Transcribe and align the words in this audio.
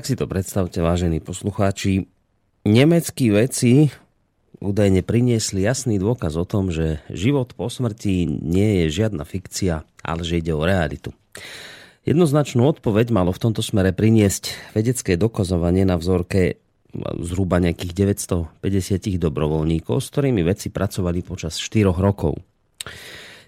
Tak 0.00 0.08
si 0.08 0.16
to 0.16 0.24
predstavte, 0.24 0.80
vážení 0.80 1.20
poslucháči. 1.20 2.08
Nemeckí 2.64 3.28
veci 3.36 3.92
údajne 4.56 5.04
priniesli 5.04 5.60
jasný 5.60 6.00
dôkaz 6.00 6.40
o 6.40 6.48
tom, 6.48 6.72
že 6.72 7.04
život 7.12 7.52
po 7.52 7.68
smrti 7.68 8.24
nie 8.24 8.80
je 8.80 8.96
žiadna 8.96 9.28
fikcia, 9.28 9.84
ale 10.00 10.24
že 10.24 10.40
ide 10.40 10.56
o 10.56 10.64
realitu. 10.64 11.12
Jednoznačnú 12.08 12.64
odpoveď 12.64 13.12
malo 13.12 13.28
v 13.28 13.44
tomto 13.44 13.60
smere 13.60 13.92
priniesť 13.92 14.72
vedecké 14.72 15.20
dokazovanie 15.20 15.84
na 15.84 16.00
vzorke 16.00 16.64
zhruba 17.20 17.60
nejakých 17.60 18.16
950 18.16 19.20
dobrovoľníkov, 19.20 20.00
s 20.00 20.08
ktorými 20.16 20.40
vedci 20.40 20.72
pracovali 20.72 21.20
počas 21.20 21.60
4 21.60 21.92
rokov. 21.92 22.40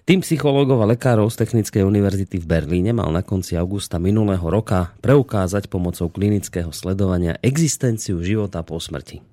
Tým 0.03 0.19
psychológov 0.19 0.83
a 0.83 0.91
lekárov 0.91 1.31
z 1.31 1.47
Technickej 1.47 1.87
univerzity 1.87 2.35
v 2.35 2.43
Berlíne 2.43 2.91
mal 2.91 3.07
na 3.15 3.23
konci 3.23 3.55
augusta 3.55 4.03
minulého 4.03 4.43
roka 4.43 4.91
preukázať 4.99 5.71
pomocou 5.71 6.11
klinického 6.11 6.75
sledovania 6.75 7.39
existenciu 7.39 8.19
života 8.19 8.67
po 8.67 8.83
smrti. 8.83 9.23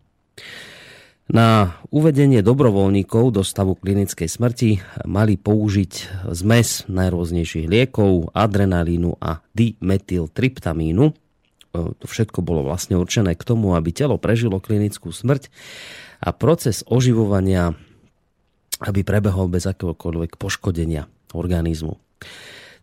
Na 1.27 1.75
uvedenie 1.91 2.39
dobrovoľníkov 2.39 3.35
do 3.35 3.43
stavu 3.43 3.75
klinickej 3.83 4.31
smrti 4.31 4.71
mali 5.11 5.35
použiť 5.35 6.23
zmes 6.39 6.87
najrôznejších 6.87 7.67
liekov, 7.67 8.31
adrenalínu 8.31 9.19
a 9.19 9.43
dimetyltryptamínu. 9.51 11.05
E, 11.11 11.13
to 11.99 12.07
všetko 12.07 12.47
bolo 12.47 12.71
vlastne 12.71 12.95
určené 12.95 13.35
k 13.35 13.43
tomu, 13.43 13.75
aby 13.75 13.91
telo 13.91 14.23
prežilo 14.23 14.63
klinickú 14.63 15.11
smrť 15.11 15.51
a 16.23 16.31
proces 16.31 16.87
oživovania 16.87 17.75
aby 18.81 19.05
prebehol 19.05 19.53
bez 19.53 19.69
akéhokoľvek 19.69 20.41
poškodenia 20.41 21.07
organizmu. 21.37 22.01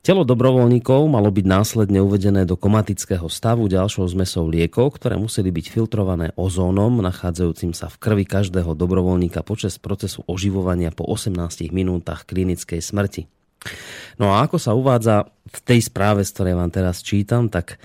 Telo 0.05 0.23
dobrovoľníkov 0.23 1.03
malo 1.11 1.27
byť 1.27 1.45
následne 1.49 1.99
uvedené 1.99 2.47
do 2.47 2.55
komatického 2.55 3.27
stavu 3.27 3.67
ďalšou 3.67 4.07
zmesou 4.15 4.47
liekov, 4.47 4.95
ktoré 4.95 5.19
museli 5.19 5.51
byť 5.51 5.65
filtrované 5.67 6.31
ozónom, 6.39 7.03
nachádzajúcim 7.03 7.75
sa 7.75 7.91
v 7.91 7.99
krvi 7.99 8.23
každého 8.23 8.71
dobrovoľníka 8.71 9.43
počas 9.43 9.75
procesu 9.75 10.23
oživovania 10.23 10.95
po 10.95 11.03
18 11.03 11.35
minútach 11.75 12.23
klinickej 12.23 12.79
smrti. 12.79 13.27
No 14.15 14.31
a 14.31 14.47
ako 14.47 14.55
sa 14.61 14.71
uvádza 14.77 15.27
v 15.43 15.59
tej 15.65 15.79
správe, 15.83 16.23
z 16.23 16.31
ktorej 16.31 16.55
vám 16.55 16.71
teraz 16.71 17.03
čítam, 17.03 17.51
tak 17.51 17.75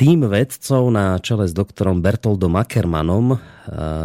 tým 0.00 0.24
vedcov 0.24 0.88
na 0.88 1.20
čele 1.20 1.44
s 1.44 1.52
doktorom 1.52 2.00
Bertoldom 2.00 2.56
Ackermanom 2.56 3.36
eh, 3.36 3.38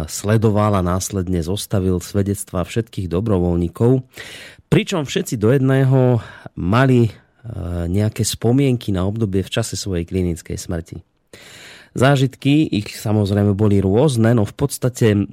sledoval 0.04 0.76
a 0.76 0.84
následne 0.84 1.40
zostavil 1.40 2.04
svedectva 2.04 2.68
všetkých 2.68 3.08
dobrovoľníkov, 3.08 4.04
pričom 4.68 5.08
všetci 5.08 5.40
do 5.40 5.48
jedného 5.56 6.20
mali 6.52 7.08
eh, 7.08 7.12
nejaké 7.88 8.28
spomienky 8.28 8.92
na 8.92 9.08
obdobie 9.08 9.40
v 9.40 9.48
čase 9.48 9.80
svojej 9.80 10.04
klinickej 10.04 10.60
smrti. 10.60 11.00
Zážitky 11.96 12.68
ich 12.68 12.92
samozrejme 12.92 13.56
boli 13.56 13.80
rôzne, 13.80 14.36
no 14.36 14.44
v 14.44 14.52
podstate 14.52 15.16
eh, 15.16 15.24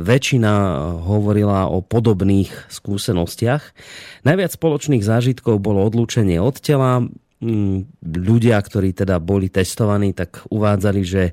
väčšina 0.00 0.52
hovorila 1.04 1.68
o 1.68 1.84
podobných 1.84 2.72
skúsenostiach. 2.72 3.76
Najviac 4.24 4.48
spoločných 4.56 5.04
zážitkov 5.04 5.60
bolo 5.60 5.84
odlúčenie 5.84 6.40
od 6.40 6.56
tela, 6.64 7.04
ľudia, 8.02 8.56
ktorí 8.56 8.96
teda 8.96 9.20
boli 9.20 9.52
testovaní, 9.52 10.16
tak 10.16 10.40
uvádzali, 10.48 11.02
že 11.04 11.24
e, 11.28 11.32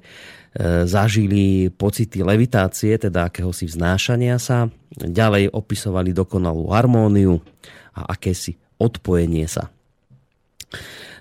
zažili 0.83 1.71
pocity 1.71 2.19
levitácie, 2.19 2.99
teda 2.99 3.31
akéhosi 3.31 3.71
vznášania 3.71 4.35
sa. 4.35 4.67
Ďalej 4.99 5.55
opisovali 5.55 6.11
dokonalú 6.11 6.67
harmóniu 6.75 7.39
a 7.95 8.11
akési 8.11 8.59
odpojenie 8.75 9.47
sa. 9.47 9.71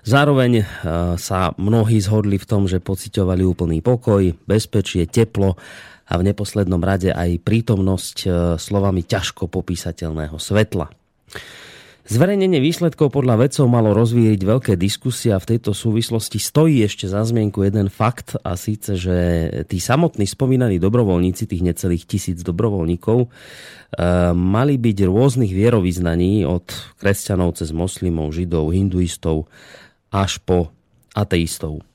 Zároveň 0.03 0.51
e, 0.59 0.63
sa 1.15 1.55
mnohí 1.55 2.03
zhodli 2.03 2.35
v 2.35 2.47
tom, 2.47 2.67
že 2.67 2.83
pocitovali 2.83 3.47
úplný 3.47 3.79
pokoj, 3.79 4.35
bezpečie, 4.43 5.07
teplo 5.07 5.55
a 6.03 6.13
v 6.19 6.27
neposlednom 6.27 6.83
rade 6.83 7.07
aj 7.07 7.39
prítomnosť 7.39 8.17
e, 8.19 8.27
slovami 8.59 9.07
ťažko 9.07 9.47
popísateľného 9.47 10.35
svetla. 10.35 10.91
Zverejnenie 12.03 12.59
výsledkov 12.59 13.15
podľa 13.15 13.47
vedcov 13.47 13.63
malo 13.71 13.95
rozvíriť 13.95 14.41
veľké 14.43 14.73
diskusie 14.75 15.31
a 15.31 15.39
v 15.39 15.55
tejto 15.55 15.71
súvislosti 15.71 16.35
stojí 16.35 16.83
ešte 16.83 17.07
za 17.07 17.23
zmienku 17.23 17.63
jeden 17.63 17.87
fakt 17.87 18.35
a 18.43 18.59
síce, 18.59 18.99
že 18.99 19.15
tí 19.71 19.79
samotní 19.79 20.27
spomínaní 20.27 20.83
dobrovoľníci, 20.83 21.47
tých 21.47 21.63
necelých 21.63 22.03
tisíc 22.03 22.43
dobrovoľníkov, 22.43 23.23
e, 23.23 23.27
mali 24.35 24.75
byť 24.75 24.97
rôznych 25.07 25.55
vierovýznaní 25.55 26.43
od 26.43 26.67
kresťanov 26.99 27.55
cez 27.55 27.71
moslimov, 27.71 28.35
židov, 28.35 28.75
hinduistov 28.75 29.47
až 30.11 30.43
po 30.43 30.75
ateistov. 31.15 31.87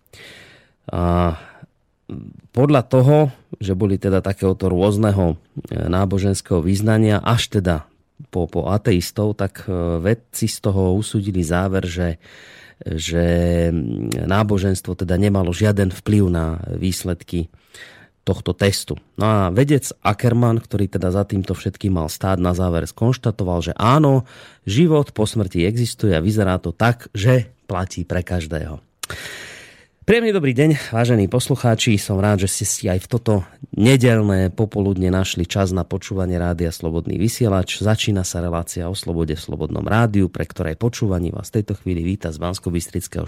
A 0.88 1.36
podľa 2.56 2.82
toho, 2.88 3.16
že 3.60 3.76
boli 3.76 4.00
teda 4.00 4.24
takéhoto 4.24 4.72
rôzneho 4.72 5.36
e, 5.68 5.84
náboženského 5.84 6.64
význania, 6.64 7.20
až 7.20 7.60
teda 7.60 7.84
po, 8.28 8.50
po 8.50 8.66
ateistov, 8.70 9.38
tak 9.38 9.64
e, 9.66 10.02
vedci 10.02 10.50
z 10.50 10.58
toho 10.58 10.98
usúdili 10.98 11.40
záver, 11.46 11.86
že, 11.86 12.18
že 12.82 13.26
náboženstvo 14.26 14.98
teda 14.98 15.14
nemalo 15.14 15.54
žiaden 15.54 15.94
vplyv 15.94 16.24
na 16.26 16.58
výsledky 16.74 17.46
tohto 18.28 18.52
testu. 18.52 19.00
No 19.16 19.24
a 19.24 19.38
vedec 19.48 19.88
Ackermann, 20.04 20.60
ktorý 20.60 20.92
teda 20.92 21.08
za 21.08 21.24
týmto 21.24 21.56
všetkým 21.56 21.96
mal 21.96 22.12
stáť, 22.12 22.36
na 22.36 22.52
záver 22.52 22.84
skonštatoval, 22.84 23.64
že 23.64 23.72
áno, 23.72 24.28
život 24.68 25.16
po 25.16 25.24
smrti 25.24 25.64
existuje 25.64 26.12
a 26.12 26.20
vyzerá 26.20 26.60
to 26.60 26.76
tak, 26.76 27.08
že 27.16 27.48
platí 27.64 28.04
pre 28.04 28.20
každého. 28.20 28.84
Príjemný 30.08 30.32
dobrý 30.32 30.56
deň, 30.56 30.88
vážení 30.88 31.28
poslucháči. 31.28 32.00
Som 32.00 32.16
rád, 32.16 32.40
že 32.40 32.48
ste 32.48 32.64
si 32.64 32.88
aj 32.88 33.04
v 33.04 33.08
toto 33.12 33.34
nedelné 33.76 34.48
popoludne 34.48 35.12
našli 35.12 35.44
čas 35.44 35.68
na 35.68 35.84
počúvanie 35.84 36.40
rádia 36.40 36.72
Slobodný 36.72 37.20
vysielač. 37.20 37.84
Začína 37.84 38.24
sa 38.24 38.40
relácia 38.40 38.88
o 38.88 38.96
slobode 38.96 39.36
v 39.36 39.44
Slobodnom 39.44 39.84
rádiu, 39.84 40.32
pre 40.32 40.48
ktorej 40.48 40.80
počúvaní 40.80 41.28
vás 41.28 41.52
v 41.52 41.60
tejto 41.60 41.76
chvíli 41.76 42.00
víta 42.00 42.32
z 42.32 42.40
bansko 42.40 42.72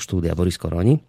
štúdia 0.00 0.32
Boris 0.32 0.56
Koroni. 0.56 0.96
E, 0.96 1.00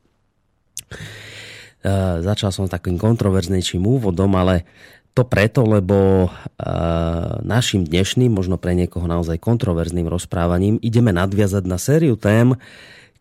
začal 2.19 2.51
som 2.51 2.67
takým 2.67 2.99
kontroverznejším 2.99 3.87
úvodom, 3.87 4.35
ale 4.35 4.67
to 5.15 5.23
preto, 5.23 5.63
lebo 5.63 6.27
e, 6.27 6.29
našim 7.47 7.87
dnešným, 7.87 8.27
možno 8.27 8.59
pre 8.59 8.75
niekoho 8.75 9.07
naozaj 9.07 9.39
kontroverzným 9.39 10.11
rozprávaním 10.11 10.83
ideme 10.83 11.15
nadviazať 11.15 11.63
na 11.63 11.79
sériu 11.79 12.19
tém, 12.19 12.59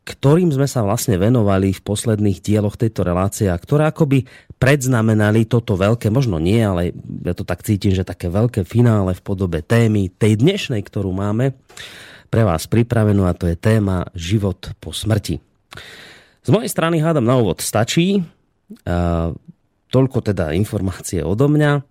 ktorým 0.04 0.50
sme 0.50 0.66
sa 0.66 0.82
vlastne 0.82 1.20
venovali 1.20 1.76
v 1.76 1.84
posledných 1.84 2.40
dieloch 2.40 2.74
tejto 2.74 3.04
relácie 3.06 3.46
a 3.46 3.60
ktoré 3.60 3.88
akoby 3.88 4.26
predznamenali 4.60 5.46
toto 5.46 5.76
veľké, 5.76 6.12
možno 6.12 6.40
nie, 6.40 6.60
ale 6.60 6.92
ja 7.24 7.32
to 7.32 7.44
tak 7.46 7.64
cítim, 7.64 7.94
že 7.94 8.04
také 8.04 8.28
veľké 8.28 8.64
finále 8.66 9.16
v 9.16 9.24
podobe 9.24 9.60
témy 9.64 10.12
tej 10.12 10.40
dnešnej, 10.40 10.84
ktorú 10.84 11.12
máme 11.14 11.56
pre 12.30 12.46
vás 12.46 12.70
pripravenú 12.70 13.26
a 13.26 13.36
to 13.36 13.50
je 13.50 13.58
téma 13.58 14.06
život 14.14 14.72
po 14.78 14.94
smrti. 14.94 15.42
Z 16.40 16.48
mojej 16.48 16.70
strany 16.72 17.02
hádam 17.02 17.26
na 17.26 17.36
úvod 17.36 17.60
stačí. 17.60 18.24
Toľko 19.90 20.18
teda 20.22 20.54
informácie 20.54 21.26
odo 21.26 21.50
mňa. 21.50 21.82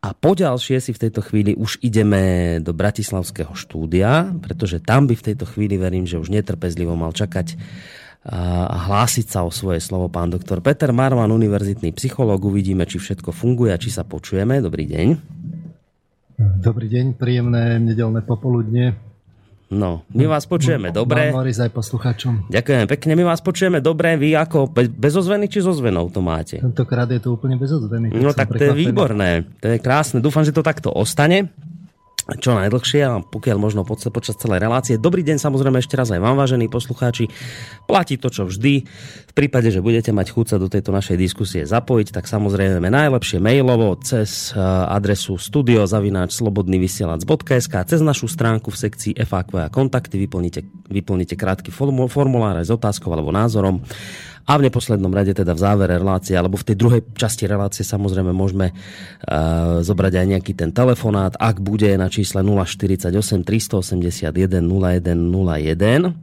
A 0.00 0.16
poďalšie 0.16 0.80
si 0.80 0.96
v 0.96 1.02
tejto 1.06 1.20
chvíli 1.20 1.52
už 1.52 1.76
ideme 1.84 2.56
do 2.64 2.72
Bratislavského 2.72 3.52
štúdia, 3.52 4.32
pretože 4.40 4.80
tam 4.80 5.04
by 5.04 5.12
v 5.12 5.26
tejto 5.32 5.44
chvíli 5.44 5.76
verím, 5.76 6.08
že 6.08 6.16
už 6.16 6.32
netrpezlivo 6.32 6.96
mal 6.96 7.12
čakať 7.12 7.60
a 8.24 8.76
hlásiť 8.88 9.32
sa 9.32 9.44
o 9.44 9.52
svoje 9.52 9.80
slovo 9.80 10.12
pán 10.12 10.28
doktor 10.28 10.60
Peter 10.60 10.92
Marman, 10.92 11.32
univerzitný 11.32 11.92
psychológ. 11.96 12.48
Uvidíme, 12.48 12.84
či 12.84 13.00
všetko 13.00 13.32
funguje 13.32 13.72
a 13.72 13.80
či 13.80 13.88
sa 13.92 14.04
počujeme. 14.04 14.60
Dobrý 14.60 14.84
deň. 14.88 15.08
Dobrý 16.64 16.88
deň, 16.88 17.20
príjemné 17.20 17.76
nedelné 17.80 18.24
popoludne. 18.24 19.09
No, 19.70 20.02
my 20.10 20.26
vás 20.26 20.50
počujeme 20.50 20.90
dobre. 20.90 21.30
Boris 21.30 21.62
aj 21.62 21.70
posluchačom. 21.70 22.50
Ďakujem 22.50 22.90
pekne, 22.90 23.12
my 23.14 23.24
vás 23.30 23.38
počujeme 23.38 23.78
dobre. 23.78 24.18
Vy 24.18 24.34
ako, 24.34 24.66
bez 24.74 25.14
ozveny 25.14 25.46
či 25.46 25.62
so 25.62 25.70
zvenou 25.70 26.10
to 26.10 26.18
máte? 26.18 26.58
Tentokrát 26.58 27.06
je 27.06 27.22
to 27.22 27.38
úplne 27.38 27.54
bez 27.54 27.70
ozveny. 27.70 28.10
No 28.10 28.34
tak 28.34 28.50
to 28.50 28.58
je 28.58 28.74
výborné, 28.74 29.46
to 29.62 29.70
je 29.70 29.78
krásne. 29.78 30.18
Dúfam, 30.18 30.42
že 30.42 30.50
to 30.50 30.66
takto 30.66 30.90
ostane 30.90 31.54
čo 32.38 32.54
najdlhšie 32.54 33.02
a 33.02 33.18
pokiaľ 33.24 33.56
možno 33.58 33.82
počas 33.88 34.36
celej 34.38 34.62
relácie. 34.62 34.94
Dobrý 35.00 35.24
deň 35.26 35.42
samozrejme 35.42 35.82
ešte 35.82 35.98
raz 35.98 36.14
aj 36.14 36.22
vám, 36.22 36.38
vážení 36.38 36.70
poslucháči. 36.70 37.26
Platí 37.90 38.14
to, 38.20 38.28
čo 38.30 38.46
vždy. 38.46 38.86
V 39.30 39.32
prípade, 39.34 39.70
že 39.74 39.82
budete 39.82 40.14
mať 40.14 40.30
chuť 40.30 40.46
sa 40.54 40.62
do 40.62 40.70
tejto 40.70 40.94
našej 40.94 41.18
diskusie 41.18 41.66
zapojiť, 41.66 42.14
tak 42.14 42.30
samozrejme 42.30 42.86
najlepšie 42.86 43.42
mailovo 43.42 43.98
cez 43.98 44.54
eh, 44.54 44.62
adresu 44.90 45.38
studiozavináčslobodnyvysielac.sk 45.40 47.74
cez 47.86 48.00
našu 48.02 48.28
stránku 48.30 48.70
v 48.70 48.76
sekcii 48.78 49.14
FAQ 49.26 49.66
a 49.66 49.68
kontakty 49.72 50.18
vyplníte, 50.22 50.62
vyplníte 50.86 51.34
krátky 51.34 51.74
formulár 51.74 52.56
aj 52.60 52.66
s 52.68 52.72
otázkou 52.74 53.12
alebo 53.14 53.32
názorom 53.34 53.82
A 54.48 54.56
v 54.56 54.66
neposlednom 54.66 55.12
rade 55.12 55.36
teda 55.36 55.52
v 55.52 55.60
závere 55.60 56.00
relácie, 56.00 56.36
alebo 56.36 56.56
v 56.56 56.72
tej 56.72 56.76
druhej 56.76 57.02
časti 57.14 57.44
relácie 57.44 57.84
samozrejme 57.84 58.32
môžeme 58.32 58.72
uh, 58.72 59.84
zobrať 59.84 60.12
aj 60.20 60.26
nejaký 60.36 60.52
ten 60.56 60.70
telefonát, 60.72 61.36
ak 61.36 61.60
bude 61.60 61.88
na 61.96 62.08
čísle 62.08 62.40
048 62.42 63.12
381 63.44 64.64
0101. 64.64 66.16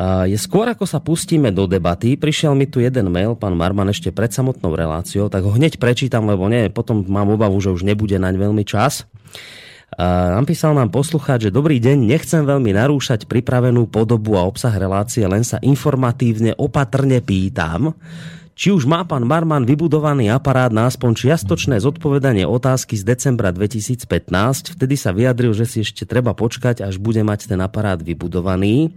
Je 0.00 0.38
skôr 0.40 0.64
ako 0.64 0.88
sa 0.88 0.96
pustíme 0.96 1.52
do 1.52 1.68
debaty, 1.68 2.16
prišiel 2.16 2.56
mi 2.56 2.64
tu 2.64 2.80
jeden 2.80 3.12
mail, 3.12 3.36
pán 3.36 3.52
Marman, 3.52 3.92
ešte 3.92 4.08
pred 4.08 4.32
samotnou 4.32 4.72
reláciou, 4.72 5.28
tak 5.28 5.44
ho 5.44 5.52
hneď 5.52 5.76
prečítam, 5.76 6.24
lebo 6.24 6.48
nie, 6.48 6.72
potom 6.72 7.04
mám 7.04 7.28
obavu, 7.28 7.60
že 7.60 7.68
už 7.68 7.84
nebude 7.84 8.16
naň 8.16 8.40
veľmi 8.40 8.64
čas. 8.64 9.04
Napísal 9.98 10.78
nám 10.78 10.94
poslucháč, 10.94 11.50
že 11.50 11.54
dobrý 11.54 11.82
deň, 11.82 12.06
nechcem 12.06 12.46
veľmi 12.46 12.70
narúšať 12.70 13.26
pripravenú 13.26 13.90
podobu 13.90 14.38
a 14.38 14.46
obsah 14.46 14.70
relácie, 14.70 15.26
len 15.26 15.42
sa 15.42 15.58
informatívne 15.58 16.54
opatrne 16.54 17.18
pýtam, 17.18 17.98
či 18.60 18.70
už 18.70 18.84
má 18.84 19.02
pán 19.08 19.24
Marman 19.24 19.64
vybudovaný 19.64 20.28
aparát 20.28 20.68
na 20.68 20.84
aspoň 20.84 21.16
čiastočné 21.16 21.80
zodpovedanie 21.80 22.44
otázky 22.44 22.92
z 22.92 23.08
decembra 23.08 23.56
2015. 23.56 24.76
Vtedy 24.76 24.94
sa 25.00 25.16
vyjadril, 25.16 25.56
že 25.56 25.64
si 25.64 25.80
ešte 25.80 26.04
treba 26.04 26.36
počkať, 26.36 26.84
až 26.84 27.00
bude 27.00 27.24
mať 27.24 27.48
ten 27.48 27.58
aparát 27.64 27.96
vybudovaný. 27.96 28.92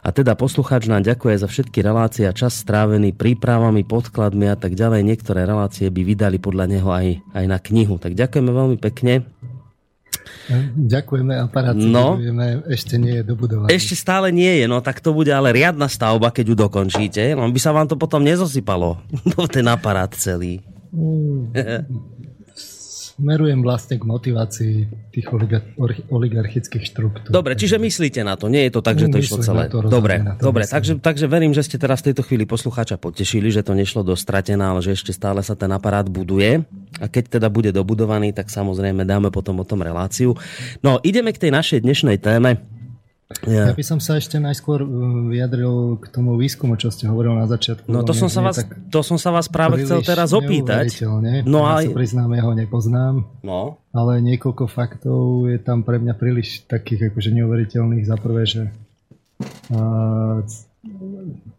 A 0.00 0.08
teda 0.08 0.32
poslucháč 0.40 0.88
nám 0.88 1.04
ďakuje 1.04 1.36
za 1.36 1.48
všetky 1.50 1.84
relácie 1.84 2.24
a 2.24 2.32
čas 2.32 2.56
strávený 2.56 3.12
prípravami, 3.12 3.84
podkladmi 3.84 4.48
a 4.48 4.56
tak 4.56 4.72
ďalej. 4.72 5.04
Niektoré 5.04 5.44
relácie 5.44 5.92
by 5.92 6.02
vydali 6.08 6.40
podľa 6.40 6.64
neho 6.64 6.88
aj, 6.88 7.20
aj 7.36 7.44
na 7.44 7.58
knihu. 7.60 8.00
Tak 8.00 8.16
ďakujeme 8.16 8.48
veľmi 8.48 8.78
pekne. 8.80 9.28
Ďakujeme, 10.74 11.34
aparát 11.44 11.76
no, 11.76 12.16
ešte 12.72 12.96
nie 12.96 13.20
je 13.20 13.22
dobudovaný. 13.22 13.68
Ešte 13.68 13.92
stále 13.92 14.32
nie 14.32 14.64
je, 14.64 14.64
no 14.64 14.80
tak 14.80 15.04
to 15.04 15.12
bude 15.12 15.28
ale 15.28 15.52
riadna 15.52 15.86
stavba, 15.86 16.32
keď 16.32 16.44
ju 16.52 16.56
dokončíte, 16.56 17.22
no 17.36 17.44
by 17.52 17.60
sa 17.60 17.76
vám 17.76 17.84
to 17.84 18.00
potom 18.00 18.24
nezosypalo, 18.24 18.96
ten 19.54 19.68
aparát 19.68 20.08
celý. 20.16 20.64
Mm, 20.88 21.52
smerujem 23.18 23.60
vlastne 23.66 23.98
k 23.98 24.04
motivácii 24.06 24.76
tých 25.10 25.26
oligarchických 26.08 26.84
štruktúr. 26.86 27.34
Dobre, 27.34 27.58
čiže 27.58 27.82
myslíte 27.82 28.22
na 28.22 28.38
to, 28.38 28.46
nie 28.46 28.70
je 28.70 28.78
to 28.78 28.80
tak, 28.80 28.94
že 28.94 29.10
to 29.10 29.18
išlo 29.18 29.42
celé. 29.42 29.66
To 29.66 29.82
dobre, 29.82 30.22
to 30.38 30.46
dobre 30.46 30.64
takže, 30.70 31.02
takže 31.02 31.26
verím, 31.26 31.50
že 31.50 31.66
ste 31.66 31.82
teraz 31.82 32.00
v 32.06 32.14
tejto 32.14 32.22
chvíli 32.22 32.46
poslucháča 32.46 32.94
potešili, 32.94 33.50
že 33.50 33.66
to 33.66 33.74
nešlo 33.74 34.06
do 34.06 34.14
stratená, 34.14 34.70
ale 34.70 34.86
že 34.86 34.94
ešte 34.94 35.10
stále 35.10 35.42
sa 35.42 35.58
ten 35.58 35.68
aparát 35.74 36.06
buduje. 36.06 36.62
A 37.02 37.06
keď 37.10 37.42
teda 37.42 37.50
bude 37.50 37.74
dobudovaný, 37.74 38.30
tak 38.30 38.48
samozrejme 38.48 39.02
dáme 39.02 39.34
potom 39.34 39.58
o 39.58 39.66
tom 39.66 39.82
reláciu. 39.82 40.38
No, 40.80 41.02
ideme 41.02 41.34
k 41.34 41.42
tej 41.42 41.50
našej 41.50 41.82
dnešnej 41.82 42.22
téme. 42.22 42.77
Ja. 43.44 43.68
ja 43.68 43.74
by 43.76 43.84
som 43.84 44.00
sa 44.00 44.16
ešte 44.16 44.40
najskôr 44.40 44.80
uh, 44.80 44.88
vyjadril 45.28 46.00
k 46.00 46.08
tomu 46.08 46.40
výskumu, 46.40 46.80
čo 46.80 46.88
ste 46.88 47.04
hovoril 47.12 47.36
na 47.36 47.44
začiatku. 47.44 47.84
No 47.92 48.00
to 48.00 48.16
som, 48.16 48.32
sa 48.32 48.40
vás, 48.40 48.64
to 48.88 49.04
som 49.04 49.20
sa 49.20 49.28
vás 49.28 49.52
práve 49.52 49.84
chcel 49.84 50.00
teraz 50.00 50.32
opýtať. 50.32 50.88
No 51.44 51.68
ja 51.68 51.84
aj... 51.84 51.84
sa 51.84 51.90
priznám, 51.92 52.32
ja 52.32 52.42
ho 52.48 52.56
nepoznám. 52.56 53.28
No. 53.44 53.84
Ale 53.92 54.24
niekoľko 54.24 54.64
faktov 54.72 55.44
je 55.44 55.60
tam 55.60 55.84
pre 55.84 56.00
mňa 56.00 56.16
príliš 56.16 56.64
takých 56.64 57.12
akože 57.12 57.28
neuveriteľných. 57.36 58.08
Za 58.08 58.16
prvé, 58.16 58.48
že 58.48 58.72
uh, 59.76 60.40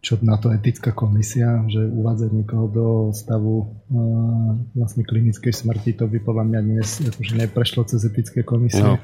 čo 0.01 0.17
na 0.25 0.41
to 0.41 0.49
etická 0.49 0.89
komisia, 0.89 1.61
že 1.69 1.85
uvádzať 1.85 2.29
niekoho 2.33 2.65
do 2.65 2.87
stavu 3.13 3.69
uh, 3.93 4.57
vlastne 4.73 5.05
klinickej 5.05 5.53
smrti, 5.53 6.01
to 6.01 6.09
by 6.09 6.17
podľa 6.17 6.49
mňa 6.49 6.59
dnes 6.65 6.97
akože 7.13 7.33
neprešlo 7.45 7.85
cez 7.85 8.01
etické 8.09 8.41
komisie. 8.41 8.81
No 8.81 8.97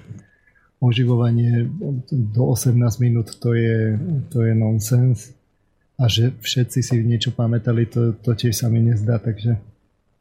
oživovanie 0.84 1.68
do 2.12 2.44
18 2.52 2.76
minút 3.00 3.40
to 3.40 3.56
je, 3.56 3.96
to 4.30 4.44
je 4.44 4.54
nonsens 4.54 5.32
a 5.96 6.12
že 6.12 6.36
všetci 6.44 6.80
si 6.84 6.96
niečo 7.08 7.32
pamätali, 7.32 7.88
to, 7.88 8.20
to 8.20 8.36
tiež 8.36 8.52
sa 8.52 8.68
mi 8.68 8.84
nezdá, 8.84 9.16
takže 9.16 9.56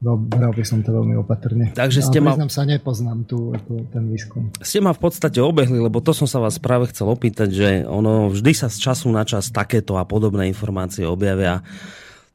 bral 0.05 0.53
by 0.53 0.65
som 0.67 0.85
to 0.85 0.93
veľmi 0.93 1.17
opatrne. 1.17 1.73
Takže 1.73 2.05
ste 2.05 2.21
ma... 2.21 2.37
sa, 2.47 2.69
nepoznám 2.69 3.25
tu 3.25 3.57
ten 3.89 4.05
výskum. 4.07 4.53
Ste 4.61 4.85
ma 4.85 4.93
v 4.93 5.01
podstate 5.01 5.41
obehli, 5.41 5.81
lebo 5.81 6.05
to 6.05 6.13
som 6.13 6.29
sa 6.29 6.39
vás 6.39 6.61
práve 6.61 6.93
chcel 6.93 7.09
opýtať, 7.09 7.49
že 7.49 7.69
ono 7.89 8.29
vždy 8.29 8.53
sa 8.53 8.69
z 8.69 8.79
času 8.85 9.09
na 9.09 9.25
čas 9.25 9.49
takéto 9.49 9.97
a 9.97 10.05
podobné 10.05 10.47
informácie 10.47 11.09
objavia. 11.09 11.65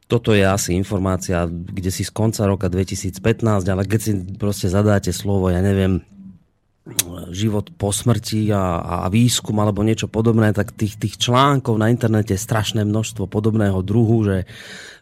Toto 0.10 0.34
je 0.34 0.42
asi 0.42 0.74
informácia, 0.74 1.46
kde 1.46 1.94
si 1.94 2.02
z 2.02 2.10
konca 2.10 2.50
roka 2.50 2.66
2015, 2.66 3.22
ale 3.70 3.86
keď 3.86 4.00
si 4.02 4.12
proste 4.42 4.66
zadáte 4.66 5.14
slovo, 5.14 5.54
ja 5.54 5.62
neviem, 5.62 6.02
život 7.30 7.70
po 7.78 7.94
smrti 7.94 8.50
a, 8.50 8.82
a 9.06 9.08
výskum 9.12 9.54
alebo 9.62 9.86
niečo 9.86 10.10
podobné, 10.10 10.56
tak 10.56 10.74
tých, 10.74 10.98
tých 10.98 11.22
článkov 11.22 11.78
na 11.78 11.94
internete 11.94 12.34
je 12.34 12.42
strašné 12.42 12.82
množstvo 12.82 13.30
podobného 13.30 13.84
druhu, 13.86 14.26
že, 14.26 14.50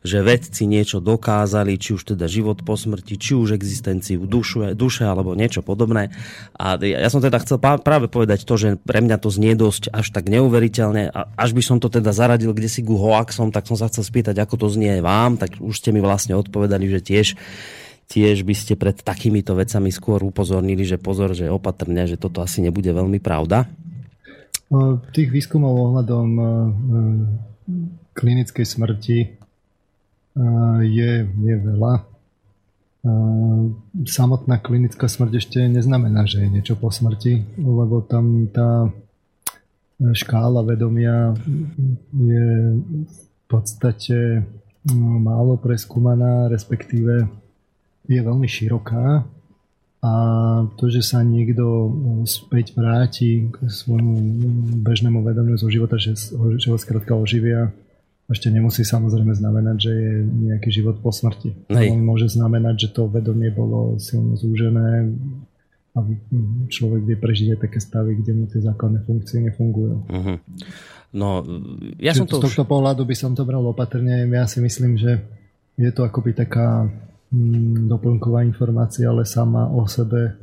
že 0.03 0.19
vedci 0.19 0.68
niečo 0.68 1.00
dokázali, 1.00 1.79
či 1.79 1.95
už 1.95 2.15
teda 2.15 2.27
život 2.27 2.59
po 2.68 2.75
smrti, 2.75 3.15
či 3.15 3.38
už 3.38 3.56
existenciu 3.56 4.27
duše, 4.27 4.75
duše 4.75 5.07
alebo 5.07 5.38
niečo 5.38 5.63
podobné. 5.63 6.12
A 6.59 6.75
ja 6.81 7.07
som 7.07 7.24
teda 7.24 7.39
chcel 7.39 7.62
práve 7.62 8.12
povedať 8.12 8.44
to, 8.44 8.59
že 8.59 8.75
pre 8.81 9.00
mňa 9.00 9.18
to 9.21 9.29
znie 9.31 9.56
dosť 9.56 9.94
až 9.94 10.12
tak 10.12 10.27
neuveriteľne. 10.27 11.13
A 11.13 11.31
až 11.39 11.56
by 11.56 11.63
som 11.63 11.77
to 11.79 11.88
teda 11.88 12.12
zaradil 12.12 12.51
kde 12.51 12.68
si 12.68 12.83
ku 12.83 13.00
hoaxom, 13.00 13.53
tak 13.56 13.63
som 13.69 13.79
sa 13.79 13.88
chcel 13.88 14.03
spýtať, 14.03 14.35
ako 14.44 14.59
to 14.59 14.68
znie 14.68 15.00
vám, 15.00 15.39
tak 15.39 15.56
už 15.62 15.79
ste 15.79 15.95
mi 15.95 16.03
vlastne 16.03 16.35
odpovedali, 16.35 16.89
že 16.91 17.00
tiež 17.00 17.27
tiež 18.07 18.48
by 18.48 18.56
ste 18.56 18.74
pred 18.80 18.95
takýmito 19.00 19.54
vecami 19.54 19.92
skôr 19.92 20.24
upozornili, 20.24 20.88
že 20.88 20.95
pozor, 21.00 21.36
že 21.36 21.51
opatrne, 21.51 22.07
že 22.07 22.15
toto 22.15 22.39
asi 22.39 22.63
nebude 22.63 22.89
veľmi 22.92 23.19
pravda? 23.19 23.68
Tých 25.15 25.29
výskumov 25.32 25.91
ohľadom 25.91 26.29
e, 26.36 26.43
klinickej 28.12 28.65
smrti 28.67 29.20
e, 29.24 29.27
je, 30.84 31.12
je 31.24 31.55
veľa. 31.55 31.93
Samotná 34.03 34.60
klinická 34.60 35.08
smrť 35.08 35.39
ešte 35.39 35.60
neznamená, 35.63 36.27
že 36.27 36.43
je 36.43 36.51
niečo 36.51 36.75
po 36.75 36.91
smrti, 36.91 37.55
lebo 37.55 38.03
tam 38.03 38.51
tá 38.51 38.91
škála 39.98 40.62
vedomia 40.67 41.32
je 42.12 42.48
v 42.84 43.20
podstate 43.48 44.43
no, 44.91 45.24
málo 45.24 45.55
preskúmaná, 45.55 46.51
respektíve 46.51 47.32
je 48.08 48.22
veľmi 48.24 48.48
široká 48.48 49.28
a 49.98 50.12
to, 50.78 50.94
že 50.94 51.02
sa 51.02 51.26
niekto 51.26 51.66
e, 51.66 51.90
späť 52.30 52.78
vráti 52.78 53.50
k 53.50 53.66
svojmu 53.66 54.14
bežnému 54.86 55.26
vedomiu 55.26 55.58
zo 55.58 55.68
života, 55.74 55.98
že, 55.98 56.14
že 56.62 56.68
ho 56.70 56.78
skrátka 56.78 57.18
oživia, 57.18 57.74
ešte 58.28 58.52
nemusí 58.52 58.84
samozrejme 58.84 59.34
znamenať, 59.34 59.78
že 59.80 59.92
je 59.92 60.14
nejaký 60.52 60.70
život 60.70 61.00
po 61.00 61.10
smrti. 61.10 61.56
Hej. 61.72 61.96
On 61.96 62.04
môže 62.04 62.30
znamenať, 62.30 62.88
že 62.88 62.90
to 62.94 63.08
vedomie 63.08 63.50
bolo 63.50 63.98
silno 63.98 64.36
zúžené 64.36 65.16
a 65.96 66.00
človek 66.70 67.02
vie 67.08 67.18
prežiť 67.18 67.48
aj 67.56 67.60
také 67.66 67.80
stavy, 67.82 68.20
kde 68.20 68.32
mu 68.36 68.46
tie 68.46 68.62
základné 68.62 69.02
funkcie 69.08 69.42
nefungujú. 69.42 70.06
Uh-huh. 70.12 70.38
No, 71.16 71.42
ja 71.98 72.14
som 72.14 72.30
to 72.30 72.38
z 72.38 72.52
tohto 72.52 72.68
už... 72.68 72.70
pohľadu 72.70 73.02
by 73.08 73.16
som 73.18 73.32
to 73.34 73.48
bral 73.48 73.64
opatrne. 73.66 74.28
Ja 74.30 74.46
si 74.46 74.62
myslím, 74.62 75.00
že 75.00 75.24
je 75.80 75.90
to 75.90 76.06
akoby 76.06 76.36
taká 76.38 76.86
Mm, 76.86 77.16
doplnková 77.91 78.48
informácia, 78.48 79.12
ale 79.12 79.27
sama 79.27 79.67
o 79.67 79.84
sebe 79.84 80.31
e, 80.31 80.34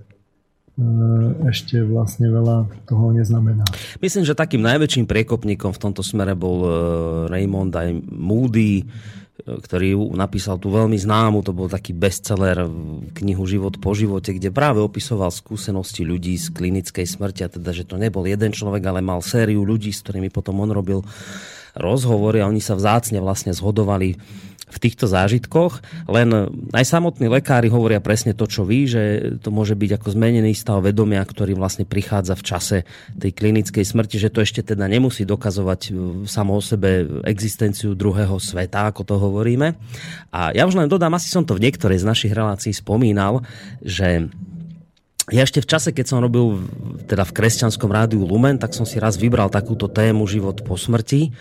ešte 1.48 1.80
vlastne 1.80 2.28
veľa 2.28 2.68
toho 2.84 3.16
neznamená. 3.16 3.64
Myslím, 4.04 4.28
že 4.28 4.36
takým 4.36 4.60
najväčším 4.60 5.08
priekopníkom 5.08 5.72
v 5.72 5.80
tomto 5.80 6.04
smere 6.04 6.36
bol 6.36 6.56
e, 6.60 6.70
Raymond 7.32 7.72
aj 7.72 7.88
Moody, 8.12 8.84
e, 8.84 8.84
ktorý 9.48 9.96
napísal 10.12 10.60
tú 10.60 10.68
veľmi 10.76 11.00
známu, 11.00 11.40
to 11.40 11.56
bol 11.56 11.72
taký 11.72 11.96
bestseller 11.96 12.68
knihu 13.16 13.44
Život 13.48 13.80
po 13.80 13.96
živote, 13.96 14.36
kde 14.36 14.52
práve 14.52 14.84
opisoval 14.84 15.32
skúsenosti 15.32 16.04
ľudí 16.04 16.36
z 16.36 16.52
klinickej 16.52 17.08
smrti, 17.08 17.48
a 17.48 17.48
teda, 17.48 17.72
že 17.72 17.88
to 17.88 17.96
nebol 17.96 18.28
jeden 18.28 18.52
človek, 18.52 18.84
ale 18.84 19.00
mal 19.00 19.24
sériu 19.24 19.64
ľudí, 19.64 19.88
s 19.88 20.04
ktorými 20.04 20.28
potom 20.28 20.60
on 20.60 20.68
robil 20.68 21.00
rozhovory 21.74 22.38
a 22.44 22.46
oni 22.46 22.62
sa 22.62 22.78
vzácne 22.78 23.18
vlastne 23.18 23.50
zhodovali 23.50 24.14
v 24.74 24.82
týchto 24.82 25.06
zážitkoch, 25.06 25.80
len 26.10 26.50
aj 26.74 26.84
samotní 26.84 27.30
lekári 27.30 27.70
hovoria 27.70 28.02
presne 28.02 28.34
to, 28.34 28.50
čo 28.50 28.66
vy, 28.66 28.90
že 28.90 29.02
to 29.38 29.54
môže 29.54 29.78
byť 29.78 30.02
ako 30.02 30.08
zmenený 30.18 30.50
stav 30.52 30.82
vedomia, 30.82 31.22
ktorý 31.22 31.54
vlastne 31.54 31.86
prichádza 31.86 32.34
v 32.34 32.42
čase 32.42 32.76
tej 33.14 33.30
klinickej 33.30 33.86
smrti, 33.86 34.18
že 34.18 34.34
to 34.34 34.42
ešte 34.42 34.66
teda 34.74 34.90
nemusí 34.90 35.22
dokazovať 35.22 35.80
e, 35.86 35.90
samo 36.26 36.58
o 36.58 36.62
sebe 36.62 37.22
existenciu 37.22 37.94
druhého 37.94 38.34
sveta, 38.42 38.90
ako 38.90 39.06
to 39.06 39.14
hovoríme. 39.14 39.78
A 40.34 40.50
ja 40.50 40.66
už 40.66 40.74
len 40.74 40.90
dodám, 40.90 41.14
asi 41.14 41.30
som 41.30 41.46
to 41.46 41.54
v 41.54 41.70
niektorej 41.70 42.02
z 42.02 42.08
našich 42.10 42.32
relácií 42.34 42.74
spomínal, 42.74 43.46
že 43.78 44.26
ja 45.32 45.40
ešte 45.40 45.64
v 45.64 45.70
čase, 45.70 45.88
keď 45.96 46.04
som 46.04 46.20
robil 46.20 46.68
teda 47.08 47.24
v 47.24 47.32
kresťanskom 47.32 47.88
rádiu 47.88 48.28
Lumen, 48.28 48.60
tak 48.60 48.76
som 48.76 48.84
si 48.84 49.00
raz 49.00 49.16
vybral 49.16 49.48
takúto 49.48 49.88
tému 49.88 50.28
život 50.28 50.60
po 50.60 50.76
smrti 50.76 51.32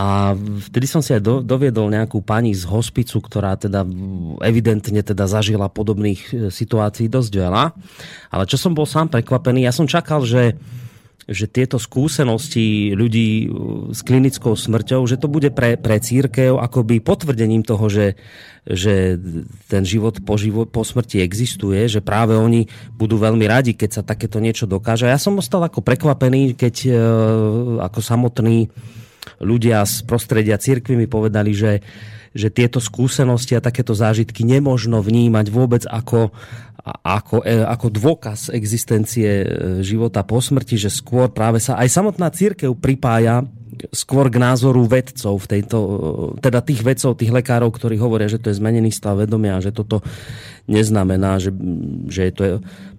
a 0.00 0.32
vtedy 0.72 0.88
som 0.88 1.04
si 1.04 1.12
aj 1.12 1.20
do, 1.20 1.34
doviedol 1.44 1.92
nejakú 1.92 2.24
pani 2.24 2.56
z 2.56 2.64
hospicu, 2.64 3.20
ktorá 3.20 3.60
teda 3.60 3.84
evidentne 4.40 5.04
teda 5.04 5.28
zažila 5.28 5.68
podobných 5.68 6.20
e, 6.32 6.48
situácií 6.48 7.12
dosť 7.12 7.32
veľa. 7.36 7.64
Ale 8.32 8.48
čo 8.48 8.56
som 8.56 8.72
bol 8.72 8.88
sám 8.88 9.12
prekvapený, 9.12 9.68
ja 9.68 9.76
som 9.76 9.84
čakal, 9.84 10.24
že 10.24 10.56
že 11.30 11.46
tieto 11.46 11.78
skúsenosti 11.78 12.90
ľudí 12.90 13.46
s 13.94 14.02
klinickou 14.02 14.58
smrťou, 14.58 15.06
že 15.06 15.14
to 15.14 15.30
bude 15.30 15.54
pre, 15.54 15.78
pre 15.78 16.02
církev 16.02 16.58
akoby 16.58 16.98
potvrdením 16.98 17.62
toho, 17.62 17.86
že, 17.86 18.18
že 18.66 19.14
ten 19.70 19.86
život 19.86 20.18
po, 20.26 20.34
život 20.34 20.74
po 20.74 20.82
smrti 20.82 21.22
existuje, 21.22 21.86
že 21.86 22.02
práve 22.02 22.34
oni 22.34 22.66
budú 22.98 23.14
veľmi 23.14 23.46
radi, 23.46 23.78
keď 23.78 23.90
sa 23.94 24.02
takéto 24.02 24.42
niečo 24.42 24.66
dokáže. 24.66 25.06
Ja 25.06 25.22
som 25.22 25.38
ostal 25.38 25.62
ako 25.62 25.86
prekvapený, 25.86 26.58
keď 26.58 26.74
e, 26.82 26.90
ako 27.78 28.02
samotní 28.02 28.66
ľudia 29.40 29.82
z 29.88 30.04
prostredia 30.04 30.60
církvy 30.60 30.94
mi 30.94 31.08
povedali, 31.08 31.52
že 31.56 31.80
že 32.30 32.48
tieto 32.50 32.78
skúsenosti 32.78 33.58
a 33.58 33.64
takéto 33.64 33.90
zážitky 33.90 34.46
nemožno 34.46 35.02
vnímať 35.02 35.46
vôbec 35.50 35.82
ako, 35.90 36.30
ako, 37.02 37.42
e, 37.42 37.58
ako 37.66 37.86
dôkaz 37.90 38.54
existencie 38.54 39.30
e, 39.42 39.46
života 39.82 40.22
po 40.22 40.38
smrti, 40.38 40.78
že 40.78 40.94
skôr 40.94 41.26
práve 41.34 41.58
sa 41.58 41.74
aj 41.82 41.90
samotná 41.90 42.30
církev 42.30 42.78
pripája 42.78 43.42
skôr 43.90 44.28
k 44.28 44.36
názoru 44.36 44.84
vedcov 44.84 45.40
v 45.42 45.46
tejto, 45.58 45.78
e, 46.38 46.44
teda 46.44 46.62
tých 46.62 46.86
vedcov, 46.86 47.18
tých 47.18 47.34
lekárov, 47.34 47.74
ktorí 47.74 47.98
hovoria, 47.98 48.30
že 48.30 48.38
to 48.38 48.54
je 48.54 48.60
zmenený 48.62 48.94
stav 48.94 49.18
vedomia 49.18 49.58
že 49.58 49.74
toto 49.74 50.04
neznamená, 50.70 51.42
že, 51.42 51.50
že 52.06 52.30
je 52.30 52.32
to 52.32 52.44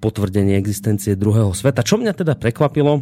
potvrdenie 0.03 0.59
existencie 0.59 1.15
druhého 1.15 1.55
sveta. 1.55 1.87
Čo 1.87 2.03
mňa 2.03 2.11
teda 2.11 2.35
prekvapilo, 2.35 2.99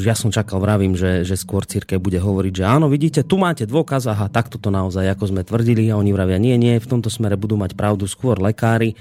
ja 0.00 0.14
som 0.16 0.28
čakal, 0.28 0.60
vravím, 0.60 0.92
že, 0.92 1.24
že 1.24 1.40
skôr 1.40 1.64
církev 1.64 1.96
bude 1.96 2.20
hovoriť, 2.20 2.52
že 2.60 2.64
áno, 2.64 2.92
vidíte, 2.92 3.24
tu 3.24 3.40
máte 3.40 3.64
dôkaz, 3.64 4.04
aha, 4.08 4.28
takto 4.28 4.60
to 4.60 4.68
naozaj, 4.68 5.08
ako 5.08 5.32
sme 5.32 5.42
tvrdili, 5.42 5.88
a 5.88 5.96
oni 5.96 6.12
vravia, 6.12 6.36
nie, 6.36 6.56
nie, 6.60 6.76
v 6.76 6.90
tomto 6.90 7.08
smere 7.08 7.40
budú 7.40 7.56
mať 7.56 7.72
pravdu 7.72 8.04
skôr 8.04 8.36
lekári, 8.36 8.92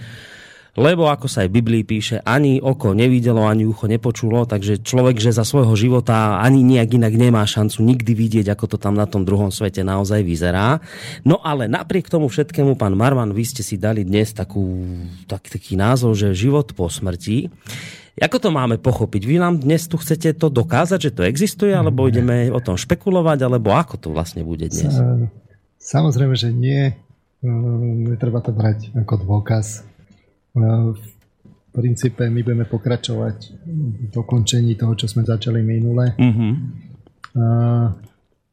lebo 0.73 1.05
ako 1.05 1.29
sa 1.29 1.45
aj 1.45 1.53
v 1.53 1.57
Biblii 1.61 1.83
píše, 1.85 2.17
ani 2.25 2.57
oko 2.57 2.97
nevidelo, 2.97 3.45
ani 3.45 3.61
ucho 3.61 3.85
nepočulo, 3.85 4.49
takže 4.49 4.81
človek, 4.81 5.21
že 5.21 5.29
za 5.29 5.45
svojho 5.45 5.77
života 5.77 6.41
ani 6.41 6.65
nejak 6.65 6.97
inak 6.97 7.13
nemá 7.13 7.45
šancu 7.45 7.85
nikdy 7.85 8.17
vidieť, 8.17 8.49
ako 8.49 8.65
to 8.73 8.77
tam 8.81 8.97
na 8.97 9.05
tom 9.05 9.21
druhom 9.21 9.53
svete 9.53 9.85
naozaj 9.85 10.25
vyzerá. 10.25 10.81
No 11.21 11.37
ale 11.45 11.69
napriek 11.69 12.09
tomu 12.09 12.25
všetkému, 12.25 12.73
pán 12.73 12.97
Marman, 12.97 13.37
vy 13.37 13.45
ste 13.45 13.61
si 13.61 13.77
dali 13.77 14.01
dnes 14.01 14.33
takú, 14.33 14.81
tak, 15.29 15.45
taký 15.45 15.77
názov, 15.77 16.17
že 16.17 16.33
život 16.33 16.73
po 16.73 16.89
smrti. 16.89 17.53
Ako 18.21 18.37
to 18.37 18.53
máme 18.53 18.77
pochopiť? 18.77 19.21
Vy 19.25 19.41
nám 19.41 19.65
dnes 19.65 19.89
tu 19.89 19.97
chcete 19.97 20.37
to 20.37 20.53
dokázať, 20.53 21.09
že 21.09 21.11
to 21.17 21.21
existuje, 21.25 21.73
alebo 21.73 22.05
ideme 22.05 22.53
o 22.53 22.61
tom 22.61 22.77
špekulovať, 22.77 23.41
alebo 23.41 23.73
ako 23.73 23.97
to 23.97 24.07
vlastne 24.13 24.45
bude 24.45 24.69
dnes? 24.69 24.93
Samozrejme, 25.81 26.37
že 26.37 26.53
nie. 26.53 26.93
Netreba 28.05 28.39
to 28.45 28.53
brať 28.53 28.93
ako 28.93 29.13
dôkaz. 29.17 29.81
V 30.53 31.01
princípe 31.73 32.29
my 32.29 32.45
budeme 32.45 32.69
pokračovať 32.69 33.37
v 33.65 34.05
dokončení 34.13 34.77
toho, 34.77 34.93
čo 34.93 35.09
sme 35.09 35.25
začali 35.25 35.65
minule. 35.65 36.13
Mm-hmm. 36.13 36.53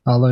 Ale 0.09 0.29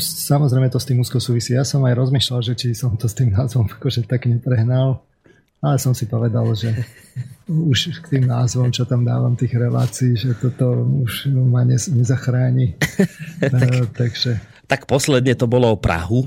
samozrejme 0.00 0.72
to 0.72 0.80
s 0.80 0.88
tým 0.88 0.98
úzko 1.04 1.20
súvisí. 1.20 1.54
Ja 1.54 1.62
som 1.62 1.84
aj 1.86 1.94
rozmýšľal, 1.94 2.40
že 2.42 2.56
či 2.58 2.74
som 2.74 2.96
to 2.96 3.06
s 3.06 3.14
tým 3.14 3.30
názvom 3.30 3.68
akože 3.76 4.08
tak 4.08 4.26
neprehnal. 4.26 5.04
Ale 5.64 5.80
som 5.80 5.96
si 5.96 6.04
povedal, 6.04 6.44
že 6.52 6.72
už 7.48 8.02
k 8.04 8.18
tým 8.18 8.24
názvom, 8.28 8.68
čo 8.74 8.84
tam 8.84 9.06
dávam 9.06 9.38
tých 9.38 9.56
relácií, 9.56 10.18
že 10.18 10.36
toto 10.36 10.84
už 10.84 11.30
ma 11.32 11.64
nezachráni. 11.64 12.76
tak, 13.40 13.70
uh, 13.70 13.86
takže... 13.94 14.30
tak 14.68 14.84
posledne 14.84 15.32
to 15.38 15.48
bolo 15.48 15.72
o 15.72 15.80
Prahu. 15.80 16.26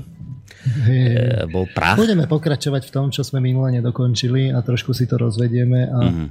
Je, 0.84 1.48
bol 1.48 1.64
Prah. 1.72 1.96
Budeme 1.96 2.28
pokračovať 2.28 2.88
v 2.88 2.92
tom, 2.92 3.06
čo 3.08 3.24
sme 3.24 3.40
minule 3.40 3.72
nedokončili 3.80 4.52
a 4.52 4.60
trošku 4.60 4.92
si 4.92 5.08
to 5.08 5.16
rozvedieme 5.16 5.88
a 5.88 5.98
mm. 6.04 6.26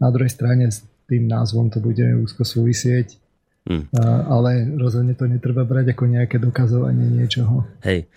na 0.00 0.08
druhej 0.08 0.32
strane 0.32 0.72
s 0.72 0.88
tým 1.04 1.28
názvom 1.28 1.68
to 1.68 1.84
bude 1.84 2.00
úzko 2.24 2.48
súvisieť. 2.48 3.20
Hmm. 3.64 3.88
Ale 4.28 4.76
rozhodne 4.76 5.16
to 5.16 5.24
netreba 5.24 5.64
brať 5.64 5.96
ako 5.96 6.04
nejaké 6.04 6.36
dokazovanie 6.36 7.08
niečoho. 7.08 7.64
Hej. 7.80 8.12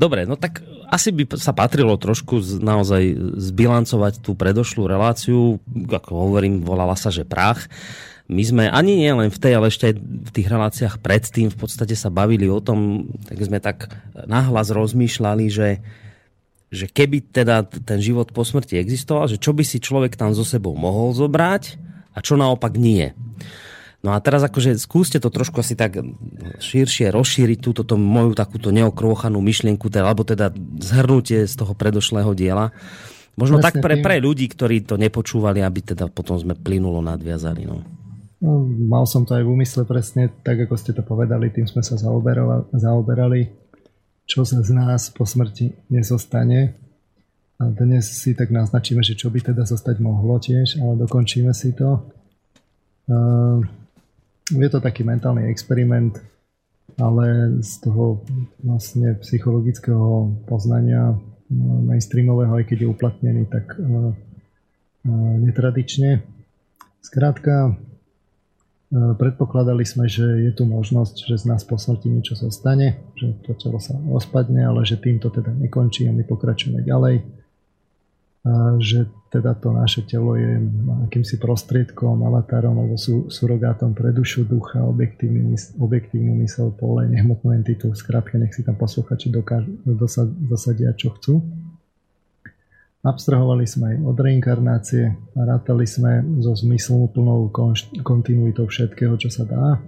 Dobre, 0.00 0.24
no 0.24 0.40
tak 0.40 0.64
asi 0.88 1.12
by 1.12 1.36
sa 1.36 1.52
patrilo 1.52 1.92
trošku 2.00 2.40
naozaj 2.64 3.36
zbilancovať 3.36 4.24
tú 4.24 4.32
predošlú 4.32 4.88
reláciu, 4.88 5.60
ako 5.84 6.10
hovorím, 6.16 6.64
volala 6.64 6.96
sa, 6.96 7.12
že 7.12 7.28
prach. 7.28 7.68
My 8.26 8.40
sme 8.40 8.64
ani 8.72 8.96
nie 8.96 9.12
len 9.12 9.28
v 9.28 9.36
tej, 9.36 9.52
ale 9.60 9.68
ešte 9.68 9.92
aj 9.92 9.94
v 10.00 10.30
tých 10.32 10.48
reláciách 10.48 10.94
predtým 11.04 11.52
v 11.52 11.58
podstate 11.60 11.92
sa 11.92 12.08
bavili 12.08 12.48
o 12.48 12.64
tom, 12.64 13.12
tak 13.28 13.36
sme 13.36 13.60
tak 13.60 13.92
nahlas 14.24 14.72
rozmýšľali, 14.72 15.46
že 15.52 15.68
že 16.66 16.90
keby 16.90 17.30
teda 17.30 17.62
ten 17.62 18.02
život 18.02 18.34
po 18.34 18.42
smrti 18.42 18.74
existoval, 18.74 19.30
že 19.30 19.38
čo 19.38 19.54
by 19.54 19.62
si 19.62 19.78
človek 19.78 20.18
tam 20.18 20.34
so 20.34 20.42
sebou 20.42 20.74
mohol 20.74 21.14
zobrať 21.14 21.78
a 22.10 22.18
čo 22.18 22.34
naopak 22.34 22.74
nie. 22.74 23.14
No 24.04 24.12
a 24.12 24.20
teraz 24.20 24.44
akože 24.44 24.76
skúste 24.76 25.18
to 25.18 25.32
trošku 25.32 25.64
asi 25.64 25.74
tak 25.74 25.98
širšie 26.60 27.10
rozšíriť 27.10 27.58
túto 27.58 27.96
moju 27.96 28.36
takúto 28.36 28.70
neokrôchanú 28.70 29.40
myšlienku, 29.40 29.88
teda, 29.88 30.06
alebo 30.06 30.22
teda 30.22 30.52
zhrnutie 30.78 31.48
z 31.48 31.54
toho 31.56 31.72
predošlého 31.72 32.30
diela. 32.36 32.70
Možno 33.36 33.60
Presne 33.60 33.66
tak 33.68 33.84
pre, 33.84 34.00
pre 34.00 34.16
ľudí, 34.22 34.48
ktorí 34.48 34.84
to 34.84 34.96
nepočúvali, 34.96 35.60
aby 35.60 35.80
teda 35.92 36.08
potom 36.08 36.40
sme 36.40 36.56
plynulo 36.56 37.04
nadviazali. 37.04 37.68
No. 37.68 37.84
No, 38.36 38.62
mal 38.64 39.08
som 39.08 39.24
to 39.24 39.32
aj 39.32 39.44
v 39.44 39.52
úmysle 39.52 39.88
presne, 39.88 40.28
tak 40.44 40.68
ako 40.68 40.76
ste 40.76 40.92
to 40.92 41.00
povedali, 41.00 41.48
tým 41.48 41.64
sme 41.64 41.80
sa 41.80 41.96
zaoberali, 41.96 43.48
čo 44.28 44.44
sa 44.44 44.60
z 44.60 44.70
nás 44.76 45.08
po 45.08 45.24
smrti 45.24 45.88
nezostane. 45.88 46.76
A 47.56 47.72
dnes 47.72 48.04
si 48.04 48.36
tak 48.36 48.52
naznačíme, 48.52 49.00
že 49.00 49.16
čo 49.16 49.32
by 49.32 49.40
teda 49.40 49.64
zostať 49.64 49.96
mohlo 50.04 50.36
tiež, 50.36 50.76
ale 50.76 51.00
dokončíme 51.00 51.56
si 51.56 51.72
to. 51.72 52.04
Uh, 53.08 53.64
je 54.50 54.68
to 54.70 54.78
taký 54.78 55.02
mentálny 55.02 55.50
experiment, 55.50 56.22
ale 56.96 57.58
z 57.60 57.72
toho 57.82 58.22
vlastne 58.62 59.18
psychologického 59.18 60.32
poznania 60.46 61.18
no, 61.50 61.82
mainstreamového, 61.82 62.54
aj 62.62 62.64
keď 62.70 62.78
je 62.86 62.88
uplatnený 62.88 63.42
tak 63.50 63.74
uh, 63.76 64.14
uh, 64.14 65.34
netradične. 65.42 66.22
Skrátka, 67.02 67.74
uh, 67.74 69.12
predpokladali 69.18 69.82
sme, 69.82 70.06
že 70.06 70.24
je 70.46 70.52
tu 70.54 70.64
možnosť, 70.64 71.26
že 71.26 71.42
z 71.42 71.44
nás 71.50 71.66
po 71.66 71.76
smrti 71.76 72.06
niečo 72.06 72.38
zostane, 72.38 73.02
že 73.18 73.34
to 73.44 73.52
telo 73.58 73.82
sa 73.82 73.98
rozpadne, 73.98 74.62
ale 74.62 74.86
že 74.86 74.96
týmto 74.96 75.28
teda 75.28 75.50
nekončí 75.52 76.06
a 76.06 76.14
my 76.14 76.22
pokračujeme 76.22 76.86
ďalej 76.86 77.45
že 78.78 79.10
teda 79.26 79.58
to 79.58 79.74
naše 79.74 80.06
telo 80.06 80.38
je 80.38 80.62
akýmsi 81.10 81.36
prostriedkom, 81.42 82.22
avatárom 82.22 82.78
alebo 82.78 82.94
sú, 82.94 83.26
surogátom 83.26 83.90
pre 83.90 84.14
dušu, 84.14 84.46
ducha, 84.46 84.80
objektívny, 84.86 85.58
objektívnu 85.76 86.38
mysel, 86.46 86.70
pole, 86.70 87.10
nehmotnú 87.10 87.50
entitu. 87.52 87.90
Skrátka, 87.90 88.38
nech 88.38 88.54
si 88.54 88.62
tam 88.62 88.78
posluchači 88.78 89.34
dosadia, 90.46 90.94
čo 90.94 91.10
chcú. 91.18 91.42
Abstrahovali 93.06 93.66
sme 93.70 93.94
aj 93.94 93.96
od 94.02 94.16
reinkarnácie 94.18 95.04
a 95.38 95.40
rátali 95.46 95.86
sme 95.86 96.26
so 96.42 96.58
zmysluplnou 96.58 97.54
kontinuitou 98.02 98.66
všetkého, 98.66 99.14
čo 99.14 99.30
sa 99.30 99.46
dá. 99.46 99.78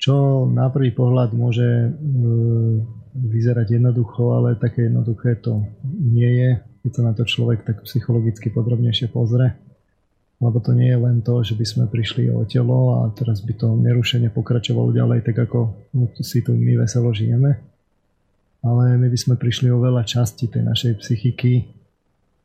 Čo 0.00 0.44
na 0.48 0.68
prvý 0.68 0.92
pohľad 0.92 1.32
môže 1.36 1.64
e, 1.64 1.88
vyzerať 3.16 3.80
jednoducho, 3.80 4.36
ale 4.36 4.56
také 4.56 4.88
jednoduché 4.88 5.40
to 5.40 5.64
nie 5.92 6.28
je 6.40 6.50
keď 6.84 6.90
sa 6.92 7.02
na 7.02 7.16
to 7.16 7.24
človek 7.24 7.64
tak 7.64 7.80
psychologicky 7.88 8.52
podrobnejšie 8.52 9.08
pozrie. 9.08 9.56
Lebo 10.36 10.60
to 10.60 10.76
nie 10.76 10.92
je 10.92 10.98
len 11.00 11.24
to, 11.24 11.40
že 11.40 11.56
by 11.56 11.64
sme 11.64 11.84
prišli 11.88 12.28
o 12.28 12.44
telo 12.44 13.00
a 13.00 13.08
teraz 13.16 13.40
by 13.40 13.56
to 13.56 13.72
nerušene 13.72 14.28
pokračovalo 14.28 14.92
ďalej, 14.92 15.24
tak 15.24 15.48
ako 15.48 15.72
si 16.20 16.44
tu 16.44 16.52
my 16.52 16.84
veselo 16.84 17.08
žijeme. 17.16 17.56
Ale 18.60 19.00
my 19.00 19.08
by 19.08 19.16
sme 19.16 19.34
prišli 19.40 19.72
o 19.72 19.80
veľa 19.80 20.04
časti 20.04 20.52
tej 20.52 20.68
našej 20.68 20.92
psychiky 21.00 21.64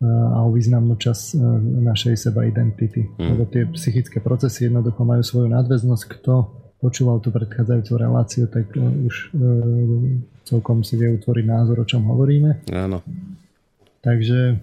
a 0.07 0.47
o 0.47 0.55
významnú 0.55 0.95
časť 0.95 1.35
našej 1.83 2.15
seba 2.15 2.47
identity. 2.47 3.03
Mm. 3.19 3.35
Lebo 3.35 3.43
tie 3.51 3.67
psychické 3.75 4.23
procesy 4.23 4.71
jednoducho 4.71 5.03
majú 5.03 5.19
svoju 5.19 5.51
nadväznosť. 5.51 6.03
Kto 6.07 6.33
počúval 6.79 7.19
tú 7.19 7.35
predchádzajúcu 7.35 7.93
reláciu, 7.99 8.47
tak 8.47 8.71
už 8.79 9.35
celkom 10.47 10.87
si 10.87 10.95
vie 10.95 11.11
utvoriť 11.19 11.43
názor, 11.43 11.83
o 11.83 11.85
čom 11.89 12.07
hovoríme. 12.07 12.63
Áno. 12.71 13.03
Takže... 13.99 14.59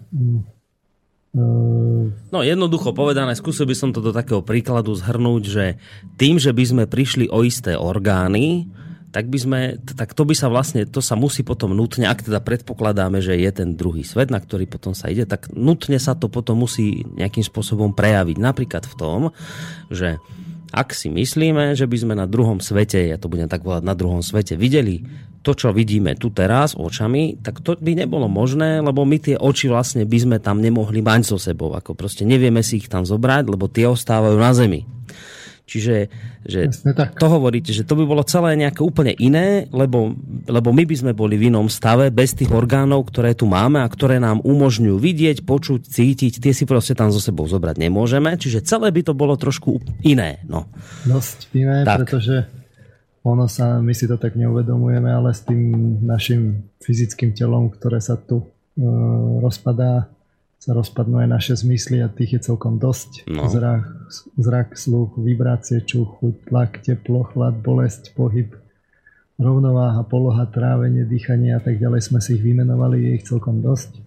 Uh, 1.36 2.08
no 2.32 2.40
jednoducho 2.40 2.96
povedané, 2.96 3.36
skúsil 3.36 3.68
by 3.68 3.76
som 3.76 3.92
to 3.92 4.00
do 4.00 4.08
takého 4.08 4.40
príkladu 4.40 4.96
zhrnúť, 4.96 5.42
že 5.44 5.64
tým, 6.16 6.40
že 6.40 6.56
by 6.56 6.64
sme 6.64 6.84
prišli 6.88 7.28
o 7.28 7.44
isté 7.44 7.76
orgány, 7.76 8.72
tak 9.12 9.32
by 9.32 9.38
sme, 9.40 9.60
tak 9.80 10.12
to 10.12 10.28
by 10.28 10.36
sa 10.36 10.52
vlastne, 10.52 10.84
to 10.84 11.00
sa 11.00 11.16
musí 11.16 11.40
potom 11.40 11.72
nutne, 11.72 12.04
ak 12.04 12.24
teda 12.24 12.40
predpokladáme, 12.40 13.24
že 13.24 13.36
je 13.36 13.48
ten 13.48 13.72
druhý 13.72 14.04
svet, 14.04 14.28
na 14.28 14.40
ktorý 14.40 14.68
potom 14.68 14.92
sa 14.92 15.08
ide, 15.08 15.24
tak 15.24 15.48
nutne 15.56 15.96
sa 15.96 16.12
to 16.12 16.28
potom 16.28 16.60
musí 16.64 17.04
nejakým 17.16 17.40
spôsobom 17.40 17.96
prejaviť. 17.96 18.36
Napríklad 18.36 18.84
v 18.84 18.94
tom, 18.96 19.20
že 19.88 20.20
Ak 20.76 20.92
si 20.92 21.08
myslíme, 21.08 21.72
že 21.72 21.88
by 21.88 21.96
sme 21.96 22.12
na 22.12 22.28
druhom 22.28 22.60
svete, 22.60 23.00
ja 23.00 23.16
to 23.16 23.32
budem 23.32 23.48
tak 23.48 23.64
povedať, 23.64 23.80
na 23.88 23.96
druhom 23.96 24.20
svete 24.20 24.60
videli 24.60 25.00
to, 25.40 25.56
čo 25.56 25.72
vidíme 25.72 26.12
tu 26.20 26.28
teraz 26.28 26.76
očami, 26.76 27.40
tak 27.40 27.64
to 27.64 27.80
by 27.80 27.96
nebolo 27.96 28.28
možné, 28.28 28.84
lebo 28.84 29.08
my 29.08 29.16
tie 29.16 29.40
oči 29.40 29.72
vlastne 29.72 30.04
by 30.04 30.18
sme 30.20 30.36
tam 30.36 30.60
nemohli 30.60 31.00
mať 31.00 31.22
so 31.32 31.40
sebou. 31.40 31.72
Ako 31.72 31.96
proste 31.96 32.28
nevieme 32.28 32.60
si 32.60 32.76
ich 32.82 32.92
tam 32.92 33.08
zobrať, 33.08 33.48
lebo 33.48 33.72
tie 33.72 33.88
ostávajú 33.88 34.36
na 34.36 34.52
zemi. 34.52 34.84
Čiže 35.66 36.06
že 36.46 36.70
to 37.18 37.26
hovoríte, 37.26 37.74
že 37.74 37.82
to 37.82 37.98
by 37.98 38.06
bolo 38.06 38.22
celé 38.22 38.54
nejaké 38.54 38.86
úplne 38.86 39.10
iné, 39.18 39.66
lebo, 39.74 40.14
lebo 40.46 40.70
my 40.70 40.86
by 40.86 40.94
sme 40.94 41.12
boli 41.12 41.34
v 41.34 41.50
inom 41.50 41.66
stave 41.66 42.14
bez 42.14 42.38
tých 42.38 42.54
orgánov, 42.54 43.10
ktoré 43.10 43.34
tu 43.34 43.50
máme 43.50 43.82
a 43.82 43.90
ktoré 43.90 44.22
nám 44.22 44.38
umožňujú 44.46 44.94
vidieť, 44.94 45.42
počuť, 45.42 45.82
cítiť. 45.90 46.38
Tie 46.38 46.54
si 46.54 46.70
proste 46.70 46.94
tam 46.94 47.10
so 47.10 47.18
sebou 47.18 47.50
zobrať 47.50 47.82
nemôžeme. 47.82 48.38
Čiže 48.38 48.62
celé 48.62 48.94
by 48.94 49.10
to 49.10 49.12
bolo 49.18 49.34
trošku 49.34 49.82
iné. 50.06 50.38
No. 50.46 50.70
Dosť 51.02 51.50
iné, 51.58 51.82
tak. 51.82 52.06
pretože 52.06 52.46
ono 53.26 53.50
sa, 53.50 53.82
my 53.82 53.90
si 53.90 54.06
to 54.06 54.22
tak 54.22 54.38
neuvedomujeme, 54.38 55.10
ale 55.10 55.34
s 55.34 55.42
tým 55.42 55.98
našim 56.06 56.70
fyzickým 56.78 57.34
telom, 57.34 57.74
ktoré 57.74 57.98
sa 57.98 58.14
tu 58.14 58.46
e, 58.78 58.86
rozpadá, 59.42 60.14
sa 60.66 60.74
rozpadnú 60.74 61.22
aj 61.22 61.28
naše 61.30 61.54
zmysly 61.54 62.02
a 62.02 62.10
tých 62.10 62.42
je 62.42 62.50
celkom 62.50 62.82
dosť. 62.82 63.30
No. 63.30 63.46
Zrak, 63.46 63.86
zrak, 64.34 64.74
sluch, 64.74 65.14
vibrácie, 65.14 65.78
čuch, 65.86 66.18
chuť, 66.18 66.50
tlak, 66.50 66.82
teplo, 66.82 67.22
chlad, 67.22 67.62
bolesť, 67.62 68.10
pohyb, 68.18 68.50
rovnováha, 69.38 70.02
poloha, 70.10 70.42
trávenie, 70.50 71.06
dýchanie 71.06 71.54
a 71.54 71.62
tak 71.62 71.78
ďalej 71.78 72.10
sme 72.10 72.18
si 72.18 72.34
ich 72.34 72.42
vymenovali, 72.42 72.98
je 72.98 73.10
ich 73.14 73.24
celkom 73.30 73.62
dosť. 73.62 74.02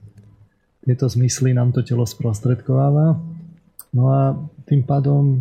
Tieto 0.84 1.08
zmysly 1.08 1.56
nám 1.56 1.72
to 1.72 1.80
telo 1.80 2.04
sprostredkováva. 2.04 3.16
No 3.96 4.04
a 4.12 4.36
tým 4.68 4.84
pádom 4.84 5.40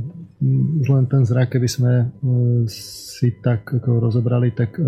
už 0.78 0.86
len 0.86 1.10
ten 1.10 1.26
zrak, 1.26 1.58
keby 1.58 1.66
sme 1.66 1.92
e, 1.98 2.06
si 2.70 3.42
tak 3.42 3.66
ako 3.74 4.06
rozobrali, 4.06 4.54
tak 4.54 4.78
e, 4.78 4.86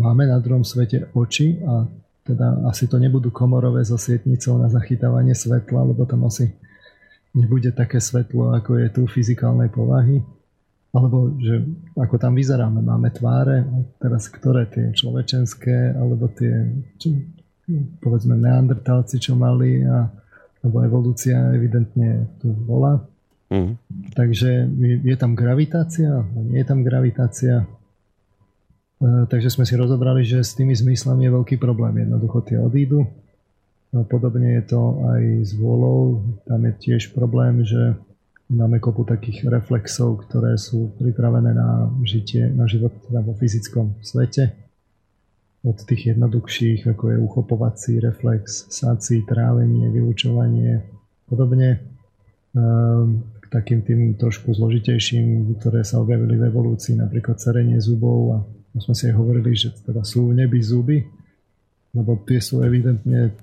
máme 0.00 0.32
na 0.32 0.40
druhom 0.40 0.64
svete 0.64 1.12
oči 1.12 1.60
a 1.60 1.84
teda 2.22 2.70
asi 2.70 2.86
to 2.86 3.02
nebudú 3.02 3.34
komorové 3.34 3.82
so 3.82 3.98
sietnicou 3.98 4.58
na 4.58 4.70
zachytávanie 4.70 5.34
svetla, 5.34 5.82
lebo 5.82 6.06
tam 6.06 6.26
asi 6.26 6.54
nebude 7.34 7.74
také 7.74 7.98
svetlo, 7.98 8.54
ako 8.54 8.78
je 8.78 8.88
tu 8.94 9.02
fyzikálnej 9.10 9.72
povahy. 9.72 10.22
Alebo 10.92 11.32
že 11.40 11.64
ako 11.96 12.20
tam 12.20 12.36
vyzeráme, 12.36 12.84
máme 12.84 13.08
tváre, 13.08 13.64
teraz 13.96 14.28
ktoré 14.28 14.68
tie 14.68 14.92
človečenské, 14.92 15.96
alebo 15.96 16.28
tie, 16.28 16.68
čo, 17.00 17.16
povedzme, 18.04 18.36
neandertálci, 18.36 19.16
čo 19.16 19.32
mali, 19.32 19.80
a, 19.88 20.12
lebo 20.60 20.84
evolúcia 20.84 21.48
evidentne 21.56 22.28
tu 22.44 22.52
bola. 22.52 23.00
Mm. 23.48 23.80
Takže 24.12 24.68
je, 25.00 25.16
tam 25.16 25.32
gravitácia, 25.32 26.24
nie 26.36 26.60
je 26.60 26.68
tam 26.68 26.84
gravitácia, 26.84 27.64
takže 29.02 29.50
sme 29.50 29.66
si 29.66 29.74
rozobrali, 29.74 30.22
že 30.22 30.46
s 30.46 30.54
tými 30.54 30.78
zmyslami 30.78 31.26
je 31.26 31.34
veľký 31.34 31.56
problém. 31.58 32.06
Jednoducho 32.06 32.38
tie 32.46 32.58
odídu. 32.62 33.02
No, 33.92 34.08
podobne 34.08 34.56
je 34.56 34.72
to 34.72 34.80
aj 35.10 35.22
s 35.42 35.50
vôľou. 35.58 36.22
Tam 36.46 36.64
je 36.64 36.72
tiež 36.78 37.12
problém, 37.12 37.66
že 37.66 37.98
máme 38.48 38.80
kopu 38.80 39.04
takých 39.04 39.48
reflexov, 39.48 40.28
ktoré 40.28 40.56
sú 40.56 40.96
pripravené 40.96 41.52
na 41.52 41.92
žitie, 42.06 42.48
na 42.48 42.64
život 42.64 42.92
teda 43.04 43.20
vo 43.20 43.36
fyzickom 43.36 43.98
svete. 44.00 44.54
Od 45.62 45.78
tých 45.78 46.16
jednoduchších, 46.16 46.90
ako 46.90 47.04
je 47.10 47.18
uchopovací 47.22 47.92
reflex, 48.02 48.66
sací, 48.72 49.22
trávenie, 49.22 49.90
vyučovanie, 49.90 50.82
podobne. 51.26 51.78
Ehm, 52.54 53.28
k 53.40 53.46
takým 53.50 53.84
tým 53.84 54.16
trošku 54.16 54.56
zložitejším, 54.56 55.54
ktoré 55.60 55.84
sa 55.84 56.00
objavili 56.00 56.40
v 56.40 56.48
evolúcii, 56.48 56.98
napríklad 56.98 57.38
cerenie 57.38 57.78
zubov 57.78 58.20
a 58.34 58.38
my 58.72 58.78
sme 58.80 58.94
si 58.96 59.04
aj 59.08 59.14
hovorili, 59.16 59.52
že 59.52 59.72
teda 59.84 60.00
sú 60.00 60.32
v 60.32 60.58
zuby, 60.64 60.98
lebo 61.92 62.16
tie 62.24 62.40
sú 62.40 62.64
evidentne 62.64 63.36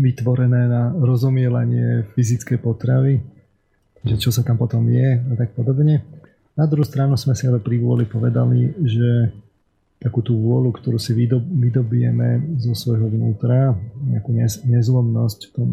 vytvorené 0.00 0.64
na 0.64 0.96
rozomielanie 0.96 2.08
fyzické 2.16 2.56
potravy, 2.56 3.20
že 4.00 4.16
čo 4.16 4.32
sa 4.32 4.40
tam 4.40 4.56
potom 4.56 4.88
je 4.88 5.20
a 5.20 5.32
tak 5.36 5.52
podobne. 5.52 6.00
Na 6.56 6.64
druhú 6.64 6.86
stranu 6.88 7.20
sme 7.20 7.36
si 7.36 7.44
ale 7.44 7.60
pri 7.60 7.76
vôli 7.82 8.08
povedali, 8.08 8.72
že 8.80 9.34
takú 10.00 10.20
tú 10.24 10.36
vôľu, 10.36 10.72
ktorú 10.72 10.96
si 11.00 11.12
vydobijeme 11.16 12.60
zo 12.60 12.72
svojho 12.72 13.08
vnútra, 13.08 13.76
nejakú 14.04 14.32
nezlomnosť 14.68 15.40
v 15.48 15.52
tom 15.52 15.70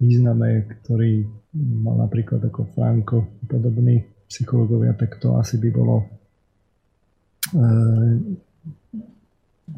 význame, 0.00 0.66
ktorý 0.66 1.26
mal 1.54 2.06
napríklad 2.06 2.42
ako 2.46 2.70
Franko 2.74 3.26
podobný 3.46 4.06
psychológovia, 4.30 4.94
tak 4.94 5.18
to 5.18 5.34
asi 5.38 5.58
by 5.58 5.70
bolo 5.74 6.19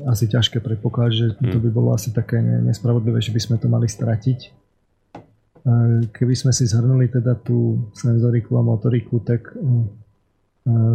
asi 0.09 0.25
ťažké 0.25 0.65
predpokladať, 0.65 1.13
že 1.13 1.27
to 1.37 1.59
by 1.61 1.71
bolo 1.73 1.93
asi 1.93 2.13
také 2.13 2.41
nespravodlivé, 2.41 3.21
že 3.21 3.33
by 3.33 3.41
sme 3.41 3.57
to 3.61 3.69
mali 3.69 3.89
stratiť. 3.89 4.63
Eh, 5.63 6.11
keby 6.11 6.35
sme 6.35 6.51
si 6.51 6.67
zhrnuli 6.67 7.07
teda 7.07 7.39
tú 7.39 7.87
senzoriku 7.95 8.59
a 8.59 8.67
motoriku, 8.67 9.23
tak 9.23 9.55
eh, 9.55 9.63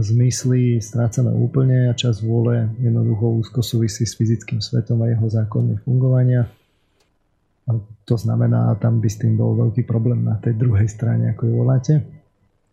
zmysly 0.04 0.84
strácame 0.84 1.32
úplne 1.32 1.92
a 1.92 1.96
čas 1.96 2.20
vôle 2.20 2.72
jednoducho 2.80 3.44
úzko 3.44 3.60
súvisí 3.64 4.04
s 4.04 4.16
fyzickým 4.16 4.60
svetom 4.60 5.04
a 5.04 5.12
jeho 5.12 5.28
zákonmi 5.28 5.84
fungovania. 5.88 6.48
A 7.68 7.76
to 8.08 8.16
znamená, 8.16 8.72
tam 8.80 9.04
by 9.04 9.08
s 9.12 9.20
tým 9.20 9.36
bol 9.36 9.56
veľký 9.56 9.84
problém 9.84 10.24
na 10.24 10.40
tej 10.40 10.56
druhej 10.56 10.88
strane, 10.88 11.36
ako 11.36 11.48
ju 11.48 11.54
voláte. 11.56 11.94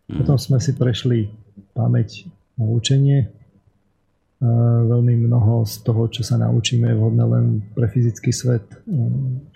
Potom 0.07 0.39
sme 0.39 0.59
si 0.63 0.71
prešli 0.71 1.27
pamäť 1.75 2.31
a 2.55 2.63
učenie, 2.63 3.27
Veľmi 4.85 5.25
mnoho 5.25 5.65
z 5.65 5.81
toho, 5.81 6.05
čo 6.05 6.21
sa 6.21 6.37
naučíme, 6.37 6.85
je 6.85 6.99
vhodné 6.99 7.25
len 7.25 7.45
pre 7.73 7.89
fyzický 7.89 8.29
svet. 8.29 8.67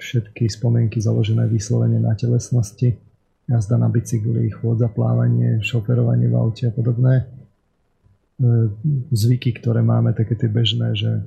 Všetky 0.02 0.50
spomienky 0.50 0.98
založené 0.98 1.46
vyslovene 1.46 2.02
na 2.02 2.18
telesnosti, 2.18 2.98
jazda 3.46 3.78
na 3.78 3.86
bicykli, 3.86 4.50
chôdza, 4.50 4.90
plávanie, 4.90 5.62
šoferovanie 5.62 6.26
v 6.26 6.36
aute 6.36 6.64
a 6.66 6.74
podobné. 6.74 7.30
Zvyky, 9.14 9.54
ktoré 9.62 9.86
máme, 9.86 10.18
také 10.18 10.34
tie 10.34 10.50
bežné, 10.50 10.98
že 10.98 11.22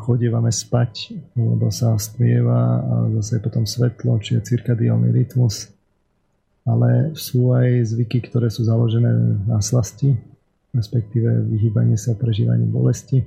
chodievame 0.00 0.54
spať, 0.54 1.20
lebo 1.36 1.68
sa 1.68 1.98
stmieva 2.00 2.80
a 2.80 2.94
zase 3.20 3.36
je 3.36 3.44
potom 3.44 3.66
svetlo, 3.66 4.16
či 4.22 4.38
je 4.38 4.46
cirkadiálny 4.56 5.10
rytmus. 5.12 5.68
Ale 6.64 7.12
sú 7.12 7.52
aj 7.52 7.92
zvyky, 7.92 8.24
ktoré 8.24 8.48
sú 8.48 8.64
založené 8.64 9.10
na 9.44 9.60
slasti, 9.60 10.16
respektíve 10.74 11.46
vyhýbanie 11.46 11.94
sa 11.94 12.18
prežívaniu 12.18 12.66
bolesti. 12.66 13.22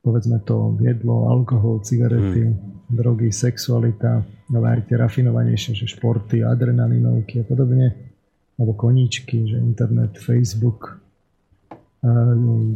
Povedzme 0.00 0.40
to 0.44 0.76
jedlo, 0.80 1.28
alkohol, 1.28 1.80
cigarety, 1.84 2.48
hmm. 2.48 2.88
drogy, 2.88 3.32
sexualita, 3.32 4.24
ale 4.52 4.66
aj 4.76 4.88
tie 4.88 4.96
rafinovanejšie, 4.96 5.72
že 5.76 5.92
športy, 5.92 6.44
adrenalinovky 6.44 7.40
a 7.40 7.44
podobne, 7.44 7.96
alebo 8.56 8.72
koníčky, 8.76 9.44
že 9.48 9.60
internet, 9.60 10.16
Facebook, 10.16 11.00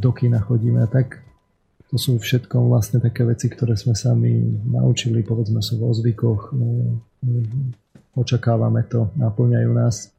do 0.00 0.10
kina 0.12 0.40
chodíme 0.40 0.84
a 0.84 0.88
tak. 0.88 1.24
To 1.92 1.96
sú 1.96 2.20
všetko 2.20 2.68
vlastne 2.68 3.00
také 3.00 3.24
veci, 3.24 3.48
ktoré 3.48 3.76
sme 3.76 3.96
sami 3.96 4.40
naučili, 4.68 5.24
povedzme 5.24 5.64
sú 5.64 5.80
vo 5.80 5.96
zvykoch, 5.96 6.52
no, 6.52 7.00
očakávame 8.16 8.84
to, 8.84 9.08
naplňajú 9.16 9.70
nás, 9.72 10.12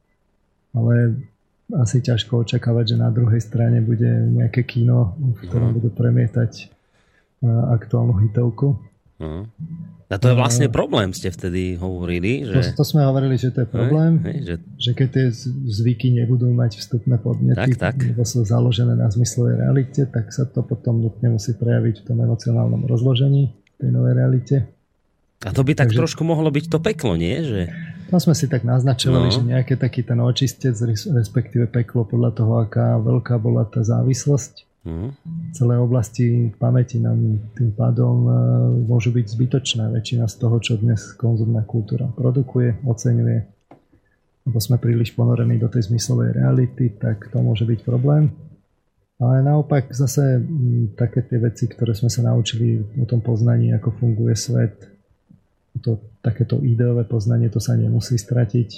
ale 0.74 1.22
asi 1.74 1.98
ťažko 1.98 2.46
očakávať, 2.46 2.94
že 2.94 2.96
na 3.02 3.10
druhej 3.10 3.42
strane 3.42 3.82
bude 3.82 4.06
nejaké 4.06 4.62
kino, 4.62 5.18
v 5.18 5.38
ktorom 5.50 5.74
budú 5.74 5.90
premietať 5.90 6.52
e, 6.62 6.64
aktuálnu 7.74 8.14
hitovku. 8.22 8.78
Uh-huh. 9.18 9.50
A 10.06 10.22
to 10.22 10.30
je 10.30 10.38
vlastne 10.38 10.70
problém, 10.70 11.10
ste 11.10 11.34
vtedy 11.34 11.74
hovorili. 11.74 12.46
Že... 12.46 12.78
To, 12.78 12.78
to 12.78 12.84
sme 12.86 13.02
hovorili, 13.02 13.34
že 13.34 13.50
to 13.50 13.66
je 13.66 13.68
problém, 13.68 14.22
hej, 14.22 14.30
hej, 14.30 14.38
že... 14.38 14.54
že 14.78 14.90
keď 14.94 15.08
tie 15.10 15.26
zvyky 15.66 16.14
nebudú 16.14 16.46
mať 16.54 16.78
vstupné 16.78 17.18
podnety, 17.18 17.74
tak, 17.74 17.98
tak. 17.98 18.14
lebo 18.14 18.22
sú 18.22 18.46
založené 18.46 18.94
na 18.94 19.10
zmyslovej 19.10 19.66
realite, 19.66 20.06
tak 20.06 20.30
sa 20.30 20.46
to 20.46 20.62
potom 20.62 21.02
nutne 21.02 21.34
musí 21.34 21.58
prejaviť 21.58 22.02
v 22.02 22.04
tom 22.06 22.22
emocionálnom 22.22 22.86
rozložení 22.86 23.50
tej 23.82 23.90
novej 23.90 24.14
realite. 24.14 24.56
A 25.42 25.50
to 25.50 25.66
by 25.66 25.74
tak 25.74 25.90
Takže... 25.90 25.98
trošku 25.98 26.22
mohlo 26.22 26.54
byť 26.54 26.70
to 26.70 26.78
peklo, 26.78 27.18
nie? 27.18 27.42
Že... 27.42 27.62
Tam 28.06 28.22
sme 28.22 28.34
si 28.38 28.46
tak 28.46 28.62
naznačovali, 28.62 29.28
no. 29.28 29.34
že 29.34 29.42
nejaký 29.42 29.74
taký 29.74 30.06
ten 30.06 30.22
očistec, 30.22 30.78
respektíve 31.10 31.66
peklo 31.66 32.06
podľa 32.06 32.30
toho, 32.38 32.52
aká 32.62 33.02
veľká 33.02 33.34
bola 33.42 33.66
tá 33.66 33.82
závislosť. 33.82 34.66
Mm. 34.86 35.10
Celé 35.50 35.74
oblasti 35.82 36.54
pamäti 36.62 37.02
nám 37.02 37.42
tým 37.58 37.74
pádom 37.74 38.16
e, 38.22 38.30
môžu 38.86 39.10
byť 39.10 39.26
zbytočné. 39.26 39.90
Väčšina 39.90 40.30
z 40.30 40.34
toho, 40.38 40.62
čo 40.62 40.78
dnes 40.78 41.02
konzumná 41.18 41.66
kultúra 41.66 42.06
produkuje, 42.14 42.78
oceňuje, 42.86 43.38
lebo 44.46 44.58
sme 44.62 44.78
príliš 44.78 45.10
ponorení 45.18 45.58
do 45.58 45.66
tej 45.66 45.90
zmyslovej 45.90 46.38
reality, 46.38 46.94
tak 46.94 47.26
to 47.34 47.42
môže 47.42 47.66
byť 47.66 47.82
problém. 47.82 48.30
Ale 49.18 49.42
naopak 49.42 49.90
zase 49.90 50.38
také 50.94 51.26
tie 51.26 51.42
veci, 51.42 51.66
ktoré 51.66 51.90
sme 51.90 52.06
sa 52.06 52.22
naučili 52.22 52.78
o 53.00 53.04
tom 53.08 53.18
poznaní, 53.24 53.74
ako 53.74 53.90
funguje 53.98 54.38
svet, 54.38 54.95
to 55.82 56.00
takéto 56.24 56.60
ideové 56.64 57.04
poznanie 57.04 57.48
to 57.52 57.60
sa 57.60 57.76
nemusí 57.76 58.16
stratiť. 58.18 58.70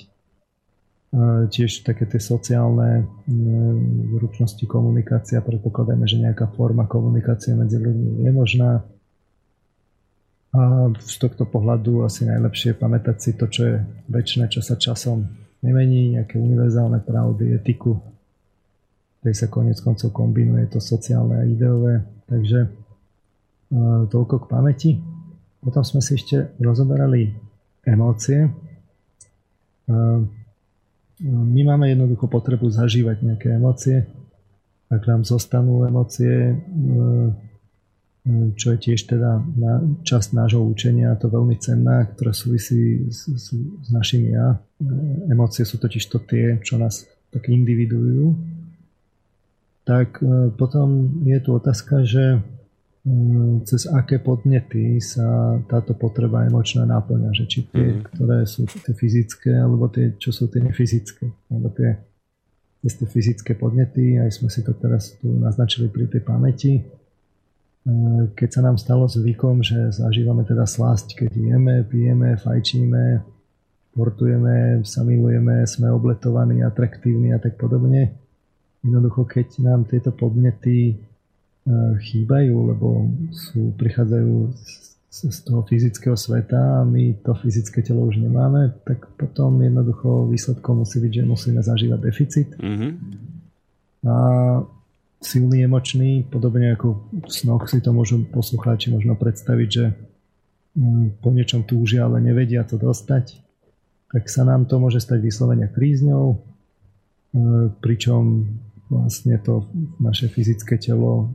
tiež 1.48 1.88
také 1.88 2.04
tie 2.04 2.20
sociálne 2.20 3.08
zručnosti 4.12 4.60
komunikácia, 4.68 5.40
predpokladáme, 5.40 6.04
že 6.04 6.20
nejaká 6.20 6.52
forma 6.52 6.84
komunikácie 6.84 7.56
medzi 7.56 7.80
ľuďmi 7.80 8.28
je 8.28 8.32
možná. 8.32 8.84
A 10.52 10.92
z 10.96 11.14
tohto 11.20 11.48
pohľadu 11.48 12.04
asi 12.04 12.28
najlepšie 12.28 12.72
je 12.72 12.80
pamätať 12.80 13.16
si 13.20 13.30
to, 13.36 13.48
čo 13.48 13.62
je 13.68 13.76
väčšie, 14.08 14.48
čo 14.52 14.60
sa 14.60 14.76
časom 14.76 15.24
nemení, 15.64 16.16
nejaké 16.20 16.36
univerzálne 16.36 17.00
pravdy, 17.04 17.56
etiku. 17.56 18.00
Tej 19.24 19.34
sa 19.34 19.46
konec 19.48 19.80
koncov 19.80 20.12
kombinuje 20.12 20.68
to 20.68 20.80
sociálne 20.80 21.40
a 21.40 21.44
ideové. 21.44 22.04
Takže 22.28 22.68
toľko 24.12 24.44
k 24.44 24.48
pamäti. 24.48 24.90
Potom 25.58 25.82
sme 25.82 25.98
si 25.98 26.14
ešte 26.14 26.54
rozoberali 26.62 27.34
emócie. 27.82 28.46
My 31.18 31.60
máme 31.66 31.90
jednoducho 31.90 32.30
potrebu 32.30 32.70
zažívať 32.70 33.16
nejaké 33.26 33.48
emócie. 33.58 34.06
Ak 34.88 35.02
nám 35.04 35.26
zostanú 35.26 35.82
emócie, 35.84 36.54
čo 38.54 38.66
je 38.76 38.78
tiež 38.78 39.08
teda 39.08 39.40
časť 40.04 40.36
nášho 40.36 40.60
učenia, 40.62 41.16
to 41.16 41.32
veľmi 41.32 41.56
cenná, 41.56 42.04
ktorá 42.06 42.36
súvisí 42.36 43.08
s, 43.08 43.26
s, 43.28 43.56
s 43.56 43.88
našim 43.88 44.28
ja. 44.28 44.60
Emócie 45.32 45.64
sú 45.64 45.80
totiž 45.80 46.04
to 46.12 46.20
tie, 46.22 46.60
čo 46.60 46.76
nás 46.76 47.08
tak 47.32 47.48
individujú. 47.48 48.36
Tak 49.88 50.20
potom 50.60 51.18
je 51.24 51.38
tu 51.40 51.50
otázka, 51.56 52.04
že 52.04 52.44
cez 53.64 53.86
aké 53.88 54.18
podnety 54.18 54.98
sa 54.98 55.56
táto 55.70 55.94
potreba 55.94 56.44
emočná 56.44 56.84
náplňa, 56.84 57.30
že 57.32 57.44
či 57.46 57.60
tie, 57.70 57.88
mm. 57.98 58.02
ktoré 58.12 58.38
sú 58.44 58.66
tie 58.66 58.92
fyzické, 58.92 59.54
alebo 59.54 59.88
tie, 59.88 60.18
čo 60.18 60.34
sú 60.34 60.50
tie 60.50 60.60
nefyzické. 60.60 61.30
Alebo 61.48 61.70
tie, 61.72 61.94
cez 62.84 62.92
tie 62.98 63.08
fyzické 63.08 63.54
podnety, 63.54 64.18
aj 64.18 64.42
sme 64.42 64.48
si 64.50 64.60
to 64.66 64.74
teraz 64.76 65.16
tu 65.22 65.30
naznačili 65.30 65.88
pri 65.88 66.10
tej 66.10 66.22
pamäti. 66.26 66.72
E, 66.78 66.82
keď 68.34 68.48
sa 68.50 68.60
nám 68.66 68.76
stalo 68.76 69.06
zvykom, 69.08 69.62
že 69.62 69.94
zažívame 69.94 70.44
teda 70.44 70.66
slasť, 70.66 71.24
keď 71.24 71.30
jeme, 71.32 71.76
pijeme, 71.86 72.36
fajčíme, 72.36 73.24
portujeme, 73.94 74.84
sa 74.84 75.06
milujeme, 75.06 75.64
sme 75.64 75.88
obletovaní, 75.88 76.60
atraktívni 76.60 77.32
a 77.32 77.38
tak 77.40 77.56
podobne. 77.56 78.14
Jednoducho, 78.84 79.26
keď 79.26 79.58
nám 79.64 79.90
tieto 79.90 80.14
podnety 80.14 81.07
chýbajú, 82.00 82.54
lebo 82.74 83.08
sú, 83.32 83.76
prichádzajú 83.76 84.34
z, 85.08 85.18
z 85.28 85.38
toho 85.44 85.60
fyzického 85.66 86.16
sveta 86.16 86.82
a 86.82 86.86
my 86.86 87.20
to 87.20 87.34
fyzické 87.34 87.82
telo 87.82 88.06
už 88.08 88.20
nemáme, 88.20 88.72
tak 88.86 89.08
potom 89.16 89.60
jednoducho 89.60 90.28
výsledkom 90.28 90.84
musí 90.84 91.00
byť, 91.02 91.12
že 91.12 91.22
musíme 91.28 91.60
zažívať 91.60 92.00
deficit. 92.00 92.48
Mm-hmm. 92.56 92.92
A 94.06 94.16
silný 95.18 95.66
emočný, 95.66 96.22
podobne 96.30 96.78
ako 96.78 97.10
v 97.10 97.30
snoch 97.30 97.66
si 97.66 97.82
to 97.82 97.90
môžu 97.90 98.22
poslucháči 98.30 98.94
možno 98.94 99.18
predstaviť, 99.18 99.68
že 99.68 99.84
mm, 100.78 101.18
po 101.18 101.34
niečom 101.34 101.66
túžia, 101.66 102.06
ale 102.06 102.22
nevedia 102.22 102.62
to 102.62 102.78
dostať, 102.78 103.42
tak 104.08 104.30
sa 104.30 104.46
nám 104.46 104.70
to 104.70 104.78
môže 104.78 105.02
stať 105.02 105.20
vyslovene 105.20 105.66
krízňou, 105.68 106.26
e, 106.32 106.36
pričom 107.82 108.46
vlastne 108.88 109.36
to 109.42 109.68
naše 110.00 110.32
fyzické 110.32 110.80
telo 110.80 111.28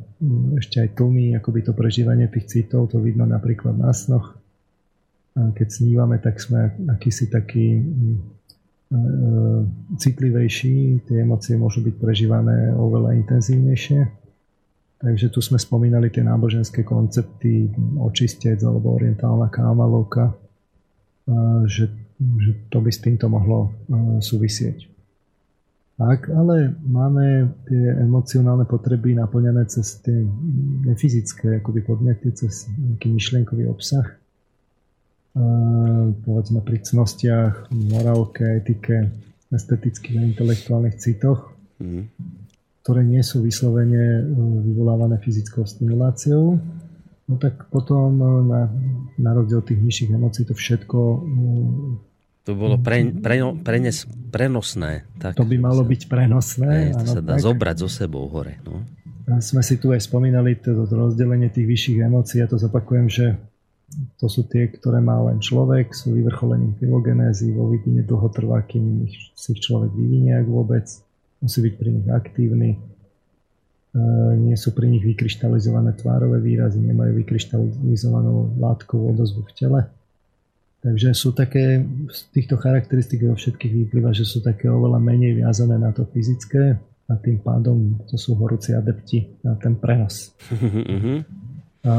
ešte 0.58 0.80
aj 0.80 0.96
tlmí 0.96 1.36
akoby 1.36 1.60
to 1.68 1.74
prežívanie 1.76 2.32
tých 2.32 2.48
citov, 2.48 2.92
to 2.92 3.02
vidno 3.04 3.28
napríklad 3.28 3.76
na 3.76 3.92
snoch. 3.92 4.38
Keď 5.34 5.68
snívame, 5.68 6.22
tak 6.22 6.38
sme 6.38 6.78
akýsi 6.94 7.26
taký 7.26 7.82
mm, 7.82 8.14
e, 8.14 8.98
citlivejší, 9.98 11.10
tie 11.10 11.26
emócie 11.26 11.58
môžu 11.58 11.82
byť 11.82 11.96
prežívané 11.98 12.70
oveľa 12.78 13.18
intenzívnejšie. 13.18 14.02
Takže 15.02 15.34
tu 15.34 15.42
sme 15.42 15.58
spomínali 15.58 16.14
tie 16.14 16.24
náboženské 16.24 16.86
koncepty 16.86 17.68
očistec 18.00 18.62
alebo 18.64 18.96
orientálna 18.96 19.52
kámalovka, 19.52 20.32
že, 21.68 21.92
že 22.16 22.52
to 22.72 22.80
by 22.80 22.88
s 22.88 23.04
týmto 23.04 23.28
mohlo 23.28 23.76
súvisieť. 24.24 24.93
Tak, 25.94 26.26
ale 26.34 26.74
máme 26.82 27.54
tie 27.70 28.02
emocionálne 28.02 28.66
potreby 28.66 29.14
naplňané 29.14 29.70
cez 29.70 30.02
tie 30.02 30.26
nefyzické 30.90 31.62
akoby 31.62 31.86
podnety, 31.86 32.34
cez 32.34 32.66
nejaký 32.74 33.14
myšlienkový 33.14 33.70
obsah. 33.70 34.18
A, 35.38 35.42
povedzme 36.26 36.66
pri 36.66 36.82
cnostiach, 36.82 37.70
morálke, 37.70 38.42
etike, 38.58 39.14
estetických 39.54 40.18
a 40.18 40.26
intelektuálnych 40.34 40.98
citoch, 40.98 41.54
mm. 41.78 42.10
ktoré 42.82 43.06
nie 43.06 43.22
sú 43.22 43.46
vyslovene 43.46 44.02
e, 44.18 44.22
vyvolávané 44.74 45.22
fyzickou 45.22 45.62
stimuláciou. 45.62 46.58
No 47.30 47.36
tak 47.38 47.70
potom 47.70 48.18
e, 48.18 48.30
na, 48.50 48.62
na 49.22 49.32
rozdiel 49.38 49.62
tých 49.62 49.78
nižších 49.78 50.18
emócií 50.18 50.50
to 50.50 50.58
všetko 50.58 51.00
e, 51.00 51.18
to 52.44 52.60
bolo 52.60 52.76
pre, 52.76 53.08
pre, 53.08 53.40
prenes, 53.64 54.04
prenosné. 54.28 55.08
Tak, 55.16 55.40
to 55.40 55.48
by 55.48 55.56
malo 55.56 55.88
byť 55.88 56.02
prenosné. 56.12 56.92
Aj, 56.92 57.00
to 57.00 57.06
sa 57.08 57.22
dá 57.24 57.40
tak. 57.40 57.44
zobrať 57.48 57.76
so 57.80 57.88
sebou 57.88 58.28
hore. 58.28 58.60
No. 58.68 58.84
A 59.32 59.40
sme 59.40 59.64
si 59.64 59.80
tu 59.80 59.96
aj 59.96 60.04
spomínali 60.04 60.60
to, 60.60 60.84
to 60.84 60.92
rozdelenie 60.92 61.48
tých 61.48 61.64
vyšších 61.64 62.04
emócií. 62.04 62.44
Ja 62.44 62.52
to 62.52 62.60
zapakujem, 62.60 63.08
že 63.08 63.40
to 64.20 64.28
sú 64.28 64.44
tie, 64.52 64.68
ktoré 64.68 65.00
má 65.00 65.24
len 65.24 65.40
človek, 65.40 65.96
sú 65.96 66.12
vyvrcholením 66.12 66.76
filogenézy, 66.76 67.56
vo 67.56 67.72
vývine 67.72 68.04
dlho 68.04 68.28
trvá, 68.28 68.60
kým 68.68 69.08
si 69.32 69.48
ich 69.56 69.64
človek 69.64 69.96
vyvinie, 69.96 70.36
ak 70.36 70.48
vôbec. 70.50 70.84
Musí 71.40 71.64
byť 71.64 71.74
pri 71.80 71.90
nich 71.96 72.08
aktívny. 72.12 72.70
E, 72.76 72.80
nie 74.36 74.60
sú 74.60 74.76
pri 74.76 74.92
nich 74.92 75.08
vykryštalizované 75.08 75.96
tvárové 75.96 76.44
výrazy, 76.44 76.84
nemajú 76.84 77.24
vykryštalizovanú 77.24 78.60
látkovú 78.60 79.16
odozvu 79.16 79.48
v 79.48 79.54
tele 79.56 79.82
Takže 80.84 81.16
sú 81.16 81.32
také, 81.32 81.80
z 82.12 82.20
týchto 82.36 82.60
charakteristík 82.60 83.24
vo 83.24 83.40
všetkých 83.40 83.88
vyplýva, 83.88 84.12
že 84.12 84.28
sú 84.28 84.44
také 84.44 84.68
oveľa 84.68 85.00
menej 85.00 85.40
viazané 85.40 85.80
na 85.80 85.96
to 85.96 86.04
fyzické 86.12 86.76
a 87.08 87.14
tým 87.24 87.40
pádom 87.40 88.04
to 88.12 88.20
sú 88.20 88.36
horúci 88.36 88.76
adepti 88.76 89.40
na 89.48 89.56
ten 89.56 89.80
prenos. 89.80 90.36
a 91.88 91.96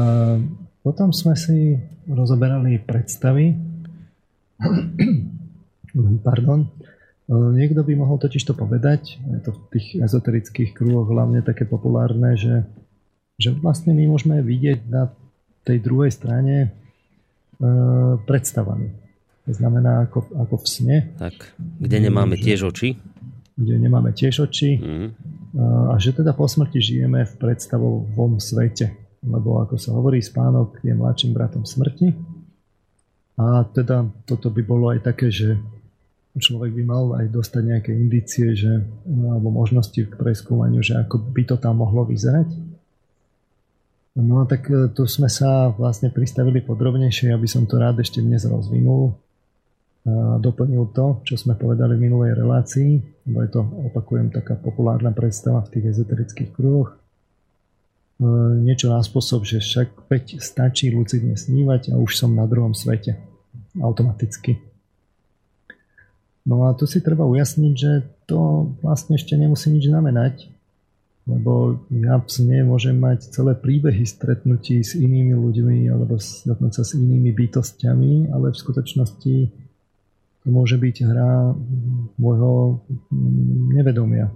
potom 0.85 1.09
sme 1.09 1.33
si 1.33 1.81
rozoberali 2.05 2.77
predstavy. 2.77 3.57
Pardon. 6.21 6.69
Niekto 7.25 7.81
by 7.81 7.93
mohol 7.97 8.21
totiž 8.21 8.45
to 8.45 8.53
povedať, 8.53 9.17
je 9.17 9.39
to 9.41 9.49
v 9.49 9.59
tých 9.73 9.87
ezoterických 9.97 10.77
kruhoch 10.77 11.09
hlavne 11.09 11.41
také 11.41 11.65
populárne, 11.65 12.37
že, 12.37 12.69
že 13.41 13.49
vlastne 13.49 13.97
my 13.97 14.05
môžeme 14.13 14.45
vidieť 14.45 14.85
na 14.85 15.09
tej 15.65 15.81
druhej 15.81 16.13
strane 16.13 16.84
predstavami. 18.25 18.89
To 19.45 19.51
znamená 19.53 20.09
ako, 20.09 20.25
ako 20.41 20.55
v 20.57 20.65
sne. 20.65 20.97
Tak, 21.21 21.53
kde 21.59 21.97
nemáme 22.01 22.33
tiež 22.33 22.65
oči. 22.65 22.97
Kde 23.55 23.75
nemáme 23.77 24.11
tiež 24.11 24.49
oči. 24.49 24.81
Mm. 24.81 25.09
A 25.91 25.95
že 26.01 26.11
teda 26.11 26.35
po 26.35 26.49
smrti 26.49 26.81
žijeme 26.81 27.23
v 27.23 27.33
predstavovom 27.39 28.41
svete. 28.41 28.91
Lebo 29.21 29.61
ako 29.61 29.77
sa 29.77 29.93
hovorí, 29.93 30.19
spánok 30.19 30.81
je 30.81 30.93
mladším 30.97 31.31
bratom 31.31 31.63
smrti. 31.63 32.13
A 33.37 33.63
teda 33.69 34.07
toto 34.25 34.49
by 34.49 34.61
bolo 34.65 34.91
aj 34.91 35.05
také, 35.05 35.29
že 35.29 35.59
človek 36.35 36.75
by 36.75 36.83
mal 36.83 37.05
aj 37.15 37.31
dostať 37.31 37.63
nejaké 37.63 37.91
indície, 37.95 38.55
že, 38.57 38.83
alebo 39.07 39.53
možnosti 39.53 39.95
k 39.95 40.13
preskúmaniu, 40.19 40.83
že 40.83 40.99
ako 40.99 41.21
by 41.31 41.43
to 41.47 41.55
tam 41.55 41.79
mohlo 41.79 42.03
vyzerať. 42.03 42.47
No 44.15 44.47
tak 44.47 44.71
e, 44.71 44.87
tu 44.95 45.03
sme 45.11 45.27
sa 45.27 45.75
vlastne 45.75 46.07
pristavili 46.07 46.63
podrobnejšie, 46.63 47.35
aby 47.35 47.47
som 47.51 47.67
to 47.67 47.75
rád 47.75 47.99
ešte 47.99 48.23
dnes 48.23 48.47
rozvinul 48.47 49.19
a 50.05 50.37
doplnil 50.37 50.93
to, 50.93 51.19
čo 51.25 51.33
sme 51.33 51.57
povedali 51.57 51.97
v 51.97 52.05
minulej 52.07 52.37
relácii, 52.37 52.91
lebo 53.25 53.41
je 53.41 53.49
to, 53.49 53.61
opakujem, 53.89 54.29
taká 54.29 54.53
populárna 54.53 55.09
predstava 55.09 55.65
v 55.65 55.71
tých 55.73 55.85
ezoterických 55.97 56.53
kruhoch. 56.53 56.93
E, 56.93 56.97
niečo 58.63 58.87
na 58.87 59.03
spôsob, 59.03 59.43
že 59.43 59.59
však 59.59 60.07
veď 60.07 60.39
stačí 60.39 60.93
lucidne 60.93 61.35
snívať 61.35 61.91
a 61.91 61.99
už 61.99 62.15
som 62.15 62.31
na 62.31 62.47
druhom 62.47 62.71
svete. 62.71 63.19
Automaticky. 63.75 64.63
No 66.47 66.69
a 66.69 66.77
tu 66.77 66.87
si 66.87 67.03
treba 67.03 67.27
ujasniť, 67.27 67.73
že 67.73 68.05
to 68.29 68.71
vlastne 68.79 69.19
ešte 69.19 69.35
nemusí 69.35 69.67
nič 69.73 69.89
znamenať, 69.89 70.54
lebo 71.25 71.81
ja 71.89 72.21
v 72.21 72.29
môžem 72.61 73.01
mať 73.01 73.33
celé 73.33 73.57
príbehy 73.57 74.05
stretnutí 74.05 74.85
s 74.85 74.93
inými 74.93 75.33
ľuďmi 75.33 75.89
alebo 75.89 76.21
dokonca 76.21 76.85
s 76.85 76.93
inými 76.93 77.33
bytostiami, 77.33 78.29
ale 78.29 78.53
v 78.53 78.61
skutočnosti 78.61 79.35
to 80.45 80.47
môže 80.53 80.77
byť 80.77 80.95
hra 81.01 81.57
môjho 82.21 82.85
nevedomia. 83.73 84.29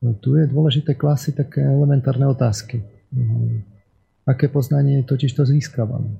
Tu 0.00 0.40
je 0.40 0.48
dôležité 0.48 0.96
klasy 0.96 1.36
také 1.36 1.60
elementárne 1.60 2.28
otázky. 2.32 2.80
Aké 4.24 4.48
poznanie 4.48 5.04
totiž 5.04 5.36
to 5.36 5.44
získavam? 5.44 6.16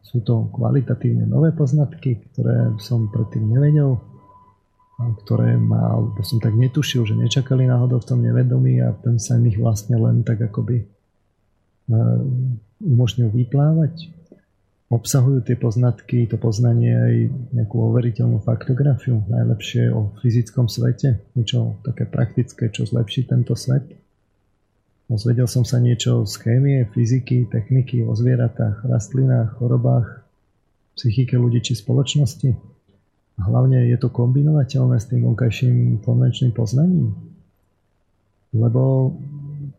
Sú 0.00 0.24
to 0.24 0.48
kvalitatívne 0.52 1.28
nové 1.28 1.52
poznatky, 1.52 2.24
ktoré 2.32 2.72
som 2.80 3.12
predtým 3.12 3.48
nevedel? 3.52 4.00
Ktoré 4.98 5.54
ma, 5.54 5.94
alebo 5.94 6.26
som 6.26 6.42
tak 6.42 6.58
netušil, 6.58 7.06
že 7.06 7.14
nečakali 7.14 7.70
náhodou 7.70 8.02
v 8.02 8.08
tom 8.08 8.18
nevedomí 8.18 8.82
a 8.82 8.90
ten 8.98 9.22
sa 9.22 9.38
ich 9.38 9.54
vlastne 9.54 9.94
len 9.94 10.26
tak 10.26 10.42
akoby 10.42 10.82
umožnil 12.82 13.30
vyplávať. 13.30 14.10
Obsahujú 14.88 15.44
tie 15.44 15.52
poznatky, 15.52 16.24
to 16.32 16.40
poznanie 16.40 16.96
aj 16.96 17.14
nejakú 17.52 17.76
overiteľnú 17.92 18.40
faktografiu, 18.40 19.20
najlepšie 19.28 19.92
o 19.92 20.16
fyzickom 20.24 20.64
svete, 20.64 21.20
niečo 21.36 21.76
také 21.84 22.08
praktické, 22.08 22.72
čo 22.72 22.88
zlepší 22.88 23.28
tento 23.28 23.52
svet. 23.52 23.84
Dozvedel 25.08 25.44
som 25.44 25.64
sa 25.64 25.76
niečo 25.76 26.24
z 26.24 26.34
chémie, 26.40 26.88
fyziky, 26.88 27.48
techniky 27.52 28.00
o 28.04 28.16
zvieratách, 28.16 28.88
rastlinách, 28.88 29.60
chorobách, 29.60 30.24
psychike 30.96 31.36
ľudí 31.36 31.60
či 31.60 31.76
spoločnosti. 31.76 32.77
Hlavne 33.38 33.86
je 33.86 33.96
to 33.98 34.10
kombinovateľné 34.10 34.98
s 34.98 35.06
tým 35.06 35.22
vonkajším 35.22 36.02
konvenčným 36.02 36.50
poznaním. 36.50 37.14
Lebo 38.50 39.14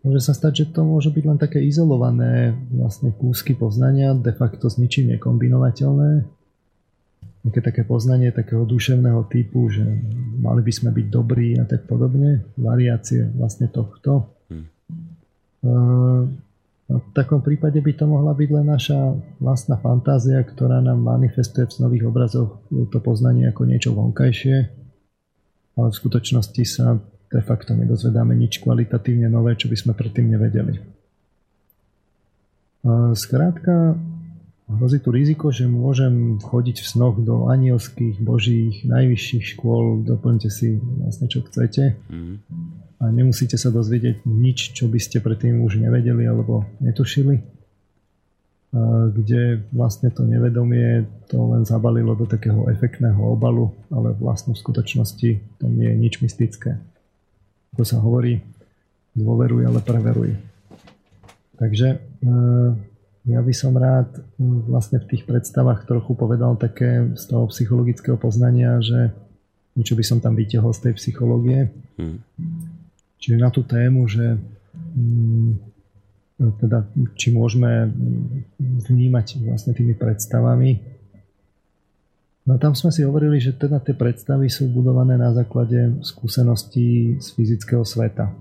môže 0.06 0.24
sa 0.24 0.32
stať, 0.32 0.63
že 0.63 0.65
to 0.72 0.88
môže 0.88 1.12
byť 1.12 1.24
len 1.28 1.39
také 1.41 1.60
izolované 1.67 2.56
vlastne 2.72 3.12
kúsky 3.12 3.54
poznania, 3.60 4.15
de 4.15 4.32
facto 4.32 4.72
s 4.72 4.80
ničím 4.80 5.12
nekombinovateľné. 5.15 6.24
Nejaké 7.39 7.62
také 7.63 7.82
poznanie 7.84 8.32
takého 8.32 8.63
duševného 8.63 9.28
typu, 9.28 9.67
že 9.72 9.84
mali 10.39 10.63
by 10.63 10.72
sme 10.76 10.89
byť 10.95 11.06
dobrí 11.08 11.56
a 11.60 11.63
tak 11.67 11.88
podobne. 11.88 12.48
Variácie 12.56 13.28
vlastne 13.36 13.67
tohto. 13.72 14.28
Hmm. 14.48 14.67
V 16.89 17.13
takom 17.13 17.45
prípade 17.45 17.78
by 17.86 17.93
to 17.93 18.10
mohla 18.10 18.34
byť 18.34 18.49
len 18.49 18.65
naša 18.65 19.13
vlastná 19.38 19.78
fantázia, 19.78 20.41
ktorá 20.41 20.82
nám 20.82 21.06
manifestuje 21.06 21.69
v 21.69 21.75
snových 21.78 22.10
obrazoch 22.10 22.65
to 22.89 22.97
poznanie 22.97 23.45
ako 23.45 23.69
niečo 23.69 23.93
vonkajšie, 23.93 24.58
ale 25.78 25.88
v 25.93 25.99
skutočnosti 26.02 26.63
sa 26.65 26.97
de 27.30 27.41
facto 27.45 27.78
nedozvedáme 27.78 28.34
nič 28.34 28.58
kvalitatívne 28.65 29.30
nové, 29.30 29.54
čo 29.54 29.69
by 29.69 29.78
sme 29.78 29.93
predtým 29.93 30.34
nevedeli. 30.34 30.82
Skrátka, 33.13 33.93
hrozí 34.69 35.01
tu 35.01 35.10
riziko, 35.10 35.49
že 35.49 35.65
môžem 35.65 36.38
chodiť 36.38 36.77
v 36.82 36.88
snoch 36.88 37.17
do 37.17 37.49
anielských, 37.49 38.21
božích, 38.21 38.86
najvyšších 38.86 39.58
škôl, 39.58 40.05
doplňte 40.05 40.49
si 40.53 40.77
vlastne 40.77 41.25
čo 41.25 41.41
chcete 41.41 41.97
mm. 42.10 42.36
a 43.01 43.03
nemusíte 43.10 43.58
sa 43.58 43.73
dozvedieť 43.73 44.23
nič, 44.29 44.77
čo 44.77 44.86
by 44.86 45.01
ste 45.01 45.19
predtým 45.19 45.65
už 45.65 45.82
nevedeli 45.82 46.29
alebo 46.29 46.69
netušili 46.79 47.60
kde 49.10 49.65
vlastne 49.73 50.13
to 50.13 50.21
nevedomie 50.29 51.01
to 51.25 51.41
len 51.41 51.65
zabalilo 51.65 52.13
do 52.13 52.29
takého 52.29 52.69
efektného 52.69 53.17
obalu, 53.17 53.73
ale 53.89 54.13
vlastne 54.13 54.53
v 54.53 54.62
skutočnosti 54.62 55.41
to 55.58 55.65
nie 55.65 55.89
je 55.89 55.97
nič 55.97 56.13
mystické 56.21 56.77
ako 57.73 57.84
sa 57.86 58.03
hovorí, 58.03 58.41
dôveruj, 59.15 59.63
ale 59.63 59.79
preveruj. 59.79 60.36
Takže 61.60 61.88
eh, 61.95 62.69
ja 63.27 63.39
by 63.43 63.53
som 63.55 63.75
rád 63.75 64.10
hm, 64.39 64.69
vlastne 64.71 65.03
v 65.03 65.10
tých 65.15 65.23
predstavách 65.27 65.84
trochu 65.84 66.15
povedal 66.15 66.55
také 66.55 67.12
z 67.17 67.23
toho 67.27 67.47
psychologického 67.51 68.15
poznania, 68.15 68.79
že 68.79 69.12
niečo 69.75 69.95
by 69.95 70.03
som 70.03 70.19
tam 70.23 70.36
vytiahol 70.36 70.71
z 70.71 70.89
tej 70.89 70.93
psychológie. 70.95 71.71
Hmm. 71.99 72.23
Čiže 73.19 73.36
na 73.36 73.51
tú 73.51 73.67
tému, 73.67 74.08
že 74.08 74.39
hm, 74.95 75.51
teda, 76.39 76.88
či 77.19 77.36
môžeme 77.36 77.91
hm, 77.91 78.88
vnímať 78.88 79.43
vlastne 79.43 79.75
tými 79.75 79.97
predstavami 79.97 80.99
No 82.49 82.58
tam 82.58 82.73
sme 82.73 82.89
si 82.89 83.05
hovorili, 83.05 83.38
že 83.38 83.53
teda 83.53 83.77
tie 83.77 83.93
predstavy 83.93 84.49
sú 84.49 84.73
budované 84.73 85.21
na 85.21 85.29
základe 85.29 86.01
skúseností 86.01 87.21
z 87.21 87.27
fyzického 87.38 87.86
sveta. 87.86 88.34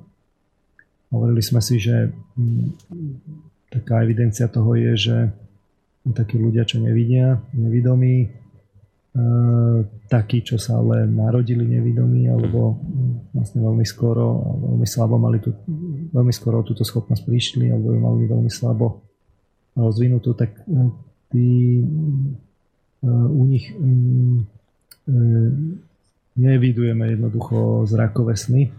Hovorili 1.12 1.44
sme 1.44 1.60
si, 1.60 1.76
že 1.76 2.08
mm, 2.08 3.47
taká 3.68 4.02
evidencia 4.04 4.48
toho 4.48 4.74
je, 4.74 4.92
že 4.96 5.16
takí 6.12 6.40
ľudia, 6.40 6.64
čo 6.64 6.80
nevidia, 6.80 7.36
nevidomí, 7.52 8.24
e, 8.24 8.28
takí, 10.08 10.40
čo 10.40 10.56
sa 10.56 10.80
ale 10.80 11.04
narodili 11.04 11.68
nevidomí, 11.68 12.32
alebo 12.32 12.80
vlastne 13.36 13.60
veľmi 13.60 13.84
skoro, 13.84 14.56
veľmi 14.72 14.86
slabo 14.88 15.20
mali 15.20 15.38
tu, 15.38 15.52
veľmi 16.12 16.32
skoro 16.32 16.64
túto 16.64 16.80
schopnosť 16.80 17.22
prišli, 17.28 17.68
alebo 17.68 17.92
ju 17.92 18.00
mali 18.00 18.24
veľmi 18.24 18.48
slabo 18.48 19.04
rozvinutú, 19.76 20.32
tak 20.32 20.64
e, 20.64 20.88
tí 21.28 21.48
u 23.04 23.42
nich 23.46 23.70
mm, 23.70 24.38
e, 25.06 25.14
nevidujeme 26.38 27.14
jednoducho 27.14 27.86
zrakové 27.86 28.34
sny. 28.34 28.70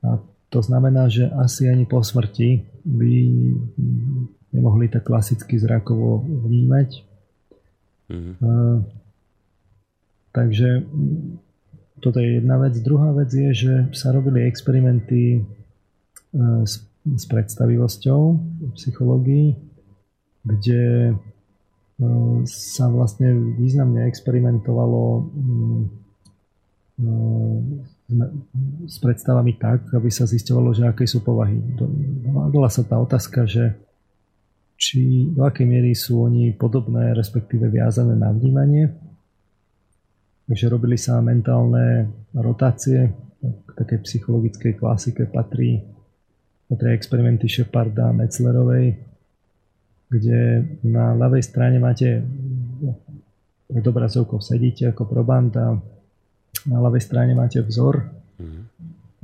A 0.00 0.16
to 0.50 0.58
znamená, 0.62 1.06
že 1.08 1.30
asi 1.30 1.70
ani 1.70 1.86
po 1.86 2.02
smrti 2.02 2.66
by 2.82 3.14
nemohli 4.52 4.90
tak 4.90 5.06
klasicky 5.06 5.58
zrakovo 5.58 6.26
vnímať. 6.26 7.10
Mm-hmm. 8.10 8.82
takže 10.34 10.82
toto 12.02 12.18
je 12.18 12.42
jedna 12.42 12.58
vec. 12.58 12.74
Druhá 12.82 13.14
vec 13.14 13.30
je, 13.30 13.54
že 13.54 13.74
sa 13.94 14.10
robili 14.10 14.42
experimenty 14.50 15.38
e, 15.38 15.40
s, 16.66 16.82
s 17.06 17.24
predstavivosťou 17.30 18.20
v 18.34 18.70
psychológii, 18.74 19.54
kde 20.42 21.14
sa 22.48 22.88
vlastne 22.88 23.28
významne 23.60 24.08
experimentovalo 24.08 25.04
mm, 25.20 25.82
s 28.86 28.96
predstavami 28.98 29.54
tak, 29.56 29.90
aby 29.94 30.10
sa 30.10 30.26
zistovalo, 30.26 30.74
že 30.74 30.86
aké 30.86 31.06
sú 31.06 31.22
povahy. 31.22 31.56
Bola 32.30 32.66
sa 32.66 32.82
tá 32.82 32.98
otázka, 32.98 33.46
že 33.46 33.78
či 34.80 35.28
do 35.30 35.44
akej 35.44 35.66
miery 35.68 35.92
sú 35.92 36.24
oni 36.24 36.56
podobné, 36.56 37.12
respektíve 37.12 37.68
viazané 37.68 38.16
na 38.16 38.32
vnímanie. 38.32 38.88
Takže 40.48 40.66
robili 40.72 40.98
sa 40.98 41.22
mentálne 41.22 42.10
rotácie, 42.34 43.12
k 43.40 43.70
takej 43.72 43.98
psychologickej 44.04 44.72
klasike 44.76 45.24
patrí, 45.28 45.80
patrí 46.68 46.92
experimenty 46.92 47.48
Sheparda 47.48 48.12
a 48.12 48.16
Metzlerovej, 48.16 49.00
kde 50.10 50.40
na 50.84 51.16
ľavej 51.16 51.42
strane 51.44 51.78
máte 51.80 52.20
pred 53.70 53.84
obrazovkou 53.86 54.42
sedíte 54.42 54.90
ako 54.90 55.06
proband 55.06 55.52
a 55.54 55.78
na 56.66 56.78
ľavej 56.80 57.02
strane 57.04 57.32
máte 57.32 57.62
vzor, 57.64 58.04
mm. 58.40 58.60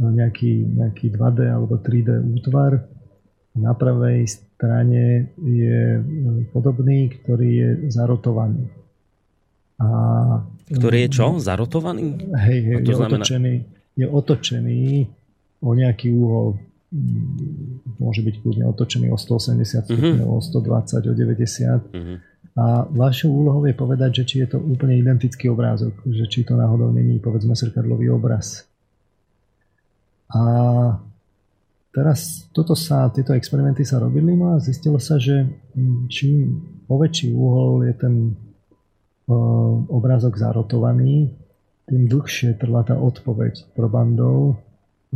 nejaký, 0.01 0.53
nejaký 0.77 1.07
2D 1.13 1.39
alebo 1.49 1.81
3D 1.81 2.23
útvar. 2.37 2.85
Na 3.57 3.73
pravej 3.73 4.29
strane 4.29 5.33
je 5.41 6.01
podobný, 6.53 7.09
ktorý 7.09 7.49
je 7.49 7.69
zarotovaný. 7.89 8.69
A, 9.81 9.89
ktorý 10.69 11.09
je 11.09 11.11
čo? 11.13 11.27
Zarotovaný? 11.41 12.21
Hej, 12.33 12.59
hej, 12.65 12.77
je, 12.85 12.95
znamená... 12.97 13.25
otočený, 13.25 13.55
je 13.97 14.07
otočený 14.09 14.81
o 15.65 15.71
nejaký 15.73 16.13
úhol 16.13 16.61
môže 17.99 18.23
byť 18.23 18.35
kľudne 18.41 18.65
otočený 18.71 19.11
o 19.11 19.19
180 19.19 19.91
stupňov, 19.91 20.23
mm-hmm. 20.23 20.31
o 20.31 20.39
120, 20.39 21.11
o 21.11 21.15
90. 21.15 21.93
Mm-hmm. 21.93 22.17
A 22.57 22.89
vašou 22.89 23.29
úlohou 23.29 23.69
je 23.69 23.77
povedať, 23.77 24.11
že 24.23 24.25
či 24.25 24.37
je 24.41 24.57
to 24.57 24.59
úplne 24.59 24.97
identický 24.97 25.53
obrázok, 25.53 25.93
že 26.09 26.25
či 26.25 26.41
to 26.41 26.57
náhodou 26.57 26.89
není, 26.89 27.21
povedzme, 27.21 27.53
srkadlový 27.53 28.09
obraz. 28.09 28.65
A 30.33 30.43
teraz 31.93 32.49
toto 32.57 32.73
sa, 32.73 33.13
tieto 33.13 33.37
experimenty 33.37 33.85
sa 33.85 34.01
robili 34.01 34.33
no 34.33 34.57
a 34.57 34.63
zistilo 34.65 34.97
sa, 34.97 35.21
že 35.21 35.45
čím 36.09 36.65
poväčší 36.89 37.37
úhol 37.37 37.93
je 37.93 37.95
ten 37.95 38.15
obrázok 39.93 40.41
zarotovaný, 40.41 41.37
tým 41.87 42.09
dlhšie 42.09 42.57
trvá 42.57 42.83
tá 42.83 42.97
odpoveď 42.97 43.69
probandov 43.77 44.67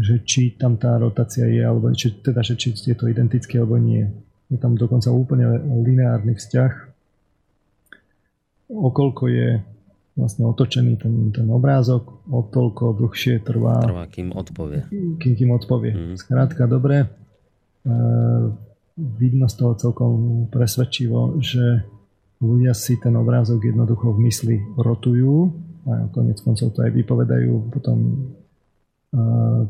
že 0.00 0.22
či 0.24 0.54
tam 0.54 0.80
tá 0.80 0.96
rotácia 0.96 1.44
je, 1.44 1.60
alebo 1.60 1.92
či, 1.92 2.22
teda, 2.22 2.40
že 2.40 2.54
či 2.54 2.72
je 2.72 2.96
to 2.96 3.10
identické 3.10 3.58
alebo 3.58 3.76
nie. 3.76 4.06
Je 4.48 4.58
tam 4.58 4.74
dokonca 4.74 5.10
úplne 5.10 5.46
lineárny 5.84 6.34
vzťah, 6.34 6.72
okoľko 8.70 9.24
je 9.28 9.48
vlastne 10.14 10.44
otočený 10.46 11.00
ten, 11.00 11.14
ten 11.34 11.48
obrázok, 11.50 12.22
o 12.30 12.40
toľko 12.46 12.98
dlhšie 12.98 13.42
trvá. 13.42 13.82
Trvá, 13.82 14.04
kým 14.06 14.30
odpovie. 14.30 14.86
Kým, 15.18 15.32
kým 15.34 15.50
odpovie. 15.54 15.92
Mm. 15.94 16.14
Skrátka, 16.18 16.70
dobre. 16.70 17.04
E, 17.04 17.06
vidno 18.96 19.46
z 19.48 19.54
toho 19.56 19.72
celkom 19.74 20.46
presvedčivo, 20.52 21.40
že 21.40 21.88
ľudia 22.40 22.76
si 22.76 23.00
ten 23.00 23.16
obrázok 23.16 23.64
jednoducho 23.72 24.12
v 24.12 24.22
mysli 24.28 24.56
rotujú 24.76 25.52
a 25.88 26.08
konec 26.12 26.36
koncov 26.44 26.76
to 26.76 26.84
aj 26.84 26.92
vypovedajú 26.92 27.72
potom 27.72 27.98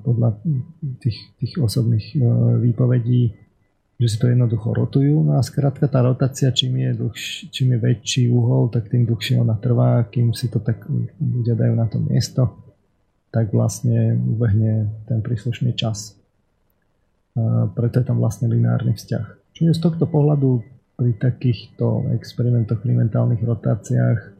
podľa 0.04 0.36
tých, 1.00 1.18
tých 1.40 1.56
osobných 1.56 2.12
e, 2.12 2.18
výpovedí, 2.60 3.32
že 4.00 4.08
si 4.08 4.16
to 4.16 4.32
jednoducho 4.32 4.72
rotujú. 4.72 5.20
No 5.20 5.36
a 5.36 5.44
skrátka 5.44 5.84
tá 5.84 6.00
rotácia, 6.00 6.48
čím 6.48 6.80
je, 6.80 6.90
dlhš, 6.96 7.52
čím 7.52 7.76
je 7.76 7.78
väčší 7.84 8.32
uhol, 8.32 8.72
tak 8.72 8.88
tým 8.88 9.04
dlhšie 9.04 9.36
ona 9.36 9.52
trvá, 9.60 10.08
kým 10.08 10.32
si 10.32 10.48
to 10.48 10.56
tak 10.56 10.88
ľudia 11.20 11.52
dajú 11.52 11.74
na 11.76 11.84
to 11.84 12.00
miesto. 12.00 12.48
tak 13.30 13.54
vlastne 13.54 14.18
ubehne 14.18 14.90
ten 15.06 15.22
príslušný 15.22 15.78
čas. 15.78 16.18
Preto 17.78 18.02
je 18.02 18.06
tam 18.06 18.18
vlastne 18.18 18.50
lineárny 18.50 18.98
vzťah. 18.98 19.54
Čiže 19.54 19.78
z 19.78 19.80
tohto 19.80 20.04
pohľadu 20.10 20.66
pri 20.98 21.14
takýchto 21.16 22.10
experimentoch 22.18 22.82
pri 22.82 22.92
mentálnych 22.92 23.40
rotáciách 23.40 24.36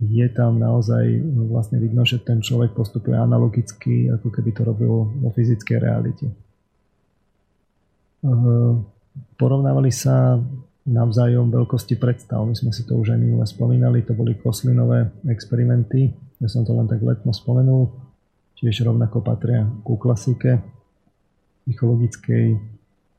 je 0.00 0.26
tam 0.32 0.60
naozaj 0.60 1.24
vlastne 1.48 1.80
vidno, 1.80 2.04
že 2.04 2.20
ten 2.20 2.40
človek 2.40 2.76
postupuje 2.76 3.16
analogicky, 3.16 4.12
ako 4.12 4.28
keby 4.32 4.50
to 4.52 4.62
robil 4.64 5.08
vo 5.08 5.30
fyzickej 5.32 5.76
realite. 5.80 6.26
Porovnávali 9.36 9.92
sa 9.92 10.40
navzájom 10.86 11.50
veľkosti 11.50 11.98
predstav. 11.98 12.46
My 12.46 12.54
sme 12.54 12.70
si 12.70 12.86
to 12.86 12.94
už 12.94 13.12
aj 13.12 13.18
minule 13.18 13.42
spomínali, 13.42 14.06
to 14.06 14.14
boli 14.14 14.38
koslinové 14.38 15.10
experimenty. 15.26 16.14
Ja 16.38 16.46
som 16.46 16.62
to 16.62 16.72
len 16.78 16.86
tak 16.86 17.02
letmo 17.02 17.34
spomenul. 17.34 17.90
Tiež 18.56 18.86
rovnako 18.86 19.20
patria 19.20 19.66
ku 19.82 19.98
klasike 19.98 20.62
psychologickej. 21.66 22.56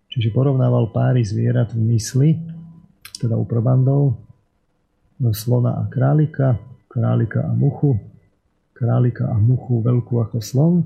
Čiže 0.08 0.32
porovnával 0.32 0.96
páry 0.96 1.22
zvierat 1.28 1.76
v 1.76 1.94
mysli, 1.94 2.30
teda 3.20 3.36
u 3.36 3.44
probandov, 3.44 4.16
slona 5.36 5.84
a 5.84 5.84
králika, 5.92 6.56
králika 6.88 7.44
a 7.44 7.52
muchu, 7.52 8.00
králika 8.72 9.28
a 9.28 9.36
muchu 9.36 9.84
veľkú 9.84 10.24
ako 10.24 10.40
slon 10.40 10.80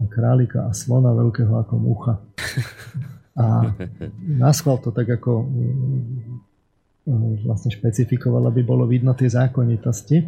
a 0.00 0.04
králika 0.08 0.64
a 0.64 0.72
slona 0.72 1.12
veľkého 1.12 1.52
ako 1.52 1.74
mucha. 1.76 2.14
A 3.38 3.70
naschval 4.42 4.82
to 4.82 4.90
tak 4.90 5.06
ako 5.06 5.46
mm, 5.46 7.46
vlastne 7.46 7.70
špecifikoval, 7.70 8.50
aby 8.50 8.66
bolo 8.66 8.84
vidno 8.84 9.14
tie 9.14 9.30
zákonitosti. 9.30 10.18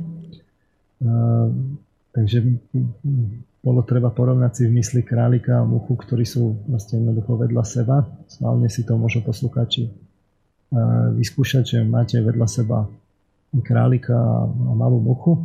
Takže 2.10 2.38
bolo 3.60 3.84
treba 3.84 4.08
porovnať 4.08 4.52
si 4.56 4.62
v 4.64 4.80
mysli 4.80 5.04
králika 5.04 5.60
a 5.60 5.68
muchu, 5.68 5.92
ktorí 5.96 6.24
sú 6.24 6.64
vlastne 6.64 7.04
jednoducho 7.04 7.36
vedľa 7.36 7.64
seba. 7.64 8.08
Slavne 8.24 8.72
si 8.72 8.88
to 8.88 8.96
môžu 8.96 9.20
posluchači 9.20 9.92
vyskúšať, 11.18 11.76
že 11.76 11.78
máte 11.84 12.16
vedľa 12.22 12.48
seba 12.48 12.88
králika 13.60 14.16
a 14.16 14.72
malú 14.72 15.02
muchu. 15.02 15.36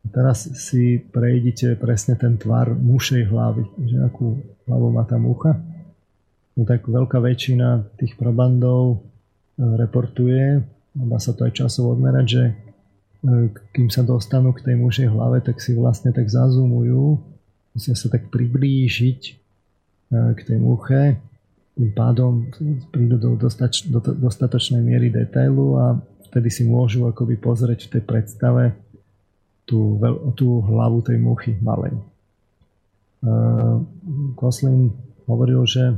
A 0.00 0.06
teraz 0.08 0.48
si 0.56 0.98
prejdite 0.98 1.76
presne 1.76 2.16
ten 2.16 2.40
tvar 2.40 2.72
mušej 2.72 3.28
hlavy, 3.28 3.64
že 3.84 3.96
akú 4.00 4.40
hlavu 4.66 4.88
má 4.90 5.04
tá 5.04 5.20
mucha. 5.20 5.60
No 6.60 6.68
tak 6.68 6.84
veľká 6.84 7.24
väčšina 7.24 7.96
tých 7.96 8.20
probandov 8.20 9.00
e, 9.56 9.64
reportuje, 9.80 10.60
dá 10.92 11.16
sa 11.16 11.32
to 11.32 11.48
aj 11.48 11.56
časovo 11.56 11.96
odmerať, 11.96 12.26
že 12.28 12.44
e, 12.44 12.54
kým 13.72 13.88
sa 13.88 14.04
dostanú 14.04 14.52
k 14.52 14.68
tej 14.68 14.76
mušej 14.76 15.08
hlave, 15.08 15.40
tak 15.40 15.56
si 15.56 15.72
vlastne 15.72 16.12
tak 16.12 16.28
zazumujú, 16.28 17.16
musia 17.72 17.96
sa 17.96 18.12
tak 18.12 18.28
priblížiť 18.28 19.20
e, 19.24 19.32
k 20.36 20.40
tej 20.44 20.58
muche, 20.60 21.16
tým 21.80 21.96
pádom 21.96 22.52
prídu 22.92 23.16
do 23.16 23.40
dostatočnej 24.20 24.84
miery 24.84 25.08
detailu 25.08 25.80
a 25.80 25.96
vtedy 26.28 26.52
si 26.52 26.68
môžu 26.68 27.08
akoby 27.08 27.40
pozrieť 27.40 27.88
v 27.88 27.92
tej 27.96 28.02
predstave 28.04 28.76
tú, 29.64 29.96
tú 30.36 30.60
hlavu 30.60 31.00
tej 31.00 31.16
muchy 31.16 31.56
malej. 31.64 31.96
Koslin 34.36 34.92
hovoril, 35.24 35.64
že 35.64 35.96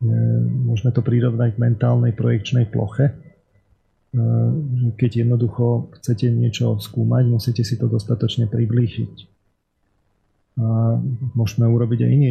môžeme 0.00 0.90
to 0.92 1.04
prirovnať 1.04 1.56
k 1.56 1.62
mentálnej 1.62 2.12
projekčnej 2.16 2.68
ploche. 2.68 3.12
Keď 4.96 5.10
jednoducho 5.22 5.94
chcete 6.00 6.32
niečo 6.32 6.80
skúmať, 6.82 7.30
musíte 7.30 7.62
si 7.62 7.78
to 7.78 7.86
dostatočne 7.86 8.50
priblížiť. 8.50 9.14
A 10.60 10.98
môžeme 11.38 11.64
urobiť 11.70 12.04
aj 12.04 12.10
iný 12.10 12.30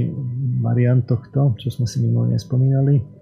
variant 0.59 1.01
tohto, 1.01 1.55
čo 1.55 1.71
sme 1.71 1.87
si 1.87 2.03
minulé 2.03 2.35
nespomínali 2.35 3.19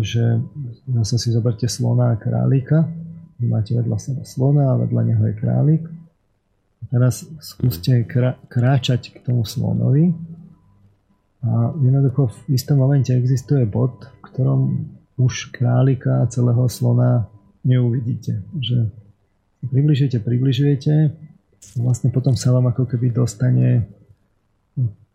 že 0.00 0.40
zase 0.88 1.18
si 1.18 1.28
zoberte 1.32 1.68
slona 1.68 2.14
a 2.14 2.20
králika. 2.20 2.88
Vy 3.36 3.46
máte 3.52 3.76
vedľa 3.76 3.98
seba 4.00 4.24
slona 4.24 4.72
a 4.72 4.78
vedľa 4.80 5.02
neho 5.04 5.22
je 5.28 5.34
králik. 5.36 5.84
Teraz 6.88 7.26
skúste 7.42 8.06
krá- 8.08 8.38
kráčať 8.48 9.12
k 9.12 9.18
tomu 9.20 9.44
slonovi 9.44 10.14
a 11.46 11.72
jednoducho 11.78 12.26
v 12.26 12.58
istom 12.58 12.82
momente 12.82 13.14
existuje 13.14 13.62
bod, 13.64 14.02
v 14.02 14.20
ktorom 14.26 14.60
už 15.16 15.54
králika 15.54 16.26
a 16.26 16.28
celého 16.28 16.66
slona 16.66 17.30
neuvidíte. 17.62 18.42
Že 18.58 18.90
približujete, 19.70 20.18
približujete 20.20 20.94
vlastne 21.80 22.10
potom 22.10 22.36
sa 22.36 22.52
vám 22.52 22.70
ako 22.70 22.84
keby 22.86 23.10
dostane 23.14 23.88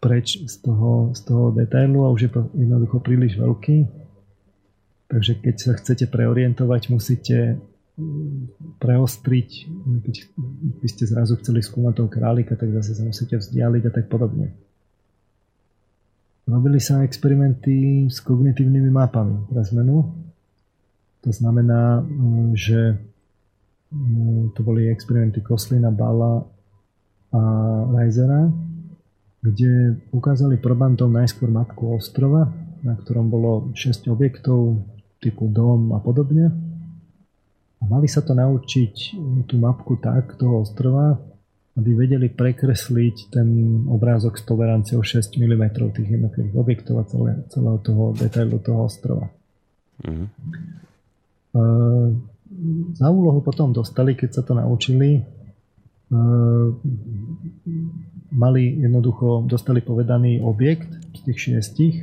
preč 0.02 0.42
z 0.42 0.56
toho, 0.66 1.14
z 1.14 1.22
toho 1.22 1.54
detailu 1.54 2.08
a 2.08 2.12
už 2.12 2.28
je 2.28 2.32
to 2.34 2.42
jednoducho 2.58 2.98
príliš 3.06 3.38
veľký 3.38 4.02
Takže 5.12 5.44
keď 5.44 5.56
sa 5.60 5.72
chcete 5.76 6.08
preorientovať, 6.08 6.88
musíte 6.88 7.60
mm, 8.00 8.80
preostriť, 8.80 9.50
keď 10.08 10.16
by 10.80 10.88
ste 10.88 11.04
zrazu 11.04 11.36
chceli 11.44 11.60
skúmať 11.60 11.94
toho 12.00 12.08
králika, 12.08 12.56
tak 12.56 12.72
zase 12.72 12.96
sa 12.96 13.04
musíte 13.04 13.36
vzdialiť 13.36 13.84
a 13.84 13.92
tak 13.92 14.08
podobne. 14.08 14.56
Robili 16.50 16.82
sa 16.82 17.06
experimenty 17.06 18.10
s 18.10 18.18
kognitívnymi 18.26 18.90
mapami 18.90 19.46
pre 19.46 19.62
zmenu. 19.62 20.10
To 21.22 21.30
znamená, 21.30 22.02
mm, 22.02 22.58
že 22.58 22.98
mm, 23.94 24.58
to 24.58 24.66
boli 24.66 24.90
experimenty 24.90 25.46
Koslina, 25.46 25.94
Bala 25.94 26.42
a 27.32 27.42
Reisera, 27.94 28.50
kde 29.42 30.02
ukázali 30.10 30.58
probandom 30.58 31.14
najskôr 31.14 31.48
mapku 31.48 31.94
ostrova, 31.94 32.50
na 32.82 32.98
ktorom 32.98 33.30
bolo 33.30 33.70
6 33.78 34.10
objektov, 34.10 34.82
typu 35.22 35.46
dom 35.46 35.94
a 35.94 36.02
podobne. 36.02 36.50
A 37.78 37.84
mali 37.86 38.10
sa 38.10 38.26
to 38.26 38.34
naučiť 38.34 38.94
tú 39.46 39.56
mapku 39.62 40.02
tak, 40.02 40.38
toho 40.42 40.66
ostrova, 40.66 41.22
aby 41.78 41.90
vedeli 41.96 42.28
prekresliť 42.28 43.32
ten 43.32 43.48
obrázok 43.88 44.36
s 44.36 44.44
toleranciou 44.44 45.00
6 45.00 45.40
mm 45.40 45.64
tých 45.96 46.10
jednotlivých 46.20 46.56
objektov 46.56 46.96
a 47.00 47.04
celé, 47.08 47.32
celého 47.48 47.80
toho 47.80 48.04
detailu 48.12 48.60
toho 48.60 48.92
ostrova. 48.92 49.32
Mm. 50.04 50.28
Za 52.96 53.08
úlohu 53.08 53.40
potom 53.40 53.72
dostali, 53.72 54.20
keď 54.20 54.30
sa 54.40 54.42
to 54.44 54.52
naučili, 54.56 55.24
mali 58.32 58.64
jednoducho, 58.84 59.48
dostali 59.48 59.80
povedaný 59.80 60.44
objekt 60.44 60.92
z 61.16 61.20
tých 61.24 61.40
šiestich, 61.40 61.96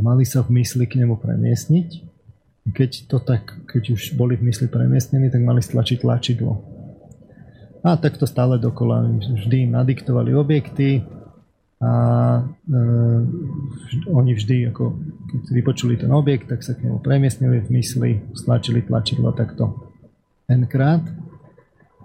mali 0.00 0.24
sa 0.24 0.40
v 0.40 0.64
mysli 0.64 0.88
k 0.88 1.04
nemu 1.04 1.20
premiesniť 1.20 2.12
keď 2.70 3.10
to 3.10 3.18
tak, 3.18 3.58
keď 3.66 3.98
už 3.98 4.14
boli 4.14 4.38
v 4.38 4.46
mysli 4.46 4.70
premiestnení, 4.70 5.34
tak 5.34 5.42
mali 5.42 5.58
stlačiť 5.58 6.06
tlačidlo. 6.06 6.62
A 7.82 7.98
takto 7.98 8.30
stále 8.30 8.62
dokola 8.62 9.02
vždy 9.10 9.66
im 9.66 9.74
nadiktovali 9.74 10.30
objekty 10.38 11.02
a 11.82 11.92
e, 12.38 12.78
oni 14.06 14.38
vždy, 14.38 14.70
ako 14.70 15.02
keď 15.26 15.40
si 15.42 15.52
vypočuli 15.52 15.94
ten 15.98 16.14
objekt, 16.14 16.46
tak 16.46 16.62
sa 16.62 16.78
k 16.78 16.86
nemu 16.86 17.02
premiestnili 17.02 17.58
v 17.58 17.68
mysli, 17.74 18.10
stlačili 18.38 18.86
tlačidlo 18.86 19.34
takto 19.34 19.90
n 20.46 20.62
krát. 20.70 21.02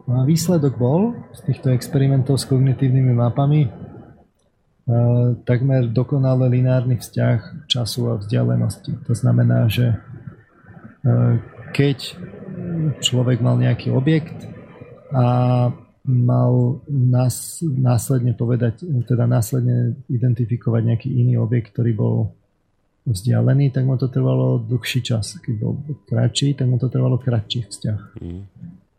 No 0.09 0.25
a 0.25 0.25
výsledok 0.25 0.81
bol 0.81 1.13
z 1.37 1.45
týchto 1.45 1.69
experimentov 1.69 2.41
s 2.41 2.49
kognitívnymi 2.49 3.13
mapami 3.13 3.69
e, 3.69 3.69
takmer 5.45 5.93
dokonale 5.93 6.49
lineárny 6.49 6.97
vzťah 6.97 7.69
času 7.69 8.01
a 8.11 8.13
vzdialenosti. 8.17 8.97
To 9.05 9.13
znamená, 9.13 9.69
že 9.69 9.93
keď 11.71 12.17
človek 12.99 13.39
mal 13.39 13.55
nejaký 13.61 13.93
objekt 13.93 14.56
a 15.13 15.25
mal 16.07 16.79
nás, 16.87 17.59
následne 17.63 18.31
povedať, 18.31 18.87
teda 19.07 19.27
následne 19.27 19.99
identifikovať 20.07 20.81
nejaký 20.87 21.09
iný 21.11 21.35
objekt, 21.37 21.75
ktorý 21.75 21.91
bol 21.91 22.15
vzdialený, 23.07 23.71
tak 23.71 23.83
mu 23.87 23.95
to 23.99 24.07
trvalo 24.07 24.59
dlhší 24.63 25.03
čas. 25.03 25.39
Keď 25.39 25.55
bol 25.59 25.79
kratší, 26.07 26.55
tak 26.55 26.67
mu 26.67 26.79
to 26.79 26.87
trvalo 26.87 27.19
kratší 27.19 27.67
vzťah. 27.67 27.99
Mm. 28.23 28.43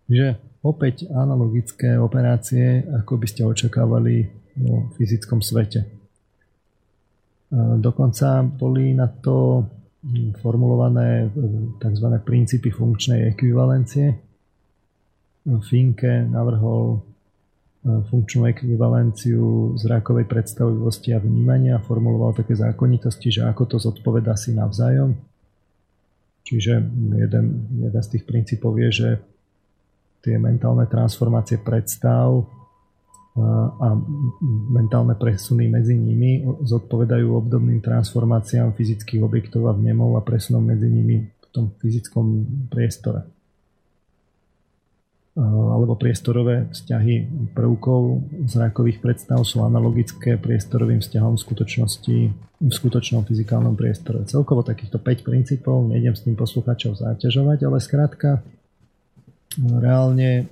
Že 0.09 0.27
opäť 0.65 1.09
analogické 1.13 1.97
operácie, 2.01 2.85
ako 2.89 3.21
by 3.21 3.27
ste 3.29 3.45
očakávali 3.45 4.29
vo 4.57 4.89
fyzickom 4.97 5.45
svete. 5.45 5.85
Dokonca 7.81 8.45
boli 8.45 8.93
na 8.93 9.09
to 9.09 9.65
formulované 10.45 11.33
tzv. 11.81 12.07
princípy 12.21 12.69
funkčnej 12.69 13.33
ekvivalencie. 13.33 14.28
Finke 15.65 16.29
navrhol 16.29 16.85
e, 16.93 16.99
funkčnú 18.13 18.45
ekvivalenciu 18.53 19.73
zrakovej 19.81 20.29
predstavivosti 20.29 21.17
a 21.17 21.23
vnímania 21.25 21.81
a 21.81 21.85
formuloval 21.85 22.37
také 22.37 22.53
zákonitosti, 22.53 23.41
že 23.41 23.43
ako 23.49 23.63
to 23.65 23.77
zodpoveda 23.81 24.37
si 24.37 24.53
navzájom. 24.53 25.17
Čiže 26.45 26.73
jeden, 27.17 27.45
jeden 27.81 28.03
z 28.05 28.09
tých 28.13 28.25
princípov 28.29 28.77
je, 28.77 28.89
že 28.93 29.09
tie 30.25 30.37
mentálne 30.37 30.85
transformácie 30.89 31.61
predstav 31.61 32.45
a 33.79 33.95
mentálne 34.73 35.15
presuny 35.15 35.71
medzi 35.71 35.95
nimi 35.95 36.43
zodpovedajú 36.43 37.29
obdobným 37.39 37.79
transformáciám 37.79 38.75
fyzických 38.75 39.23
objektov 39.23 39.71
a 39.71 39.77
vnemov 39.77 40.19
a 40.19 40.27
presunom 40.27 40.65
medzi 40.65 40.91
nimi 40.91 41.23
v 41.23 41.47
tom 41.55 41.71
fyzickom 41.79 42.27
priestore 42.67 43.38
alebo 45.39 45.95
priestorové 45.95 46.67
vzťahy 46.75 47.31
prvkov 47.55 48.27
zrakových 48.51 48.99
predstav 48.99 49.39
sú 49.47 49.63
analogické 49.63 50.35
priestorovým 50.35 50.99
vzťahom 50.99 51.39
v 51.39 51.43
skutočnosti 51.47 52.19
v 52.59 52.73
skutočnom 52.75 53.23
fyzikálnom 53.23 53.79
priestore. 53.79 54.27
Celkovo 54.27 54.67
takýchto 54.67 54.99
5 54.99 55.23
princípov, 55.23 55.87
nejdem 55.87 56.19
s 56.19 56.27
tým 56.27 56.35
posluchačov 56.35 56.99
záťažovať, 56.99 57.59
ale 57.63 57.79
skrátka 57.79 58.43
reálne 59.63 60.51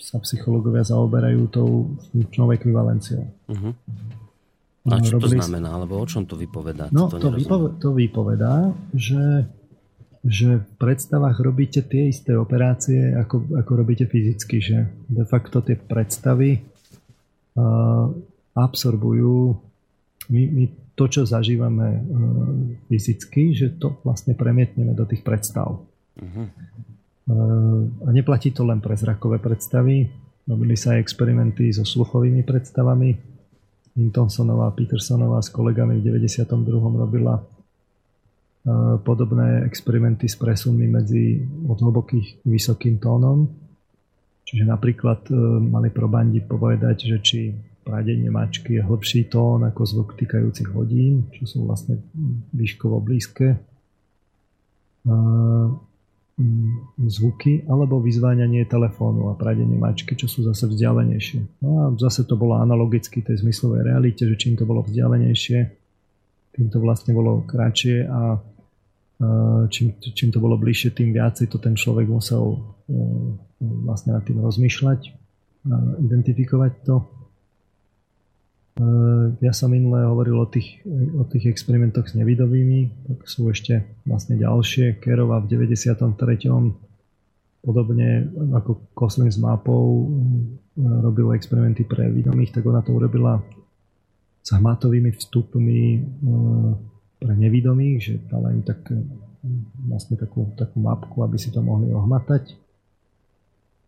sa 0.00 0.16
psychológovia 0.24 0.84
zaoberajú 0.84 1.40
tou 1.52 1.92
funkčnou 2.12 2.52
ekvivalenciou. 2.56 3.24
Uh-huh. 3.52 3.72
A 4.86 5.02
čo 5.02 5.18
to 5.18 5.28
znamená? 5.28 5.76
Alebo 5.76 5.98
o 5.98 6.06
čom 6.06 6.24
to 6.24 6.38
vypovedá? 6.38 6.88
No, 6.94 7.10
to, 7.10 7.18
to, 7.18 7.34
vypove, 7.34 7.80
to 7.82 7.90
vypovedá, 7.90 8.70
že, 8.94 9.44
že 10.26 10.58
v 10.58 10.70
predstavách 10.82 11.38
robíte 11.38 11.86
tie 11.86 12.10
isté 12.10 12.34
operácie, 12.34 13.14
ako, 13.14 13.46
ako 13.62 13.72
robíte 13.78 14.10
fyzicky. 14.10 14.58
Že 14.58 14.78
de 15.06 15.24
facto 15.24 15.62
tie 15.62 15.78
predstavy 15.78 16.58
uh, 17.54 18.10
absorbujú 18.58 19.54
my, 20.26 20.42
my 20.50 20.64
to, 20.98 21.04
čo 21.06 21.22
zažívame 21.22 21.88
uh, 21.94 22.02
fyzicky, 22.90 23.54
že 23.54 23.78
to 23.78 24.02
vlastne 24.02 24.34
premietneme 24.34 24.98
do 24.98 25.06
tých 25.06 25.22
predstav. 25.22 25.78
Uh-huh. 26.16 26.48
A 28.06 28.08
neplatí 28.14 28.54
to 28.54 28.62
len 28.62 28.78
pre 28.78 28.94
zrakové 28.94 29.42
predstavy. 29.42 30.06
Robili 30.46 30.78
sa 30.78 30.94
aj 30.94 31.02
experimenty 31.02 31.74
so 31.74 31.82
sluchovými 31.82 32.46
predstavami. 32.46 33.18
Hintonsonová 33.98 34.70
a 34.70 34.76
Petersonová 34.76 35.42
s 35.42 35.50
kolegami 35.50 35.98
v 35.98 36.22
92. 36.22 36.46
robila 36.94 37.42
podobné 39.06 39.62
experimenty 39.62 40.26
s 40.26 40.34
presunmi 40.34 40.90
medzi 40.90 41.38
od 41.70 41.78
hlbokých 41.78 42.42
k 42.42 42.44
vysokým 42.44 42.98
tónom. 42.98 43.46
Čiže 44.46 44.66
napríklad 44.66 45.26
e, 45.30 45.34
mali 45.62 45.90
probandi 45.90 46.42
povedať, 46.42 46.96
že 47.10 47.16
či 47.22 47.40
pradenie 47.86 48.30
mačky 48.30 48.78
je 48.78 48.82
hlbší 48.82 49.30
tón 49.30 49.62
ako 49.62 49.82
zvuk 49.86 50.08
týkajúcich 50.18 50.70
hodín, 50.74 51.30
čo 51.30 51.46
sú 51.46 51.58
vlastne 51.66 52.02
výškovo 52.54 52.98
blízke 52.98 53.58
Mm, 56.36 57.00
zvuky 57.08 57.64
alebo 57.64 57.96
vyzváňanie 57.96 58.68
telefónu 58.68 59.32
a 59.32 59.38
pradenie 59.40 59.72
mačky, 59.80 60.12
čo 60.12 60.28
sú 60.28 60.44
zase 60.44 60.68
vzdialenejšie. 60.68 61.64
No 61.64 61.70
a 61.80 61.84
zase 61.96 62.28
to 62.28 62.36
bolo 62.36 62.60
analogicky 62.60 63.24
tej 63.24 63.40
zmyslovej 63.40 63.88
realite, 63.88 64.28
že 64.28 64.36
čím 64.36 64.52
to 64.52 64.68
bolo 64.68 64.84
vzdialenejšie, 64.84 65.58
tým 66.52 66.68
to 66.68 66.76
vlastne 66.76 67.16
bolo 67.16 67.40
kratšie 67.40 68.04
a 68.04 68.36
čím, 69.72 69.96
čím 70.00 70.28
to 70.28 70.38
bolo 70.38 70.60
bližšie, 70.60 70.92
tým 70.92 71.16
viacej 71.16 71.48
to 71.48 71.56
ten 71.56 71.72
človek 71.72 72.04
musel 72.04 72.52
e, 72.52 72.58
vlastne 73.60 74.12
nad 74.12 74.22
tým 74.24 74.44
rozmýšľať 74.44 75.00
a 75.66 75.76
identifikovať 76.04 76.72
to. 76.84 76.96
Eh, 78.76 79.26
ja 79.40 79.56
som 79.56 79.72
minulé 79.72 80.04
hovoril 80.04 80.36
o 80.36 80.44
tých, 80.44 80.84
o 81.16 81.24
tých 81.24 81.48
experimentoch 81.48 82.04
s 82.04 82.12
nevidovými, 82.12 83.08
tak 83.08 83.24
sú 83.24 83.48
ešte 83.48 83.88
vlastne 84.04 84.36
ďalšie. 84.36 85.00
Kerova 85.00 85.40
v 85.40 85.48
93. 85.48 86.12
podobne 87.64 88.28
ako 88.52 88.92
Koslin 88.92 89.32
s 89.32 89.40
mapou 89.40 90.04
eh, 90.04 90.12
robil 90.76 91.32
experimenty 91.32 91.88
pre 91.88 92.12
vidomých, 92.12 92.52
tak 92.52 92.68
ona 92.68 92.84
to 92.84 92.92
urobila 92.92 93.40
s 94.44 94.52
hmatovými 94.52 95.08
vstupmi 95.08 95.80
eh, 95.96 96.95
pre 97.16 97.32
nevidomých, 97.32 97.98
že 98.02 98.14
dala 98.28 98.52
im 98.52 98.60
tak, 98.60 98.84
vlastne 99.88 100.20
takú, 100.20 100.52
takú 100.58 100.78
mapku, 100.82 101.24
aby 101.24 101.40
si 101.40 101.48
to 101.48 101.64
mohli 101.64 101.88
ohmatať. 101.92 102.52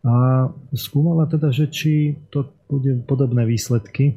A 0.07 0.47
skúmala 0.73 1.27
teda, 1.27 1.51
že 1.51 1.69
či 1.69 2.17
to 2.31 2.49
bude 2.71 3.05
podobné 3.05 3.45
výsledky, 3.45 4.17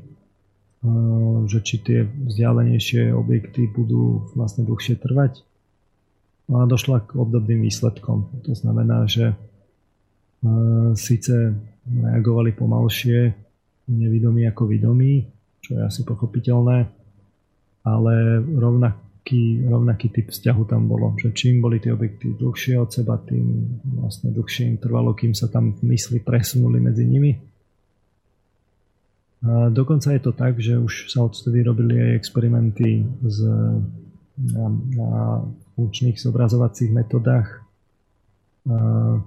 že 1.46 1.60
či 1.62 1.76
tie 1.82 2.00
vzdialenejšie 2.06 3.14
objekty 3.14 3.70
budú 3.70 4.30
vlastne 4.38 4.66
dlhšie 4.66 4.98
trvať. 5.02 5.42
No 6.50 6.62
a 6.62 6.70
došla 6.70 7.06
k 7.06 7.18
obdobným 7.18 7.66
výsledkom. 7.66 8.30
To 8.46 8.54
znamená, 8.54 9.06
že 9.10 9.34
síce 10.98 11.54
reagovali 11.86 12.54
pomalšie 12.54 13.34
nevidomí 13.90 14.46
ako 14.50 14.70
vidomí, 14.70 15.26
čo 15.62 15.78
je 15.78 15.82
asi 15.86 16.02
pochopiteľné, 16.02 17.01
ale 17.82 18.40
rovnaký, 18.42 19.66
rovnaký 19.66 20.08
typ 20.14 20.28
vzťahu 20.30 20.64
tam 20.70 20.86
bolo, 20.86 21.18
že 21.18 21.34
čím 21.34 21.62
boli 21.62 21.82
tie 21.82 21.94
objekty 21.94 22.38
dlhšie 22.38 22.78
od 22.78 22.90
seba, 22.94 23.18
tým 23.22 23.78
vlastne 24.02 24.30
dlhšie 24.34 24.70
im 24.70 24.78
trvalo, 24.78 25.18
kým 25.18 25.34
sa 25.34 25.50
tam 25.50 25.78
mysli 25.82 26.22
presunuli 26.22 26.78
medzi 26.78 27.06
nimi 27.06 27.52
a 29.42 29.74
dokonca 29.74 30.14
je 30.14 30.22
to 30.22 30.32
tak, 30.38 30.62
že 30.62 30.78
už 30.78 31.10
sa 31.10 31.26
odtedy 31.26 31.66
robili 31.66 31.98
aj 31.98 32.14
experimenty 32.22 33.02
z, 33.26 33.38
na, 34.54 34.66
na 34.94 35.12
funkčných 35.74 36.22
zobrazovacích 36.22 36.94
metodách. 36.94 37.66
A, 38.70 39.18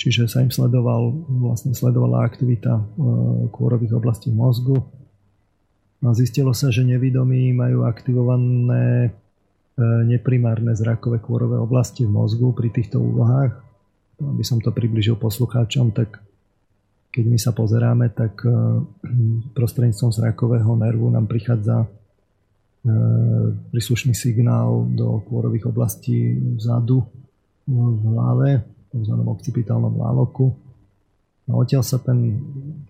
čiže 0.00 0.24
sa 0.32 0.40
im 0.40 0.48
sledoval, 0.48 1.12
vlastne 1.28 1.76
sledovala 1.76 2.24
aktivita 2.24 2.80
e, 2.80 2.84
kôrových 3.52 4.00
oblastí 4.00 4.32
mozgu. 4.32 4.80
Zistilo 6.12 6.52
sa, 6.52 6.68
že 6.68 6.84
nevidomí 6.84 7.56
majú 7.56 7.88
aktivované 7.88 9.08
e, 9.08 9.10
neprimárne 10.04 10.76
zrakové 10.76 11.16
kôrové 11.16 11.56
oblasti 11.56 12.04
v 12.04 12.12
mozgu 12.12 12.52
pri 12.52 12.68
týchto 12.68 13.00
úlohách. 13.00 13.56
Aby 14.20 14.44
som 14.44 14.60
to 14.60 14.68
približil 14.68 15.16
poslucháčom, 15.16 15.96
tak 15.96 16.20
keď 17.08 17.24
my 17.24 17.38
sa 17.40 17.56
pozeráme, 17.56 18.12
tak 18.12 18.36
e, 18.44 18.52
prostredníctvom 19.56 20.12
zrakového 20.12 20.76
nervu 20.76 21.08
nám 21.08 21.24
prichádza 21.24 21.86
e, 21.86 21.88
príslušný 23.72 24.12
signál 24.12 24.84
do 24.92 25.24
kôrových 25.24 25.72
oblastí 25.72 26.36
vzadu 26.60 27.00
v 27.64 28.04
hlave, 28.12 28.60
v 28.60 28.88
tzv. 28.92 29.14
occipitálnom 29.24 29.94
láloku. 29.94 30.52
A 31.48 31.56
odtiaľ 31.56 31.80
sa 31.84 31.96
ten, 31.96 32.40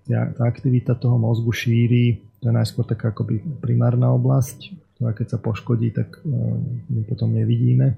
tá 0.07 0.43
aktivita 0.47 0.99
toho 0.99 1.15
mozgu 1.15 1.51
šíri, 1.55 2.34
to 2.45 2.53
je 2.53 2.53
najskôr 2.53 2.85
taká 2.85 3.17
akoby 3.17 3.41
primárna 3.65 4.13
oblasť, 4.13 4.77
ktorá 5.01 5.17
keď 5.17 5.27
sa 5.33 5.39
poškodí, 5.41 5.97
tak 5.97 6.21
e, 6.21 6.29
my 6.93 7.01
potom 7.09 7.33
nevidíme. 7.33 7.97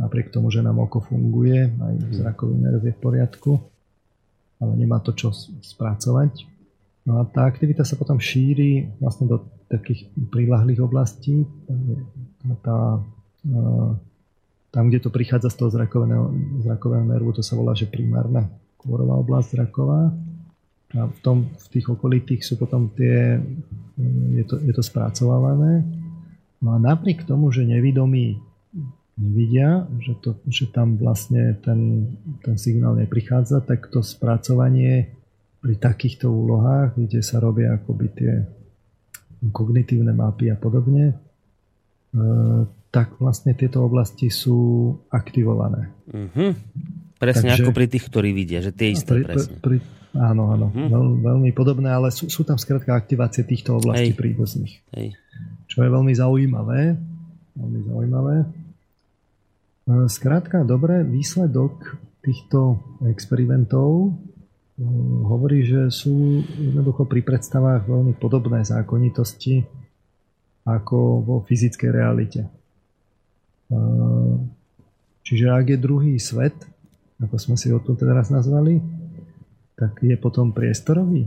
Napriek 0.00 0.32
tomu, 0.32 0.48
že 0.48 0.64
nám 0.64 0.80
oko 0.80 1.04
funguje, 1.04 1.68
aj 1.68 1.94
zrakový 2.16 2.56
nerv 2.56 2.80
je 2.88 2.96
v 2.96 3.00
poriadku 3.04 3.60
ale 4.64 4.72
nemá 4.80 5.02
to 5.04 5.12
čo 5.12 5.28
spracovať. 5.60 6.48
No 7.04 7.20
a 7.20 7.28
tá 7.28 7.44
aktivita 7.44 7.84
sa 7.84 8.00
potom 8.00 8.16
šíri 8.16 8.88
vlastne 8.96 9.28
do 9.28 9.44
takých 9.68 10.08
prilahlých 10.32 10.80
oblastí. 10.80 11.44
Tá, 12.64 12.96
tam, 14.72 14.84
kde 14.88 14.98
to 15.04 15.12
prichádza 15.12 15.52
z 15.52 15.56
toho 15.60 15.68
zrakového, 15.68 16.32
zrakového 16.64 17.04
nervu, 17.04 17.36
to 17.36 17.44
sa 17.44 17.60
volá, 17.60 17.76
že 17.76 17.90
primárna 17.90 18.48
kôrová 18.80 19.20
oblasť 19.20 19.60
zraková. 19.60 20.16
A 20.94 21.10
v, 21.10 21.18
tom, 21.22 21.50
v 21.50 21.66
tých 21.74 21.86
okolitých 21.90 22.46
sú 22.46 22.54
potom 22.54 22.90
tie, 22.94 23.42
je 24.34 24.44
to, 24.46 24.62
je 24.62 24.72
to 24.74 24.82
spracovávané. 24.82 25.82
No 26.62 26.74
a 26.74 26.78
napriek 26.78 27.26
tomu, 27.26 27.50
že 27.50 27.66
nevidomí 27.66 28.38
nevidia, 29.18 29.86
že, 30.02 30.14
to, 30.18 30.38
že 30.50 30.70
tam 30.74 30.98
vlastne 30.98 31.54
ten, 31.62 32.10
ten 32.42 32.58
signál 32.58 32.98
neprichádza, 32.98 33.62
tak 33.62 33.90
to 33.90 34.02
spracovanie 34.02 35.14
pri 35.62 35.74
takýchto 35.78 36.28
úlohách, 36.28 36.98
kde 36.98 37.20
sa 37.22 37.38
robia 37.38 37.78
akoby 37.78 38.06
tie 38.12 38.32
kognitívne 39.54 40.12
mapy 40.12 40.50
a 40.50 40.56
podobne, 40.58 41.14
e, 41.14 41.14
tak 42.90 43.16
vlastne 43.18 43.54
tieto 43.54 43.84
oblasti 43.86 44.28
sú 44.28 44.92
aktivované. 45.08 45.94
Mm-hmm. 46.10 46.50
Presne 47.18 47.54
Takže, 47.54 47.64
ako 47.64 47.70
pri 47.72 47.86
tých, 47.88 48.04
ktorí 48.10 48.30
vidia, 48.34 48.60
že 48.60 48.74
tie 48.74 48.92
isté 48.92 49.20
pri, 49.20 49.22
presne. 49.24 49.56
Pri, 49.62 49.76
áno, 50.14 50.54
áno, 50.54 50.66
mm-hmm. 50.70 50.88
veľ, 50.90 51.06
veľmi 51.22 51.50
podobné, 51.50 51.90
ale 51.90 52.14
sú, 52.14 52.30
sú 52.30 52.46
tam 52.46 52.56
skrátka 52.56 52.94
aktivácie 52.94 53.42
týchto 53.42 53.78
oblastí 53.78 54.14
Hej. 54.14 54.18
príbuzných. 54.18 54.74
Hej. 54.94 55.18
Čo 55.66 55.82
je 55.82 55.90
veľmi 55.90 56.14
zaujímavé. 56.14 56.94
Veľmi 57.54 57.80
zaujímavé. 57.86 58.36
Skrátka, 60.08 60.64
dobre, 60.64 61.04
výsledok 61.04 62.00
týchto 62.24 62.80
experimentov 63.04 64.10
eh, 64.10 64.86
hovorí, 65.28 65.60
že 65.68 65.92
sú 65.92 66.40
jednoducho 66.56 67.04
pri 67.04 67.20
predstavách 67.20 67.84
veľmi 67.84 68.16
podobné 68.16 68.64
zákonitosti 68.64 69.60
ako 70.64 71.20
vo 71.20 71.36
fyzickej 71.44 71.90
realite. 71.92 72.48
Eh, 73.68 74.34
čiže 75.20 75.52
ak 75.52 75.76
je 75.76 75.78
druhý 75.78 76.16
svet, 76.16 76.56
ako 77.20 77.36
sme 77.36 77.56
si 77.60 77.68
ho 77.68 77.76
tu 77.76 77.92
teraz 77.92 78.32
nazvali, 78.32 78.80
tak 79.74 79.98
je 80.02 80.14
potom 80.16 80.54
priestorový. 80.54 81.26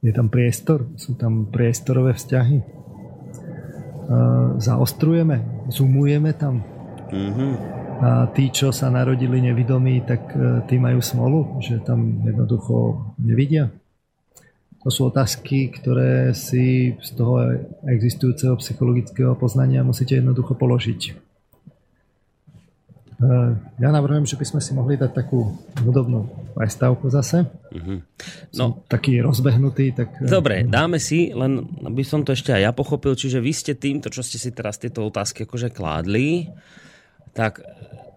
Je 0.00 0.12
tam 0.12 0.32
priestor, 0.32 0.88
sú 0.96 1.16
tam 1.16 1.48
priestorové 1.48 2.16
vzťahy. 2.16 2.58
Zaostrujeme, 4.60 5.68
zoomujeme 5.70 6.32
tam. 6.34 6.64
Mm-hmm. 7.12 7.52
A 8.00 8.32
tí, 8.32 8.48
čo 8.48 8.72
sa 8.72 8.88
narodili 8.88 9.44
nevidomí, 9.44 10.00
tak 10.08 10.32
e, 10.32 10.64
tí 10.64 10.80
majú 10.80 11.04
smolu, 11.04 11.60
že 11.60 11.84
tam 11.84 12.24
jednoducho 12.24 13.12
nevidia. 13.20 13.68
To 14.80 14.88
sú 14.88 15.12
otázky, 15.12 15.68
ktoré 15.68 16.32
si 16.32 16.96
z 16.96 17.10
toho 17.12 17.44
existujúceho 17.84 18.56
psychologického 18.56 19.36
poznania 19.36 19.84
musíte 19.84 20.16
jednoducho 20.16 20.56
položiť. 20.56 21.29
Eh, 23.20 23.52
ja 23.76 23.92
navrhujem, 23.92 24.24
že 24.24 24.40
by 24.40 24.46
sme 24.48 24.60
si 24.64 24.72
mohli 24.72 24.96
dať 24.96 25.12
takú 25.12 25.52
hudobnú 25.84 26.24
prestávku 26.56 27.12
zase. 27.12 27.44
Mm-hmm. 27.68 27.98
No, 28.56 28.80
Som 28.80 28.88
taký 28.88 29.20
rozbehnutý. 29.20 29.92
Tak... 29.92 30.24
Eh, 30.24 30.32
Dobre, 30.32 30.64
dáme 30.64 30.96
si, 30.96 31.28
len 31.36 31.68
aby 31.84 32.00
som 32.00 32.24
to 32.24 32.32
ešte 32.32 32.56
aj 32.56 32.62
ja 32.64 32.72
pochopil, 32.72 33.12
čiže 33.12 33.44
vy 33.44 33.52
ste 33.52 33.76
týmto, 33.76 34.08
čo 34.08 34.24
ste 34.24 34.40
si 34.40 34.56
teraz 34.56 34.80
tieto 34.80 35.04
otázky 35.04 35.44
akože 35.44 35.68
kládli, 35.68 36.48
tak 37.36 37.60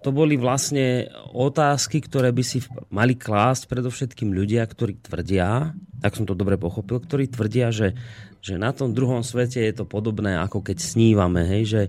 to 0.08 0.16
boli 0.16 0.40
vlastne 0.40 1.12
otázky, 1.36 2.00
ktoré 2.00 2.32
by 2.32 2.44
si 2.44 2.64
mali 2.88 3.20
klásť 3.20 3.68
predovšetkým 3.68 4.32
ľudia, 4.32 4.64
ktorí 4.64 5.04
tvrdia, 5.04 5.76
tak 6.00 6.16
som 6.16 6.24
to 6.24 6.32
dobre 6.32 6.56
pochopil, 6.56 7.04
ktorí 7.04 7.28
tvrdia, 7.28 7.76
že, 7.76 7.92
že 8.40 8.56
na 8.56 8.72
tom 8.72 8.96
druhom 8.96 9.20
svete 9.20 9.60
je 9.68 9.76
to 9.76 9.84
podobné, 9.84 10.40
ako 10.40 10.64
keď 10.64 10.80
snívame, 10.80 11.44
hej, 11.44 11.64
že 11.68 11.82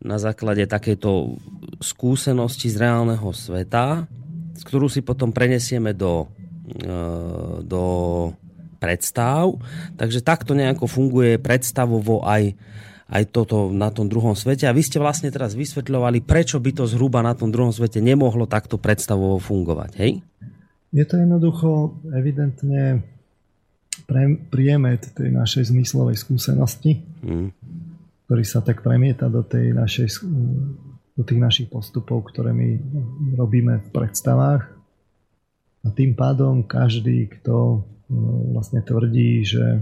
na 0.00 0.16
základe 0.16 0.64
takéto 0.64 1.36
skúsenosti 1.80 2.68
z 2.68 2.76
reálneho 2.76 3.32
sveta, 3.32 4.04
z 4.54 4.62
ktorú 4.62 4.86
si 4.92 5.00
potom 5.00 5.32
prenesieme 5.32 5.96
do, 5.96 6.28
e, 6.68 6.94
do 7.64 7.84
predstav. 8.76 9.56
Takže 9.96 10.20
takto 10.20 10.52
nejako 10.52 10.84
funguje 10.84 11.40
predstavovo 11.40 12.20
aj, 12.28 12.52
aj 13.08 13.22
toto 13.32 13.72
na 13.72 13.88
tom 13.88 14.12
druhom 14.12 14.36
svete. 14.36 14.68
A 14.68 14.76
vy 14.76 14.84
ste 14.84 15.00
vlastne 15.00 15.32
teraz 15.32 15.56
vysvetľovali, 15.56 16.20
prečo 16.20 16.60
by 16.60 16.70
to 16.76 16.84
zhruba 16.84 17.24
na 17.24 17.32
tom 17.32 17.48
druhom 17.48 17.72
svete 17.72 18.04
nemohlo 18.04 18.44
takto 18.44 18.76
predstavovo 18.76 19.40
fungovať, 19.40 19.90
hej? 19.96 20.20
Je 20.90 21.04
to 21.06 21.16
jednoducho 21.16 21.96
evidentne 22.12 23.00
priemet 24.50 25.14
tej 25.14 25.30
našej 25.30 25.70
zmyslovej 25.70 26.18
skúsenosti. 26.18 27.00
Mm 27.24 27.54
ktorý 28.30 28.46
sa 28.46 28.62
tak 28.62 28.86
premieta 28.86 29.26
do, 29.26 29.42
tej 29.42 29.74
našej, 29.74 30.22
do 31.20 31.22
tých 31.28 31.36
našich 31.36 31.68
postupov, 31.68 32.32
ktoré 32.32 32.56
my 32.56 32.80
robíme 33.36 33.84
v 33.84 33.88
predstavách. 33.92 34.72
A 35.84 35.88
tým 35.92 36.16
pádom 36.16 36.64
každý, 36.64 37.28
kto 37.28 37.56
e, 37.76 37.78
vlastne 38.56 38.80
tvrdí, 38.80 39.44
že 39.44 39.64
e, 39.76 39.80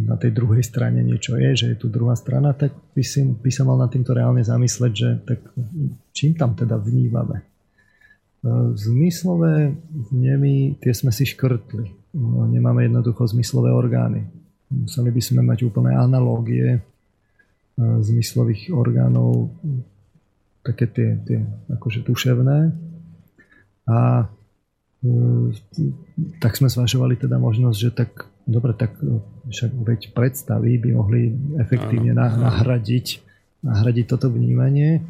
na 0.00 0.16
tej 0.16 0.32
druhej 0.32 0.64
strane 0.64 1.04
niečo 1.04 1.36
je, 1.36 1.52
že 1.52 1.66
je 1.72 1.76
tu 1.76 1.92
druhá 1.92 2.16
strana, 2.16 2.56
tak 2.56 2.72
by, 2.96 3.04
si, 3.04 3.28
by 3.28 3.52
sa 3.52 3.68
mal 3.68 3.76
na 3.76 3.92
týmto 3.92 4.16
reálne 4.16 4.40
zamysleť, 4.40 4.92
že 4.96 5.08
tak 5.20 5.40
čím 6.16 6.32
tam 6.32 6.56
teda 6.56 6.80
vnívame. 6.80 7.40
E, 7.40 7.44
zmyslové 8.72 9.76
vnemy, 10.12 10.80
tie 10.80 10.96
sme 10.96 11.12
si 11.12 11.28
škrtli. 11.28 12.16
Nemáme 12.52 12.88
jednoducho 12.88 13.28
zmyslové 13.28 13.72
orgány 13.72 14.28
Museli 14.72 15.10
by 15.12 15.22
sme 15.22 15.40
mať 15.44 15.68
úplné 15.68 15.92
analógie 15.92 16.80
zmyslových 17.78 18.70
orgánov, 18.72 19.52
také 20.62 20.86
tie, 20.86 21.08
tie 21.26 21.38
akože 21.72 22.06
duševné. 22.06 22.70
A 23.90 24.30
e, 25.02 25.10
tak 26.38 26.54
sme 26.54 26.70
zvažovali 26.70 27.18
teda 27.18 27.36
možnosť, 27.42 27.78
že 27.78 27.90
tak 27.90 28.30
dobre, 28.46 28.72
tak 28.78 28.94
e, 29.02 29.18
však 29.50 29.70
veď 29.74 30.00
predstavy 30.14 30.78
by 30.78 30.90
mohli 30.94 31.34
efektívne 31.58 32.14
áno, 32.14 32.46
nahradiť, 32.46 33.06
nahradiť 33.66 34.06
toto 34.06 34.30
vnímanie. 34.30 35.02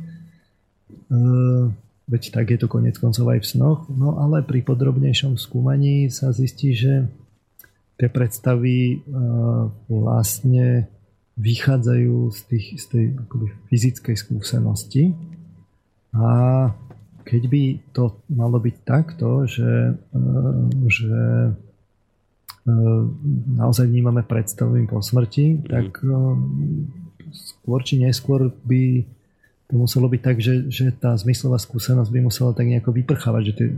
Veď 2.09 2.23
tak 2.33 2.53
je 2.53 2.59
to 2.61 2.73
konec 2.73 2.97
koncov 2.97 3.29
aj 3.29 3.45
v 3.45 3.49
snoch. 3.49 3.81
No 3.93 4.17
ale 4.17 4.41
pri 4.41 4.65
podrobnejšom 4.65 5.37
skúmaní 5.37 6.09
sa 6.09 6.33
zistí, 6.33 6.73
že 6.73 7.09
tie 8.01 8.09
predstavy 8.09 9.05
vlastne 9.89 10.89
vychádzajú 11.41 12.17
z, 12.29 12.41
tých, 12.49 12.67
z 12.77 12.85
tej 12.93 13.05
akoby, 13.17 13.47
fyzickej 13.73 14.17
skúsenosti 14.17 15.17
a 16.13 16.27
keď 17.23 17.43
by 17.49 17.63
to 17.95 18.21
malo 18.29 18.59
byť 18.59 18.77
takto, 18.85 19.49
že, 19.49 19.97
uh, 19.97 20.65
že 20.91 21.15
uh, 22.69 23.03
naozaj 23.57 23.89
vnímame 23.89 24.27
predstavy 24.27 24.85
po 24.85 25.01
smrti, 25.01 25.57
mm. 25.57 25.61
tak 25.71 26.05
skôr 27.33 27.81
či 27.81 27.97
neskôr 27.97 28.53
by 28.69 29.07
to 29.73 29.81
muselo 29.81 30.05
byť 30.05 30.21
tak, 30.21 30.37
že, 30.37 30.69
že 30.69 30.93
tá 30.93 31.17
zmyslová 31.17 31.57
skúsenosť 31.57 32.13
by 32.13 32.21
musela 32.21 32.53
tak 32.53 32.69
nejako 32.69 32.93
vyprchávať, 32.93 33.43
že 33.49 33.53
tie, 33.57 33.69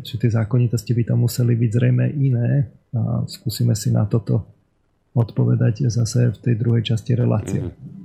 že 0.00 0.14
tie 0.16 0.30
zákonitosti 0.32 0.96
by 0.96 1.02
tam 1.12 1.28
museli 1.28 1.52
byť 1.52 1.70
zrejme 1.76 2.06
iné 2.16 2.72
a 2.96 3.28
skúsime 3.28 3.76
si 3.76 3.92
na 3.92 4.08
toto 4.08 4.48
odpovedať 5.12 5.88
zase 5.92 6.32
v 6.32 6.38
tej 6.40 6.54
druhej 6.56 6.82
časti 6.94 7.12
relácie. 7.12 7.60
Mm-hmm. 7.68 8.02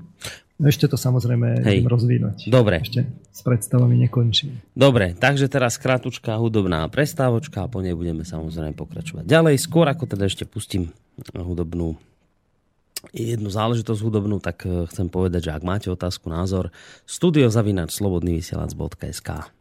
Ešte 0.57 0.89
to 0.89 0.97
samozrejme 0.97 1.61
Hej. 1.61 1.85
rozvinúť. 1.85 2.49
Dobre. 2.49 2.81
Ešte 2.81 3.05
s 3.29 3.45
predstavami 3.45 3.93
nekončí. 4.09 4.49
Dobre, 4.73 5.13
takže 5.13 5.45
teraz 5.45 5.77
krátučká 5.77 6.33
hudobná 6.33 6.89
prestávočka 6.89 7.61
a 7.61 7.69
po 7.69 7.85
nej 7.85 7.93
budeme 7.93 8.25
samozrejme 8.25 8.73
pokračovať 8.73 9.29
ďalej. 9.29 9.61
Skôr 9.61 9.85
ako 9.85 10.09
teda 10.09 10.25
ešte 10.25 10.49
pustím 10.49 10.89
hudobnú 11.29 11.93
jednu 13.13 13.53
záležitosť 13.53 14.01
hudobnú, 14.01 14.41
tak 14.41 14.65
eh, 14.65 14.89
chcem 14.89 15.07
povedať, 15.07 15.51
že 15.51 15.53
ak 15.53 15.61
máte 15.61 15.87
otázku, 15.93 16.27
názor, 16.33 16.73
studiozavinač 17.05 17.93
slobodnyvysielac.sk 17.93 19.56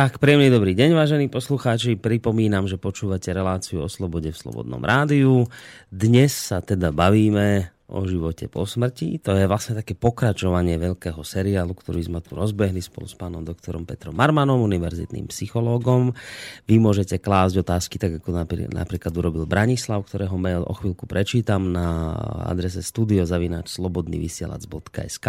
Tak, 0.00 0.16
príjemný 0.16 0.48
dobrý 0.48 0.72
deň, 0.72 0.96
vážení 0.96 1.28
poslucháči. 1.28 1.92
Pripomínam, 1.92 2.64
že 2.64 2.80
počúvate 2.80 3.36
reláciu 3.36 3.84
o 3.84 3.88
slobode 3.92 4.32
v 4.32 4.40
Slobodnom 4.40 4.80
rádiu. 4.80 5.44
Dnes 5.92 6.32
sa 6.32 6.64
teda 6.64 6.88
bavíme 6.88 7.68
o 7.84 8.08
živote 8.08 8.48
po 8.48 8.64
smrti. 8.64 9.20
To 9.20 9.36
je 9.36 9.44
vlastne 9.44 9.76
také 9.76 9.92
pokračovanie 9.92 10.80
veľkého 10.80 11.20
seriálu, 11.20 11.76
ktorý 11.76 12.00
sme 12.00 12.24
tu 12.24 12.32
rozbehli 12.32 12.80
spolu 12.80 13.04
s 13.04 13.12
pánom 13.12 13.44
doktorom 13.44 13.84
Petrom 13.84 14.16
Marmanom, 14.16 14.64
univerzitným 14.64 15.28
psychológom. 15.28 16.16
Vy 16.64 16.80
môžete 16.80 17.20
klásť 17.20 17.60
otázky, 17.60 18.00
tak 18.00 18.24
ako 18.24 18.40
napríklad 18.72 19.12
urobil 19.12 19.44
Branislav, 19.44 20.08
ktorého 20.08 20.40
mail 20.40 20.64
o 20.64 20.72
chvíľku 20.80 21.04
prečítam 21.04 21.76
na 21.76 22.16
adrese 22.48 22.80
studiozavinač.slobodnyvysielac.sk 22.80 25.28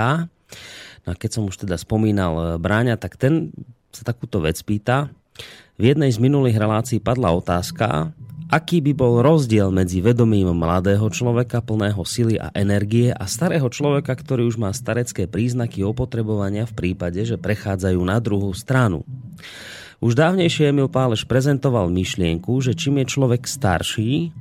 No 1.01 1.09
a 1.11 1.15
keď 1.17 1.29
som 1.31 1.43
už 1.49 1.67
teda 1.67 1.75
spomínal 1.75 2.55
Bráňa, 2.55 2.95
tak 2.95 3.19
ten 3.19 3.51
sa 3.91 4.03
takúto 4.07 4.39
vec 4.41 4.57
pýta. 4.63 5.11
V 5.75 5.83
jednej 5.91 6.11
z 6.13 6.19
minulých 6.21 6.57
relácií 6.61 7.01
padla 7.01 7.33
otázka, 7.33 8.13
aký 8.51 8.83
by 8.83 8.91
bol 8.91 9.23
rozdiel 9.23 9.71
medzi 9.71 10.03
vedomím 10.03 10.51
mladého 10.51 11.07
človeka 11.07 11.63
plného 11.63 12.03
sily 12.03 12.35
a 12.35 12.51
energie 12.51 13.09
a 13.15 13.23
starého 13.25 13.71
človeka, 13.71 14.11
ktorý 14.11 14.51
už 14.51 14.59
má 14.59 14.69
starecké 14.75 15.25
príznaky 15.25 15.87
opotrebovania 15.87 16.67
v 16.67 16.75
prípade, 16.75 17.23
že 17.23 17.39
prechádzajú 17.39 17.99
na 18.03 18.19
druhú 18.19 18.51
stranu. 18.51 19.07
Už 20.03 20.17
dávnejšie 20.17 20.73
Emil 20.73 20.89
Páleš 20.89 21.23
prezentoval 21.29 21.87
myšlienku, 21.93 22.59
že 22.59 22.75
čím 22.75 22.99
je 23.01 23.05
človek 23.07 23.45
starší, 23.47 24.33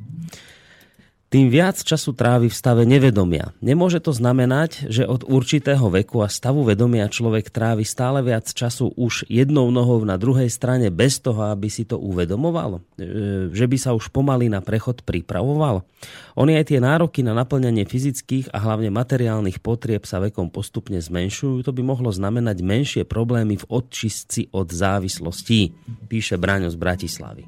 tým 1.31 1.47
viac 1.47 1.78
času 1.78 2.11
trávi 2.11 2.51
v 2.51 2.59
stave 2.59 2.83
nevedomia. 2.83 3.55
Nemôže 3.62 4.03
to 4.03 4.11
znamenať, 4.11 4.91
že 4.91 5.07
od 5.07 5.22
určitého 5.22 5.87
veku 5.87 6.26
a 6.26 6.28
stavu 6.28 6.66
vedomia 6.66 7.07
človek 7.07 7.55
trávi 7.55 7.87
stále 7.87 8.18
viac 8.18 8.51
času 8.51 8.91
už 8.99 9.31
jednou 9.31 9.70
nohou 9.70 10.03
na 10.03 10.18
druhej 10.18 10.51
strane 10.51 10.91
bez 10.91 11.22
toho, 11.22 11.55
aby 11.55 11.70
si 11.70 11.87
to 11.87 12.03
uvedomoval? 12.03 12.83
E, 12.99 13.47
že 13.55 13.70
by 13.70 13.76
sa 13.78 13.95
už 13.95 14.11
pomaly 14.11 14.51
na 14.51 14.59
prechod 14.59 15.07
pripravoval? 15.07 15.87
Oni 16.35 16.59
aj 16.59 16.74
tie 16.74 16.83
nároky 16.83 17.22
na 17.22 17.31
naplňanie 17.31 17.87
fyzických 17.87 18.51
a 18.51 18.59
hlavne 18.59 18.91
materiálnych 18.91 19.62
potrieb 19.62 20.03
sa 20.11 20.18
vekom 20.18 20.51
postupne 20.51 20.99
zmenšujú. 20.99 21.62
To 21.62 21.70
by 21.70 21.83
mohlo 21.87 22.11
znamenať 22.11 22.59
menšie 22.59 23.03
problémy 23.07 23.55
v 23.55 23.68
odčistci 23.70 24.51
od 24.51 24.66
závislostí, 24.66 25.78
píše 26.11 26.35
Braňo 26.43 26.74
z 26.74 26.74
Bratislavy. 26.74 27.47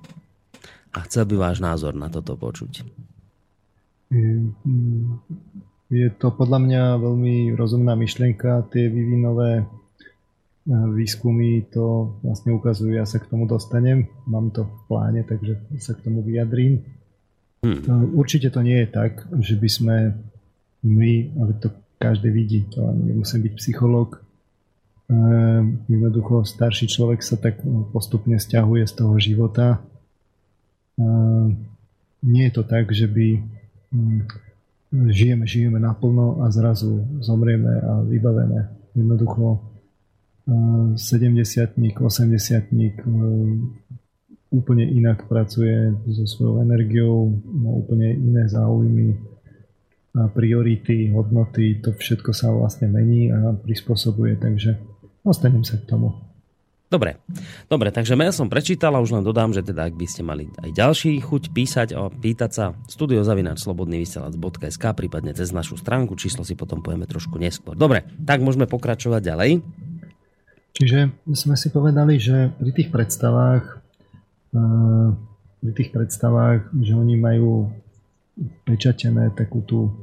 A 0.95 1.03
chcel 1.03 1.27
by 1.27 1.35
váš 1.51 1.59
názor 1.59 1.99
na 1.99 2.07
toto 2.07 2.39
počuť. 2.39 3.11
Je 5.93 6.09
to 6.17 6.33
podľa 6.33 6.59
mňa 6.61 6.83
veľmi 7.01 7.57
rozumná 7.57 7.97
myšlienka. 7.97 8.69
Tie 8.73 8.89
vývinové 8.89 9.61
e, 9.61 9.65
výskumy 10.69 11.69
to 11.69 12.17
vlastne 12.25 12.53
ukazujú. 12.57 12.97
Ja 12.97 13.05
sa 13.09 13.21
k 13.21 13.29
tomu 13.29 13.45
dostanem. 13.49 14.09
Mám 14.25 14.57
to 14.57 14.69
v 14.69 14.81
pláne, 14.89 15.21
takže 15.25 15.61
sa 15.81 15.93
k 15.97 16.05
tomu 16.05 16.25
vyjadrím. 16.25 16.85
Hmm. 17.65 17.81
E, 17.81 17.93
určite 18.17 18.49
to 18.53 18.61
nie 18.61 18.85
je 18.85 18.89
tak, 18.89 19.25
že 19.41 19.57
by 19.57 19.69
sme 19.69 19.97
my, 20.85 21.13
ale 21.41 21.53
to 21.61 21.69
každý 22.01 22.29
vidí, 22.33 22.65
to 22.73 22.89
ani 22.89 23.15
nemusím 23.15 23.47
byť 23.49 23.55
psychológ, 23.61 24.17
e, 24.17 24.21
jednoducho 25.93 26.45
starší 26.49 26.89
človek 26.89 27.21
sa 27.21 27.37
tak 27.37 27.61
postupne 27.93 28.37
stiahuje 28.41 28.85
z 28.89 28.95
toho 28.97 29.15
života. 29.21 29.81
Nie 32.23 32.45
je 32.51 32.55
to 32.55 32.63
tak, 32.69 32.93
že 32.93 33.09
by 33.09 33.41
Mm. 33.41 33.62
Žijeme, 34.93 35.47
žijeme 35.47 35.81
naplno 35.81 36.43
a 36.43 36.51
zrazu 36.51 37.05
zomrieme 37.21 37.81
a 37.81 38.01
vybavené. 38.03 38.69
Jednoducho 38.95 39.61
70 40.49 41.79
80 42.01 42.73
úplne 44.53 44.85
inak 44.85 45.25
pracuje 45.29 45.97
so 46.13 46.25
svojou 46.29 46.61
energiou, 46.61 47.33
má 47.57 47.73
úplne 47.73 48.13
iné 48.13 48.45
záujmy, 48.53 49.17
a 50.13 50.29
priority, 50.29 51.09
hodnoty, 51.09 51.81
to 51.81 51.97
všetko 51.97 52.37
sa 52.37 52.53
vlastne 52.53 52.93
mení 52.93 53.33
a 53.33 53.57
prispôsobuje, 53.57 54.37
takže 54.37 54.77
ostanem 55.25 55.65
sa 55.65 55.81
k 55.81 55.89
tomu. 55.89 56.13
Dobre, 56.93 57.17
dobre, 57.73 57.89
takže 57.89 58.13
mail 58.21 58.37
som 58.37 58.53
prečítal 58.53 58.93
a 58.93 59.01
už 59.01 59.17
len 59.17 59.25
dodám, 59.25 59.57
že 59.57 59.65
teda 59.65 59.89
ak 59.89 59.97
by 59.97 60.05
ste 60.05 60.21
mali 60.21 60.53
aj 60.61 60.77
ďalší 60.77 61.25
chuť 61.25 61.49
písať 61.49 61.97
a 61.97 62.13
pýtať 62.13 62.51
sa 62.53 62.77
studiozavinačslobodnyvysielac.sk 62.93 64.85
prípadne 64.93 65.33
cez 65.33 65.57
našu 65.57 65.81
stránku, 65.81 66.21
číslo 66.21 66.45
si 66.45 66.53
potom 66.53 66.85
povieme 66.85 67.09
trošku 67.09 67.41
neskôr. 67.41 67.73
Dobre, 67.81 68.05
tak 68.29 68.45
môžeme 68.45 68.69
pokračovať 68.69 69.25
ďalej. 69.25 69.65
Čiže 70.77 71.17
sme 71.33 71.57
si 71.57 71.73
povedali, 71.73 72.21
že 72.21 72.53
pri 72.61 72.71
tých 72.77 72.93
predstavách 72.93 73.81
eh, 74.53 75.09
pri 75.65 75.73
tých 75.73 75.97
predstavách, 75.97 76.77
že 76.77 76.93
oni 76.93 77.17
majú 77.17 77.73
pečatené 78.69 79.33
takú 79.33 79.65
tú 79.65 79.97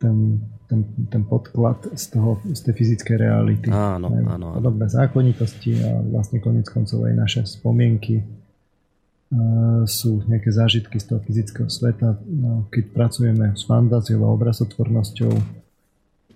ten 0.00 0.40
ten, 0.68 0.84
ten 1.08 1.24
podklad 1.24 1.96
z, 1.96 2.04
toho, 2.12 2.36
z 2.44 2.60
tej 2.60 2.74
fyzickej 2.76 3.16
reality. 3.16 3.68
Áno, 3.72 4.12
áno, 4.12 4.28
áno. 4.28 4.46
Podobné 4.60 4.86
zákonitosti 4.92 5.80
a 5.80 6.04
vlastne 6.04 6.44
konec 6.44 6.68
koncov 6.68 7.08
aj 7.08 7.14
naše 7.16 7.40
spomienky 7.48 8.20
uh, 8.20 9.88
sú 9.88 10.20
nejaké 10.28 10.52
zážitky 10.52 11.00
z 11.00 11.08
toho 11.08 11.20
fyzického 11.24 11.72
sveta. 11.72 12.20
No, 12.28 12.68
keď 12.68 12.84
pracujeme 12.92 13.56
s 13.56 13.64
fantáziou 13.64 14.28
a 14.28 14.34
obrazotvornosťou, 14.36 15.32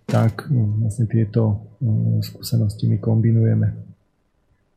tak 0.08 0.48
no, 0.48 0.80
vlastne 0.80 1.04
tieto 1.04 1.42
uh, 1.52 2.18
skúsenosti 2.24 2.88
my 2.88 2.96
kombinujeme. 2.96 3.68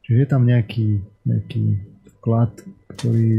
Čiže 0.04 0.18
je 0.20 0.28
tam 0.28 0.44
nejaký, 0.44 1.00
nejaký 1.26 1.64
vklad, 2.20 2.52
ktorý, 2.94 3.32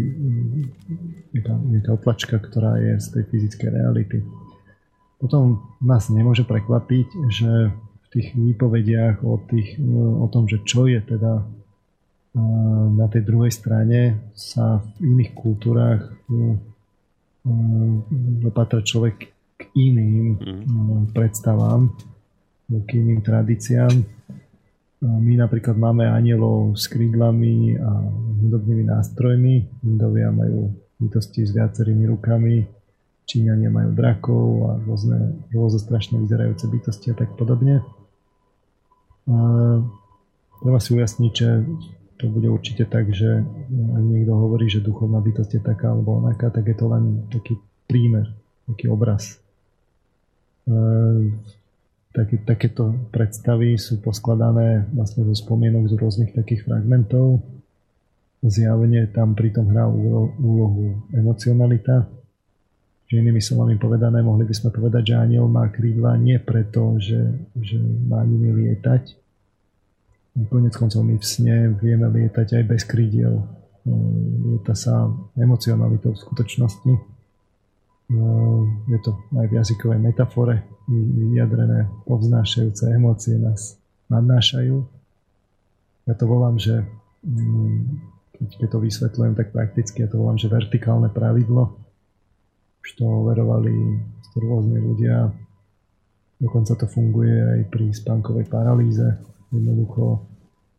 nejaká 1.71 1.91
oplačka, 1.95 2.41
ktorá 2.43 2.81
je 2.81 2.99
z 2.99 3.07
tej 3.14 3.25
fyzickej 3.31 3.69
reality 3.71 4.19
potom 5.17 5.64
nás 5.81 6.09
nemôže 6.12 6.45
prekvapiť, 6.45 7.09
že 7.33 7.73
v 7.75 8.07
tých 8.12 8.29
výpovediach 8.37 9.25
o, 9.25 9.41
tých, 9.49 9.81
o 10.21 10.27
tom, 10.29 10.47
že 10.47 10.61
čo 10.62 10.87
je 10.87 11.01
teda 11.01 11.45
na 12.93 13.07
tej 13.09 13.25
druhej 13.25 13.49
strane 13.49 14.21
sa 14.37 14.85
v 15.01 15.17
iných 15.17 15.33
kultúrách 15.33 16.05
dopatra 18.45 18.85
človek 18.85 19.17
k 19.57 19.62
iným 19.73 20.37
mm. 20.37 21.17
predstavám, 21.17 21.89
k 22.69 22.89
iným 22.93 23.25
tradíciám. 23.25 23.95
My 25.01 25.33
napríklad 25.39 25.81
máme 25.81 26.05
anielov 26.09 26.77
s 26.77 26.91
krídlami 26.93 27.79
a 27.79 27.91
hudobnými 28.43 28.85
nástrojmi. 28.85 29.55
Indovia 29.87 30.29
majú 30.29 30.77
bytosti 31.01 31.47
s 31.47 31.55
viacerými 31.57 32.05
rukami, 32.11 32.67
Číňania 33.27 33.74
majú 33.74 33.91
drakov 33.91 34.47
a 34.70 34.70
rôzne, 34.87 35.35
rôzne 35.51 35.83
strašne 35.83 36.22
vyzerajúce 36.22 36.70
bytosti 36.70 37.11
a 37.11 37.18
tak 37.18 37.35
podobne. 37.35 37.83
A 39.27 39.37
treba 40.62 40.79
si 40.79 40.95
ujasniť, 40.95 41.33
že 41.35 41.51
to 42.16 42.33
bude 42.33 42.49
určite 42.49 42.89
tak, 42.89 43.12
že 43.12 43.45
ak 43.70 44.05
niekto 44.07 44.33
hovorí, 44.33 44.70
že 44.70 44.81
duchovná 44.81 45.20
bytosť 45.20 45.59
je 45.59 45.62
taká 45.62 45.93
alebo 45.93 46.22
onaká, 46.22 46.49
tak 46.49 46.64
je 46.70 46.77
to 46.79 46.87
len 46.89 47.29
taký 47.29 47.61
prímer, 47.85 48.33
taký 48.64 48.89
obraz. 48.89 49.37
E, 50.64 50.72
také, 52.16 52.41
takéto 52.41 52.97
predstavy 53.12 53.77
sú 53.77 54.01
poskladané 54.01 54.89
vlastne 54.97 55.29
zo 55.29 55.37
spomienok 55.37 55.93
z 55.93 55.95
rôznych 56.01 56.33
takých 56.33 56.64
fragmentov. 56.64 57.45
Zjavne 58.41 59.11
tam 59.12 59.37
pritom 59.37 59.68
hrá 59.74 59.85
úlohu 60.41 61.03
emocionalita, 61.12 62.09
že 63.07 63.22
inými 63.22 63.38
slovami 63.38 63.78
povedané, 63.78 64.18
mohli 64.18 64.42
by 64.42 64.54
sme 64.54 64.70
povedať, 64.74 65.14
že 65.14 65.14
aniel 65.14 65.46
má 65.46 65.70
krídla 65.70 66.18
nie 66.18 66.42
preto, 66.42 66.98
že, 66.98 67.22
že 67.54 67.78
má 67.78 68.26
nimi 68.26 68.50
lietať. 68.50 69.14
Konec 70.50 70.74
koncov 70.74 71.07
my 71.07 71.16
v 71.16 71.24
sne 71.24 71.57
vieme 71.78 72.11
lietať 72.11 72.61
aj 72.61 72.64
bez 72.66 72.82
krídiel. 72.82 73.46
No, 73.86 73.94
lieta 74.50 74.74
sa 74.74 75.07
emocionalitou 75.38 76.12
v 76.12 76.22
skutočnosti. 76.26 76.92
No, 78.11 78.26
je 78.90 78.98
to 79.02 79.14
aj 79.38 79.46
v 79.50 79.54
jazykovej 79.54 79.98
metafore 80.02 80.66
vyjadrené 80.90 81.90
povznášajúce 82.07 82.90
emócie 82.90 83.38
nás 83.38 83.78
nadnášajú. 84.11 84.82
Ja 86.07 86.14
to 86.14 86.24
volám, 86.26 86.59
že 86.59 86.86
mm, 87.26 87.82
keď 88.62 88.68
to 88.70 88.78
vysvetľujem 88.78 89.34
tak 89.34 89.50
prakticky, 89.50 90.07
ja 90.07 90.09
to 90.11 90.22
volám, 90.22 90.38
že 90.38 90.46
vertikálne 90.46 91.11
pravidlo, 91.11 91.86
už 92.87 93.03
to 93.03 93.03
overovali 93.03 93.99
rôzni 94.39 94.78
ľudia. 94.78 95.34
Dokonca 96.39 96.78
to 96.78 96.87
funguje 96.87 97.34
aj 97.34 97.61
pri 97.66 97.91
spánkovej 97.91 98.47
paralýze. 98.47 99.18
Jednoducho, 99.51 100.22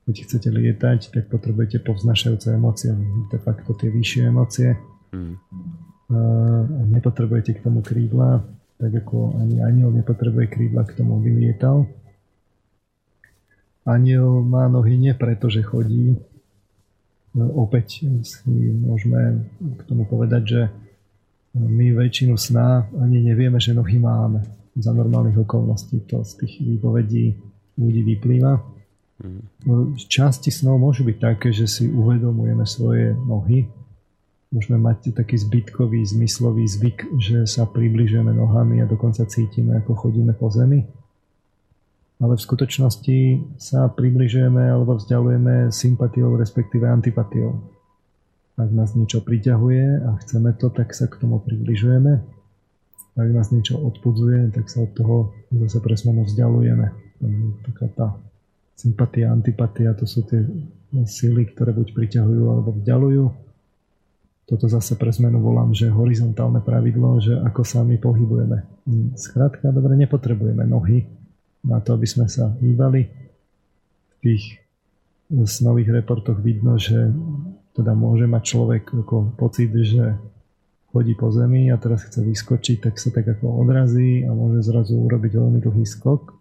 keď 0.08 0.16
chcete 0.24 0.48
lietať, 0.48 1.00
tak 1.12 1.28
potrebujete 1.28 1.84
povznašajúce 1.84 2.56
emócie, 2.56 2.96
de 3.28 3.40
facto 3.44 3.76
tie 3.76 3.92
vyššie 3.92 4.22
emócie. 4.24 4.80
Mm. 5.12 5.36
A 6.08 6.20
nepotrebujete 6.96 7.60
k 7.60 7.64
tomu 7.68 7.84
krídla, 7.84 8.40
tak 8.80 9.04
ako 9.04 9.36
ani 9.44 9.60
aniel 9.60 9.92
nepotrebuje 9.92 10.48
krídla 10.48 10.88
k 10.88 10.96
tomu, 10.96 11.20
aby 11.20 11.36
lietal. 11.36 11.92
Aniel 13.84 14.48
má 14.48 14.72
nohy 14.72 14.96
nie 14.96 15.12
preto, 15.12 15.52
že 15.52 15.60
chodí, 15.60 16.16
opäť 17.36 18.08
si 18.24 18.56
môžeme 18.80 19.44
k 19.60 19.82
tomu 19.84 20.08
povedať, 20.08 20.44
že 20.48 20.62
my 21.58 21.98
väčšinu 21.98 22.38
sna 22.38 22.86
ani 23.02 23.26
nevieme, 23.26 23.58
že 23.58 23.74
nohy 23.74 23.98
máme 23.98 24.46
za 24.78 24.94
normálnych 24.94 25.42
okolností. 25.42 26.06
To 26.14 26.22
z 26.22 26.46
tých 26.46 26.54
výpovedí 26.62 27.34
ľudí 27.78 28.02
vyplýva. 28.06 28.62
Mm. 29.18 29.98
Časti 29.98 30.54
snov 30.54 30.78
môžu 30.78 31.02
byť 31.02 31.18
také, 31.18 31.50
že 31.50 31.66
si 31.66 31.90
uvedomujeme 31.90 32.66
svoje 32.70 33.18
nohy. 33.18 33.66
Môžeme 34.54 34.80
mať 34.80 35.12
taký 35.12 35.36
zbytkový, 35.36 36.06
zmyslový 36.06 36.64
zvyk, 36.70 37.20
že 37.20 37.44
sa 37.50 37.68
približujeme 37.68 38.32
nohami 38.32 38.80
a 38.80 38.88
dokonca 38.88 39.28
cítime, 39.28 39.82
ako 39.82 40.08
chodíme 40.08 40.32
po 40.38 40.48
zemi. 40.48 40.88
Ale 42.18 42.34
v 42.34 42.46
skutočnosti 42.46 43.18
sa 43.62 43.92
približujeme 43.92 44.72
alebo 44.72 44.98
vzdialujeme 44.98 45.70
sympatiou, 45.70 46.34
respektíve 46.40 46.90
antipatiou. 46.90 47.77
Ak 48.58 48.74
nás 48.74 48.98
niečo 48.98 49.22
priťahuje 49.22 50.02
a 50.02 50.18
chceme 50.26 50.50
to, 50.58 50.74
tak 50.74 50.90
sa 50.98 51.06
k 51.06 51.22
tomu 51.22 51.38
približujeme. 51.38 52.14
Ak 53.18 53.30
nás 53.30 53.54
niečo 53.54 53.78
odpudzuje, 53.78 54.50
tak 54.50 54.66
sa 54.70 54.82
od 54.82 54.92
toho 54.98 55.34
zase 55.54 55.78
presmeno 55.78 56.26
vzdialujeme. 56.26 56.90
Taká 57.70 57.86
tá 57.94 58.08
sympatia, 58.74 59.30
antipatia, 59.30 59.94
to 59.94 60.10
sú 60.10 60.26
tie 60.26 60.42
síly, 61.06 61.50
ktoré 61.54 61.74
buď 61.74 61.94
priťahujú 61.94 62.44
alebo 62.50 62.74
vzdialujú. 62.78 63.26
Toto 64.48 64.66
zase 64.72 64.96
pre 64.96 65.12
zmenu 65.12 65.44
volám, 65.44 65.76
že 65.76 65.92
horizontálne 65.92 66.64
pravidlo, 66.64 67.20
že 67.20 67.36
ako 67.38 67.62
sa 67.62 67.86
my 67.86 68.00
pohybujeme. 68.02 68.58
Skrátka, 69.18 69.70
dobre, 69.70 69.94
nepotrebujeme 70.02 70.66
nohy 70.66 71.06
na 71.62 71.78
to, 71.84 71.94
aby 71.94 72.08
sme 72.10 72.26
sa 72.32 72.56
hýbali. 72.58 73.06
V 73.06 74.16
tých 74.24 74.66
snových 75.30 75.92
reportoch 75.92 76.40
vidno, 76.40 76.80
že 76.80 77.12
teda 77.78 77.94
môže 77.94 78.26
mať 78.26 78.44
človek 78.44 78.84
ako 79.06 79.38
pocit, 79.38 79.70
že 79.70 80.18
chodí 80.90 81.14
po 81.14 81.30
zemi 81.30 81.70
a 81.70 81.78
teraz 81.78 82.10
chce 82.10 82.26
vyskočiť, 82.26 82.90
tak 82.90 82.98
sa 82.98 83.14
tak 83.14 83.30
ako 83.30 83.62
odrazí 83.62 84.26
a 84.26 84.34
môže 84.34 84.66
zrazu 84.66 84.98
urobiť 84.98 85.38
veľmi 85.38 85.60
dlhý 85.62 85.86
skok. 85.86 86.34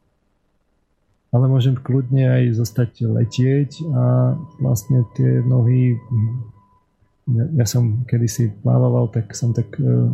Ale 1.36 1.44
môžem 1.52 1.76
kľudne 1.76 2.24
aj 2.40 2.56
zostať 2.56 3.04
letieť 3.04 3.84
a 3.92 4.32
vlastne 4.56 5.04
tie 5.12 5.44
nohy 5.44 6.00
ja, 7.26 7.44
ja 7.62 7.66
som 7.66 8.06
kedysi 8.06 8.62
plával, 8.62 9.10
tak 9.10 9.34
som 9.34 9.50
tak 9.50 9.74
e, 9.82 10.08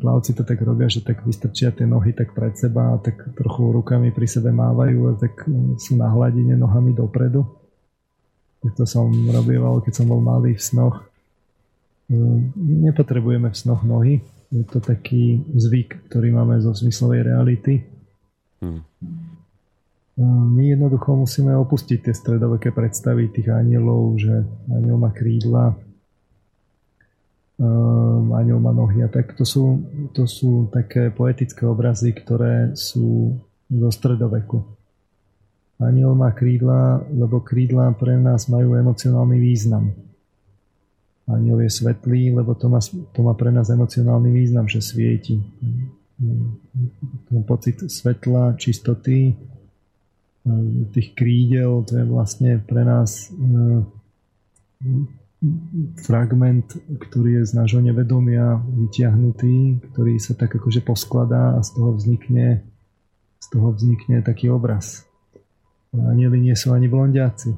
plavci 0.00 0.32
to 0.32 0.42
tak 0.48 0.58
robia, 0.64 0.88
že 0.88 1.04
tak 1.04 1.20
vystrčia 1.22 1.70
tie 1.70 1.84
nohy 1.84 2.16
tak 2.16 2.32
pred 2.32 2.56
seba 2.56 2.96
a 2.96 2.98
tak 2.98 3.36
trochu 3.36 3.68
rukami 3.70 4.10
pri 4.10 4.24
sebe 4.24 4.48
mávajú 4.48 5.12
a 5.12 5.20
tak 5.20 5.44
e, 5.44 5.76
sú 5.76 6.00
na 6.00 6.08
hladine 6.08 6.56
nohami 6.56 6.96
dopredu 6.96 7.44
to 8.62 8.84
som 8.88 9.10
robieval, 9.30 9.84
keď 9.84 9.92
som 10.02 10.06
bol 10.08 10.18
malý 10.22 10.56
v 10.56 10.62
snoch. 10.62 10.96
Mm, 12.06 12.54
nepotrebujeme 12.86 13.50
v 13.50 13.56
snoch 13.56 13.82
nohy. 13.82 14.22
Je 14.54 14.62
to 14.62 14.78
taký 14.78 15.42
zvyk, 15.54 16.06
ktorý 16.06 16.30
máme 16.30 16.62
zo 16.62 16.70
zmyslovej 16.70 17.26
reality. 17.26 17.82
Hmm. 18.62 18.82
My 20.56 20.72
jednoducho 20.72 21.12
musíme 21.12 21.52
opustiť 21.60 22.08
tie 22.08 22.14
stredoveké 22.16 22.72
predstavy 22.72 23.28
tých 23.28 23.52
anielov, 23.52 24.16
že 24.16 24.48
aniel 24.72 24.96
má 24.96 25.12
krídla, 25.12 25.76
um, 27.60 28.32
aniel 28.32 28.56
má 28.56 28.72
nohy 28.72 29.04
a 29.04 29.12
tak. 29.12 29.36
To 29.36 29.44
sú, 29.44 29.84
to 30.16 30.24
sú 30.24 30.72
také 30.72 31.12
poetické 31.12 31.68
obrazy, 31.68 32.16
ktoré 32.16 32.72
sú 32.72 33.36
zo 33.68 33.90
stredoveku. 33.92 34.64
Aniel 35.76 36.16
má 36.16 36.32
krídla, 36.32 37.04
lebo 37.12 37.44
krídla 37.44 37.92
pre 37.92 38.16
nás 38.16 38.48
majú 38.48 38.80
emocionálny 38.80 39.36
význam. 39.36 39.92
Aniel 41.28 41.60
je 41.66 41.70
svetlý, 41.82 42.32
lebo 42.32 42.56
to 42.56 42.70
má, 42.72 42.80
to 42.82 43.20
má 43.20 43.34
pre 43.36 43.52
nás 43.52 43.68
emocionálny 43.68 44.32
význam, 44.32 44.64
že 44.70 44.80
svieti. 44.80 45.36
Ten 47.28 47.42
pocit 47.44 47.76
svetla, 47.92 48.56
čistoty, 48.56 49.36
tých 50.94 51.08
krídel, 51.12 51.82
to 51.82 51.98
je 51.98 52.04
vlastne 52.06 52.62
pre 52.62 52.86
nás 52.86 53.28
e, 53.28 53.82
fragment, 56.06 56.78
ktorý 56.86 57.42
je 57.42 57.50
z 57.50 57.52
nášho 57.58 57.82
nevedomia 57.82 58.62
vyťahnutý, 58.62 59.82
ktorý 59.92 60.22
sa 60.22 60.38
tak 60.38 60.54
akože 60.54 60.86
poskladá 60.86 61.58
a 61.58 61.60
z 61.66 61.74
toho 61.74 61.90
vznikne, 61.98 62.62
z 63.42 63.46
toho 63.50 63.74
vznikne 63.74 64.22
taký 64.22 64.48
obraz. 64.48 65.02
Anieli 66.04 66.38
nie 66.40 66.56
sú 66.56 66.76
ani 66.76 66.90
blondiaci. 66.90 67.50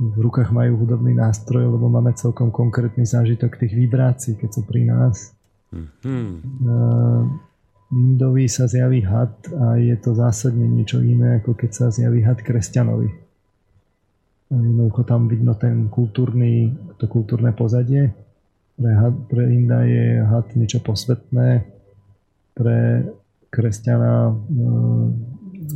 V 0.00 0.16
rukách 0.16 0.48
majú 0.48 0.80
hudobný 0.80 1.12
nástroj, 1.12 1.68
lebo 1.68 1.92
máme 1.92 2.16
celkom 2.16 2.48
konkrétny 2.48 3.04
zážitok 3.04 3.60
tých 3.60 3.76
vibrácií, 3.76 4.40
keď 4.40 4.50
sú 4.56 4.62
pri 4.64 4.88
nás. 4.88 5.36
Mm-hmm. 5.76 6.30
Indovi 7.90 8.46
sa 8.46 8.70
zjaví 8.70 9.02
had 9.02 9.34
a 9.50 9.74
je 9.76 9.92
to 9.98 10.14
zásadne 10.14 10.64
niečo 10.64 11.02
iné, 11.02 11.42
ako 11.42 11.58
keď 11.58 11.70
sa 11.74 11.86
zjaví 11.90 12.22
had 12.22 12.38
kresťanovi. 12.40 13.10
Jednoducho 14.50 15.02
tam 15.06 15.26
vidno 15.26 15.58
ten 15.58 15.90
kultúrny, 15.90 16.74
to 16.98 17.06
kultúrne 17.06 17.50
pozadie. 17.54 18.14
Pre, 18.78 18.92
had, 18.94 19.14
pre 19.28 19.42
Inda 19.52 19.84
je 19.84 20.22
had 20.22 20.48
niečo 20.56 20.80
posvetné, 20.80 21.66
pre 22.54 22.78
kresťana, 23.50 24.30
e, 24.30 24.34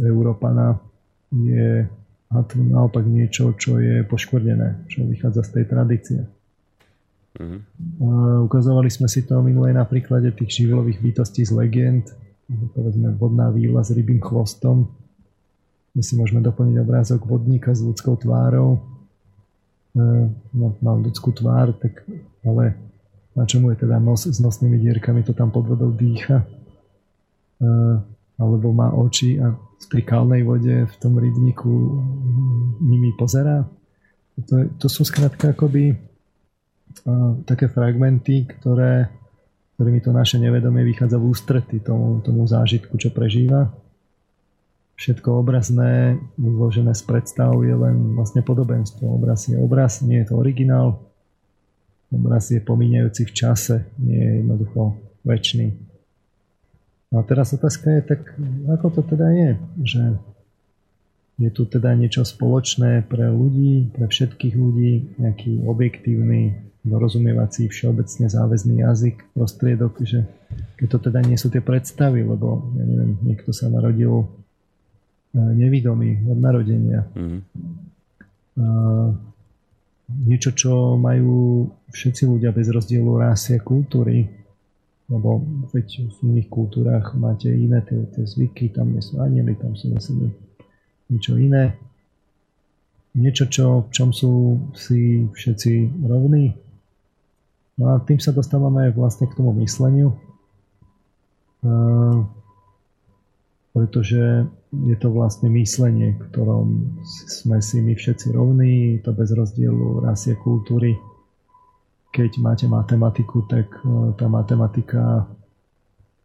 Európana 0.07 0.79
je 1.35 1.91
naopak 2.55 3.03
niečo, 3.03 3.55
čo 3.59 3.83
je 3.83 4.07
poškvrdené, 4.07 4.87
čo 4.87 5.03
vychádza 5.07 5.43
z 5.43 5.51
tej 5.51 5.65
tradície. 5.67 6.21
Mm-hmm. 7.35 7.61
Ukazovali 8.47 8.87
sme 8.91 9.11
si 9.11 9.27
to 9.27 9.43
minulé 9.43 9.75
na 9.75 9.83
príklade 9.83 10.31
tých 10.31 10.63
živlových 10.63 11.03
bytostí 11.03 11.43
z 11.43 11.51
legend, 11.51 12.07
povedzme 12.75 13.11
vodná 13.19 13.51
víla 13.51 13.83
s 13.83 13.91
rybým 13.91 14.23
chvostom. 14.23 14.87
My 15.95 16.03
si 16.03 16.15
môžeme 16.15 16.43
doplniť 16.43 16.79
obrázok 16.79 17.27
vodníka 17.27 17.75
s 17.75 17.83
ľudskou 17.83 18.19
tvárou. 18.19 18.83
No, 19.95 20.67
mal 20.83 20.99
ľudskú 20.99 21.31
tvár, 21.31 21.71
tak, 21.79 22.03
ale 22.43 22.75
na 23.35 23.47
čomu 23.47 23.71
je 23.75 23.87
teda 23.87 24.03
nos 24.03 24.27
s 24.27 24.39
nosnými 24.43 24.79
dierkami, 24.79 25.23
to 25.23 25.35
tam 25.35 25.55
pod 25.55 25.71
vodou 25.71 25.95
dýcha. 25.95 26.43
Alebo 28.35 28.75
má 28.75 28.91
oči 28.91 29.39
a 29.39 29.55
pri 29.87 30.03
kalnej 30.03 30.43
vode 30.43 30.91
v 30.91 30.95
tom 30.99 31.15
rybníku 31.15 31.71
nimi 32.83 33.15
pozerá. 33.15 33.63
To, 34.51 34.67
to 34.75 34.87
sú 34.91 35.07
skrátka 35.07 35.55
akoby 35.55 35.95
uh, 35.95 37.39
také 37.47 37.71
fragmenty, 37.71 38.49
ktoré, 38.59 39.07
ktorými 39.79 40.03
to 40.03 40.11
naše 40.11 40.43
nevedomie 40.43 40.83
vychádza 40.83 41.21
v 41.21 41.31
ústrety 41.31 41.79
tomu, 41.79 42.19
tomu 42.27 42.43
zážitku, 42.43 42.99
čo 42.99 43.15
prežíva. 43.15 43.71
Všetko 44.95 45.43
obrazné, 45.43 46.19
zložené 46.39 46.95
z 46.95 47.03
predstav 47.03 47.55
je 47.63 47.75
len 47.75 48.15
vlastne 48.15 48.43
podobenstvo. 48.47 49.07
Obraz 49.07 49.47
je 49.51 49.59
obraz, 49.59 50.03
nie 50.03 50.23
je 50.23 50.31
to 50.31 50.39
originál. 50.39 51.03
Obraz 52.15 52.51
je 52.55 52.63
pomíňajúci 52.63 53.27
v 53.27 53.33
čase, 53.35 53.77
nie 53.99 54.19
je 54.19 54.33
jednoducho 54.43 54.95
väčší. 55.27 55.84
No 57.15 57.23
a 57.23 57.23
teraz 57.23 57.55
otázka 57.55 57.95
je, 57.95 58.03
tak 58.03 58.35
ako 58.67 58.91
to 58.91 59.01
teda 59.15 59.31
je, 59.31 59.51
že 59.87 60.03
je 61.39 61.51
tu 61.55 61.63
teda 61.63 61.95
niečo 61.95 62.27
spoločné 62.27 63.07
pre 63.07 63.31
ľudí, 63.31 63.95
pre 63.95 64.11
všetkých 64.11 64.55
ľudí, 64.59 65.15
nejaký 65.23 65.63
objektívny, 65.63 66.59
dorozumievací, 66.83 67.71
všeobecne 67.71 68.27
záväzný 68.27 68.83
jazyk, 68.83 69.31
prostriedok, 69.31 70.03
že 70.03 70.27
keď 70.75 70.87
to 70.91 70.99
teda 71.07 71.23
nie 71.23 71.39
sú 71.39 71.55
tie 71.55 71.63
predstavy, 71.63 72.27
lebo 72.27 72.67
ja 72.75 72.83
neviem, 72.83 73.15
niekto 73.23 73.55
sa 73.55 73.71
narodil 73.71 74.27
e, 74.27 74.27
nevidomý 75.39 76.19
od 76.27 76.39
narodenia. 76.43 77.07
Mm. 77.15 77.41
niečo, 80.27 80.51
čo 80.51 80.99
majú 80.99 81.67
všetci 81.95 82.27
ľudia 82.27 82.51
bez 82.51 82.75
rozdielu 82.75 83.23
rásy 83.23 83.55
a 83.55 83.61
kultúry, 83.63 84.44
lebo 85.09 85.45
veď 85.69 86.09
v 86.09 86.19
iných 86.33 86.49
kultúrach 86.49 87.13
máte 87.13 87.53
iné 87.53 87.85
tie, 87.85 88.01
tie 88.09 88.25
zvyky, 88.25 88.73
tam 88.73 88.97
nie 88.97 89.05
sú 89.05 89.21
anieli, 89.21 89.53
tam 89.57 89.77
sú 89.77 89.93
zase 89.93 90.17
niečo 91.13 91.37
iné. 91.37 91.77
Niečo, 93.15 93.47
čo, 93.47 93.87
v 93.87 93.91
čom 93.95 94.11
sú 94.11 94.59
si 94.75 95.29
všetci 95.29 96.03
rovní. 96.09 96.57
No 97.79 97.95
a 97.95 98.03
tým 98.03 98.19
sa 98.19 98.35
dostávame 98.35 98.91
vlastne 98.91 99.31
k 99.31 99.37
tomu 99.37 99.55
mysleniu, 99.63 100.19
pretože 103.75 104.47
je 104.73 104.97
to 104.99 105.09
vlastne 105.15 105.51
myslenie, 105.55 106.19
ktorom 106.31 106.99
sme 107.31 107.63
si 107.63 107.83
my 107.83 107.95
všetci 107.95 108.35
rovní, 108.35 108.99
to 109.03 109.15
bez 109.15 109.31
rozdielu 109.31 110.03
rasy 110.03 110.35
a 110.35 110.41
kultúry 110.41 110.95
keď 112.15 112.39
máte 112.39 112.71
matematiku, 112.71 113.43
tak 113.51 113.67
e, 113.83 114.15
tá 114.15 114.31
matematika 114.31 115.27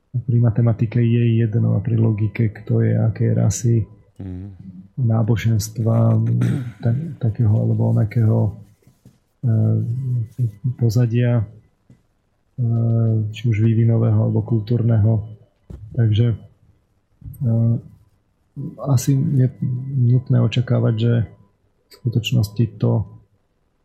pri 0.09 0.37
matematike 0.37 1.01
je 1.01 1.41
jedno 1.41 1.77
a 1.77 1.79
pri 1.81 1.97
logike, 1.97 2.53
kto 2.53 2.85
je 2.85 2.93
aké 2.97 3.33
rasy. 3.33 3.85
Mm. 4.19 4.51
náboženstva 4.99 6.19
takého 7.23 7.55
alebo 7.55 7.95
onakého 7.95 8.51
pozadia 10.75 11.47
či 13.31 13.41
už 13.47 13.63
vývinového 13.63 14.27
alebo 14.27 14.43
kultúrneho. 14.43 15.23
Takže 15.95 16.35
asi 18.83 19.15
je 19.15 19.47
nutné 19.95 20.43
očakávať, 20.43 20.93
že 20.99 21.13
v 21.87 21.91
skutočnosti 22.03 22.65
to, 22.75 23.18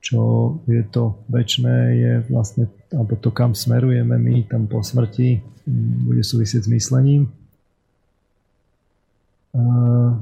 čo 0.05 0.21
je 0.69 0.85
to 0.85 1.17
väčšné, 1.33 1.77
je 1.97 2.13
vlastne, 2.29 2.69
alebo 2.93 3.17
to, 3.17 3.33
kam 3.33 3.57
smerujeme 3.57 4.21
my 4.21 4.45
tam 4.45 4.69
po 4.69 4.85
smrti, 4.85 5.41
bude 6.05 6.21
súvisieť 6.21 6.69
s 6.69 6.69
myslením. 6.69 7.33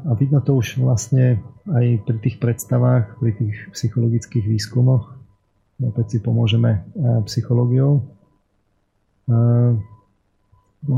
A 0.06 0.10
vidno 0.14 0.38
to 0.38 0.54
už 0.54 0.78
vlastne 0.78 1.42
aj 1.66 2.06
pri 2.06 2.18
tých 2.22 2.38
predstavách, 2.38 3.18
pri 3.18 3.34
tých 3.34 3.56
psychologických 3.74 4.46
výskumoch. 4.46 5.18
Opäť 5.82 6.14
si 6.14 6.18
pomôžeme 6.22 6.86
psychológiou. 7.26 8.06
No, 10.82 10.96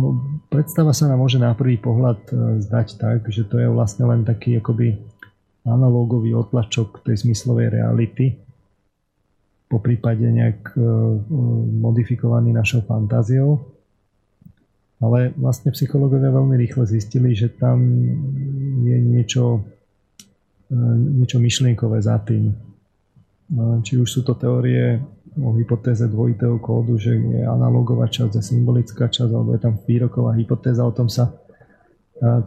predstava 0.53 0.93
sa 0.93 1.09
nám 1.09 1.25
môže 1.25 1.37
na 1.37 1.53
prvý 1.53 1.77
pohľad 1.77 2.33
e, 2.33 2.35
zdať 2.65 2.97
tak, 2.97 3.29
že 3.29 3.45
to 3.45 3.61
je 3.61 3.69
vlastne 3.69 4.09
len 4.09 4.25
taký 4.25 4.57
akoby 4.57 4.97
analógový 5.69 6.33
otlačok 6.33 7.05
tej 7.05 7.21
zmyslovej 7.29 7.69
reality, 7.69 8.41
po 9.75 9.83
prípade 9.83 10.23
nejak 10.23 10.79
e, 10.79 10.87
modifikovaný 11.83 12.55
našou 12.55 12.87
fantáziou. 12.87 13.75
Ale 15.03 15.35
vlastne 15.35 15.75
psychológovia 15.75 16.31
veľmi 16.31 16.55
rýchle 16.55 16.87
zistili, 16.87 17.35
že 17.35 17.51
tam 17.51 17.83
je 18.87 18.97
niečo, 19.03 19.67
e, 20.71 20.79
niečo 21.19 21.43
myšlienkové 21.43 21.99
za 21.99 22.23
tým. 22.23 22.55
Či 23.85 24.01
už 24.01 24.09
sú 24.09 24.21
to 24.23 24.39
teórie 24.39 25.03
o 25.37 25.53
hypotéze 25.59 26.07
dvojitého 26.09 26.57
kódu, 26.63 26.97
že 26.97 27.13
je 27.13 27.43
analogová 27.45 28.09
časť 28.09 28.39
a 28.39 28.43
symbolická 28.43 29.11
časť, 29.11 29.29
alebo 29.29 29.53
je 29.53 29.61
tam 29.61 29.75
výroková 29.85 30.33
hypotéza, 30.39 30.81
o 30.87 30.95
tom 30.95 31.13
sa 31.13 31.35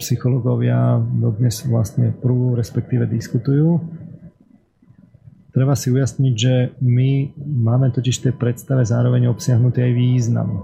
psychológovia 0.01 0.97
dodnes 0.97 1.61
vlastne 1.67 2.15
prú, 2.15 2.57
respektíve 2.57 3.05
diskutujú. 3.05 3.77
Treba 5.57 5.73
si 5.73 5.89
ujasniť, 5.89 6.33
že 6.37 6.77
my 6.85 7.33
máme 7.41 7.89
totiž 7.89 8.21
tej 8.21 8.37
predstave 8.37 8.85
zároveň 8.85 9.25
obsiahnutý 9.25 9.89
aj 9.89 9.93
význam. 9.97 10.61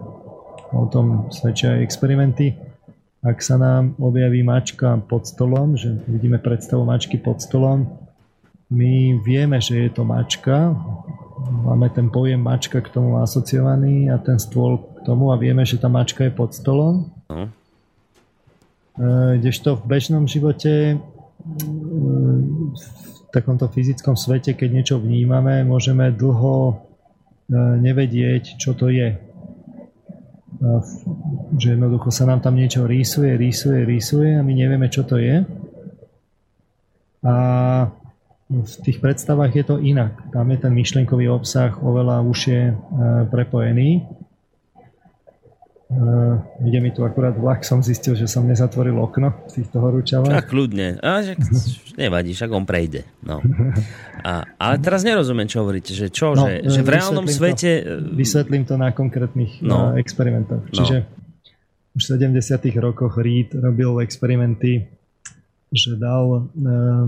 O 0.69 0.85
tom 0.85 1.33
svedčia 1.33 1.73
aj 1.73 1.81
experimenty. 1.81 2.53
Ak 3.25 3.41
sa 3.41 3.57
nám 3.57 3.97
objaví 3.97 4.45
mačka 4.45 5.01
pod 5.01 5.25
stolom, 5.25 5.73
že 5.73 5.97
vidíme 6.05 6.37
predstavu 6.37 6.85
mačky 6.85 7.17
pod 7.17 7.41
stolom, 7.41 7.89
my 8.69 9.17
vieme, 9.25 9.57
že 9.57 9.81
je 9.81 9.89
to 9.89 10.05
mačka, 10.05 10.77
máme 11.65 11.89
ten 11.89 12.13
pojem 12.13 12.37
mačka 12.37 12.77
k 12.77 12.93
tomu 12.93 13.17
asociovaný 13.17 14.13
a 14.13 14.21
ten 14.21 14.37
stôl 14.37 14.77
k 14.77 15.09
tomu 15.09 15.33
a 15.33 15.41
vieme, 15.41 15.65
že 15.65 15.81
tá 15.81 15.89
mačka 15.89 16.21
je 16.21 16.37
pod 16.37 16.53
stolom. 16.53 17.09
No. 17.33 17.49
E, 19.01 19.41
kdežto 19.41 19.81
v 19.81 19.89
bežnom 19.89 20.29
živote 20.29 20.73
e, 20.93 20.95
takomto 23.33 23.65
fyzickom 23.65 24.13
svete, 24.13 24.53
keď 24.53 24.69
niečo 24.69 24.95
vnímame, 25.01 25.65
môžeme 25.65 26.13
dlho 26.13 26.55
e, 26.69 26.73
nevedieť, 27.81 28.61
čo 28.61 28.77
to 28.77 28.93
je. 28.93 29.17
Že 31.57 31.75
jednoducho 31.75 32.13
sa 32.13 32.29
nám 32.29 32.45
tam 32.45 32.55
niečo 32.55 32.85
rýsuje, 32.85 33.35
rýsuje, 33.35 33.83
rýsuje 33.83 34.37
a 34.37 34.45
my 34.45 34.53
nevieme, 34.53 34.87
čo 34.87 35.03
to 35.03 35.17
je. 35.17 35.43
A 37.25 37.35
v 38.53 38.75
tých 38.85 39.01
predstavách 39.01 39.51
je 39.57 39.65
to 39.65 39.81
inak. 39.81 40.29
Tam 40.29 40.45
je 40.53 40.57
ten 40.61 40.71
myšlienkový 40.71 41.25
obsah 41.33 41.73
oveľa 41.81 42.21
užšie 42.21 42.59
e, 42.69 42.73
prepojený. 43.33 44.05
Uh, 45.93 46.41
ide 46.65 46.81
mi 46.81 46.89
tu 46.89 47.05
akurát 47.05 47.37
vlak, 47.37 47.61
som 47.61 47.85
zistil, 47.85 48.17
že 48.17 48.25
som 48.25 48.49
nezatvoril 48.49 48.97
okno 48.97 49.29
v 49.45 49.51
týchto 49.61 49.77
horúčavách. 49.77 50.33
Tak 50.41 50.49
kľudne, 50.49 50.97
a 50.97 51.21
že, 51.21 51.37
nevadí, 52.01 52.33
však 52.33 52.49
on 52.49 52.65
prejde. 52.65 53.05
No. 53.21 53.37
A, 54.25 54.47
ale 54.57 54.75
teraz 54.81 55.05
nerozumiem, 55.05 55.45
čo 55.45 55.61
hovoríte, 55.61 55.93
že 55.93 56.09
čo, 56.09 56.33
no, 56.33 56.49
že, 56.49 56.65
že 56.65 56.81
v 56.81 56.89
reálnom 56.97 57.27
svete... 57.29 57.69
To, 57.85 58.15
vysvetlím 58.17 58.65
to 58.65 58.79
na 58.79 58.89
konkrétnych 58.95 59.61
no. 59.61 59.93
experimentoch. 59.99 60.65
No. 60.65 60.73
Čiže 60.73 61.05
už 61.93 62.01
v 62.01 62.09
70 62.33 62.39
rokoch 62.81 63.21
Reed 63.21 63.53
robil 63.53 64.01
experimenty, 64.01 64.89
že 65.69 65.93
dal 65.99 66.49
uh, 66.49 67.05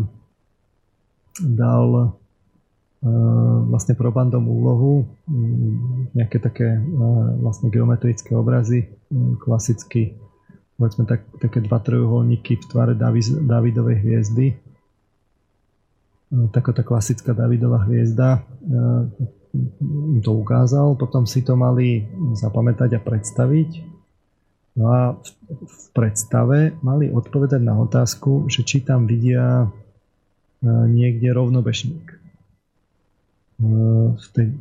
dal 1.42 2.16
e, 3.06 3.10
vlastne 3.70 3.94
probandom 3.94 4.42
úlohu 4.42 5.06
nejaké 6.18 6.42
také 6.42 6.82
e, 6.82 6.82
vlastne 7.38 7.70
geometrické 7.70 8.34
obrazy, 8.34 8.90
klasicky 9.38 10.18
povedzme 10.76 11.06
tak, 11.06 11.24
také 11.40 11.62
dva 11.64 11.80
trojuholníky 11.80 12.60
v 12.60 12.66
tvare 12.66 12.94
Davidovej 13.46 13.98
hviezdy. 14.02 14.48
E, 14.52 14.56
taká 16.50 16.74
tá 16.74 16.82
klasická 16.82 17.38
Davidová 17.38 17.86
hviezda 17.86 18.42
im 19.80 20.20
to 20.20 20.36
ukázal, 20.36 21.00
potom 21.00 21.24
si 21.24 21.40
to 21.40 21.56
mali 21.56 22.04
zapamätať 22.36 23.00
a 23.00 23.00
predstaviť. 23.00 23.88
No 24.76 24.92
a 24.92 25.16
v 25.48 25.86
predstave 25.96 26.76
mali 26.84 27.08
odpovedať 27.08 27.64
na 27.64 27.80
otázku, 27.80 28.52
že 28.52 28.68
či 28.68 28.84
tam 28.84 29.08
vidia 29.08 29.72
niekde 30.92 31.32
rovnobežník. 31.32 32.25
V 33.56 34.28
tej, 34.36 34.52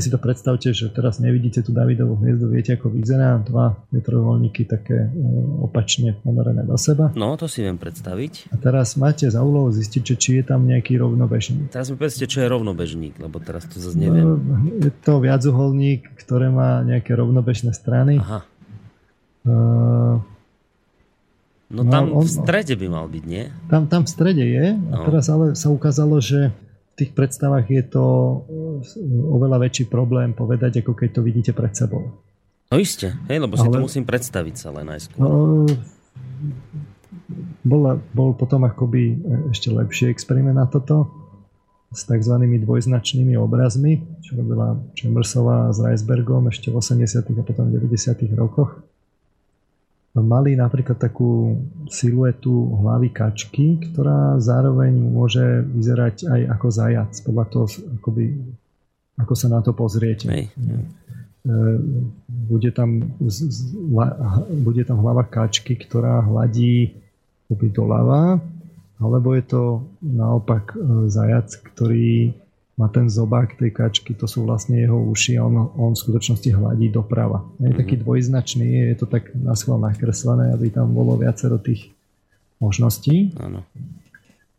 si 0.00 0.08
to 0.08 0.16
predstavte, 0.16 0.72
že 0.72 0.88
teraz 0.88 1.20
nevidíte 1.20 1.60
tú 1.60 1.76
Davidovú 1.76 2.16
hviezdu, 2.16 2.48
viete 2.48 2.72
ako 2.72 2.88
vyzerá, 2.88 3.36
dva 3.44 3.76
trojuholníky 3.92 4.64
také 4.64 5.12
opačne 5.60 6.16
ponorené 6.24 6.64
do 6.64 6.80
seba. 6.80 7.12
No, 7.12 7.36
to 7.36 7.44
si 7.44 7.60
viem 7.60 7.76
predstaviť. 7.76 8.48
A 8.50 8.56
teraz 8.56 8.96
máte 8.96 9.28
za 9.28 9.44
úlohu 9.44 9.68
zistiť, 9.68 10.00
že 10.00 10.14
či 10.16 10.30
je 10.40 10.44
tam 10.48 10.64
nejaký 10.64 10.96
rovnobežník. 10.96 11.68
Teraz 11.68 11.92
mi 11.92 12.00
povedzte, 12.00 12.24
čo 12.24 12.40
je 12.40 12.48
rovnobežník, 12.48 13.20
lebo 13.20 13.36
teraz 13.36 13.68
to 13.68 13.76
zase 13.76 14.00
neviem. 14.00 14.24
No, 14.24 14.36
je 14.80 14.92
to 14.96 15.20
viacuholník, 15.20 16.08
ktoré 16.16 16.48
má 16.48 16.80
nejaké 16.88 17.12
rovnobežné 17.12 17.76
strany. 17.76 18.16
Aha. 18.16 18.40
Uh, 19.44 20.24
No, 21.66 21.82
no 21.82 21.90
tam 21.90 22.14
on, 22.14 22.22
v 22.22 22.30
strede 22.30 22.78
by 22.78 22.86
mal 22.86 23.10
byť, 23.10 23.24
nie? 23.26 23.50
Tam, 23.66 23.90
tam 23.90 24.06
v 24.06 24.10
strede 24.14 24.44
je. 24.46 24.78
A 24.78 24.94
no. 24.94 25.02
teraz 25.02 25.26
ale 25.26 25.58
sa 25.58 25.66
ukázalo, 25.66 26.22
že 26.22 26.54
tých 26.96 27.12
predstavách 27.12 27.66
je 27.68 27.82
to 27.84 28.04
eh, 28.04 29.32
oveľa 29.36 29.68
väčší 29.68 29.86
problém 29.86 30.32
povedať, 30.32 30.80
ako 30.80 30.96
keď 30.96 31.08
to 31.16 31.20
vidíte 31.20 31.52
pred 31.52 31.72
sebou. 31.76 32.24
No 32.66 32.76
iste, 32.82 33.14
hej, 33.30 33.38
lebo 33.38 33.54
si 33.54 33.62
ale, 33.62 33.78
to 33.78 33.86
musím 33.86 34.02
predstaviť 34.02 34.54
sa 34.58 34.74
len 34.74 34.90
najskôr. 34.90 35.22
No, 35.22 35.62
bol, 37.62 37.82
bol 38.10 38.30
potom 38.34 38.66
akoby 38.66 39.22
ešte 39.54 39.70
lepší 39.70 40.10
experiment 40.10 40.58
na 40.58 40.66
toto 40.66 41.06
s 41.94 42.02
tzv. 42.02 42.34
dvojznačnými 42.34 43.38
obrazmi, 43.38 44.02
čo 44.22 44.34
robila 44.34 44.74
Chambersová 44.98 45.70
s 45.70 45.78
Reisbergom 45.78 46.50
ešte 46.50 46.74
v 46.74 46.82
80. 46.82 47.22
a 47.22 47.42
potom 47.46 47.70
v 47.70 47.78
90. 47.78 48.34
rokoch 48.34 48.82
mali 50.24 50.56
napríklad 50.56 50.96
takú 50.96 51.60
siluetu 51.92 52.72
hlavy 52.80 53.12
kačky, 53.12 53.80
ktorá 53.90 54.40
zároveň 54.40 54.96
môže 54.96 55.60
vyzerať 55.64 56.24
aj 56.24 56.40
ako 56.56 56.66
zajac, 56.72 57.10
podľa 57.20 57.44
toho, 57.52 57.66
akoby, 58.00 58.24
ako 59.20 59.34
sa 59.36 59.46
na 59.52 59.60
to 59.60 59.76
pozriete. 59.76 60.26
Hej. 60.32 60.44
E, 60.48 60.52
bude 62.28 62.70
tam, 62.72 63.04
bude 64.64 64.82
tam 64.88 64.98
hlava 65.04 65.28
kačky, 65.28 65.76
ktorá 65.76 66.24
hladí 66.24 66.96
doľava, 67.52 68.40
alebo 68.96 69.36
je 69.36 69.44
to 69.44 69.62
naopak 70.00 70.72
e, 70.72 71.12
zajac, 71.12 71.52
ktorý 71.72 72.32
má 72.76 72.92
ten 72.92 73.08
zobák 73.08 73.56
tej 73.56 73.72
kačky, 73.72 74.12
to 74.12 74.28
sú 74.28 74.44
vlastne 74.44 74.76
jeho 74.76 75.00
uši 75.00 75.40
a 75.40 75.48
on, 75.48 75.72
on 75.80 75.96
v 75.96 76.02
skutočnosti 76.04 76.48
hladí 76.52 76.92
doprava. 76.92 77.40
Je 77.56 77.72
mm-hmm. 77.72 77.80
taký 77.80 77.94
dvojznačný, 78.04 78.92
je 78.92 78.96
to 79.00 79.08
tak 79.08 79.32
na 79.32 79.56
schvál 79.56 79.80
nakreslené, 79.80 80.52
aby 80.52 80.68
tam 80.68 80.92
bolo 80.92 81.16
viacero 81.16 81.56
tých 81.56 81.88
možností. 82.60 83.32
Áno. 83.40 83.64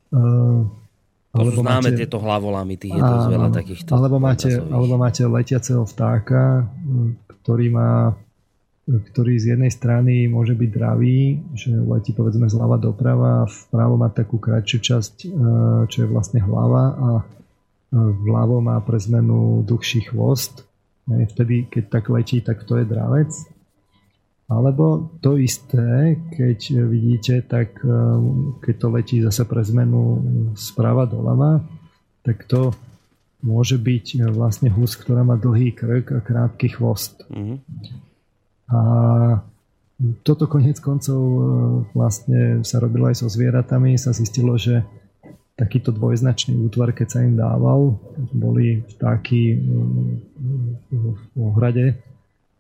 Uh, 0.10 0.66
alebo 1.38 1.62
známe 1.62 1.94
máte, 1.94 2.00
tieto 2.02 2.18
hlavolami, 2.18 2.74
tých 2.82 2.98
je 2.98 3.02
dosť 3.06 3.28
veľa 3.30 3.50
takýchto. 3.54 3.90
Alebo 3.94 4.18
máte, 4.18 4.50
alebo 4.58 4.96
máte 4.98 5.22
letiaceho 5.22 5.86
vtáka, 5.86 6.66
ktorý 7.46 7.70
má 7.70 8.18
ktorý 8.88 9.36
z 9.36 9.46
jednej 9.52 9.68
strany 9.68 10.32
môže 10.32 10.56
byť 10.56 10.70
dravý, 10.72 11.44
že 11.52 11.76
letí 11.76 12.16
povedzme 12.16 12.48
zľava 12.48 12.80
doprava 12.80 13.44
a 13.44 13.50
vpravo 13.52 14.00
má 14.00 14.08
takú 14.08 14.40
kratšiu 14.40 14.80
časť, 14.80 15.16
e, 15.28 15.30
čo 15.92 15.98
je 16.00 16.08
vlastne 16.08 16.40
hlava 16.40 16.96
a 16.96 17.10
vľavo 17.92 18.60
má 18.60 18.80
pre 18.84 19.00
zmenu 19.00 19.64
dlhší 19.64 20.12
chvost. 20.12 20.68
Vtedy, 21.08 21.72
keď 21.72 21.84
tak 21.88 22.12
letí, 22.12 22.44
tak 22.44 22.68
to 22.68 22.80
je 22.80 22.86
dravec. 22.86 23.32
Alebo 24.48 25.12
to 25.20 25.36
isté, 25.36 26.16
keď 26.32 26.88
vidíte, 26.88 27.44
tak 27.44 27.84
e, 27.84 27.92
keď 28.64 28.76
to 28.80 28.88
letí 28.96 29.18
zase 29.20 29.44
pre 29.44 29.60
zmenu 29.60 30.24
správa 30.56 31.04
doľava, 31.04 31.68
tak 32.24 32.48
to 32.48 32.72
môže 33.44 33.76
byť 33.76 34.06
e, 34.16 34.18
vlastne 34.32 34.72
hus, 34.72 34.96
ktorá 34.96 35.28
má 35.28 35.36
dlhý 35.36 35.76
krk 35.76 36.16
a 36.16 36.20
krátky 36.24 36.80
chvost. 36.80 37.28
Mm-hmm. 37.28 37.58
A 38.72 38.80
toto 40.24 40.48
konec 40.48 40.80
koncov 40.80 41.20
e, 41.20 41.44
vlastne 41.92 42.64
sa 42.64 42.80
robilo 42.80 43.12
aj 43.12 43.20
so 43.20 43.28
zvieratami. 43.28 44.00
Sa 44.00 44.16
zistilo, 44.16 44.56
že 44.56 44.88
takýto 45.58 45.90
dvojznačný 45.90 46.54
útvar, 46.70 46.94
keď 46.94 47.08
sa 47.10 47.20
im 47.26 47.34
dával, 47.34 47.98
boli 48.30 48.86
vtáky 48.94 49.58
v 50.94 51.34
ohrade, 51.34 51.98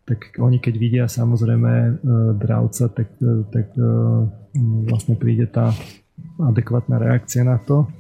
tak 0.08 0.40
oni 0.40 0.58
keď 0.58 0.74
vidia 0.80 1.06
samozrejme 1.06 1.72
e, 1.72 1.92
dravca, 2.40 2.88
tak, 2.88 3.12
e, 3.20 3.44
tak 3.52 3.76
e, 3.76 3.84
vlastne 4.88 5.20
príde 5.20 5.52
tá 5.52 5.76
adekvátna 6.40 6.96
reakcia 6.96 7.44
na 7.44 7.60
to. 7.60 7.92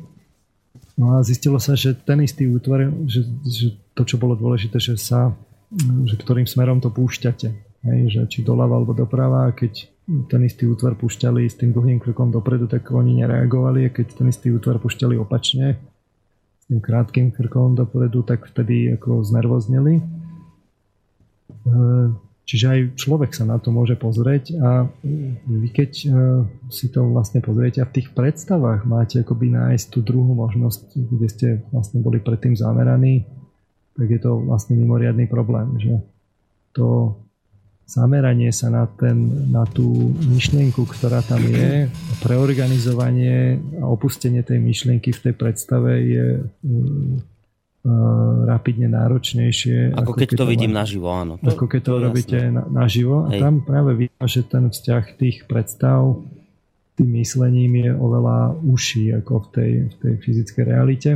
No 0.95 1.19
a 1.19 1.21
zistilo 1.21 1.59
sa, 1.59 1.75
že 1.75 1.93
ten 1.93 2.23
istý 2.23 2.47
útvar, 2.47 2.89
že, 3.05 3.27
že 3.43 3.75
to, 3.91 4.07
čo 4.07 4.15
bolo 4.17 4.39
dôležité, 4.39 4.79
že 4.79 4.95
sa, 4.95 5.35
že 6.07 6.15
ktorým 6.15 6.47
smerom 6.47 6.79
to 6.79 6.89
púšťate. 6.89 7.53
Hej, 7.85 7.99
že 8.09 8.21
či 8.31 8.39
doľava 8.41 8.81
alebo 8.81 8.97
doprava, 8.97 9.45
keď 9.53 9.85
ten 10.07 10.41
istý 10.47 10.63
útvar 10.71 10.95
púšťali 10.95 11.43
s 11.43 11.59
tým 11.59 11.75
dlhým 11.75 11.99
krokom 11.99 12.31
dopredu, 12.31 12.71
tak 12.71 12.87
oni 12.95 13.19
nereagovali 13.19 13.87
a 13.87 13.93
keď 13.93 14.23
ten 14.23 14.27
istý 14.31 14.55
útvar 14.55 14.79
púšťali 14.79 15.19
opačne 15.19 15.75
s 16.63 16.63
tým 16.71 16.79
krátkým 16.79 17.35
krkom 17.35 17.75
dopredu, 17.75 18.23
tak 18.23 18.47
vtedy 18.47 18.95
ako 18.95 19.27
znervozneli. 19.27 19.99
Čiže 22.47 22.65
aj 22.71 22.79
človek 22.95 23.35
sa 23.35 23.43
na 23.43 23.59
to 23.59 23.75
môže 23.75 23.99
pozrieť 23.99 24.55
a 24.55 24.87
vy 25.43 25.67
keď 25.67 25.91
e, 25.99 26.07
si 26.71 26.87
to 26.87 27.03
vlastne 27.03 27.43
pozriete 27.43 27.83
a 27.83 27.89
v 27.91 27.99
tých 27.99 28.15
predstavách 28.15 28.87
máte 28.87 29.19
akoby 29.19 29.51
nájsť 29.51 29.85
tú 29.91 29.99
druhú 29.99 30.31
možnosť, 30.31 30.95
kde 30.95 31.27
ste 31.27 31.47
vlastne 31.75 31.99
boli 31.99 32.23
predtým 32.23 32.55
zameraní, 32.55 33.27
tak 33.99 34.07
je 34.07 34.19
to 34.23 34.39
vlastne 34.47 34.79
mimoriadný 34.79 35.27
problém, 35.27 35.75
že 35.75 35.99
to 36.71 37.19
zameranie 37.87 38.51
sa 38.51 38.67
na, 38.67 38.83
ten, 38.85 39.47
na 39.47 39.63
tú 39.63 40.11
myšlienku, 40.27 40.83
ktorá 40.83 41.23
tam 41.23 41.39
je, 41.39 41.87
preorganizovanie 42.19 43.63
a 43.79 43.87
opustenie 43.87 44.43
tej 44.43 44.59
myšlienky 44.59 45.15
v 45.15 45.23
tej 45.23 45.33
predstave 45.39 45.91
je 46.03 46.25
uh, 46.43 47.23
rapidne 48.43 48.91
náročnejšie. 48.91 49.95
Ako, 49.95 50.03
ako 50.03 50.11
keď, 50.19 50.27
keď 50.27 50.37
to 50.37 50.51
vidím 50.51 50.71
má, 50.75 50.83
naživo, 50.83 51.07
áno. 51.07 51.33
To, 51.39 51.47
ako 51.47 51.65
keď 51.71 51.81
to, 51.81 51.93
to 51.95 52.03
robíte 52.03 52.39
na, 52.51 52.63
naživo. 52.67 53.23
A 53.23 53.29
tam 53.39 53.63
práve 53.63 53.91
vidím, 53.95 54.25
že 54.27 54.43
ten 54.43 54.67
vzťah 54.67 55.03
tých 55.15 55.37
predstav 55.47 56.19
tým 56.97 57.13
myslením 57.21 57.71
je 57.77 57.91
oveľa 57.93 58.57
užší 58.65 59.13
ako 59.21 59.33
v 59.37 59.47
tej, 59.53 59.71
v 59.85 59.95
tej 60.01 60.13
fyzickej 60.17 60.63
realite. 60.65 61.11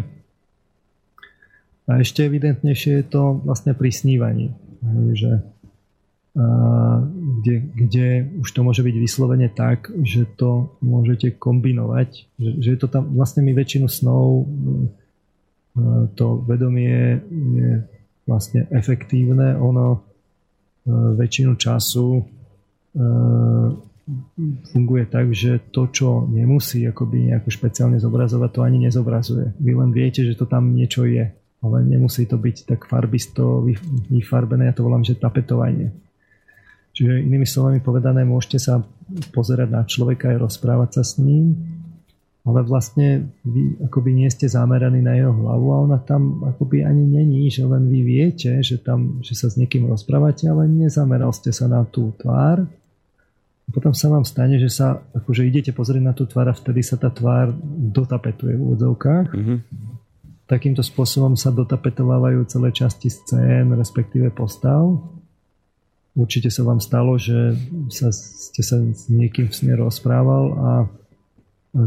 A 1.90 1.98
ešte 2.00 2.30
evidentnejšie 2.30 3.02
je 3.02 3.06
to 3.10 3.42
vlastne 3.42 3.74
pri 3.74 3.90
snívaní. 3.90 4.54
Že, 5.18 5.42
a, 5.42 5.61
kde, 6.32 7.56
kde 7.76 8.08
už 8.40 8.50
to 8.56 8.64
môže 8.64 8.82
byť 8.88 8.96
vyslovene 8.96 9.52
tak, 9.52 9.92
že 10.00 10.24
to 10.24 10.80
môžete 10.80 11.36
kombinovať. 11.36 12.32
Že, 12.40 12.50
že 12.64 12.70
je 12.72 12.80
to 12.80 12.88
tam, 12.88 13.12
vlastne 13.12 13.44
my 13.44 13.52
väčšinu 13.52 13.92
snov 13.92 14.48
to 16.16 16.44
vedomie 16.48 17.22
je 17.32 17.70
vlastne 18.28 18.68
efektívne, 18.72 19.56
ono 19.56 19.88
e, 19.96 20.00
väčšinu 21.16 21.56
času 21.56 22.08
e, 22.20 22.24
funguje 24.76 25.04
tak, 25.08 25.32
že 25.32 25.72
to, 25.72 25.88
čo 25.88 26.28
nemusí 26.28 26.84
akoby 26.84 27.32
nejako 27.32 27.50
špeciálne 27.50 27.98
zobrazovať, 28.04 28.50
to 28.52 28.62
ani 28.68 28.84
nezobrazuje. 28.84 29.56
Vy 29.64 29.72
len 29.72 29.92
viete, 29.96 30.28
že 30.28 30.36
to 30.36 30.44
tam 30.44 30.76
niečo 30.76 31.08
je, 31.08 31.32
ale 31.64 31.78
nemusí 31.88 32.28
to 32.28 32.36
byť 32.36 32.68
tak 32.68 32.92
farbisto 32.92 33.64
vyfarbené, 34.12 34.68
ja 34.68 34.76
to 34.76 34.84
volám, 34.84 35.08
že 35.08 35.16
tapetovanie. 35.16 35.96
Čiže 37.02 37.26
inými 37.26 37.49
slovami 37.49 37.82
povedané, 37.82 38.22
môžete 38.22 38.62
sa 38.62 38.86
pozerať 39.34 39.74
na 39.74 39.82
človeka 39.89 40.30
aj 40.30 40.38
rozprávať 40.38 41.02
sa 41.02 41.04
s 41.04 41.18
ním, 41.18 41.58
ale 42.45 42.62
vlastne 42.62 43.26
vy 43.41 43.82
akoby 43.89 44.14
nie 44.14 44.30
ste 44.30 44.45
zameraní 44.45 45.02
na 45.02 45.18
jeho 45.18 45.34
hlavu 45.34 45.68
a 45.74 45.82
ona 45.82 45.97
tam 45.97 46.45
akoby 46.45 46.86
ani 46.86 47.02
není, 47.02 47.49
že 47.49 47.66
len 47.66 47.89
vy 47.89 48.06
viete, 48.06 48.62
že, 48.62 48.78
tam, 48.78 49.18
že 49.26 49.34
sa 49.34 49.49
s 49.49 49.58
niekým 49.58 49.89
rozprávate, 49.89 50.45
ale 50.45 50.70
nezameral 50.70 51.34
ste 51.34 51.49
sa 51.49 51.66
na 51.66 51.82
tú 51.89 52.14
tvár. 52.22 52.70
A 53.66 53.70
potom 53.74 53.97
sa 53.97 54.06
vám 54.14 54.22
stane, 54.22 54.62
že 54.62 54.70
sa 54.70 55.02
akože 55.18 55.41
idete 55.41 55.74
pozrieť 55.74 56.06
na 56.06 56.14
tú 56.14 56.30
tvár 56.30 56.49
a 56.49 56.58
vtedy 56.58 56.86
sa 56.86 57.02
tá 57.02 57.10
tvár 57.10 57.49
dotapetuje 57.66 58.58
v 58.58 58.62
úvodzovkách. 58.62 59.28
Mm-hmm. 59.34 59.58
Takýmto 60.45 60.86
spôsobom 60.86 61.34
sa 61.34 61.49
dotapetovávajú 61.49 62.45
celé 62.45 62.70
časti 62.70 63.10
scén, 63.10 63.74
respektíve 63.74 64.30
postav. 64.30 65.02
Určite 66.12 66.51
sa 66.51 66.68
vám 66.68 66.84
stalo, 66.84 67.16
že 67.16 67.55
sa, 67.88 68.12
ste 68.12 68.62
sa 68.62 68.84
s 68.84 69.07
niekým 69.07 69.47
v 69.47 69.55
sne 69.55 69.74
rozprával 69.80 70.43
a 70.59 70.70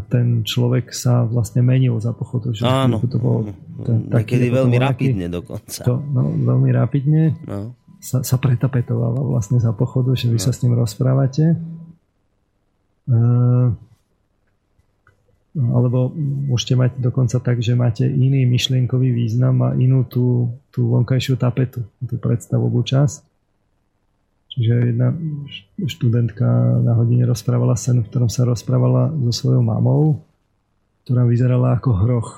ten 0.09 0.41
človek 0.49 0.97
sa 0.97 1.29
vlastne 1.29 1.61
menil 1.61 2.01
za 2.01 2.17
pochodu. 2.17 2.57
Že 2.57 2.65
Áno, 2.65 2.97
to 3.05 3.21
bolo 3.21 3.53
ten, 3.85 4.09
taký, 4.09 4.41
niekedy 4.41 4.47
veľmi 4.49 4.77
rapidne 4.81 5.27
dokonca. 5.29 5.85
To, 5.85 6.01
no, 6.01 6.33
veľmi 6.33 6.73
rapidne 6.73 7.37
no. 7.45 7.77
sa, 8.01 8.25
sa 8.25 8.41
pretapetovala 8.41 9.21
vlastne 9.21 9.61
za 9.61 9.77
pochodu, 9.77 10.17
že 10.17 10.33
vy 10.33 10.41
no. 10.41 10.45
sa 10.45 10.57
s 10.57 10.65
ním 10.65 10.73
rozprávate. 10.73 11.61
Uh, 13.05 13.77
alebo 15.55 16.09
môžete 16.49 16.75
mať 16.81 16.91
dokonca 16.99 17.37
tak, 17.45 17.61
že 17.61 17.77
máte 17.77 18.09
iný 18.09 18.49
myšlienkový 18.49 19.13
význam 19.13 19.61
a 19.69 19.77
inú 19.77 20.09
tú, 20.09 20.49
tú 20.73 20.97
vonkajšiu 20.97 21.37
tapetu, 21.37 21.85
tú 22.01 22.17
predstavovú 22.17 22.81
časť. 22.81 23.34
Čiže 24.55 24.95
jedna 24.95 25.11
študentka 25.83 26.47
na 26.79 26.95
hodine 26.95 27.27
rozprávala 27.27 27.75
sen, 27.75 28.07
v 28.07 28.07
ktorom 28.07 28.31
sa 28.31 28.47
rozprávala 28.47 29.11
so 29.27 29.33
svojou 29.35 29.67
mamou, 29.67 30.23
ktorá 31.03 31.27
vyzerala 31.27 31.75
ako 31.75 31.91
hroch. 31.91 32.31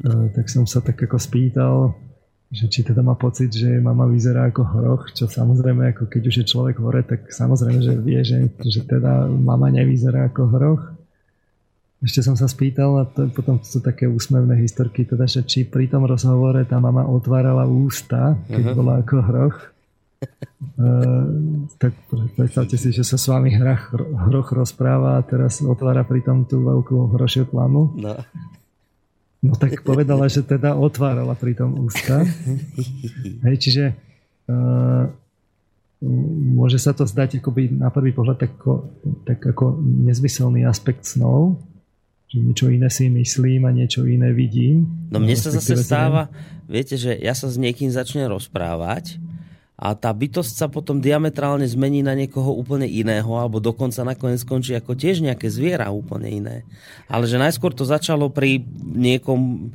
E, 0.00 0.32
tak 0.32 0.48
som 0.48 0.64
sa 0.64 0.80
tak 0.80 0.96
ako 0.96 1.20
spýtal, 1.20 1.92
že 2.48 2.66
či 2.66 2.80
teda 2.80 3.04
má 3.04 3.12
pocit, 3.12 3.52
že 3.52 3.76
mama 3.76 4.08
vyzerá 4.08 4.48
ako 4.48 4.62
hroch, 4.64 5.02
čo 5.12 5.28
samozrejme, 5.28 5.92
ako 5.92 6.08
keď 6.08 6.22
už 6.26 6.36
je 6.42 6.46
človek 6.48 6.80
hore, 6.80 7.04
tak 7.04 7.28
samozrejme, 7.28 7.78
že 7.84 7.94
vie, 8.00 8.20
že, 8.24 8.48
že 8.64 8.82
teda 8.88 9.28
mama 9.28 9.68
nevyzerá 9.68 10.32
ako 10.32 10.42
hroch. 10.48 10.82
Ešte 12.00 12.24
som 12.24 12.34
sa 12.34 12.48
spýtal, 12.48 12.90
a 12.96 13.04
to, 13.04 13.28
potom 13.28 13.60
sú 13.60 13.84
také 13.84 14.08
úsmevné 14.08 14.56
historky, 14.56 15.04
teda, 15.04 15.28
že 15.28 15.44
či 15.44 15.68
pri 15.68 15.92
tom 15.92 16.08
rozhovore 16.08 16.64
tá 16.64 16.80
mama 16.80 17.04
otvárala 17.04 17.68
ústa, 17.68 18.40
keď 18.48 18.64
uh-huh. 18.64 18.78
bola 18.80 18.92
ako 19.04 19.16
hroch. 19.20 19.56
Uh, 20.80 21.68
tak 21.80 21.96
predstavte 22.36 22.76
si, 22.76 22.92
že 22.92 23.04
sa 23.04 23.16
s 23.16 23.28
vami 23.28 23.52
hrach, 23.52 23.92
hroch 23.96 24.52
rozpráva 24.52 25.16
a 25.16 25.24
teraz 25.24 25.64
otvára 25.64 26.04
pritom 26.04 26.44
tú 26.44 26.60
veľkú 26.64 27.16
hrošiu 27.16 27.48
plamu. 27.48 27.92
No. 27.96 28.16
No 29.40 29.52
tak 29.56 29.80
povedala, 29.80 30.28
že 30.28 30.44
teda 30.44 30.76
otvárala 30.76 31.32
pritom 31.32 31.72
ústa. 31.80 32.20
Hej, 33.48 33.56
čiže 33.56 33.84
uh, 34.52 35.08
môže 36.52 36.76
sa 36.76 36.92
to 36.92 37.08
zdať 37.08 37.40
akoby 37.40 37.72
na 37.72 37.88
prvý 37.88 38.12
pohľad 38.12 38.36
tak 38.40 38.52
tak 39.24 39.40
ako 39.40 39.80
nezmyselný 39.80 40.64
aspekt 40.68 41.08
snov, 41.08 41.60
že 42.28 42.40
niečo 42.40 42.68
iné 42.68 42.88
si 42.92 43.08
myslím 43.08 43.68
a 43.68 43.72
niečo 43.72 44.04
iné 44.04 44.32
vidím. 44.32 45.08
No 45.08 45.20
mne 45.20 45.36
sa 45.36 45.52
zase 45.52 45.76
stáva, 45.80 46.28
viete, 46.68 47.00
že 47.00 47.16
ja 47.16 47.32
sa 47.32 47.48
s 47.48 47.56
niekým 47.56 47.88
začnem 47.88 48.28
rozprávať 48.28 49.16
a 49.80 49.96
tá 49.96 50.12
bytosť 50.12 50.52
sa 50.60 50.68
potom 50.68 51.00
diametrálne 51.00 51.64
zmení 51.64 52.04
na 52.04 52.12
niekoho 52.12 52.52
úplne 52.52 52.84
iného 52.84 53.32
alebo 53.32 53.64
dokonca 53.64 54.04
nakoniec 54.04 54.44
skončí 54.44 54.76
ako 54.76 54.92
tiež 54.92 55.24
nejaké 55.24 55.48
zviera 55.48 55.88
úplne 55.88 56.28
iné. 56.28 56.56
Ale 57.08 57.24
že 57.24 57.40
najskôr 57.40 57.72
to 57.72 57.88
začalo 57.88 58.28
pri 58.28 58.60
niekom 58.76 59.72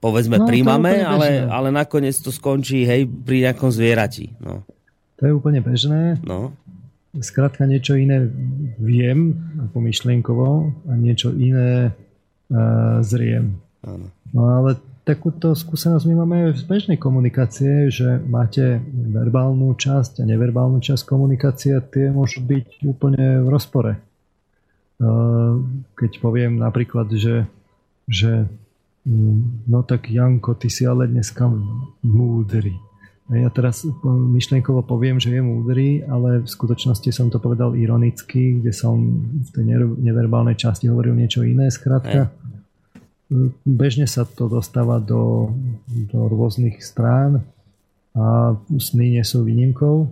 povedzme 0.00 0.40
no, 0.40 0.48
pri 0.48 0.64
mame, 0.64 1.04
ale, 1.04 1.44
ale 1.44 1.68
nakoniec 1.68 2.16
to 2.16 2.32
skončí 2.32 2.88
hej, 2.88 3.04
pri 3.04 3.44
nejakom 3.44 3.68
zvierati. 3.68 4.32
No. 4.40 4.64
To 5.20 5.28
je 5.28 5.32
úplne 5.36 5.60
bežné. 5.60 6.16
No. 6.24 6.56
Skrátka 7.20 7.68
niečo 7.68 8.00
iné 8.00 8.24
viem 8.80 9.36
ako 9.68 9.76
myšlienkovo 9.84 10.48
a 10.88 10.92
niečo 10.96 11.36
iné 11.36 11.92
uh, 11.92 13.04
zriem. 13.04 13.60
Áno. 13.84 14.08
No 14.32 14.42
ale 14.48 14.80
takúto 15.04 15.56
skúsenosť 15.56 16.04
my 16.06 16.14
máme 16.24 16.38
v 16.52 16.62
bežnej 16.68 16.98
komunikácie, 17.00 17.88
že 17.88 18.20
máte 18.20 18.80
verbálnu 18.92 19.72
časť 19.74 20.20
a 20.20 20.28
neverbálnu 20.28 20.78
časť 20.78 21.02
komunikácie 21.08 21.74
tie 21.88 22.12
môžu 22.12 22.44
byť 22.44 22.84
úplne 22.84 23.40
v 23.40 23.48
rozpore. 23.48 23.92
Keď 25.96 26.12
poviem 26.20 26.60
napríklad, 26.60 27.08
že, 27.16 27.48
že 28.04 28.44
mm, 29.08 29.68
no 29.72 29.80
tak 29.80 30.12
Janko, 30.12 30.52
ty 30.60 30.68
si 30.68 30.84
ale 30.84 31.08
dneska 31.08 31.48
múdry. 32.04 32.76
ja 33.32 33.48
teraz 33.48 33.88
myšlienkovo 34.04 34.84
poviem, 34.84 35.16
že 35.16 35.32
je 35.32 35.40
múdry, 35.40 36.04
ale 36.04 36.44
v 36.44 36.48
skutočnosti 36.48 37.08
som 37.08 37.32
to 37.32 37.40
povedal 37.40 37.72
ironicky, 37.72 38.60
kde 38.60 38.76
som 38.76 39.00
v 39.40 39.48
tej 39.48 39.64
neverbálnej 40.04 40.60
časti 40.60 40.92
hovoril 40.92 41.16
niečo 41.16 41.40
iné. 41.48 41.72
Skrátka, 41.72 42.28
bežne 43.62 44.10
sa 44.10 44.26
to 44.26 44.50
dostáva 44.50 44.98
do, 44.98 45.54
do 45.86 46.26
rôznych 46.26 46.82
strán 46.82 47.46
a 48.12 48.58
sny 48.74 49.18
nie 49.18 49.24
sú 49.24 49.46
výnimkou. 49.46 50.10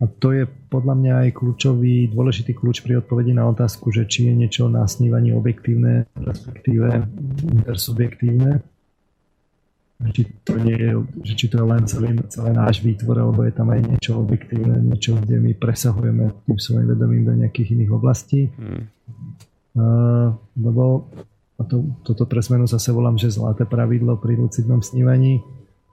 A 0.00 0.04
to 0.18 0.32
je 0.32 0.48
podľa 0.72 0.94
mňa 0.96 1.14
aj 1.28 1.30
kľúčový, 1.36 2.10
dôležitý 2.10 2.56
kľúč 2.56 2.82
pri 2.82 2.98
odpovedi 2.98 3.36
na 3.36 3.46
otázku, 3.46 3.92
že 3.94 4.08
či 4.08 4.26
je 4.26 4.34
niečo 4.34 4.66
na 4.66 4.88
snívaní 4.88 5.30
objektívne, 5.36 6.08
respektíve 6.16 7.04
intersubjektívne 7.62 8.64
či 10.08 10.24
to, 10.48 10.56
nie 10.56 10.80
je, 10.80 10.90
že 11.28 11.34
či 11.36 11.46
to 11.52 11.60
je 11.60 11.66
len 11.68 11.84
celý, 11.84 12.16
celé 12.32 12.56
náš 12.56 12.80
výtvor, 12.80 13.20
alebo 13.20 13.44
je 13.44 13.52
tam 13.52 13.68
aj 13.68 13.80
niečo 13.84 14.16
objektívne, 14.16 14.80
niečo, 14.80 15.20
kde 15.20 15.36
my 15.36 15.52
presahujeme 15.60 16.32
tým 16.48 16.56
svojim 16.56 16.88
vedomím 16.88 17.28
do 17.28 17.36
nejakých 17.36 17.76
iných 17.76 17.92
oblastí. 17.92 18.48
Hmm. 18.56 18.88
Lebo 20.56 20.84
a 21.60 21.62
to, 21.68 21.84
toto 22.00 22.24
pre 22.24 22.40
zmenu 22.40 22.64
zase 22.64 22.88
volám, 22.88 23.20
že 23.20 23.28
zlaté 23.28 23.68
pravidlo 23.68 24.16
pri 24.16 24.40
lucidnom 24.40 24.80
snívaní. 24.80 25.44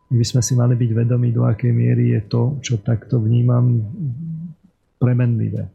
My 0.08 0.16
by 0.24 0.26
sme 0.26 0.42
si 0.42 0.56
mali 0.56 0.80
byť 0.80 0.92
vedomí, 0.96 1.36
do 1.36 1.44
akej 1.44 1.76
miery 1.76 2.16
je 2.16 2.22
to, 2.32 2.56
čo 2.64 2.80
takto 2.80 3.20
vnímam, 3.20 3.84
premenlivé. 4.96 5.68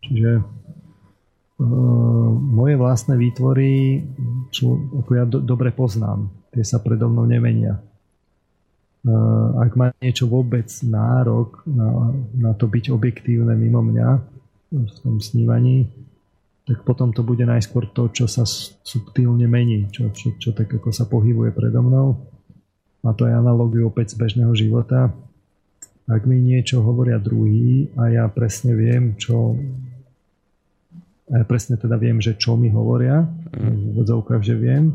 Čiže 0.00 0.40
uh, 0.40 2.28
moje 2.32 2.74
vlastné 2.80 3.20
výtvory 3.20 4.00
sú, 4.48 4.96
ako 5.04 5.10
ja 5.12 5.28
do, 5.28 5.44
dobre 5.44 5.68
poznám 5.70 6.32
tie 6.52 6.64
sa 6.64 6.78
predo 6.78 7.08
mnou 7.08 7.24
nemenia. 7.24 7.80
Ak 9.58 9.74
má 9.74 9.90
niečo 9.98 10.30
vôbec 10.30 10.70
nárok 10.86 11.58
na, 11.66 12.14
na 12.38 12.52
to 12.54 12.70
byť 12.70 12.94
objektívne 12.94 13.50
mimo 13.58 13.82
mňa 13.82 14.08
v 14.70 14.96
tom 15.02 15.18
snívaní, 15.18 15.90
tak 16.62 16.86
potom 16.86 17.10
to 17.10 17.26
bude 17.26 17.42
najskôr 17.42 17.90
to, 17.90 18.06
čo 18.14 18.30
sa 18.30 18.46
subtilne 18.86 19.50
mení, 19.50 19.90
čo, 19.90 20.14
čo, 20.14 20.38
čo 20.38 20.50
tak 20.54 20.70
ako 20.70 20.94
sa 20.94 21.10
pohybuje 21.10 21.50
predo 21.50 21.82
mnou. 21.82 22.22
A 23.02 23.10
to 23.10 23.26
je 23.26 23.34
analogiu 23.34 23.90
opäť 23.90 24.14
z 24.14 24.22
bežného 24.22 24.54
života. 24.54 25.10
Ak 26.06 26.22
mi 26.22 26.38
niečo 26.38 26.82
hovoria 26.86 27.18
druhý 27.18 27.90
a 27.98 28.14
ja 28.14 28.24
presne 28.30 28.78
viem, 28.78 29.18
čo 29.18 29.58
a 31.32 31.40
ja 31.40 31.44
presne 31.48 31.80
teda 31.80 31.96
viem, 31.96 32.20
že 32.20 32.36
čo 32.36 32.60
mi 32.60 32.68
hovoria, 32.68 33.24
v 33.56 33.96
odzovkách, 33.96 34.42
že 34.44 34.52
viem, 34.52 34.92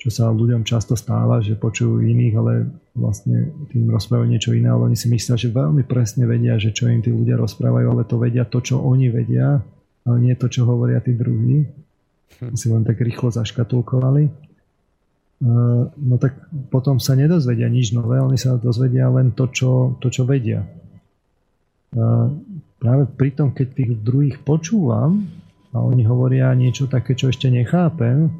čo 0.00 0.08
sa 0.08 0.32
ľuďom 0.32 0.64
často 0.64 0.96
stáva, 0.96 1.44
že 1.44 1.60
počujú 1.60 2.00
iných, 2.02 2.34
ale 2.40 2.52
vlastne 2.96 3.52
tým 3.68 3.86
rozprávajú 3.92 4.26
niečo 4.32 4.50
iné, 4.56 4.72
ale 4.72 4.90
oni 4.90 4.96
si 4.96 5.12
myslia, 5.12 5.36
že 5.36 5.52
veľmi 5.52 5.84
presne 5.84 6.24
vedia, 6.24 6.56
že 6.56 6.72
čo 6.72 6.88
im 6.88 7.04
tí 7.04 7.12
ľudia 7.12 7.36
rozprávajú, 7.36 7.86
ale 7.86 8.02
to 8.08 8.16
vedia 8.16 8.48
to, 8.48 8.64
čo 8.64 8.80
oni 8.80 9.12
vedia, 9.12 9.60
ale 10.02 10.16
nie 10.18 10.34
to, 10.34 10.50
čo 10.50 10.66
hovoria 10.66 10.98
tí 10.98 11.14
druhí. 11.14 11.66
Hm. 12.42 12.54
Si 12.56 12.66
len 12.70 12.82
tak 12.82 12.98
rýchlo 12.98 13.30
zaškatulkovali. 13.30 14.52
No 15.98 16.16
tak 16.22 16.38
potom 16.70 17.02
sa 17.02 17.18
nedozvedia 17.18 17.66
nič 17.66 17.90
nové, 17.90 18.22
oni 18.22 18.38
sa 18.38 18.54
dozvedia 18.54 19.10
len 19.10 19.34
to, 19.34 19.50
čo, 19.50 19.98
to, 19.98 20.06
čo 20.06 20.22
vedia. 20.22 20.62
Práve 22.78 23.10
pri 23.10 23.30
tom, 23.34 23.50
keď 23.50 23.66
tých 23.74 23.90
druhých 24.06 24.38
počúvam 24.46 25.26
a 25.74 25.82
oni 25.82 26.06
hovoria 26.06 26.54
niečo 26.54 26.86
také, 26.86 27.18
čo 27.18 27.26
ešte 27.26 27.50
nechápem, 27.50 28.30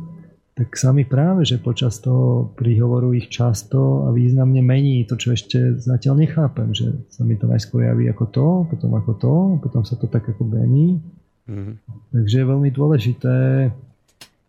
tak 0.53 0.79
sa 0.79 0.93
mi 0.93 1.03
práve, 1.03 1.43
že 1.49 1.59
počas 1.59 1.99
toho 1.99 2.55
príhovoru 2.55 3.17
ich 3.17 3.33
často 3.33 4.07
a 4.07 4.13
významne 4.15 4.61
mení 4.63 5.03
to, 5.09 5.19
čo 5.19 5.35
ešte 5.35 5.81
zatiaľ 5.81 6.23
nechápem, 6.23 6.71
že 6.77 6.93
sa 7.11 7.25
mi 7.25 7.35
to 7.35 7.51
najskôr 7.51 7.89
javí 7.89 8.07
ako 8.13 8.25
to, 8.31 8.49
potom 8.71 8.91
ako 8.95 9.13
to, 9.19 9.35
potom 9.65 9.83
sa 9.83 9.99
to 9.99 10.07
tak 10.07 10.23
ako 10.29 10.45
mení. 10.47 11.03
Mm-hmm. 11.51 11.77
Takže 12.15 12.35
je 12.39 12.51
veľmi 12.51 12.71
dôležité 12.71 13.37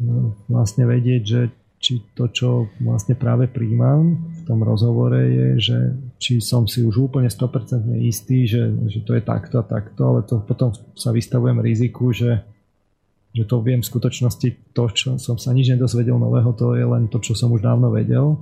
no, 0.02 0.38
vlastne 0.46 0.86
vedieť, 0.86 1.22
že 1.26 1.42
či 1.84 2.00
to, 2.16 2.32
čo 2.32 2.72
vlastne 2.80 3.12
práve 3.20 3.52
príjmam 3.52 4.16
v 4.16 4.42
tom 4.48 4.64
rozhovore 4.64 5.20
je, 5.20 5.48
že 5.60 5.78
či 6.16 6.40
som 6.40 6.64
si 6.64 6.80
už 6.80 7.12
úplne 7.12 7.28
100% 7.28 7.92
istý, 8.08 8.48
že, 8.48 8.72
že 8.88 9.04
to 9.04 9.20
je 9.20 9.24
takto 9.26 9.60
a 9.60 9.68
takto, 9.68 10.02
ale 10.08 10.20
to 10.24 10.40
potom 10.48 10.72
sa 10.96 11.12
vystavujem 11.12 11.60
riziku, 11.60 12.16
že 12.16 12.40
že 13.34 13.50
to 13.50 13.66
viem 13.66 13.82
v 13.82 13.90
skutočnosti, 13.90 14.78
to, 14.78 14.84
čo 14.94 15.18
som 15.18 15.42
sa 15.42 15.58
nič 15.58 15.74
nedozvedel 15.74 16.22
nového, 16.22 16.54
to 16.54 16.78
je 16.78 16.86
len 16.86 17.10
to, 17.10 17.18
čo 17.18 17.34
som 17.34 17.50
už 17.50 17.66
dávno 17.66 17.90
vedel. 17.90 18.38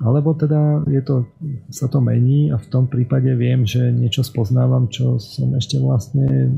Alebo 0.00 0.32
teda 0.32 0.88
je 0.88 1.04
to, 1.04 1.28
sa 1.68 1.84
to 1.84 2.00
mení 2.00 2.48
a 2.48 2.56
v 2.56 2.66
tom 2.72 2.88
prípade 2.88 3.28
viem, 3.36 3.68
že 3.68 3.92
niečo 3.92 4.24
spoznávam, 4.24 4.88
čo 4.88 5.20
som 5.20 5.52
ešte 5.52 5.76
vlastne 5.76 6.48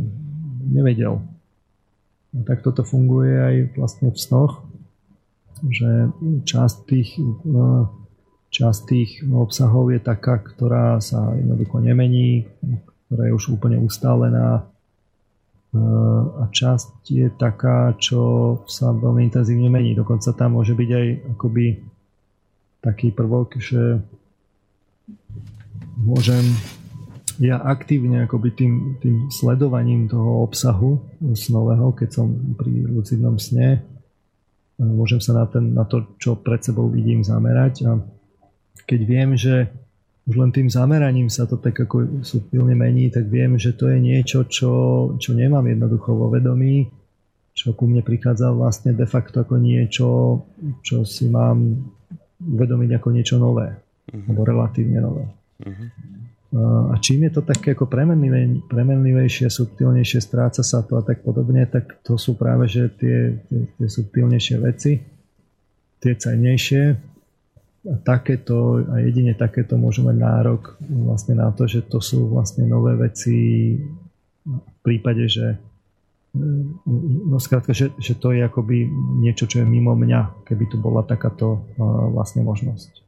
nevedel. 0.65 1.21
A 2.35 2.39
tak 2.43 2.65
toto 2.65 2.83
funguje 2.83 3.35
aj 3.37 3.55
vlastne 3.79 4.09
v 4.11 4.19
snoch, 4.19 4.65
že 5.71 6.11
časť 6.45 6.77
tých, 6.89 7.21
časť 8.51 8.81
tých 8.91 9.11
obsahov 9.29 9.95
je 9.95 10.01
taká, 10.03 10.43
ktorá 10.43 10.99
sa 10.99 11.37
jednoducho 11.39 11.79
nemení, 11.79 12.49
ktorá 13.07 13.31
je 13.31 13.37
už 13.37 13.55
úplne 13.55 13.79
ustálená, 13.79 14.67
a 16.39 16.47
časť 16.55 17.03
je 17.11 17.27
taká, 17.35 17.99
čo 17.99 18.63
sa 18.71 18.95
veľmi 18.95 19.27
intenzívne 19.27 19.67
mení. 19.67 19.99
Dokonca 19.99 20.31
tam 20.31 20.55
môže 20.55 20.71
byť 20.71 20.91
aj 20.95 21.07
akoby 21.35 21.83
taký 22.79 23.11
prvok, 23.11 23.59
že 23.59 23.99
môžem 25.99 26.47
ja 27.41 27.59
aktívne 27.59 28.27
akoby 28.27 28.51
tým, 28.55 28.73
tým 29.03 29.17
sledovaním 29.31 30.07
toho 30.07 30.45
obsahu 30.45 31.03
snového, 31.35 31.95
keď 31.95 32.11
som 32.23 32.27
pri 32.55 32.87
lucidnom 32.87 33.39
sne, 33.41 33.83
môžem 34.79 35.23
sa 35.23 35.35
na, 35.35 35.45
ten, 35.47 35.75
na 35.75 35.87
to, 35.87 36.19
čo 36.19 36.39
pred 36.39 36.63
sebou 36.63 36.91
vidím, 36.91 37.23
zamerať 37.23 37.75
a 37.87 37.91
keď 38.85 39.01
viem, 39.07 39.31
že 39.39 39.71
už 40.25 40.41
len 40.41 40.51
tým 40.51 40.73
zameraním 40.73 41.29
sa 41.29 41.45
to 41.45 41.61
tak 41.61 41.77
ako 41.77 42.25
subtilne 42.25 42.73
mení, 42.73 43.13
tak 43.13 43.29
viem, 43.29 43.61
že 43.61 43.77
to 43.77 43.93
je 43.93 44.01
niečo, 44.01 44.49
čo, 44.49 44.73
čo 45.21 45.31
nemám 45.37 45.69
jednoducho 45.69 46.17
vo 46.17 46.33
vedomí, 46.33 46.89
čo 47.53 47.77
ku 47.77 47.85
mne 47.85 48.01
prichádza 48.01 48.51
vlastne 48.51 48.97
de 48.97 49.05
facto 49.05 49.45
ako 49.45 49.61
niečo, 49.61 50.07
čo 50.81 51.05
si 51.05 51.29
mám 51.29 51.77
uvedomiť 52.41 52.91
ako 52.99 53.09
niečo 53.13 53.37
nové, 53.37 53.69
uh-huh. 53.77 54.27
alebo 54.33 54.41
relatívne 54.49 54.99
nové. 54.99 55.25
Uh-huh. 55.61 55.87
A 56.55 56.95
čím 57.03 57.27
je 57.27 57.35
to 57.35 57.43
také 57.43 57.75
ako 57.75 57.91
premenlivé, 57.91 58.63
premenlivejšie, 58.71 59.51
subtilnejšie, 59.51 60.23
stráca 60.23 60.63
sa 60.63 60.87
to 60.87 60.95
a 60.95 61.03
tak 61.03 61.27
podobne, 61.27 61.67
tak 61.67 61.99
to 62.07 62.15
sú 62.15 62.39
práve 62.39 62.71
že 62.71 62.95
tie, 62.95 63.43
tie, 63.51 63.61
tie 63.75 63.89
subtilnejšie 63.91 64.57
veci, 64.63 65.03
tie 65.99 66.13
cennejšie, 66.15 67.15
a 67.85 68.01
takéto 68.01 68.81
a 68.81 68.97
jedine 69.05 69.37
takéto 69.37 69.77
môžu 69.77 70.09
mať 70.09 70.17
nárok 70.17 70.81
vlastne 70.81 71.37
na 71.37 71.53
to, 71.53 71.69
že 71.69 71.85
to 71.85 72.01
sú 72.01 72.33
vlastne 72.33 72.65
nové 72.65 72.97
veci 72.97 73.77
v 74.49 74.77
prípade, 74.81 75.29
že 75.29 75.61
no 77.29 77.37
skrátka, 77.37 77.77
že, 77.77 77.93
že 78.01 78.17
to 78.17 78.33
je 78.33 78.41
akoby 78.41 78.89
niečo, 79.21 79.45
čo 79.45 79.61
je 79.61 79.67
mimo 79.69 79.93
mňa, 79.93 80.49
keby 80.49 80.65
tu 80.73 80.81
bola 80.81 81.05
takáto 81.05 81.69
vlastne 82.11 82.41
možnosť. 82.41 83.04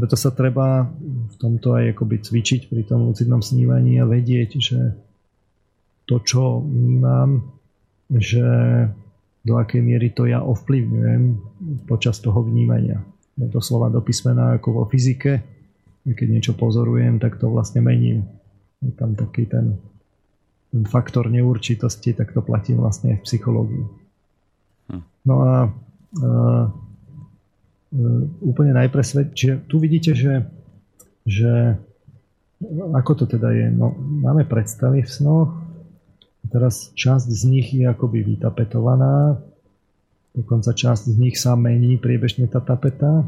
Preto 0.00 0.16
sa 0.16 0.32
treba 0.32 0.88
v 1.04 1.34
tomto 1.36 1.76
aj 1.76 1.92
akoby 1.92 2.24
cvičiť 2.24 2.72
pri 2.72 2.88
tom 2.88 3.12
lucidnom 3.12 3.44
snívaní 3.44 4.00
a 4.00 4.08
vedieť, 4.08 4.50
že 4.56 4.96
to, 6.08 6.24
čo 6.24 6.64
vnímam, 6.64 7.44
že 8.08 8.40
do 9.44 9.60
akej 9.60 9.84
miery 9.84 10.08
to 10.16 10.24
ja 10.24 10.40
ovplyvňujem 10.40 11.22
počas 11.84 12.16
toho 12.24 12.40
vnímania 12.40 13.04
doslova 13.36 13.92
do 13.92 14.00
písmena 14.00 14.56
ako 14.56 14.68
vo 14.80 14.84
fyzike. 14.88 15.44
Keď 16.08 16.28
niečo 16.32 16.52
pozorujem, 16.56 17.20
tak 17.20 17.36
to 17.36 17.52
vlastne 17.52 17.84
mením. 17.84 18.24
Je 18.80 18.92
tam 18.96 19.12
taký 19.12 19.44
ten, 19.44 19.76
ten 20.72 20.82
faktor 20.88 21.28
neurčitosti, 21.28 22.16
tak 22.16 22.32
to 22.32 22.40
platí 22.40 22.72
vlastne 22.72 23.16
aj 23.16 23.18
v 23.20 23.26
psychológii. 23.28 23.84
Hm. 24.96 25.02
No 25.28 25.34
a, 25.44 25.52
a, 25.52 25.56
a 26.24 26.89
úplne 28.40 28.72
najpresved... 28.74 29.34
Čiže 29.34 29.54
tu 29.66 29.82
vidíte, 29.82 30.14
že, 30.14 30.46
že 31.26 31.76
ako 32.94 33.24
to 33.24 33.24
teda 33.26 33.50
je? 33.50 33.66
No, 33.74 33.94
máme 33.98 34.46
predstavy 34.46 35.02
v 35.02 35.10
snoch, 35.10 35.50
teraz 36.50 36.94
časť 36.94 37.26
z 37.26 37.42
nich 37.50 37.68
je 37.74 37.86
akoby 37.86 38.22
vytapetovaná, 38.22 39.38
Dokonca 40.30 40.70
časť 40.70 41.10
z 41.10 41.16
nich 41.18 41.36
sa 41.42 41.58
mení 41.58 41.98
priebežne 41.98 42.46
tá 42.46 42.62
tapeta. 42.62 43.26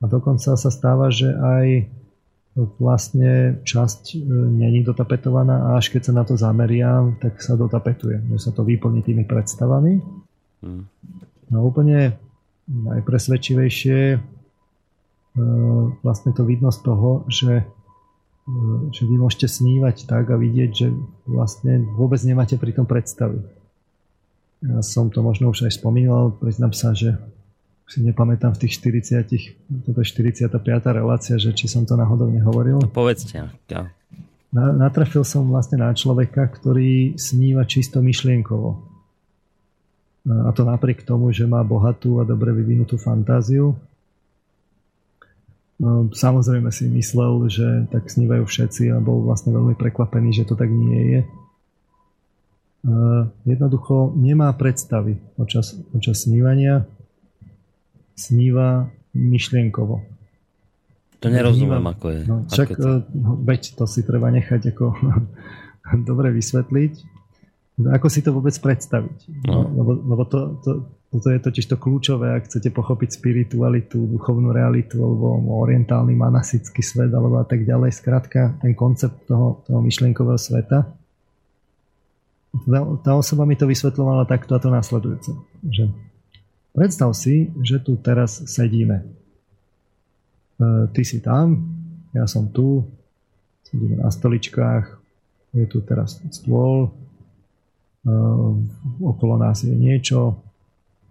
A 0.00 0.04
dokonca 0.08 0.56
sa 0.56 0.70
stáva, 0.72 1.12
že 1.12 1.28
aj 1.28 1.92
vlastne 2.80 3.60
časť 3.62 4.16
e, 4.16 4.18
není 4.32 4.80
dotapetovaná 4.80 5.70
a 5.70 5.78
až 5.78 5.92
keď 5.92 6.10
sa 6.10 6.12
na 6.16 6.24
to 6.24 6.34
zameriam, 6.40 7.20
tak 7.20 7.36
sa 7.44 7.52
dotapetuje. 7.52 8.16
Že 8.32 8.38
sa 8.40 8.50
to 8.56 8.64
vyplní 8.64 9.04
tými 9.04 9.28
predstavami. 9.28 10.00
Hmm. 10.64 10.88
No 11.52 11.68
úplne 11.68 12.16
najpresvedčivejšie 12.70 14.22
vlastne 16.02 16.30
to 16.34 16.42
vidno 16.42 16.74
z 16.74 16.80
toho, 16.82 17.24
že, 17.30 17.62
že 18.90 19.02
vy 19.06 19.14
môžete 19.14 19.46
snívať 19.46 20.10
tak 20.10 20.30
a 20.30 20.36
vidieť, 20.36 20.70
že 20.74 20.88
vlastne 21.26 21.86
vôbec 21.94 22.18
nemáte 22.26 22.58
pri 22.58 22.74
tom 22.74 22.86
predstavy. 22.86 23.42
Ja 24.60 24.84
som 24.84 25.08
to 25.08 25.24
možno 25.24 25.54
už 25.54 25.70
aj 25.70 25.80
spomínal, 25.80 26.36
priznám 26.36 26.76
sa, 26.76 26.92
že 26.92 27.16
si 27.90 28.06
nepamätám 28.06 28.54
v 28.54 28.60
tých 28.66 28.78
40, 28.78 29.82
toto 29.82 29.98
je 29.98 30.06
45. 30.06 30.62
relácia, 30.94 31.34
že 31.40 31.50
či 31.56 31.66
som 31.66 31.82
to 31.82 31.98
náhodou 31.98 32.30
nehovoril. 32.30 32.78
No, 32.78 32.86
povedzte. 32.86 33.50
Ja. 33.66 33.90
Na, 34.54 34.70
natrafil 34.70 35.26
som 35.26 35.50
vlastne 35.50 35.82
na 35.82 35.90
človeka, 35.90 36.46
ktorý 36.46 37.18
sníva 37.18 37.66
čisto 37.66 37.98
myšlienkovo. 37.98 38.89
A 40.28 40.52
to 40.52 40.68
napriek 40.68 41.02
tomu, 41.08 41.32
že 41.32 41.48
má 41.48 41.64
bohatú 41.64 42.20
a 42.20 42.28
dobre 42.28 42.52
vyvinutú 42.52 43.00
fantáziu. 43.00 43.72
No, 45.80 46.12
samozrejme 46.12 46.68
si 46.68 46.92
myslel, 46.92 47.48
že 47.48 47.66
tak 47.88 48.04
snívajú 48.12 48.44
všetci 48.44 48.92
a 48.92 49.00
bol 49.00 49.24
vlastne 49.24 49.56
veľmi 49.56 49.72
prekvapený, 49.80 50.36
že 50.36 50.44
to 50.44 50.52
tak 50.52 50.68
nie 50.68 51.16
je. 51.16 51.20
Jednoducho 53.48 54.12
nemá 54.12 54.52
predstavy 54.56 55.16
počas, 55.40 55.72
počas 55.88 56.28
snívania. 56.28 56.84
Sníva 58.12 58.92
myšlienkovo. 59.16 60.04
To 61.20 61.26
nerozumiem, 61.28 61.84
ako 61.84 62.06
je. 62.12 62.20
No, 62.24 62.36
však, 62.48 62.68
ako 62.76 62.80
to... 62.80 62.90
no, 63.16 63.30
veď 63.44 63.76
to 63.76 63.84
si 63.84 64.00
treba 64.04 64.32
nechať 64.32 64.72
ako 64.76 64.84
dobre 66.08 66.32
vysvetliť. 66.32 67.19
Ako 67.78 68.06
si 68.10 68.20
to 68.20 68.34
vôbec 68.34 68.52
predstaviť? 68.52 69.46
No. 69.46 69.64
Lebo, 69.70 69.92
lebo 70.04 70.22
to, 70.28 70.40
to, 70.60 70.70
toto 71.08 71.28
je 71.32 71.38
totiž 71.40 71.64
to 71.70 71.76
kľúčové, 71.80 72.36
ak 72.36 72.50
chcete 72.50 72.74
pochopiť 72.74 73.16
spiritualitu, 73.16 74.04
duchovnú 74.04 74.52
realitu 74.52 75.00
alebo 75.00 75.40
orientálny 75.64 76.12
manasický 76.12 76.84
svet 76.84 77.08
alebo 77.14 77.40
a 77.40 77.46
tak 77.48 77.64
ďalej. 77.64 77.96
Skrátka, 77.96 78.60
ten 78.60 78.76
koncept 78.76 79.24
toho, 79.24 79.64
toho 79.64 79.80
myšlienkového 79.80 80.36
sveta. 80.36 80.92
Tá 83.06 83.12
osoba 83.14 83.46
mi 83.46 83.54
to 83.54 83.64
vysvetlovala 83.64 84.26
takto 84.26 84.58
a 84.58 84.60
to 84.60 84.68
následujúce. 84.68 85.32
Že 85.64 85.84
predstav 86.74 87.14
si, 87.16 87.48
že 87.62 87.80
tu 87.80 87.96
teraz 87.96 88.44
sedíme 88.44 89.20
E, 90.60 90.92
ty 90.92 91.02
si 91.08 91.24
tam, 91.24 91.56
ja 92.12 92.28
som 92.28 92.52
tu, 92.52 92.84
sedíme 93.64 93.96
na 93.96 94.12
stoličkách, 94.12 94.84
je 95.56 95.64
tu 95.66 95.80
teraz 95.80 96.20
stôl, 96.28 96.92
okolo 99.00 99.36
nás 99.36 99.60
je 99.60 99.72
niečo, 99.72 100.40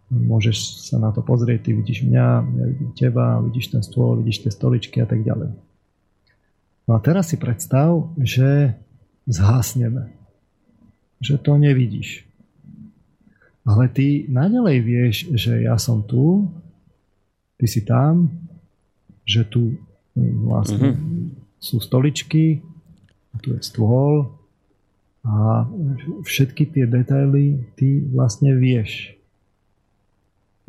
môžeš 0.09 0.89
sa 0.89 0.97
na 0.97 1.13
to 1.13 1.21
pozrieť, 1.21 1.69
ty 1.69 1.71
vidíš 1.77 2.01
mňa, 2.09 2.27
ja 2.41 2.65
vidím 2.65 2.91
teba, 2.97 3.37
vidíš 3.45 3.77
ten 3.77 3.83
stôl, 3.85 4.17
vidíš 4.17 4.45
tie 4.45 4.51
stoličky 4.53 4.97
a 5.01 5.07
tak 5.07 5.21
ďalej. 5.21 5.53
No 6.89 6.97
a 6.97 6.99
teraz 7.05 7.29
si 7.29 7.37
predstav, 7.37 8.09
že 8.17 8.73
zhasneme. 9.29 10.09
Že 11.21 11.35
to 11.45 11.53
nevidíš. 11.61 12.25
Ale 13.61 13.85
ty 13.93 14.25
naďalej 14.25 14.77
vieš, 14.81 15.15
že 15.37 15.61
ja 15.61 15.77
som 15.77 16.01
tu, 16.01 16.49
ty 17.61 17.69
si 17.69 17.85
tam, 17.85 18.33
že 19.29 19.45
tu 19.45 19.77
hm, 20.17 20.49
vlastne 20.49 20.97
mm-hmm. 20.97 21.61
sú 21.61 21.77
stoličky, 21.77 22.65
tu 23.45 23.53
je 23.53 23.61
stôl 23.61 24.38
a 25.25 25.67
všetky 26.23 26.71
tie 26.71 26.85
detaily 26.87 27.69
ty 27.75 28.03
vlastne 28.07 28.55
vieš. 28.55 29.15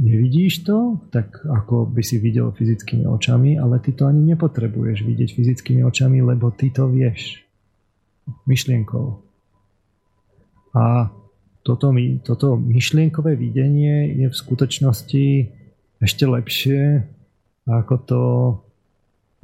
Nevidíš 0.01 0.65
to, 0.65 0.97
tak 1.13 1.45
ako 1.45 1.85
by 1.85 2.01
si 2.01 2.17
videl 2.17 2.57
fyzickými 2.57 3.05
očami, 3.05 3.61
ale 3.61 3.79
ty 3.85 3.93
to 3.93 4.09
ani 4.09 4.33
nepotrebuješ 4.33 5.05
vidieť 5.05 5.31
fyzickými 5.37 5.85
očami, 5.85 6.25
lebo 6.25 6.49
ty 6.51 6.73
to 6.73 6.89
vieš. 6.89 7.45
Myšlienkou. 8.49 9.21
A 10.73 11.13
toto, 11.61 11.93
toto 12.25 12.57
myšlienkové 12.57 13.37
videnie 13.37 14.09
je 14.25 14.27
v 14.33 14.35
skutočnosti 14.35 15.27
ešte 16.01 16.25
lepšie 16.25 17.05
ako 17.69 17.95
to 18.03 18.23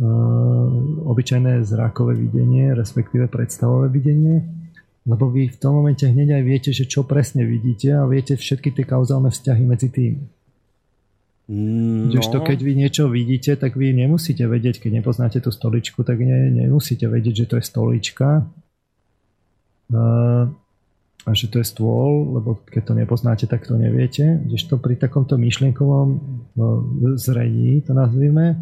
uh, 0.03 1.07
obyčajné 1.07 1.63
zrakové 1.63 2.19
videnie, 2.19 2.75
respektíve 2.75 3.29
predstavové 3.29 3.93
videnie, 3.93 4.43
lebo 5.07 5.31
vy 5.31 5.49
v 5.49 5.59
tom 5.63 5.79
momente 5.79 6.03
hneď 6.03 6.43
aj 6.43 6.43
viete, 6.43 6.71
že 6.75 6.91
čo 6.91 7.07
presne 7.07 7.47
vidíte 7.47 7.95
a 7.95 8.03
viete 8.11 8.35
všetky 8.35 8.75
tie 8.75 8.85
kauzálne 8.85 9.31
vzťahy 9.31 9.63
medzi 9.63 9.89
tým. 9.95 10.15
No. 11.47 12.11
to 12.11 12.43
keď 12.43 12.59
vy 12.59 12.75
niečo 12.75 13.07
vidíte, 13.07 13.55
tak 13.55 13.79
vy 13.79 13.95
nemusíte 13.95 14.43
vedieť, 14.51 14.83
keď 14.83 14.99
nepoznáte 14.99 15.39
tú 15.39 15.55
stoličku, 15.55 16.03
tak 16.03 16.19
ne, 16.19 16.51
nemusíte 16.51 17.07
vedieť, 17.07 17.47
že 17.47 17.47
to 17.47 17.55
je 17.63 17.65
stolička. 17.65 18.51
Uh, 19.87 20.51
a 21.27 21.31
že 21.35 21.47
to 21.47 21.63
je 21.63 21.67
stôl, 21.67 22.39
lebo 22.39 22.59
keď 22.67 22.83
to 22.91 22.95
nepoznáte, 22.99 23.45
tak 23.47 23.63
to 23.63 23.79
neviete. 23.79 24.43
Kdežto 24.47 24.79
pri 24.79 24.99
takomto 24.99 25.39
myšlienkovom 25.39 26.09
no, 26.55 26.67
zrení, 27.19 27.83
to 27.83 27.95
nazvime, 27.95 28.59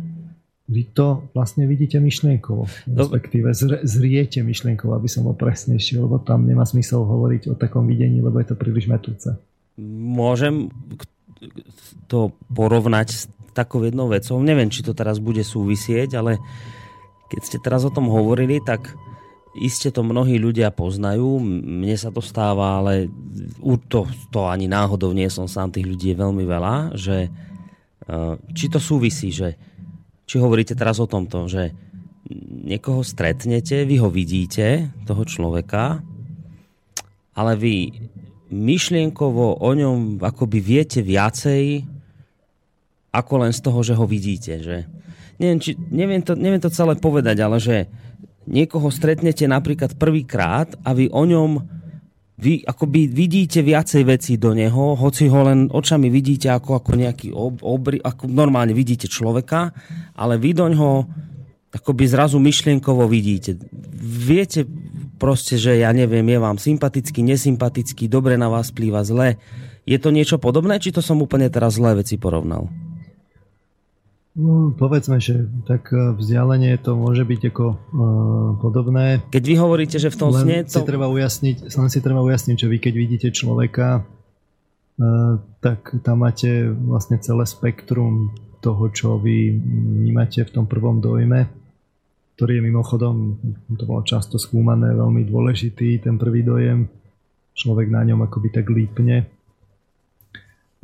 vy 0.65 0.83
to 0.97 1.29
vlastne 1.37 1.69
vidíte 1.69 2.01
myšlienkovo, 2.01 2.65
respektíve 2.89 3.53
zriete 3.85 4.41
myšlienkovo, 4.41 4.97
aby 4.97 5.09
som 5.13 5.29
bol 5.29 5.37
presnejší, 5.37 6.01
lebo 6.01 6.17
tam 6.21 6.49
nemá 6.49 6.65
smysel 6.65 7.05
hovoriť 7.05 7.53
o 7.53 7.55
takom 7.55 7.85
videní, 7.85 8.25
lebo 8.25 8.41
je 8.41 8.49
to 8.49 8.57
príliš 8.57 8.89
metúce. 8.89 9.29
Môžem 9.81 10.73
to 12.09 12.33
porovnať 12.49 13.09
s 13.13 13.23
takou 13.53 13.85
jednou 13.85 14.09
vecou. 14.09 14.41
Neviem, 14.41 14.73
či 14.73 14.81
to 14.81 14.97
teraz 14.97 15.21
bude 15.21 15.45
súvisieť, 15.45 16.17
ale 16.17 16.41
keď 17.29 17.41
ste 17.45 17.59
teraz 17.61 17.85
o 17.85 17.93
tom 17.93 18.09
hovorili, 18.09 18.65
tak 18.65 18.97
Iste 19.55 19.95
to 19.95 20.03
mnohí 20.03 20.35
ľudia 20.35 20.75
poznajú, 20.75 21.39
mne 21.39 21.95
sa 21.95 22.11
to 22.11 22.19
stáva, 22.19 22.83
ale 22.83 23.07
to, 23.87 24.03
to 24.35 24.51
ani 24.51 24.67
náhodou 24.67 25.15
nie 25.15 25.31
som 25.31 25.47
sám, 25.47 25.71
tých 25.71 25.87
ľudí 25.87 26.11
je 26.11 26.19
veľmi 26.19 26.43
veľa, 26.43 26.99
že 26.99 27.17
e, 27.23 28.21
či 28.51 28.67
to 28.67 28.83
súvisí, 28.83 29.31
že 29.31 29.55
či 30.25 30.37
hovoríte 30.41 30.73
teraz 30.77 31.01
o 31.01 31.09
tomto, 31.09 31.47
že 31.49 31.73
niekoho 32.65 33.05
stretnete, 33.05 33.85
vy 33.85 34.01
ho 34.01 34.09
vidíte, 34.09 34.89
toho 35.05 35.23
človeka, 35.29 36.01
ale 37.37 37.53
vy 37.59 37.93
myšlienkovo 38.49 39.61
o 39.61 39.71
ňom 39.75 40.23
akoby 40.23 40.59
viete 40.63 41.01
viacej 41.03 41.85
ako 43.15 43.35
len 43.47 43.53
z 43.55 43.61
toho, 43.63 43.81
že 43.83 43.95
ho 43.95 44.07
vidíte. 44.07 44.59
Že 44.63 44.77
neviem, 45.39 45.59
či, 45.63 45.79
neviem, 45.91 46.23
to, 46.23 46.35
neviem 46.35 46.63
to 46.63 46.73
celé 46.73 46.99
povedať, 46.99 47.37
ale 47.43 47.59
že 47.63 47.87
niekoho 48.49 48.91
stretnete 48.91 49.47
napríklad 49.47 49.95
prvýkrát 49.99 50.75
a 50.83 50.93
vy 50.95 51.11
o 51.11 51.23
ňom 51.23 51.63
vy 52.35 52.67
akoby 52.67 53.07
vidíte 53.07 53.63
viacej 53.63 54.03
vecí 54.03 54.35
do 54.35 54.51
neho, 54.59 54.99
hoci 54.99 55.31
ho 55.31 55.41
len 55.47 55.71
očami 55.71 56.11
vidíte 56.11 56.51
ako, 56.51 56.83
ako 56.83 56.91
nejaký 56.99 57.29
ob, 57.31 57.63
obry, 57.63 58.03
ako 58.03 58.27
normálne 58.27 58.75
vidíte 58.75 59.07
človeka, 59.07 59.71
ale 60.19 60.35
vy 60.35 60.51
do 60.51 60.67
ňoho 60.67 60.93
akoby 61.75 62.05
zrazu 62.11 62.39
myšlienkovo 62.43 63.07
vidíte. 63.07 63.59
Viete 64.03 64.67
proste, 65.19 65.59
že 65.59 65.79
ja 65.79 65.91
neviem, 65.95 66.27
je 66.27 66.39
vám 66.39 66.59
sympatický, 66.59 67.23
nesympatický, 67.23 68.11
dobre 68.11 68.35
na 68.35 68.51
vás 68.51 68.75
plýva, 68.75 69.07
zle. 69.07 69.39
Je 69.87 69.99
to 69.99 70.11
niečo 70.11 70.39
podobné, 70.43 70.79
či 70.83 70.91
to 70.91 71.03
som 71.03 71.23
úplne 71.23 71.51
teraz 71.51 71.79
zlé 71.79 72.03
veci 72.03 72.19
porovnal? 72.19 72.71
No, 74.35 74.75
povedzme, 74.75 75.23
že 75.23 75.47
tak 75.63 75.95
e, 75.95 76.19
vzdialenie 76.19 76.75
to 76.83 76.99
môže 76.99 77.23
byť 77.23 77.55
ako 77.55 77.67
uh, 77.71 77.79
podobné. 78.59 79.23
Keď 79.31 79.45
vy 79.47 79.55
hovoríte, 79.63 80.03
že 80.03 80.11
v 80.11 80.19
tom 80.19 80.35
sne 80.35 80.67
to... 80.67 80.83
Si 80.83 80.83
treba 80.83 81.07
ujasniť, 81.07 81.71
len 81.71 81.91
si 81.91 82.01
treba 82.03 82.19
ujasniť, 82.19 82.57
že 82.59 82.67
vy 82.67 82.83
keď 82.83 82.95
vidíte 82.99 83.29
človeka, 83.31 84.03
uh, 84.03 85.39
tak 85.63 86.03
tam 86.03 86.27
máte 86.27 86.67
vlastne 86.67 87.23
celé 87.23 87.47
spektrum 87.47 88.35
toho, 88.59 88.91
čo 88.91 89.23
vy 89.23 89.55
vnímate 89.55 90.43
v 90.43 90.51
tom 90.51 90.67
prvom 90.67 90.99
dojme, 90.99 91.47
ktorý 92.35 92.59
je 92.59 92.67
mimochodom, 92.67 93.39
to 93.79 93.87
bolo 93.87 94.03
často 94.03 94.35
skúmané, 94.43 94.99
veľmi 94.99 95.31
dôležitý, 95.31 96.03
ten 96.03 96.19
prvý 96.19 96.43
dojem. 96.43 96.91
Človek 97.55 97.87
na 97.87 98.03
ňom 98.03 98.27
akoby 98.27 98.51
tak 98.51 98.67
lípne 98.67 99.31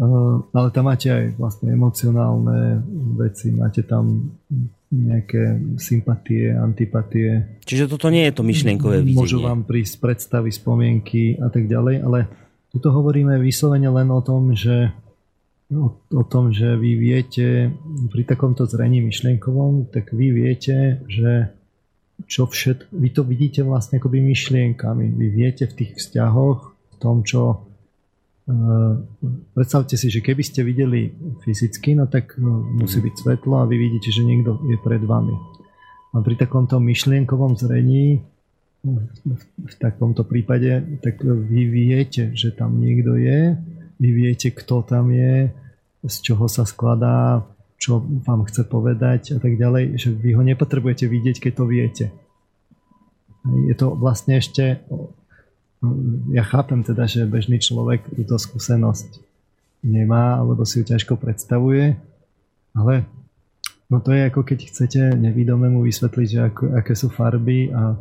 ale 0.00 0.68
tam 0.72 0.88
máte 0.88 1.12
aj 1.12 1.24
vlastne 1.36 1.76
emocionálne 1.76 2.80
veci, 3.20 3.52
máte 3.52 3.84
tam 3.84 4.32
nejaké 4.90 5.76
sympatie, 5.78 6.50
antipatie. 6.50 7.60
Čiže 7.62 7.86
toto 7.86 8.10
nie 8.10 8.26
je 8.26 8.34
to 8.34 8.42
myšlienkové 8.42 9.04
videnie. 9.06 9.20
Môžu 9.20 9.38
vám 9.44 9.62
prísť 9.62 10.02
predstavy, 10.02 10.50
spomienky 10.50 11.38
a 11.38 11.46
tak 11.52 11.70
ďalej, 11.70 11.96
ale 12.02 12.18
tuto 12.74 12.90
hovoríme 12.90 13.38
vyslovene 13.38 13.86
len 13.86 14.08
o 14.10 14.18
tom, 14.24 14.56
že 14.56 14.90
o, 15.70 15.94
o 15.94 16.22
tom, 16.26 16.50
že 16.50 16.74
vy 16.74 16.98
viete 16.98 17.70
pri 18.10 18.22
takomto 18.26 18.66
zrení 18.66 18.98
myšlienkovom, 19.04 19.94
tak 19.94 20.10
vy 20.10 20.34
viete, 20.34 21.04
že 21.06 21.54
čo 22.26 22.50
všet, 22.50 22.92
vy 22.92 23.08
to 23.14 23.22
vidíte 23.24 23.62
vlastne 23.64 23.96
akoby 23.96 24.20
myšlienkami. 24.20 25.06
Vy 25.16 25.26
viete 25.30 25.64
v 25.70 25.76
tých 25.76 25.92
vzťahoch, 25.96 26.60
v 26.68 26.96
tom, 27.00 27.22
čo 27.24 27.69
predstavte 29.54 29.94
si, 29.94 30.08
že 30.10 30.24
keby 30.24 30.42
ste 30.42 30.66
videli 30.66 31.12
fyzicky, 31.44 31.94
no 31.94 32.08
tak 32.10 32.36
no, 32.40 32.62
musí 32.62 33.02
byť 33.02 33.14
svetlo 33.14 33.62
a 33.62 33.68
vy 33.68 33.76
vidíte, 33.76 34.10
že 34.10 34.26
niekto 34.26 34.58
je 34.66 34.76
pred 34.80 35.02
vami. 35.02 35.34
A 36.10 36.18
pri 36.24 36.34
takomto 36.34 36.82
myšlienkovom 36.82 37.54
zrení 37.54 38.24
v 39.60 39.74
takomto 39.76 40.24
prípade, 40.24 41.00
tak 41.04 41.20
vy 41.22 41.68
viete, 41.68 42.32
že 42.32 42.56
tam 42.56 42.80
niekto 42.80 43.14
je, 43.20 43.60
vy 44.00 44.08
viete, 44.08 44.48
kto 44.50 44.80
tam 44.80 45.12
je, 45.12 45.52
z 46.00 46.16
čoho 46.24 46.48
sa 46.48 46.64
skladá, 46.64 47.44
čo 47.76 48.00
vám 48.00 48.48
chce 48.48 48.64
povedať 48.64 49.36
a 49.36 49.38
tak 49.40 49.60
ďalej, 49.60 50.00
že 50.00 50.08
vy 50.12 50.32
ho 50.32 50.42
nepotrebujete 50.44 51.04
vidieť, 51.08 51.36
keď 51.44 51.52
to 51.52 51.64
viete. 51.68 52.06
Je 53.68 53.74
to 53.76 53.92
vlastne 53.96 54.40
ešte, 54.40 54.84
ja 56.30 56.44
chápem 56.44 56.84
teda, 56.84 57.08
že 57.08 57.24
bežný 57.24 57.56
človek 57.56 58.04
túto 58.12 58.36
skúsenosť 58.36 59.20
nemá, 59.80 60.36
alebo 60.36 60.68
si 60.68 60.80
ju 60.80 60.84
ťažko 60.84 61.16
predstavuje, 61.16 61.96
ale 62.76 63.08
no 63.88 63.96
to 64.04 64.12
je 64.12 64.28
ako 64.28 64.44
keď 64.44 64.58
chcete 64.68 65.00
nevidomému 65.16 65.80
vysvetliť, 65.80 66.28
že 66.28 66.40
ako, 66.52 66.62
aké 66.76 66.92
sú 66.92 67.08
farby 67.08 67.72
a 67.72 67.96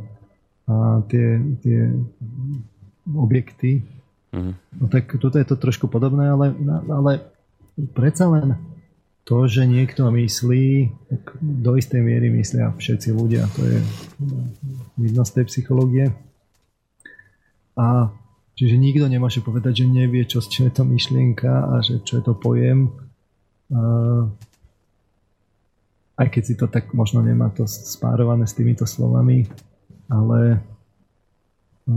a 0.69 1.01
tie, 1.09 1.41
tie 1.65 1.89
objekty. 3.09 3.81
Mm. 4.29 4.53
No 4.53 4.85
tak 4.85 5.09
toto 5.17 5.41
je 5.41 5.45
to 5.49 5.57
trošku 5.57 5.89
podobné, 5.89 6.29
ale, 6.29 6.53
ale 6.85 7.11
predsa 7.97 8.29
len 8.29 8.53
to, 9.25 9.49
že 9.49 9.65
niekto 9.65 10.05
myslí, 10.13 10.93
tak 11.09 11.21
do 11.41 11.73
istej 11.73 12.01
miery 12.05 12.29
myslia 12.29 12.69
všetci 12.77 13.09
ľudia. 13.13 13.49
To 13.57 13.61
je 13.65 13.79
vidno 15.01 15.25
z 15.25 15.41
tej 15.41 15.45
psychológie. 15.49 16.13
A 17.79 18.11
čiže 18.59 18.75
nikto 18.75 19.07
nemôže 19.07 19.39
povedať, 19.39 19.83
že 19.83 19.85
nevie, 19.87 20.27
čo, 20.27 20.43
čo 20.43 20.67
je 20.67 20.71
to 20.75 20.83
myšlienka 20.83 21.47
a 21.47 21.79
že 21.79 22.03
čo 22.03 22.19
je 22.19 22.23
to 22.27 22.35
pojem. 22.35 22.91
A, 23.71 24.27
aj 26.19 26.27
keď 26.27 26.43
si 26.43 26.53
to 26.59 26.67
tak 26.67 26.91
možno 26.91 27.23
nemá 27.23 27.47
to 27.55 27.63
spárované 27.63 28.43
s 28.43 28.51
týmito 28.51 28.83
slovami, 28.83 29.47
ale 30.11 30.59
e, 31.87 31.95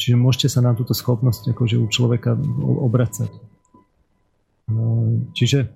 čiže 0.00 0.16
môžete 0.16 0.48
sa 0.48 0.64
na 0.64 0.72
túto 0.72 0.96
schopnosť 0.96 1.52
akože 1.52 1.76
u 1.76 1.86
človeka 1.92 2.32
obracať. 2.64 3.28
E, 3.28 3.40
čiže 5.36 5.68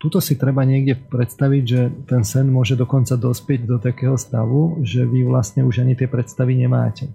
tuto 0.00 0.24
si 0.24 0.40
treba 0.40 0.64
niekde 0.64 0.96
predstaviť, 0.96 1.64
že 1.68 1.80
ten 2.08 2.24
sen 2.24 2.48
môže 2.48 2.72
dokonca 2.72 3.20
dospieť 3.20 3.60
do 3.68 3.76
takého 3.76 4.16
stavu, 4.16 4.80
že 4.80 5.04
vy 5.04 5.28
vlastne 5.28 5.60
už 5.60 5.84
ani 5.84 5.92
tie 5.92 6.08
predstavy 6.08 6.56
nemáte. 6.56 7.12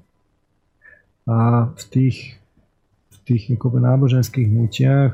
A 1.29 1.69
v 1.69 1.83
tých, 1.93 2.41
v 3.13 3.17
tých 3.29 3.43
náboženských 3.53 4.49
hnutiach 4.49 5.13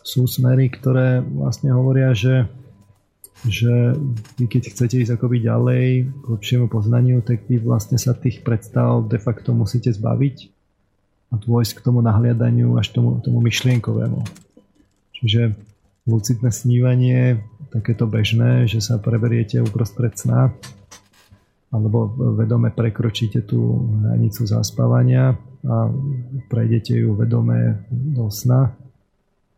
sú 0.00 0.24
smery, 0.24 0.72
ktoré 0.72 1.20
vlastne 1.20 1.76
hovoria, 1.76 2.16
že 2.16 2.48
že 3.44 3.92
vy 4.40 4.48
keď 4.48 4.72
chcete 4.72 4.96
ísť 5.04 5.12
akoby 5.20 5.44
ďalej 5.44 5.84
k 6.08 6.24
lepšiemu 6.24 6.66
poznaniu, 6.72 7.20
tak 7.20 7.44
vy 7.44 7.60
vlastne 7.60 8.00
sa 8.00 8.16
tých 8.16 8.40
predstav 8.40 9.04
de 9.06 9.20
facto 9.20 9.52
musíte 9.52 9.92
zbaviť 9.92 10.48
a 11.30 11.34
dôjsť 11.36 11.72
k 11.76 11.84
tomu 11.84 12.00
nahliadaniu 12.00 12.80
až 12.80 12.96
tomu, 12.96 13.20
tomu 13.20 13.44
myšlienkovému. 13.44 14.24
Čiže 15.20 15.52
lucidné 16.08 16.48
snívanie, 16.48 17.44
takéto 17.68 18.08
bežné, 18.08 18.64
že 18.70 18.80
sa 18.80 18.96
preberiete 18.96 19.60
uprostred 19.60 20.16
sna 20.16 20.54
alebo 21.76 22.08
vedome 22.40 22.72
prekročíte 22.72 23.44
tú 23.44 23.84
hranicu 24.08 24.48
zaspávania 24.48 25.36
a 25.68 25.92
prejdete 26.48 26.96
ju 26.96 27.12
vedome 27.12 27.84
do 27.92 28.32
sna, 28.32 28.72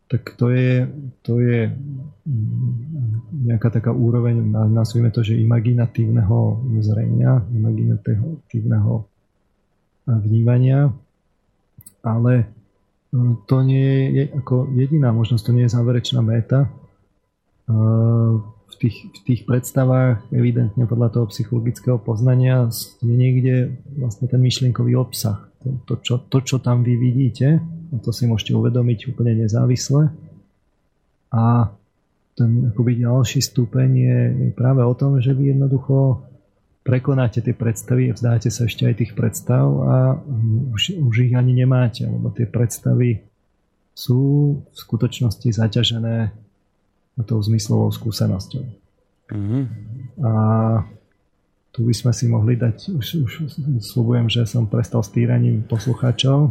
tak 0.08 0.34
to 0.40 0.50
je, 0.50 0.88
to 1.22 1.38
je 1.38 1.68
nejaká 3.44 3.68
taká 3.68 3.92
úroveň, 3.92 4.40
nazvime 4.72 5.12
to, 5.12 5.20
že 5.20 5.36
imaginatívneho 5.36 6.64
zrenia, 6.80 7.44
imaginatívneho 7.52 9.04
vnímania, 10.08 10.88
ale 12.00 12.48
no, 13.12 13.44
to 13.44 13.60
nie 13.60 14.16
je 14.16 14.24
ako 14.32 14.72
jediná 14.72 15.12
možnosť, 15.12 15.44
to 15.44 15.52
nie 15.52 15.64
je 15.68 15.76
záverečná 15.76 16.24
méta. 16.24 16.72
V 18.68 18.74
tých, 18.86 19.10
v 19.10 19.20
tých 19.26 19.42
predstavách, 19.48 20.28
evidentne 20.30 20.86
podľa 20.86 21.08
toho 21.10 21.26
psychologického 21.32 21.98
poznania, 21.98 22.68
je 23.02 23.10
niekde 23.10 23.74
vlastne 23.96 24.30
ten 24.30 24.38
myšlienkový 24.38 24.94
obsah. 24.94 25.50
To, 25.64 25.68
to, 25.88 25.94
čo, 26.04 26.14
to, 26.30 26.38
čo 26.44 26.56
tam 26.62 26.86
vy 26.86 26.94
vidíte, 26.94 27.58
a 27.64 27.96
to 27.98 28.14
si 28.14 28.30
môžete 28.30 28.54
uvedomiť 28.54 29.10
úplne 29.10 29.42
nezávisle. 29.42 30.14
A 31.34 31.74
ten 32.38 32.70
akoby 32.70 33.02
ďalší 33.02 33.42
stupeň 33.42 33.90
je, 33.90 34.18
práve 34.54 34.86
o 34.86 34.94
tom, 34.94 35.18
že 35.18 35.34
vy 35.34 35.58
jednoducho 35.58 36.22
prekonáte 36.86 37.42
tie 37.42 37.52
predstavy, 37.52 38.14
vzdáte 38.14 38.48
sa 38.48 38.64
ešte 38.64 38.86
aj 38.86 38.94
tých 39.02 39.12
predstav 39.12 39.66
a 39.66 40.16
už, 40.72 41.02
už 41.02 41.14
ich 41.28 41.34
ani 41.34 41.52
nemáte, 41.52 42.06
lebo 42.06 42.30
tie 42.32 42.48
predstavy 42.48 43.26
sú 43.92 44.54
v 44.62 44.76
skutočnosti 44.78 45.50
zaťažené 45.50 46.30
tou 47.26 47.38
zmyslovou 47.42 47.90
skúsenosťou. 47.90 48.64
Mm-hmm. 49.32 49.64
A 50.24 50.32
tu 51.72 51.86
by 51.86 51.94
sme 51.94 52.12
si 52.14 52.26
mohli 52.26 52.58
dať, 52.58 52.90
už, 52.90 53.06
už 53.22 53.32
slúbujem, 53.82 54.26
že 54.26 54.42
som 54.48 54.66
prestal 54.66 55.04
s 55.04 55.14
týraním 55.14 55.62
poslucháčov, 55.66 56.50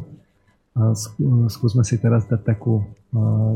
skúsme 1.49 1.81
si 1.81 1.97
teraz 1.97 2.29
dať 2.29 2.41
takú 2.45 2.85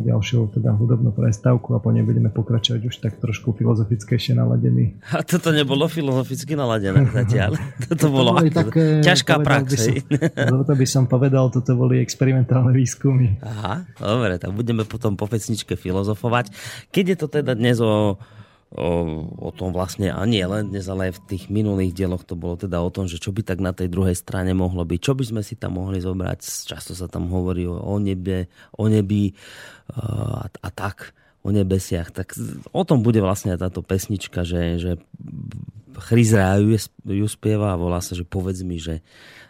ďalšiu 0.02 0.56
teda 0.56 0.72
hudobnú 0.74 1.12
prestávku 1.12 1.76
a 1.76 1.84
po 1.84 1.92
nej 1.92 2.08
budeme 2.08 2.32
pokračovať 2.32 2.82
už 2.88 2.96
tak 3.04 3.20
trošku 3.20 3.52
filozofickejšie 3.52 4.40
naladení. 4.40 4.96
A 5.12 5.22
toto 5.28 5.52
nebolo 5.52 5.92
filozoficky 5.92 6.56
naladené 6.56 7.04
zatiaľ. 7.12 7.60
Toto 7.92 8.08
bolo 8.08 8.40
to 8.40 8.48
také, 8.48 9.04
ťažká 9.04 9.44
prax. 9.44 9.68
Som, 9.76 10.00
toto 10.32 10.74
by 10.82 10.88
som 10.88 11.04
povedal, 11.06 11.52
toto 11.52 11.76
boli 11.76 12.00
experimentálne 12.00 12.72
výskumy. 12.72 13.44
Aha, 13.44 13.84
dobre, 14.00 14.40
tak 14.40 14.56
budeme 14.56 14.88
potom 14.88 15.20
po 15.20 15.28
pesničke 15.28 15.76
filozofovať. 15.76 16.56
Keď 16.96 17.06
je 17.12 17.18
to 17.20 17.28
teda 17.28 17.52
dnes 17.52 17.84
o 17.84 18.16
o, 18.72 19.50
tom 19.52 19.76
vlastne 19.76 20.16
a 20.16 20.24
nie 20.24 20.44
len 20.48 20.72
dnes, 20.72 20.88
ale 20.88 21.12
aj 21.12 21.20
v 21.20 21.24
tých 21.36 21.44
minulých 21.52 21.92
dieloch 21.92 22.24
to 22.24 22.40
bolo 22.40 22.56
teda 22.56 22.80
o 22.80 22.88
tom, 22.88 23.06
že 23.06 23.20
čo 23.20 23.36
by 23.36 23.44
tak 23.44 23.60
na 23.60 23.76
tej 23.76 23.92
druhej 23.92 24.16
strane 24.16 24.56
mohlo 24.56 24.88
byť, 24.88 25.00
čo 25.04 25.14
by 25.16 25.24
sme 25.28 25.42
si 25.44 25.60
tam 25.60 25.76
mohli 25.76 26.00
zobrať, 26.00 26.40
často 26.72 26.96
sa 26.96 27.12
tam 27.12 27.28
hovorí 27.28 27.68
o, 27.68 27.96
nebe, 28.00 28.48
o 28.80 28.88
nebi 28.88 29.36
a, 29.92 30.48
a 30.48 30.70
tak, 30.72 31.12
o 31.44 31.52
nebesiach, 31.52 32.16
tak 32.16 32.32
o 32.72 32.84
tom 32.88 33.04
bude 33.04 33.20
vlastne 33.20 33.60
táto 33.60 33.84
pesnička, 33.84 34.48
že, 34.48 34.80
že 34.80 34.92
Chryzra 35.92 36.56
ju, 36.58 37.28
spieva 37.28 37.76
a 37.76 37.80
volá 37.80 38.00
sa, 38.00 38.16
že 38.16 38.24
povedz 38.24 38.64
mi, 38.64 38.80
že 38.80 39.04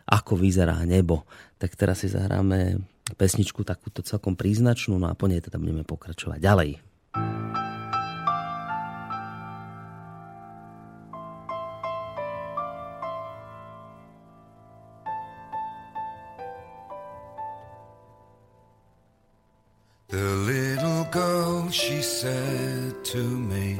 ako 0.10 0.36
vyzerá 0.36 0.82
nebo. 0.84 1.24
Tak 1.62 1.78
teraz 1.78 2.02
si 2.02 2.10
zahráme 2.10 2.82
pesničku 3.16 3.62
takúto 3.62 4.02
celkom 4.02 4.34
príznačnú, 4.34 4.98
no 4.98 5.08
a 5.08 5.16
po 5.16 5.30
nej 5.30 5.40
teda 5.40 5.62
budeme 5.62 5.86
pokračovať 5.86 6.42
ďalej. 6.42 6.70
The 7.12 7.61
to 23.12 23.18
me, 23.52 23.78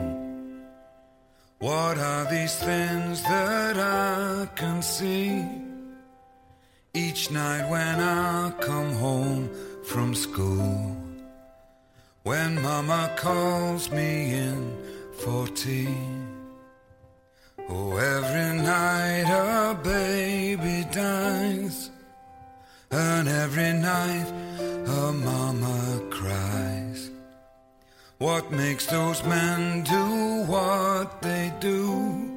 What 1.60 1.98
are 1.98 2.30
these 2.30 2.56
things 2.56 3.24
that 3.24 3.78
I 3.78 4.46
can 4.58 4.82
see? 4.82 5.46
Each 6.94 7.32
night 7.32 7.70
when 7.70 7.96
I 8.02 8.52
come 8.60 8.92
home 8.92 9.50
from 9.84 10.14
school, 10.16 10.98
when 12.24 12.62
mama 12.62 13.16
calls 13.16 13.90
me 13.90 14.34
in 14.34 14.62
for 15.20 15.48
tea. 15.48 15.96
Oh, 17.70 17.96
every 17.96 18.52
night 18.62 19.28
a 19.32 19.80
baby 19.82 20.86
dies, 20.92 21.90
and 22.92 23.30
every 23.30 23.72
night 23.72 24.28
a 25.00 25.14
mama. 25.14 25.91
What 28.22 28.52
makes 28.52 28.86
those 28.86 29.24
men 29.24 29.82
do 29.82 30.44
what 30.46 31.24
they 31.24 31.52
do? 31.60 32.32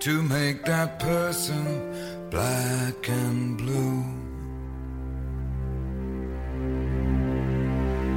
To 0.00 0.22
make 0.22 0.64
that 0.64 0.98
person 0.98 2.30
black 2.30 3.06
and 3.06 3.58
blue. 3.58 4.02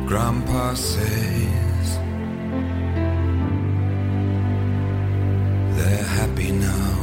Grandpa 0.08 0.76
says 0.76 1.88
they're 5.76 6.10
happy 6.20 6.52
now. 6.54 6.96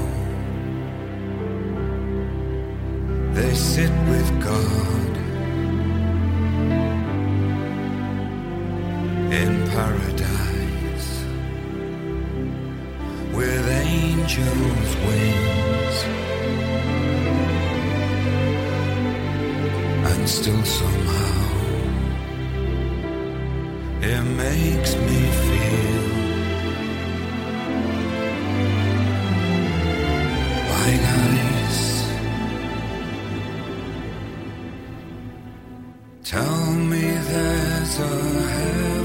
They 3.34 3.54
sit 3.54 3.92
with 4.08 4.42
God 4.42 4.94
paradise 9.30 11.24
with 13.32 13.68
angels' 13.68 14.96
wings, 15.06 15.96
and 20.10 20.28
still 20.28 20.64
somehow 20.64 21.42
it 24.02 24.22
makes 24.22 24.94
me 24.96 25.20
feel 25.44 26.08
like 30.70 31.02
ice. 31.02 31.84
Tell 36.24 36.72
me 36.90 37.04
there's 37.30 37.98
a 37.98 38.02
heaven. 38.02 39.03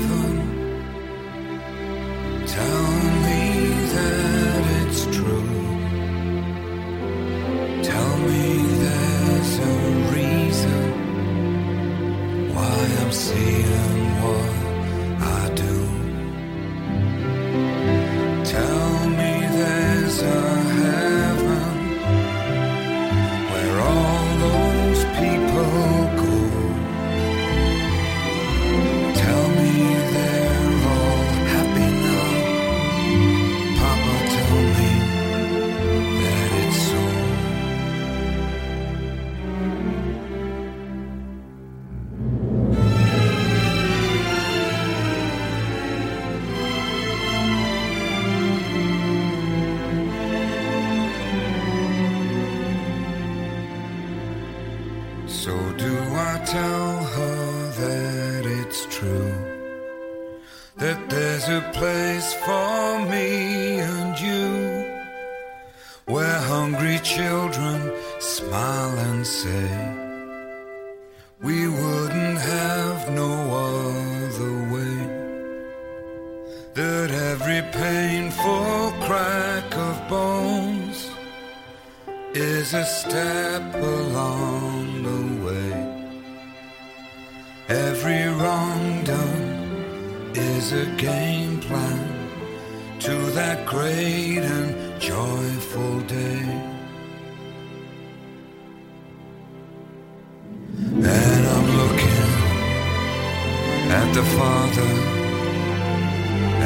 The 104.19 104.25
Father 104.25 104.91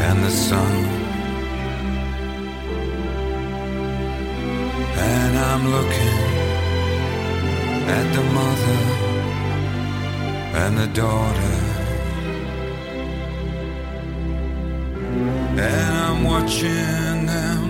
and 0.05 0.23
the 0.23 0.31
Son. 0.31 0.73
And 4.97 5.33
I'm 5.49 5.63
looking 5.75 6.19
at 7.97 8.05
the 8.17 8.23
mother 8.39 8.81
and 10.61 10.77
the 10.81 10.87
daughter. 11.03 11.55
And 15.69 15.91
I'm 16.05 16.23
watching 16.23 17.27
them 17.35 17.61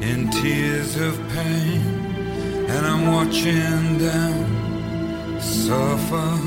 in 0.00 0.30
tears 0.30 0.96
of 0.96 1.14
pain. 1.34 1.82
And 2.72 2.86
I'm 2.86 3.12
watching 3.12 3.98
them 3.98 5.38
suffer. 5.38 6.45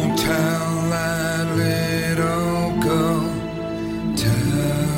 Don't 0.00 0.16
tell 0.16 0.90
that 0.90 1.46
little 1.56 2.80
girl, 2.80 3.34
tell 4.14 4.97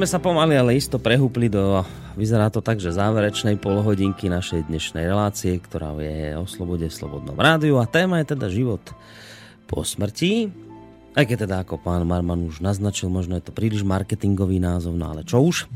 sme 0.00 0.16
sa 0.16 0.24
pomaly, 0.24 0.56
ale 0.56 0.80
isto 0.80 0.96
prehúpli 0.96 1.52
do, 1.52 1.84
vyzerá 2.16 2.48
to 2.48 2.64
tak, 2.64 2.80
že 2.80 2.88
záverečnej 2.88 3.60
polhodinky 3.60 4.32
našej 4.32 4.72
dnešnej 4.72 5.04
relácie, 5.04 5.60
ktorá 5.60 5.92
je 6.00 6.40
o 6.40 6.48
slobode 6.48 6.88
v 6.88 6.96
Slobodnom 7.04 7.36
rádiu 7.36 7.76
a 7.76 7.84
téma 7.84 8.24
je 8.24 8.32
teda 8.32 8.48
život 8.48 8.80
po 9.68 9.84
smrti. 9.84 10.48
Aj 11.12 11.28
keď 11.28 11.44
teda 11.44 11.56
ako 11.68 11.84
pán 11.84 12.08
Marman 12.08 12.48
už 12.48 12.64
naznačil, 12.64 13.12
možno 13.12 13.36
je 13.36 13.44
to 13.44 13.52
príliš 13.52 13.84
marketingový 13.84 14.56
názov, 14.56 14.96
no 14.96 15.04
ale 15.04 15.20
čo 15.20 15.44
už. 15.44 15.68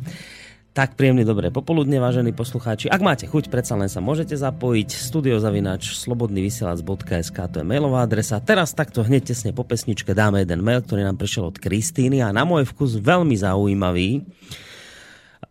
Tak 0.75 0.99
príjemný 0.99 1.23
dobré 1.23 1.55
popoludne, 1.55 2.03
vážení 2.03 2.35
poslucháči. 2.35 2.91
Ak 2.91 2.99
máte 2.99 3.31
chuť, 3.31 3.47
predsa 3.47 3.79
len 3.79 3.87
sa 3.87 4.03
môžete 4.03 4.35
zapojiť. 4.35 4.91
Studiozavinač 4.91 5.95
slobodnyvysielac.sk 6.03 7.39
to 7.47 7.63
je 7.63 7.67
mailová 7.67 8.03
adresa. 8.03 8.43
Teraz 8.43 8.75
takto 8.75 9.07
hneď 9.07 9.31
tesne 9.31 9.55
po 9.55 9.63
pesničke 9.63 10.19
dáme 10.19 10.43
jeden 10.43 10.67
mail, 10.67 10.83
ktorý 10.83 11.07
nám 11.07 11.15
prišiel 11.15 11.47
od 11.47 11.63
Kristýny 11.63 12.27
a 12.27 12.35
na 12.35 12.43
môj 12.43 12.67
vkus 12.67 12.99
veľmi 12.99 13.39
zaujímavý. 13.39 14.27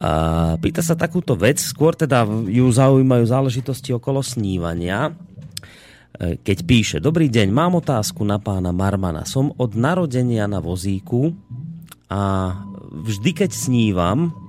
A 0.04 0.60
pýta 0.60 0.84
sa 0.84 1.00
takúto 1.00 1.40
vec, 1.40 1.56
skôr 1.56 1.96
teda 1.96 2.28
ju 2.28 2.68
zaujímajú 2.68 3.24
záležitosti 3.24 3.96
okolo 3.96 4.20
snívania. 4.20 5.16
keď 6.20 6.58
píše 6.68 6.98
Dobrý 7.00 7.32
deň, 7.32 7.48
mám 7.48 7.80
otázku 7.80 8.28
na 8.28 8.44
pána 8.44 8.76
Marmana. 8.76 9.24
Som 9.24 9.56
od 9.56 9.72
narodenia 9.72 10.52
na 10.52 10.60
vozíku 10.60 11.32
a 12.12 12.52
vždy, 12.92 13.32
keď 13.48 13.56
snívam, 13.56 14.43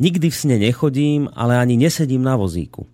nikdy 0.00 0.32
v 0.32 0.36
sne 0.36 0.56
nechodím, 0.56 1.28
ale 1.36 1.60
ani 1.60 1.76
nesedím 1.76 2.24
na 2.24 2.34
vozíku. 2.40 2.88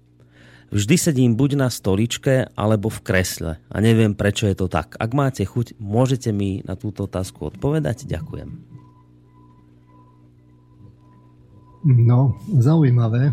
Vždy 0.75 0.99
sedím 0.99 1.39
buď 1.39 1.63
na 1.63 1.69
stoličke, 1.71 2.51
alebo 2.59 2.91
v 2.91 2.99
kresle. 3.07 3.53
A 3.71 3.77
neviem, 3.79 4.19
prečo 4.19 4.51
je 4.51 4.59
to 4.59 4.67
tak. 4.67 4.99
Ak 4.99 5.15
máte 5.15 5.47
chuť, 5.47 5.79
môžete 5.79 6.35
mi 6.35 6.59
na 6.67 6.75
túto 6.75 7.07
otázku 7.07 7.55
odpovedať. 7.55 8.11
Ďakujem. 8.11 8.51
No, 11.87 12.35
zaujímavé. 12.51 13.31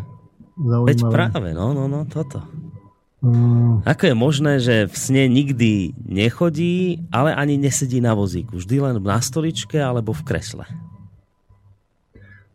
zaujímavé. 0.54 0.94
Veď 0.94 1.00
práve, 1.10 1.50
no, 1.58 1.74
no, 1.74 1.90
no, 1.90 2.06
toto. 2.06 2.45
Uh, 3.26 3.82
Ako 3.88 4.14
je 4.14 4.16
možné, 4.16 4.54
že 4.62 4.76
v 4.86 4.94
sne 4.94 5.24
nikdy 5.26 5.98
nechodí, 6.06 7.02
ale 7.10 7.34
ani 7.34 7.58
nesedí 7.58 7.98
na 7.98 8.14
vozíku? 8.14 8.62
Vždy 8.62 8.78
len 8.78 8.95
na 9.02 9.18
stoličke 9.18 9.82
alebo 9.82 10.14
v 10.14 10.22
kresle? 10.22 10.70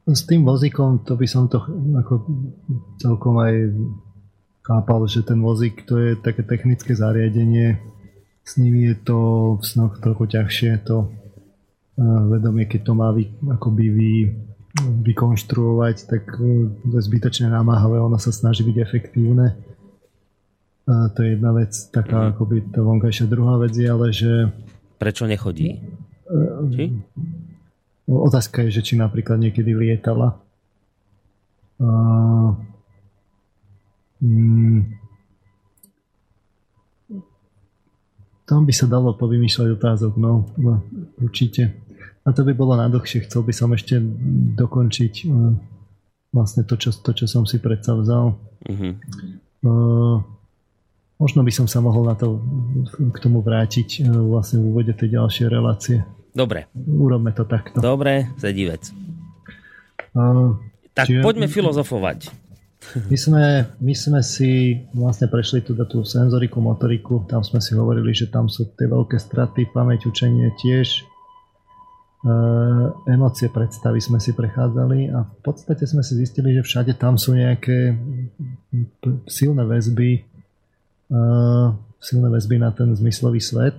S 0.09 0.25
tým 0.25 0.43
vozíkom 0.49 1.05
to 1.05 1.21
by 1.21 1.29
som 1.29 1.53
to 1.53 1.61
ako 2.01 2.25
celkom 2.97 3.37
aj 3.45 3.55
chápal, 4.65 5.05
že 5.05 5.21
ten 5.21 5.41
vozík 5.45 5.85
to 5.85 6.01
je 6.01 6.17
také 6.17 6.41
technické 6.45 6.97
zariadenie. 6.97 7.77
S 8.45 8.57
ním 8.57 8.89
je 8.89 8.95
to 8.97 9.19
v 9.61 9.63
snoch 9.65 10.01
trochu 10.01 10.25
ťažšie 10.33 10.89
to 10.89 11.05
uh, 11.05 12.23
vedomie, 12.33 12.65
keď 12.65 12.81
to 12.89 12.93
má 12.97 13.13
vy, 13.13 13.29
akoby 13.53 13.85
vy, 13.93 14.13
vykonštruovať, 15.05 15.97
tak 16.09 16.25
uh, 16.41 16.73
to 16.89 16.95
je 16.97 17.05
zbytočne 17.05 17.53
námahavé, 17.53 18.01
ono 18.01 18.17
sa 18.17 18.33
snaží 18.33 18.65
byť 18.65 18.77
efektívne 18.81 19.61
a 20.89 21.13
to 21.13 21.21
je 21.21 21.37
jedna 21.37 21.53
vec, 21.53 21.77
taká 21.93 22.33
akoby 22.33 22.73
tá 22.73 22.81
vonkajšia. 22.81 23.29
Druhá 23.29 23.61
vec 23.61 23.77
je 23.77 23.85
ale, 23.85 24.09
že... 24.09 24.49
Prečo 24.97 25.29
nechodí? 25.29 25.85
Či? 26.73 26.97
Otázka 28.09 28.65
je, 28.65 28.81
že 28.81 28.83
či 28.83 28.95
napríklad 28.97 29.37
niekedy 29.37 29.77
lietala. 29.77 30.41
Mm, 34.19 34.97
tam 38.49 38.65
by 38.65 38.73
sa 38.73 38.89
dalo 38.89 39.13
povymýšľať 39.13 39.69
otázok, 39.77 40.13
no, 40.17 40.49
no 40.57 40.81
určite. 41.21 41.77
A 42.25 42.33
to 42.33 42.43
by 42.49 42.57
bolo 42.57 42.75
na 42.75 42.89
dlhšie. 42.89 43.29
Chcel 43.29 43.45
by 43.45 43.53
som 43.53 43.71
ešte 43.77 44.01
dokončiť 44.57 45.15
uh, 45.29 45.53
vlastne 46.33 46.65
to 46.65 46.81
čo, 46.81 46.91
to, 46.97 47.13
čo 47.13 47.29
som 47.29 47.45
si 47.45 47.61
predsa 47.61 47.93
vzal. 47.93 48.41
Mm-hmm. 48.65 48.93
Uh, 49.63 50.25
Možno 51.19 51.43
by 51.43 51.51
som 51.51 51.67
sa 51.67 51.83
mohol 51.83 52.07
na 52.07 52.15
to 52.15 52.39
k 52.95 53.19
tomu 53.19 53.43
vrátiť 53.43 54.07
e, 54.07 54.15
vlastne 54.31 54.63
v 54.63 54.71
úvode 54.71 54.95
tej 54.95 55.19
ďalšej 55.19 55.47
relácie. 55.51 56.07
Dobre. 56.33 56.69
Urobme 56.75 57.33
to 57.33 57.49
takto. 57.49 57.79
Dobre, 57.81 58.33
sedí 58.41 58.69
vec. 58.69 58.91
Uh, 60.15 60.57
tak 60.95 61.09
čiže, 61.09 61.25
poďme 61.25 61.49
filozofovať. 61.51 62.31
My 63.11 63.19
sme, 63.19 63.45
my 63.83 63.95
sme 63.95 64.21
si 64.23 64.81
vlastne 64.95 65.27
prešli 65.27 65.67
tu 65.67 65.75
tú 65.75 66.07
senzoriku, 66.07 66.63
motoriku, 66.63 67.27
tam 67.27 67.43
sme 67.43 67.59
si 67.59 67.75
hovorili, 67.75 68.15
že 68.15 68.31
tam 68.31 68.47
sú 68.47 68.71
tie 68.79 68.87
veľké 68.87 69.19
straty, 69.19 69.69
pamäť, 69.75 70.07
učenie 70.07 70.55
tiež, 70.63 71.03
uh, 72.23 72.95
emócie, 73.11 73.51
predstavy 73.51 73.99
sme 73.99 74.23
si 74.23 74.31
prechádzali 74.31 75.11
a 75.11 75.27
v 75.27 75.39
podstate 75.43 75.91
sme 75.91 76.07
si 76.07 76.23
zistili, 76.23 76.55
že 76.55 76.63
všade 76.63 76.95
tam 76.97 77.19
sú 77.19 77.35
nejaké 77.35 77.99
silné 79.27 79.67
väzby 79.67 80.39
silné 81.99 82.29
väzby 82.29 82.57
na 82.61 82.71
ten 82.71 82.93
zmyslový 82.93 83.41
svet 83.41 83.75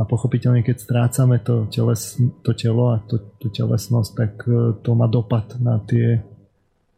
a 0.00 0.02
pochopiteľne 0.08 0.64
keď 0.64 0.80
strácame 0.80 1.44
to, 1.44 1.68
teles, 1.68 2.16
to 2.40 2.56
telo 2.56 2.96
a 2.96 3.04
to, 3.04 3.20
to 3.36 3.52
telesnosť, 3.52 4.10
tak 4.16 4.32
e, 4.48 4.80
to 4.80 4.96
má 4.96 5.04
dopad 5.04 5.60
na 5.60 5.76
tie, 5.84 6.24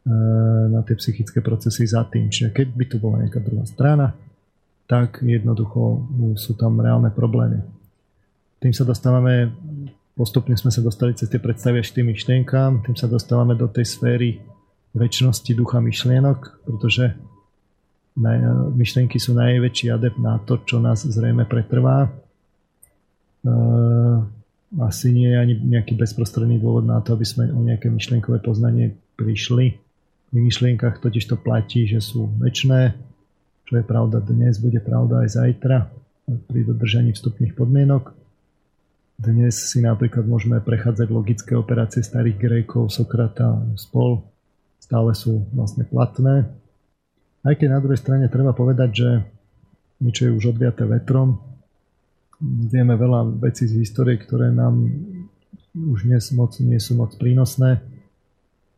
e, 0.07 0.13
na 0.71 0.79
tie 0.87 0.95
psychické 0.95 1.43
procesy 1.43 1.83
za 1.83 2.07
tým. 2.07 2.31
Čiže 2.31 2.55
keď 2.55 2.67
by 2.71 2.85
tu 2.87 2.95
bola 3.03 3.27
nejaká 3.27 3.43
druhá 3.43 3.67
strana, 3.67 4.15
tak 4.87 5.19
jednoducho 5.19 5.99
sú 6.39 6.55
tam 6.55 6.79
reálne 6.79 7.11
problémy. 7.11 7.59
Tým 8.63 8.71
sa 8.71 8.87
dostávame, 8.87 9.51
postupne 10.15 10.55
sme 10.55 10.71
sa 10.71 10.79
dostali 10.79 11.11
cez 11.11 11.27
tie 11.27 11.43
predstavy 11.43 11.83
až 11.83 11.91
tým 11.91 12.07
myšlienkám, 12.07 12.87
tým 12.87 12.95
sa 12.95 13.11
dostávame 13.11 13.59
do 13.59 13.67
tej 13.67 13.83
sféry 13.83 14.39
väčšnosti 14.95 15.51
ducha 15.59 15.83
myšlienok, 15.83 16.63
pretože 16.63 17.19
myšlienky 18.77 19.17
sú 19.17 19.33
najväčší 19.33 19.91
adept 19.91 20.21
na 20.21 20.37
to, 20.39 20.61
čo 20.63 20.77
nás 20.77 21.03
zrejme 21.03 21.49
pretrvá. 21.49 22.22
Asi 24.73 25.13
nie 25.13 25.29
je 25.29 25.37
ani 25.37 25.53
nejaký 25.59 25.93
bezprostredný 25.93 26.57
dôvod 26.57 26.87
na 26.87 26.97
to, 27.03 27.13
aby 27.13 27.25
sme 27.27 27.51
o 27.53 27.61
nejaké 27.61 27.93
myšlienkové 27.93 28.41
poznanie 28.41 28.97
prišli. 29.19 29.77
V 30.33 30.37
myšlienkach 30.37 30.97
totiž 30.97 31.29
to 31.29 31.37
platí, 31.37 31.85
že 31.85 32.01
sú 32.01 32.25
väčšné, 32.41 32.97
čo 33.69 33.73
je 33.77 33.83
pravda 33.85 34.17
dnes, 34.17 34.57
bude 34.57 34.81
pravda 34.81 35.27
aj 35.27 35.29
zajtra 35.37 35.77
pri 36.25 36.59
dodržaní 36.65 37.13
vstupných 37.13 37.53
podmienok. 37.53 38.17
Dnes 39.21 39.53
si 39.53 39.77
napríklad 39.85 40.25
môžeme 40.25 40.57
prechádzať 40.57 41.07
logické 41.13 41.53
operácie 41.53 42.01
starých 42.01 42.41
Grékov, 42.41 42.89
Sokrata, 42.89 43.61
spol. 43.77 44.25
Stále 44.81 45.13
sú 45.13 45.45
vlastne 45.53 45.85
platné 45.85 46.49
aj 47.43 47.59
keď 47.59 47.67
na 47.75 47.79
druhej 47.83 47.99
strane 47.99 48.25
treba 48.31 48.55
povedať, 48.55 48.89
že 48.95 49.09
niečo 49.99 50.31
je 50.31 50.35
už 50.35 50.55
odviaté 50.55 50.87
vetrom. 50.87 51.43
Vieme 52.43 52.99
veľa 52.99 53.39
vecí 53.39 53.71
z 53.71 53.79
histórie, 53.79 54.19
ktoré 54.19 54.51
nám 54.51 54.83
už 55.71 56.03
dnes 56.03 56.27
moc, 56.35 56.51
nie 56.59 56.75
sú 56.75 56.99
moc 56.99 57.15
prínosné. 57.15 57.79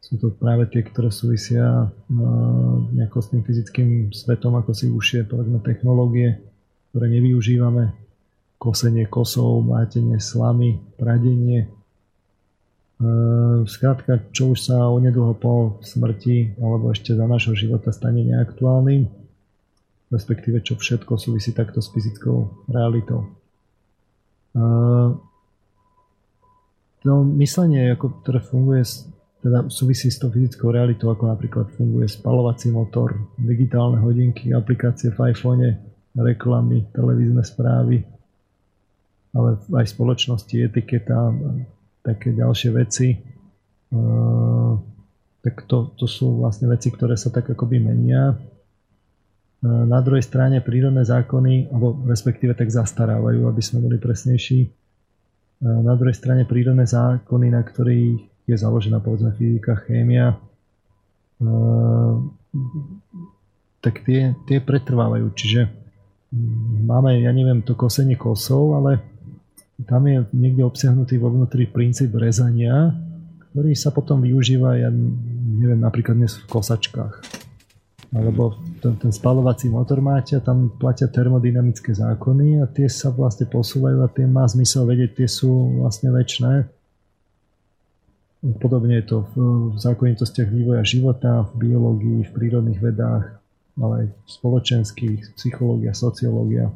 Sú 0.06 0.22
to 0.22 0.30
práve 0.30 0.70
tie, 0.70 0.86
ktoré 0.86 1.10
súvisia 1.10 1.90
no, 2.14 2.86
nejako 2.94 3.26
s 3.26 3.28
tým 3.34 3.42
fyzickým 3.42 3.90
svetom, 4.14 4.54
ako 4.54 4.72
si 4.78 4.86
už 4.86 5.06
je 5.18 5.22
povedzme 5.26 5.58
technológie, 5.66 6.46
ktoré 6.94 7.10
nevyužívame. 7.10 7.90
Kosenie 8.62 9.10
kosov, 9.10 9.66
mátenie 9.66 10.22
slamy, 10.22 10.78
pradenie, 10.96 11.68
Skrátka, 13.68 14.24
čo 14.32 14.56
už 14.56 14.72
sa 14.72 14.88
onedlho 14.88 15.36
po 15.36 15.84
smrti 15.84 16.56
alebo 16.64 16.96
ešte 16.96 17.12
za 17.12 17.28
nášho 17.28 17.52
života 17.52 17.92
stane 17.92 18.24
neaktuálnym, 18.24 19.12
respektíve 20.16 20.64
čo 20.64 20.80
všetko 20.80 21.20
súvisí 21.20 21.52
takto 21.52 21.84
s 21.84 21.92
fyzickou 21.92 22.64
realitou. 22.72 23.28
To 27.06 27.11
myslenie, 27.38 27.91
ako, 27.94 28.23
ktoré 28.23 28.40
funguje, 28.40 28.82
teda 29.45 29.69
súvisí 29.69 30.10
s 30.10 30.18
tou 30.18 30.34
fyzickou 30.34 30.73
realitou, 30.73 31.14
ako 31.14 31.30
napríklad 31.30 31.69
funguje 31.76 32.10
spalovací 32.10 32.73
motor, 32.73 33.14
digitálne 33.38 34.02
hodinky, 34.02 34.49
aplikácie 34.56 35.14
v 35.14 35.36
iPhone, 35.36 35.69
reklamy, 36.18 36.88
televízne 36.95 37.44
správy, 37.45 38.02
ale 39.36 39.60
aj 39.76 39.86
spoločnosti, 39.91 40.56
etiketa, 40.56 41.30
také 42.02 42.34
ďalšie 42.34 42.69
veci, 42.73 43.22
tak 45.45 45.56
to, 45.69 45.94
to 45.94 46.10
sú 46.10 46.41
vlastne 46.41 46.65
veci, 46.72 46.90
ktoré 46.90 47.14
sa 47.14 47.30
tak 47.30 47.53
akoby 47.53 47.77
menia. 47.77 48.34
Na 49.66 49.98
druhej 50.06 50.22
strane 50.22 50.62
prírodné 50.62 51.02
zákony, 51.02 51.74
alebo 51.74 51.98
respektíve 52.06 52.54
tak 52.54 52.70
zastarávajú, 52.70 53.50
aby 53.50 53.62
sme 53.66 53.82
boli 53.82 53.98
presnejší. 53.98 54.70
Na 55.66 55.98
druhej 55.98 56.14
strane 56.14 56.46
prírodné 56.46 56.86
zákony, 56.86 57.50
na 57.50 57.66
ktorých 57.66 58.46
je 58.46 58.56
založená 58.56 59.02
povedzme 59.02 59.34
fyzika, 59.34 59.82
chémia, 59.90 60.38
tak 63.82 64.06
tie, 64.06 64.38
tie 64.46 64.58
pretrvávajú. 64.62 65.34
Čiže 65.34 65.66
máme, 66.86 67.26
ja 67.26 67.34
neviem, 67.34 67.66
to 67.66 67.74
kosenie 67.74 68.20
kosov, 68.20 68.78
ale 68.78 69.02
tam 69.90 70.06
je 70.06 70.30
niekde 70.30 70.62
obsiahnutý 70.62 71.18
vo 71.18 71.34
vnútri 71.34 71.66
princíp 71.66 72.14
rezania, 72.22 72.94
ktorý 73.50 73.74
sa 73.74 73.90
potom 73.90 74.22
využíva, 74.22 74.78
ja 74.78 74.92
neviem, 74.92 75.82
napríklad 75.82 76.20
dnes 76.20 76.38
v 76.38 76.46
kosačkách. 76.54 77.45
Alebo 78.16 78.56
ten, 78.80 78.96
ten 78.96 79.12
spalovací 79.12 79.68
motor 79.68 80.00
máte 80.00 80.40
a 80.40 80.42
tam 80.42 80.72
platia 80.72 81.12
termodynamické 81.12 81.92
zákony 81.92 82.64
a 82.64 82.66
tie 82.72 82.88
sa 82.88 83.12
vlastne 83.12 83.44
posúvajú 83.44 84.00
a 84.00 84.08
tie 84.08 84.24
má 84.24 84.48
zmysel 84.48 84.88
vedieť, 84.88 85.20
tie 85.20 85.28
sú 85.28 85.84
vlastne 85.84 86.16
väčšie. 86.16 86.72
Podobne 88.64 89.04
je 89.04 89.06
to 89.10 89.18
v, 89.26 89.34
v 89.74 89.78
zákonitostiach 89.84 90.48
vývoja 90.48 90.86
života, 90.88 91.44
v 91.52 91.68
biológii, 91.68 92.20
v 92.24 92.32
prírodných 92.32 92.80
vedách, 92.80 93.42
ale 93.76 93.94
aj 94.00 94.08
v 94.08 94.30
spoločenských, 94.32 95.20
psychológia, 95.36 95.92
sociológia 95.92 96.72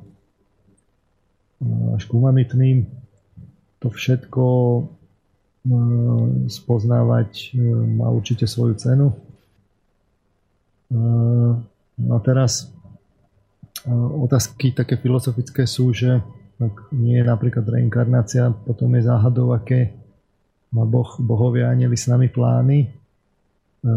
až 1.95 2.03
k 2.07 2.11
humanitným. 2.16 2.88
To 3.80 3.88
všetko 3.88 4.44
e, 4.44 4.82
spoznávať 6.52 7.32
e, 7.32 7.64
má 7.95 8.11
určite 8.11 8.48
svoju 8.48 8.76
cenu. 8.76 9.16
E, 10.90 10.98
no 11.99 12.18
teraz 12.26 12.74
otázky 14.14 14.76
také 14.76 14.99
filozofické 14.99 15.64
sú, 15.64 15.95
že 15.95 16.20
ak 16.60 16.91
nie 16.91 17.16
je 17.16 17.26
napríklad 17.26 17.64
reinkarnácia, 17.64 18.52
potom 18.52 18.91
je 18.99 19.07
záhadou, 19.07 19.56
aké 19.56 19.95
má 20.76 20.84
boh, 20.84 21.07
bohovia 21.24 21.72
anieli 21.72 21.95
s 21.95 22.11
nami 22.11 22.28
plány. 22.28 22.80
E, 22.84 22.88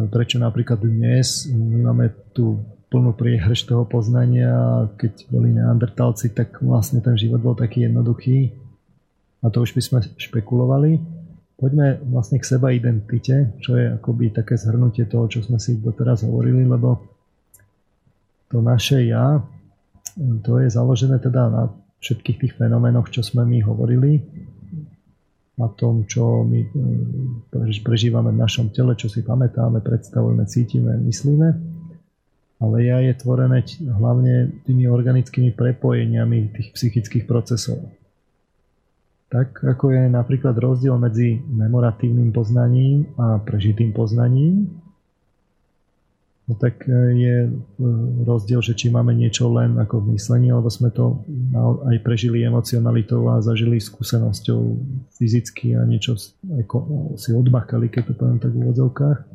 prečo 0.08 0.38
napríklad 0.38 0.78
dnes 0.78 1.50
my 1.50 1.90
máme 1.90 2.14
tú 2.30 2.62
plnú 2.92 3.16
priehrž 3.16 3.64
toho 3.64 3.88
poznania 3.88 4.84
keď 5.00 5.32
boli 5.32 5.56
neandertalci, 5.56 6.36
tak 6.36 6.60
vlastne 6.60 7.00
ten 7.00 7.16
život 7.16 7.40
bol 7.40 7.56
taký 7.56 7.88
jednoduchý 7.88 8.52
a 9.42 9.48
to 9.48 9.64
už 9.64 9.72
by 9.72 9.82
sme 9.82 9.98
špekulovali. 10.20 11.00
Poďme 11.62 12.02
vlastne 12.10 12.42
k 12.42 12.48
seba 12.58 12.74
identite, 12.74 13.54
čo 13.62 13.78
je 13.78 13.94
akoby 13.94 14.34
také 14.34 14.58
zhrnutie 14.58 15.06
toho, 15.06 15.30
čo 15.30 15.46
sme 15.46 15.62
si 15.62 15.78
doteraz 15.78 16.26
hovorili, 16.26 16.66
lebo 16.66 16.98
to 18.50 18.58
naše 18.58 19.06
ja, 19.06 19.38
to 20.42 20.58
je 20.58 20.66
založené 20.66 21.22
teda 21.22 21.46
na 21.46 21.62
všetkých 22.02 22.38
tých 22.42 22.52
fenoménoch, 22.58 23.14
čo 23.14 23.22
sme 23.22 23.46
my 23.46 23.62
hovorili, 23.62 24.18
na 25.54 25.70
tom, 25.70 26.02
čo 26.02 26.42
my 26.42 26.60
e, 26.66 26.68
prežívame 27.78 28.34
v 28.34 28.42
našom 28.42 28.74
tele, 28.74 28.98
čo 28.98 29.06
si 29.06 29.22
pamätáme, 29.22 29.78
predstavujeme, 29.78 30.42
cítime, 30.50 30.98
myslíme. 30.98 31.48
Ale 32.58 32.76
ja 32.82 32.98
je 33.06 33.14
tvorené 33.14 33.62
hlavne 33.86 34.50
tými 34.66 34.90
organickými 34.90 35.54
prepojeniami 35.54 36.50
tých 36.58 36.68
psychických 36.74 37.30
procesov. 37.30 37.86
Tak 39.32 39.64
ako 39.64 39.96
je 39.96 40.12
napríklad 40.12 40.52
rozdiel 40.60 41.00
medzi 41.00 41.40
memoratívnym 41.40 42.36
poznaním 42.36 43.08
a 43.16 43.40
prežitým 43.40 43.96
poznaním, 43.96 44.68
no 46.44 46.52
tak 46.60 46.84
e, 46.84 46.92
je 47.16 47.36
e, 47.48 47.50
rozdiel, 48.28 48.60
že 48.60 48.76
či 48.76 48.92
máme 48.92 49.16
niečo 49.16 49.48
len 49.48 49.80
ako 49.80 50.04
v 50.04 50.20
myslení, 50.20 50.52
alebo 50.52 50.68
sme 50.68 50.92
to 50.92 51.24
aj 51.88 51.96
prežili 52.04 52.44
emocionalitou 52.44 53.24
a 53.32 53.40
zažili 53.40 53.80
skúsenosťou 53.80 54.60
fyzicky 55.16 55.80
a 55.80 55.88
niečo 55.88 56.20
si 57.16 57.30
odmakali, 57.32 57.88
keď 57.88 58.12
to 58.12 58.14
poviem 58.20 58.36
tak 58.36 58.52
v 58.52 58.68
úvodzovkách. 58.68 59.18
E, 59.18 59.26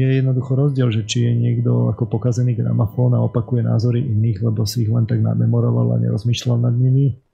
je 0.00 0.08
jednoducho 0.24 0.56
rozdiel, 0.56 0.88
že 0.88 1.04
či 1.04 1.28
je 1.28 1.32
niekto 1.36 1.92
ako 1.92 2.08
pokazený 2.08 2.56
gramofón 2.56 3.12
a 3.12 3.20
opakuje 3.20 3.68
názory 3.68 4.00
iných, 4.00 4.48
lebo 4.48 4.64
si 4.64 4.88
ich 4.88 4.90
len 4.90 5.04
tak 5.04 5.20
namemoroval 5.20 5.92
a 5.92 6.00
nerozmýšľal 6.00 6.56
nad 6.56 6.72
nimi, 6.72 7.27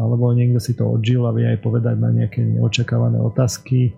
alebo 0.00 0.32
niekto 0.32 0.56
si 0.56 0.72
to 0.72 0.88
odžil 0.88 1.28
a 1.28 1.36
vie 1.36 1.44
aj 1.44 1.60
povedať 1.60 2.00
na 2.00 2.08
nejaké 2.08 2.40
neočakávané 2.40 3.20
otázky, 3.20 3.92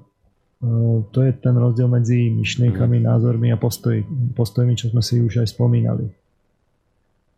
to 1.14 1.18
je 1.22 1.30
ten 1.42 1.54
rozdiel 1.58 1.90
medzi 1.90 2.30
myšlienkami, 2.30 3.02
názormi 3.02 3.50
a 3.50 3.58
postoj, 3.58 3.98
postojmi, 4.34 4.78
čo 4.78 4.90
sme 4.90 5.02
si 5.02 5.18
už 5.18 5.42
aj 5.42 5.54
spomínali. 5.54 6.06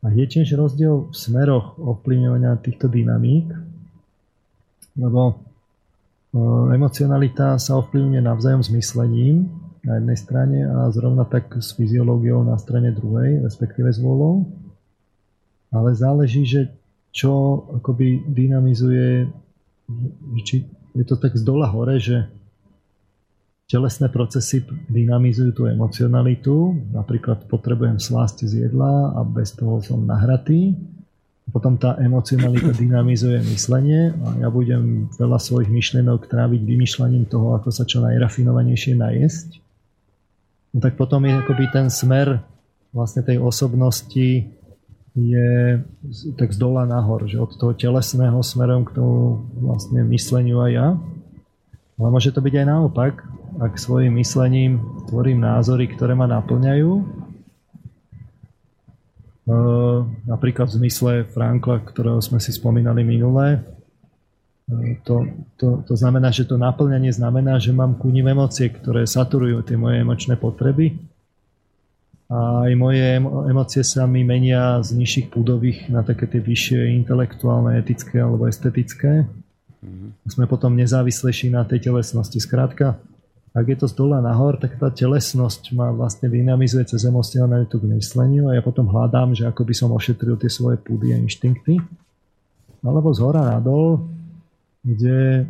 A 0.05 0.12
je 0.12 0.24
tiež 0.28 0.53
rozdiel 0.61 1.09
v 1.09 1.15
smeroch 1.16 1.81
ovplyvňovania 1.81 2.61
týchto 2.61 2.93
dynamík, 2.93 3.49
lebo 5.01 5.41
emocionalita 6.77 7.57
sa 7.57 7.81
ovplyvňuje 7.81 8.20
navzájom 8.20 8.61
s 8.61 8.69
myslením 8.77 9.49
na 9.81 9.97
jednej 9.97 10.19
strane 10.20 10.59
a 10.69 10.93
zrovna 10.93 11.24
tak 11.24 11.49
s 11.57 11.73
fyziológiou 11.73 12.45
na 12.45 12.61
strane 12.61 12.93
druhej, 12.93 13.41
respektíve 13.41 13.89
s 13.89 14.01
vôľou. 14.05 14.45
Ale 15.73 15.97
záleží, 15.97 16.45
že 16.45 16.69
čo 17.15 17.62
akoby 17.78 18.27
dynamizuje, 18.27 19.31
či 20.43 20.66
je 20.99 21.05
to 21.07 21.15
tak 21.15 21.39
z 21.39 21.47
dola 21.47 21.70
hore, 21.70 22.03
že 22.03 22.27
Telesné 23.65 24.12
procesy 24.12 24.61
dynamizujú 24.93 25.51
tú 25.57 25.62
emocionalitu, 25.65 26.77
napríklad 26.93 27.49
potrebujem 27.49 27.97
slásť 27.97 28.45
z 28.45 28.69
jedla 28.69 29.16
a 29.16 29.24
bez 29.24 29.57
toho 29.57 29.81
som 29.81 30.05
nahratý. 30.05 30.77
Potom 31.49 31.81
tá 31.81 31.97
emocionalita 31.97 32.77
dynamizuje 32.85 33.41
myslenie 33.51 34.12
a 34.20 34.45
ja 34.45 34.49
budem 34.53 35.09
veľa 35.16 35.41
svojich 35.41 35.73
myšlienok 35.73 36.28
tráviť 36.28 36.61
vymýšľaním 36.61 37.24
toho, 37.24 37.57
ako 37.57 37.73
sa 37.73 37.89
čo 37.89 38.05
najrafinovanejšie 38.05 39.01
najesť. 39.01 39.65
No 40.77 40.85
tak 40.85 41.01
potom 41.01 41.24
je 41.24 41.32
akoby 41.32 41.65
ten 41.73 41.89
smer 41.89 42.45
vlastne 42.93 43.24
tej 43.24 43.41
osobnosti 43.41 44.55
je 45.15 45.78
tak 46.35 46.51
z 46.51 46.59
dola 46.59 46.82
nahor, 46.91 47.23
že 47.31 47.39
od 47.39 47.55
toho 47.55 47.70
telesného 47.70 48.43
smerom 48.43 48.82
k 48.82 48.99
tomu 48.99 49.47
vlastne 49.62 50.03
mysleniu 50.11 50.59
a 50.59 50.69
ja. 50.69 50.89
Ale 51.95 52.09
môže 52.11 52.35
to 52.35 52.43
byť 52.43 52.55
aj 52.59 52.66
naopak, 52.66 53.23
ak 53.62 53.78
svojim 53.78 54.19
myslením 54.19 54.82
tvorím 55.07 55.39
názory, 55.39 55.86
ktoré 55.86 56.19
ma 56.19 56.27
naplňajú. 56.27 56.91
E, 56.99 57.03
napríklad 60.27 60.66
v 60.74 60.77
zmysle 60.82 61.12
Frankla, 61.31 61.86
ktorého 61.86 62.19
sme 62.19 62.43
si 62.43 62.51
spomínali 62.51 63.07
minulé. 63.07 63.62
E, 64.66 64.99
to, 65.07 65.31
to, 65.55 65.86
to 65.86 65.95
znamená, 65.95 66.35
že 66.35 66.51
to 66.51 66.59
naplňanie 66.59 67.15
znamená, 67.15 67.62
že 67.62 67.70
mám 67.70 67.95
ku 67.95 68.11
ním 68.11 68.35
emócie, 68.35 68.66
ktoré 68.66 69.07
saturujú 69.07 69.62
tie 69.62 69.78
moje 69.78 70.03
emočné 70.03 70.35
potreby. 70.35 70.99
A 72.35 72.66
aj 72.66 72.73
moje 72.74 73.23
emócie 73.23 73.86
sa 73.86 74.11
mi 74.11 74.27
menia 74.27 74.82
z 74.82 74.98
nižších 74.98 75.31
púdových 75.31 75.86
na 75.86 76.02
také 76.02 76.27
tie 76.27 76.43
vyššie 76.43 76.90
intelektuálne, 76.98 77.78
etické 77.78 78.19
alebo 78.19 78.51
estetické. 78.51 79.23
Mm-hmm. 79.23 80.27
Sme 80.27 80.51
potom 80.51 80.74
nezávislejší 80.74 81.55
na 81.55 81.62
tej 81.62 81.86
telesnosti. 81.86 82.43
Skrátka, 82.43 82.98
ak 83.55 83.66
je 83.70 83.77
to 83.78 83.86
z 83.86 83.94
dola 83.94 84.19
nahor, 84.19 84.59
tak 84.59 84.74
tá 84.82 84.90
telesnosť 84.90 85.78
ma 85.78 85.94
vlastne 85.94 86.27
dynamizuje 86.27 86.90
cez 86.90 87.06
emocionalitu 87.06 87.78
k 87.78 87.86
mysleniu 87.94 88.51
a 88.51 88.59
ja 88.59 88.62
potom 88.66 88.90
hľadám, 88.90 89.31
že 89.31 89.47
ako 89.47 89.62
by 89.62 89.74
som 89.78 89.94
ošetril 89.94 90.35
tie 90.35 90.51
svoje 90.51 90.74
púdy 90.82 91.15
a 91.15 91.20
inštinkty. 91.23 91.78
Alebo 92.82 93.15
z 93.15 93.23
hora 93.23 93.47
nadol, 93.47 94.11
kde 94.82 95.47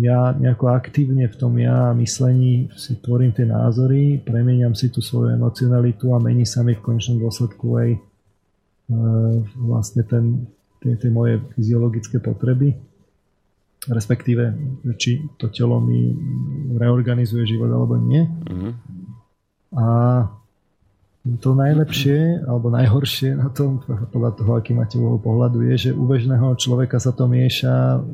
ja 0.00 0.32
nejako 0.32 0.70
aktívne 0.70 1.26
v 1.26 1.36
tom 1.36 1.58
ja 1.58 1.92
myslení 1.96 2.70
si 2.78 2.96
tvorím 3.02 3.34
tie 3.34 3.44
názory, 3.44 4.22
premeniam 4.22 4.72
si 4.72 4.88
tú 4.88 5.02
svoju 5.02 5.34
emocionalitu 5.34 6.14
a 6.14 6.22
mení 6.22 6.46
sa 6.46 6.62
mi 6.62 6.78
v 6.78 6.84
končnom 6.84 7.18
dôsledku 7.18 7.66
aj 7.76 7.88
e, 7.94 7.98
vlastne 9.58 10.06
ten, 10.06 10.46
tie, 10.78 10.94
tie 10.94 11.10
moje 11.10 11.42
fyziologické 11.58 12.22
potreby 12.22 12.90
respektíve 13.88 14.52
či 15.00 15.24
to 15.40 15.48
telo 15.48 15.80
mi 15.80 16.12
reorganizuje 16.76 17.48
život 17.48 17.72
alebo 17.72 17.96
nie. 17.96 18.28
Mm-hmm. 18.28 18.72
A 19.80 19.86
to 21.40 21.56
najlepšie 21.56 22.44
alebo 22.44 22.68
najhoršie 22.68 23.40
na 23.40 23.48
tom, 23.52 23.80
podľa 24.12 24.36
toho, 24.36 24.50
aký 24.56 24.76
máte 24.76 25.00
uhol 25.00 25.20
pohľadu, 25.20 25.64
je, 25.72 25.88
že 25.88 25.90
u 25.96 26.04
bežného 26.04 26.52
človeka 26.60 27.00
sa 27.00 27.12
to 27.12 27.24
mieša 27.28 28.04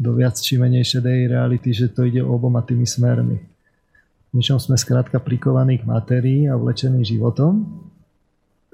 do 0.00 0.16
viac 0.16 0.40
či 0.40 0.56
menej 0.56 0.96
šedej 0.96 1.28
reality, 1.28 1.76
že 1.76 1.92
to 1.92 2.08
ide 2.08 2.24
oboma 2.24 2.64
tými 2.64 2.88
smermi. 2.88 3.36
V 4.30 4.32
niečom 4.32 4.56
sme 4.56 4.80
skrátka 4.80 5.20
prikovaní 5.20 5.76
k 5.76 5.84
matérii 5.84 6.48
a 6.48 6.56
vlečení 6.56 7.04
životom. 7.04 7.68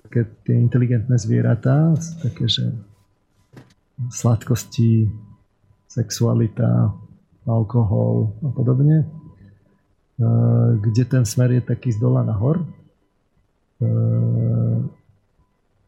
Také 0.06 0.22
tie 0.46 0.54
inteligentné 0.54 1.18
zvieratá, 1.18 1.98
také, 2.22 2.46
že 2.46 2.70
sladkosti, 4.06 5.10
sexualita, 5.90 6.94
alkohol 7.48 8.36
a 8.46 8.50
podobne, 8.54 9.02
e, 9.02 9.06
kde 10.78 11.02
ten 11.08 11.24
smer 11.26 11.58
je 11.58 11.62
taký 11.64 11.90
z 11.90 11.98
dola 11.98 12.22
nahor. 12.22 12.62
E, 12.62 12.66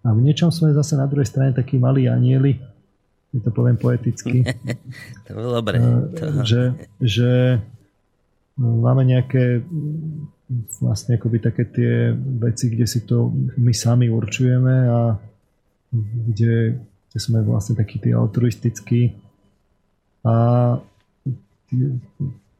a 0.02 0.08
v 0.10 0.20
niečom 0.24 0.48
sme 0.48 0.74
zase 0.74 0.96
na 0.96 1.04
druhej 1.04 1.28
strane 1.28 1.52
takí 1.52 1.76
malí 1.76 2.08
anieli, 2.08 2.56
keď 3.32 3.40
to 3.44 3.50
poviem 3.52 3.76
poeticky. 3.76 4.44
to 5.26 5.30
bolo 5.36 5.60
dobré. 5.60 5.76
E, 5.80 6.44
že, 6.44 6.62
že 7.00 7.60
máme 8.56 9.04
nejaké 9.04 9.62
vlastne 10.80 11.20
akoby 11.20 11.38
také 11.44 11.68
tie 11.68 11.92
veci, 12.16 12.72
kde 12.72 12.86
si 12.88 13.04
to 13.04 13.28
my 13.60 13.72
sami 13.76 14.08
určujeme 14.08 14.74
a 14.88 15.00
kde, 16.32 16.80
kde 16.80 17.18
sme 17.20 17.44
vlastne 17.44 17.76
takí 17.76 18.00
tí 18.00 18.16
altruistickí 18.16 19.12
a 20.24 20.34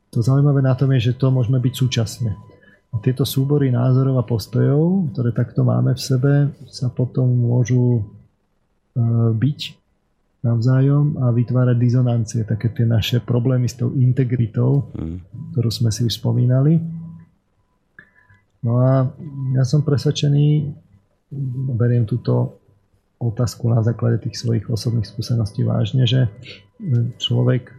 to 0.08 0.18
zaujímavé 0.20 0.60
na 0.60 0.76
tom 0.76 0.92
je, 0.96 1.12
že 1.12 1.18
to 1.18 1.32
môžeme 1.32 1.60
byť 1.60 1.74
súčasne. 1.74 2.32
A 2.88 2.96
tieto 3.04 3.28
súbory 3.28 3.68
názorov 3.68 4.16
a 4.20 4.24
postojov, 4.24 5.12
ktoré 5.12 5.36
takto 5.36 5.60
máme 5.64 5.92
v 5.92 6.00
sebe, 6.00 6.32
sa 6.72 6.88
potom 6.88 7.28
môžu 7.28 8.00
e, 8.00 8.02
byť 9.36 9.60
navzájom 10.38 11.18
a 11.18 11.34
vytvárať 11.34 11.76
dizonancie, 11.76 12.46
také 12.46 12.70
tie 12.70 12.86
naše 12.86 13.18
problémy 13.18 13.66
s 13.66 13.74
tou 13.74 13.90
integritou, 13.98 14.86
mm. 14.94 15.50
ktorú 15.54 15.70
sme 15.70 15.90
si 15.90 16.06
už 16.06 16.14
spomínali. 16.14 16.78
No 18.62 18.78
a 18.78 19.10
ja 19.54 19.62
som 19.66 19.82
presvedčený, 19.82 20.70
beriem 21.74 22.06
túto 22.06 22.58
otázku 23.18 23.66
na 23.70 23.82
základe 23.82 24.22
tých 24.22 24.38
svojich 24.38 24.70
osobných 24.70 25.06
skúseností 25.10 25.66
vážne, 25.66 26.06
že 26.06 26.30
človek 27.18 27.74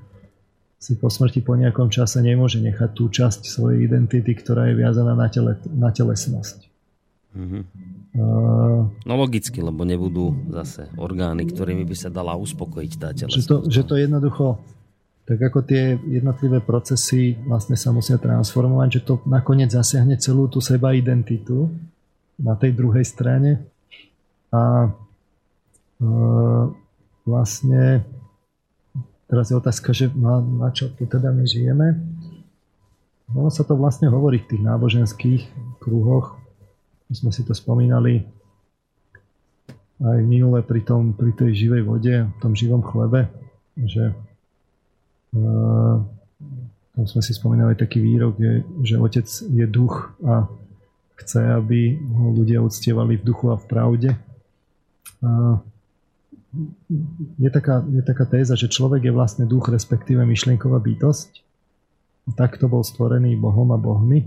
si 0.80 0.96
po 0.96 1.12
smrti 1.12 1.44
po 1.44 1.60
nejakom 1.60 1.92
čase 1.92 2.24
nemôže 2.24 2.64
nechať 2.64 2.90
tú 2.96 3.12
časť 3.12 3.48
svojej 3.48 3.84
identity, 3.84 4.32
ktorá 4.32 4.72
je 4.72 4.80
viazaná 4.80 5.12
na, 5.16 5.28
tele, 5.28 5.60
na 5.76 5.92
telesnosť. 5.92 6.68
Mm-hmm. 7.36 7.64
Uh, 8.10 8.90
no 9.06 9.14
logicky, 9.22 9.62
lebo 9.62 9.86
nebudú 9.86 10.34
zase 10.50 10.90
orgány, 10.98 11.46
ktorými 11.46 11.86
by 11.86 11.94
sa 11.94 12.10
dala 12.10 12.34
uspokojiť 12.42 12.92
tá 12.98 13.14
telesnosť. 13.14 13.38
Že 13.38 13.46
to, 13.46 13.58
že 13.70 13.82
to 13.86 13.94
jednoducho, 14.02 14.46
tak 15.30 15.38
ako 15.38 15.62
tie 15.62 15.94
jednotlivé 16.10 16.58
procesy 16.58 17.38
vlastne 17.46 17.78
sa 17.78 17.94
musia 17.94 18.18
transformovať, 18.18 18.90
že 18.98 19.02
to 19.06 19.14
nakoniec 19.30 19.70
zasiahne 19.70 20.18
celú 20.18 20.50
tú 20.50 20.58
seba 20.58 20.98
identitu 20.98 21.70
na 22.42 22.58
tej 22.58 22.74
druhej 22.74 23.06
strane 23.06 23.62
a 24.50 24.90
uh, 24.90 26.66
vlastne 27.30 28.02
teraz 29.30 29.54
je 29.54 29.56
otázka, 29.62 29.94
že 29.94 30.10
na, 30.18 30.42
na 30.42 30.74
čo 30.74 30.90
tu 30.90 31.06
teda 31.06 31.30
my 31.30 31.46
žijeme. 31.46 31.94
Ono 33.38 33.54
sa 33.54 33.62
to 33.62 33.78
vlastne 33.78 34.10
hovorí 34.10 34.42
v 34.42 34.50
tých 34.50 34.66
náboženských 34.66 35.42
kruhoch, 35.78 36.39
my 37.10 37.14
sme 37.18 37.32
si 37.34 37.42
to 37.42 37.58
spomínali 37.58 38.22
aj 40.00 40.20
minule 40.24 40.64
pri, 40.64 40.86
tom, 40.86 41.12
pri 41.12 41.36
tej 41.36 41.68
živej 41.68 41.84
vode, 41.84 42.16
tom 42.40 42.56
živom 42.56 42.80
chlebe, 42.80 43.28
že 43.76 44.16
uh, 45.36 46.00
tam 46.96 47.06
sme 47.10 47.20
si 47.20 47.36
spomínali 47.36 47.76
taký 47.76 48.00
výrok, 48.00 48.40
je, 48.40 48.64
že 48.86 48.96
otec 48.96 49.28
je 49.28 49.66
duch 49.68 50.16
a 50.24 50.48
chce, 51.20 51.42
aby 51.52 52.00
ho 52.00 52.32
ľudia 52.32 52.64
uctievali 52.64 53.20
v 53.20 53.28
duchu 53.28 53.52
a 53.52 53.60
v 53.60 53.66
pravde. 53.68 54.10
Uh, 55.20 55.60
je 57.38 57.50
taká, 57.52 57.84
je 57.86 58.02
taká 58.02 58.26
téza, 58.26 58.56
že 58.56 58.72
človek 58.72 59.06
je 59.06 59.14
vlastne 59.14 59.46
duch, 59.46 59.68
respektíve 59.70 60.24
myšlienková 60.24 60.80
bytosť. 60.80 61.44
Takto 62.34 62.70
bol 62.70 62.82
stvorený 62.86 63.36
Bohom 63.36 63.70
a 63.74 63.78
Bohmi. 63.78 64.26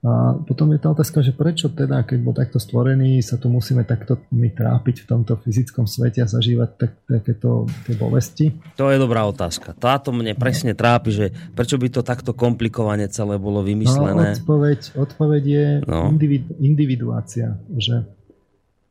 A 0.00 0.32
potom 0.32 0.72
je 0.72 0.80
tá 0.80 0.96
otázka, 0.96 1.20
že 1.20 1.36
prečo 1.36 1.68
teda, 1.68 2.00
keď 2.08 2.18
bol 2.24 2.32
takto 2.32 2.56
stvorený, 2.56 3.20
sa 3.20 3.36
tu 3.36 3.52
musíme 3.52 3.84
takto 3.84 4.16
my 4.32 4.48
trápiť 4.48 5.04
v 5.04 5.06
tomto 5.12 5.36
fyzickom 5.36 5.84
svete 5.84 6.24
a 6.24 6.28
zažívať 6.28 6.70
tak, 6.80 6.92
takéto 7.04 7.68
tie 7.84 8.00
bolesti? 8.00 8.48
To 8.80 8.88
je 8.88 8.96
dobrá 8.96 9.28
otázka. 9.28 9.76
Táto 9.76 10.08
mne 10.16 10.32
presne 10.32 10.72
trápi, 10.72 11.12
že 11.12 11.26
prečo 11.52 11.76
by 11.76 11.92
to 11.92 12.00
takto 12.00 12.32
komplikovane 12.32 13.12
celé 13.12 13.36
bolo 13.36 13.60
vymyslené? 13.60 14.32
No, 14.32 14.40
odpoveď, 14.40 14.80
odpoveď 14.96 15.42
je 15.44 15.66
no. 15.84 16.08
individu, 16.08 16.48
individuácia. 16.64 17.60
Že 17.68 18.08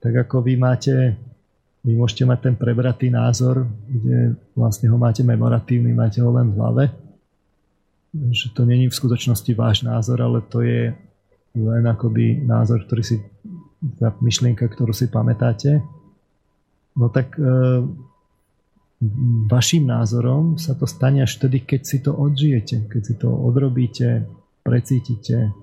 tak 0.06 0.14
ako 0.14 0.46
vy 0.46 0.62
máte, 0.62 1.18
vy 1.82 1.98
môžete 1.98 2.30
mať 2.30 2.40
ten 2.46 2.54
prebratý 2.54 3.10
názor, 3.10 3.66
kde 3.90 4.38
vlastne 4.54 4.86
ho 4.86 4.98
máte 5.02 5.26
memoratívny, 5.26 5.90
máte 5.90 6.22
ho 6.22 6.30
len 6.30 6.54
v 6.54 6.58
hlave, 6.62 7.09
že 8.14 8.50
to 8.54 8.66
není 8.66 8.90
v 8.90 8.98
skutočnosti 8.98 9.52
váš 9.54 9.86
názor, 9.86 10.22
ale 10.22 10.42
to 10.42 10.66
je 10.66 10.94
len 11.54 11.84
akoby 11.86 12.42
názor, 12.42 12.86
ktorý 12.86 13.04
si, 13.06 13.22
tá 14.02 14.14
myšlienka, 14.22 14.66
ktorú 14.66 14.94
si 14.94 15.10
pamätáte. 15.10 15.82
No 16.98 17.10
tak 17.14 17.38
e, 17.38 17.46
vašim 19.50 19.86
názorom 19.86 20.58
sa 20.58 20.74
to 20.74 20.90
stane 20.90 21.22
až 21.24 21.38
vtedy, 21.38 21.64
keď 21.64 21.82
si 21.86 21.98
to 22.02 22.12
odžijete, 22.18 22.90
keď 22.90 23.02
si 23.02 23.14
to 23.16 23.30
odrobíte, 23.30 24.26
precítite, 24.66 25.54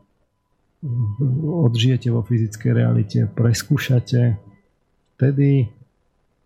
odžijete 1.43 2.09
vo 2.15 2.23
fyzickej 2.23 2.71
realite, 2.73 3.19
preskúšate, 3.27 4.39
vtedy 5.19 5.69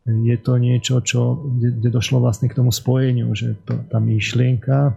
je 0.08 0.36
to 0.40 0.56
niečo, 0.56 1.04
čo, 1.04 1.38
kde, 1.38 1.76
kde 1.76 1.88
došlo 1.92 2.24
vlastne 2.24 2.48
k 2.48 2.56
tomu 2.56 2.72
spojeniu, 2.72 3.30
že 3.36 3.54
to, 3.68 3.78
tá 3.86 4.00
myšlienka 4.00 4.96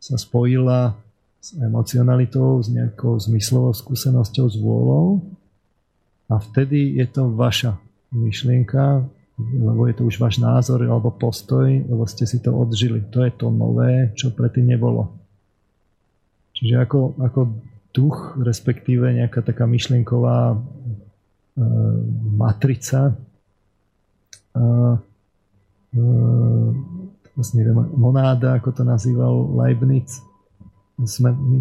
sa 0.00 0.16
spojila 0.16 0.96
s 1.40 1.52
emocionalitou, 1.56 2.60
s 2.60 2.72
nejakou 2.72 3.20
zmyslovou 3.20 3.76
skúsenosťou, 3.76 4.46
s 4.48 4.56
vôľou 4.56 5.20
a 6.30 6.38
vtedy 6.38 6.96
je 6.96 7.06
to 7.10 7.28
vaša 7.34 7.76
myšlienka, 8.14 9.02
lebo 9.40 9.88
je 9.90 9.94
to 9.98 10.02
už 10.06 10.22
váš 10.22 10.38
názor 10.38 10.78
alebo 10.84 11.10
postoj, 11.10 11.66
lebo 11.66 12.06
ste 12.06 12.22
si 12.22 12.38
to 12.38 12.54
odžili. 12.54 13.02
To 13.10 13.26
je 13.26 13.32
to 13.34 13.50
nové, 13.50 14.14
čo 14.14 14.30
predtým 14.30 14.68
nebolo. 14.70 15.10
Čiže 16.54 16.76
ako, 16.76 17.00
ako 17.18 17.40
duch, 17.90 18.38
respektíve 18.38 19.10
nejaká 19.10 19.42
taká 19.42 19.64
myšlienková 19.66 20.54
e, 20.54 20.56
matrica, 22.36 23.10
e, 23.10 24.62
e, 25.96 26.02
vlastne 27.40 27.64
neviem, 27.64 27.88
monáda, 27.96 28.60
ako 28.60 28.76
to 28.76 28.82
nazýval 28.84 29.48
Leibniz. 29.56 30.20
Sme, 31.00 31.32
my, 31.32 31.58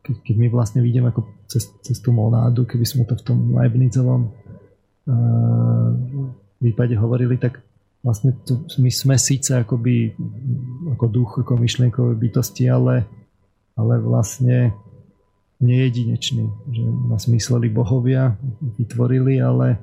keď, 0.00 0.16
keď 0.24 0.34
my 0.40 0.46
vlastne 0.48 0.80
vidíme 0.80 1.12
ako 1.12 1.28
cez, 1.44 1.68
cez 1.84 2.00
tú 2.00 2.16
monádu, 2.16 2.64
keby 2.64 2.88
sme 2.88 3.04
to 3.04 3.12
v 3.12 3.24
tom 3.28 3.52
Leibnizovom 3.52 4.32
uh, 4.32 5.92
výpade 6.56 6.96
hovorili, 6.96 7.36
tak 7.36 7.60
vlastne 8.00 8.32
to, 8.48 8.64
my 8.80 8.88
sme 8.88 9.20
síce 9.20 9.52
akoby 9.52 10.16
ako 10.96 11.04
duch, 11.12 11.32
ako 11.44 11.60
myšlienkové 11.60 12.16
bytosti, 12.16 12.72
ale, 12.72 13.04
ale 13.76 14.00
vlastne 14.00 14.72
nejedinečný. 15.60 16.48
Že 16.72 16.84
nás 17.12 17.28
mysleli 17.28 17.68
bohovia, 17.68 18.40
vytvorili, 18.80 19.36
ale 19.44 19.76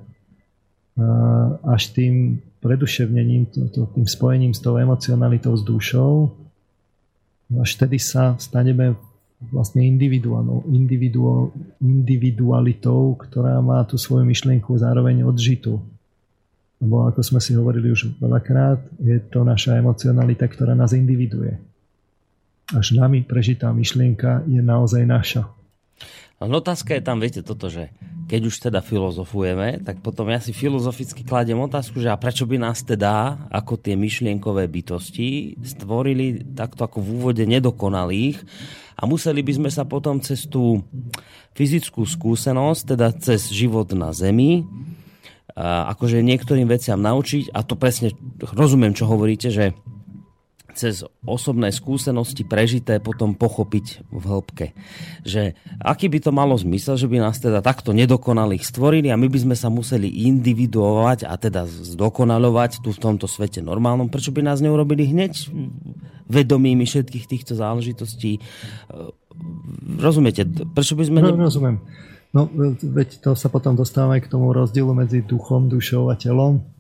až 1.66 1.92
tým 1.92 2.40
preduševnením, 2.64 3.52
to, 3.52 3.68
to, 3.70 3.86
tým 3.94 4.08
spojením 4.08 4.54
s 4.56 4.64
tou 4.64 4.80
emocionalitou, 4.80 5.54
s 5.54 5.64
dušou, 5.64 6.32
až 7.62 7.70
vtedy 7.78 8.02
sa 8.02 8.34
staneme 8.42 8.98
vlastne 9.52 9.86
individuál, 9.86 10.64
individualitou, 11.84 13.14
ktorá 13.20 13.62
má 13.62 13.84
tú 13.86 14.00
svoju 14.00 14.26
myšlienku 14.26 14.74
zároveň 14.80 15.28
odžitú. 15.28 15.84
Lebo 16.82 17.06
ako 17.08 17.22
sme 17.22 17.40
si 17.44 17.54
hovorili 17.54 17.92
už 17.92 18.18
veľakrát, 18.18 18.82
je 18.98 19.20
to 19.30 19.46
naša 19.46 19.78
emocionalita, 19.78 20.48
ktorá 20.48 20.74
nás 20.74 20.96
individuje. 20.96 21.56
Až 22.74 22.98
nami 22.98 23.22
prežitá 23.22 23.70
myšlienka 23.70 24.42
je 24.50 24.58
naozaj 24.64 25.06
naša. 25.06 25.46
No 26.44 26.60
otázka 26.60 26.94
je 27.00 27.02
tam, 27.02 27.24
viete, 27.24 27.40
toto, 27.40 27.72
že 27.72 27.96
keď 28.28 28.42
už 28.52 28.56
teda 28.70 28.84
filozofujeme, 28.84 29.82
tak 29.88 30.04
potom 30.04 30.28
ja 30.28 30.44
si 30.44 30.52
filozoficky 30.52 31.24
kladiem 31.24 31.58
otázku, 31.64 32.04
že 32.04 32.12
a 32.12 32.20
prečo 32.20 32.44
by 32.44 32.60
nás 32.60 32.84
teda, 32.84 33.48
ako 33.50 33.80
tie 33.80 33.96
myšlienkové 33.96 34.68
bytosti, 34.68 35.56
stvorili 35.64 36.44
takto 36.54 36.84
ako 36.84 37.00
v 37.00 37.08
úvode 37.22 37.44
nedokonalých 37.48 38.44
a 39.00 39.08
museli 39.08 39.42
by 39.48 39.54
sme 39.64 39.70
sa 39.72 39.88
potom 39.88 40.20
cez 40.20 40.44
tú 40.44 40.84
fyzickú 41.56 42.04
skúsenosť, 42.04 42.82
teda 42.94 43.08
cez 43.16 43.48
život 43.48 43.88
na 43.96 44.12
Zemi, 44.12 44.68
akože 45.56 46.20
niektorým 46.20 46.68
veciam 46.68 47.00
naučiť, 47.00 47.56
a 47.56 47.64
to 47.64 47.80
presne 47.80 48.12
rozumiem, 48.44 48.92
čo 48.92 49.08
hovoríte, 49.08 49.48
že 49.48 49.72
cez 50.76 51.08
osobné 51.24 51.72
skúsenosti 51.72 52.44
prežité 52.44 53.00
potom 53.00 53.34
pochopiť 53.34 54.04
v 54.12 54.24
hĺbke. 54.28 54.68
Že 55.24 55.56
aký 55.80 56.12
by 56.12 56.20
to 56.20 56.32
malo 56.36 56.60
zmysel, 56.60 57.00
že 57.00 57.08
by 57.08 57.24
nás 57.24 57.40
teda 57.40 57.64
takto 57.64 57.96
nedokonalých 57.96 58.68
stvorili 58.68 59.08
a 59.10 59.16
my 59.16 59.32
by 59.32 59.40
sme 59.48 59.56
sa 59.56 59.72
museli 59.72 60.12
individuovať 60.28 61.24
a 61.24 61.34
teda 61.40 61.64
zdokonalovať 61.66 62.84
tu 62.84 62.92
v 62.92 63.00
tomto 63.00 63.26
svete 63.32 63.64
normálnom. 63.64 64.12
Prečo 64.12 64.36
by 64.36 64.44
nás 64.44 64.60
neurobili 64.60 65.08
hneď 65.08 65.48
vedomými 66.28 66.84
všetkých 66.84 67.26
týchto 67.26 67.56
záležitostí? 67.56 68.44
Rozumiete? 69.98 70.44
Prečo 70.46 71.00
by 71.00 71.04
sme... 71.08 71.24
Ne... 71.24 71.32
No, 71.32 71.48
rozumiem. 71.48 71.80
No, 72.36 72.52
veď 72.84 73.24
to 73.24 73.32
sa 73.32 73.48
potom 73.48 73.80
dostávame 73.80 74.20
k 74.20 74.28
tomu 74.28 74.52
rozdielu 74.52 74.92
medzi 74.92 75.24
duchom, 75.24 75.72
dušou 75.72 76.12
a 76.12 76.20
telom 76.20 76.75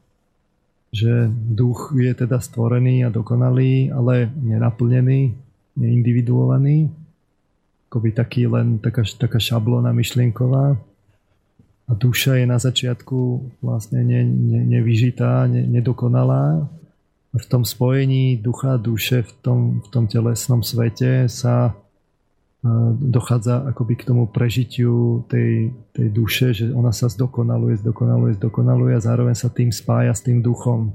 že 0.93 1.29
duch 1.31 1.93
je 1.95 2.13
teda 2.13 2.39
stvorený 2.41 3.05
a 3.05 3.09
dokonalý, 3.09 3.91
ale 3.91 4.31
nenaplnený, 4.35 5.33
neindividuovaný, 5.75 6.89
by 7.95 8.11
taký 8.11 8.43
len 8.51 8.75
taká, 8.83 9.07
taká 9.07 9.39
šablona 9.39 9.95
myšlienková. 9.95 10.75
A 11.85 11.91
duša 11.93 12.41
je 12.41 12.45
na 12.49 12.59
začiatku 12.59 13.17
vlastne 13.61 14.03
ne, 14.03 14.25
ne, 14.25 14.59
nevyžitá, 14.65 15.47
ne, 15.47 15.63
nedokonalá. 15.63 16.65
A 17.31 17.35
v 17.37 17.45
tom 17.45 17.63
spojení 17.63 18.41
ducha 18.41 18.75
a 18.75 18.81
duše 18.81 19.23
v 19.23 19.31
tom, 19.39 19.59
v 19.79 19.87
tom 19.93 20.03
telesnom 20.11 20.59
svete 20.65 21.29
sa 21.31 21.77
dochádza 22.97 23.61
akoby 23.69 23.93
k 23.93 24.07
tomu 24.09 24.25
prežitiu 24.25 25.21
tej, 25.29 25.69
tej 25.93 26.07
duše, 26.09 26.47
že 26.53 26.65
ona 26.73 26.89
sa 26.89 27.05
zdokonaluje, 27.05 27.77
zdokonaluje, 27.77 28.41
zdokonaluje 28.41 28.93
a 28.97 29.05
zároveň 29.05 29.37
sa 29.37 29.53
tým 29.53 29.69
spája 29.69 30.17
s 30.17 30.25
tým 30.25 30.41
duchom. 30.41 30.89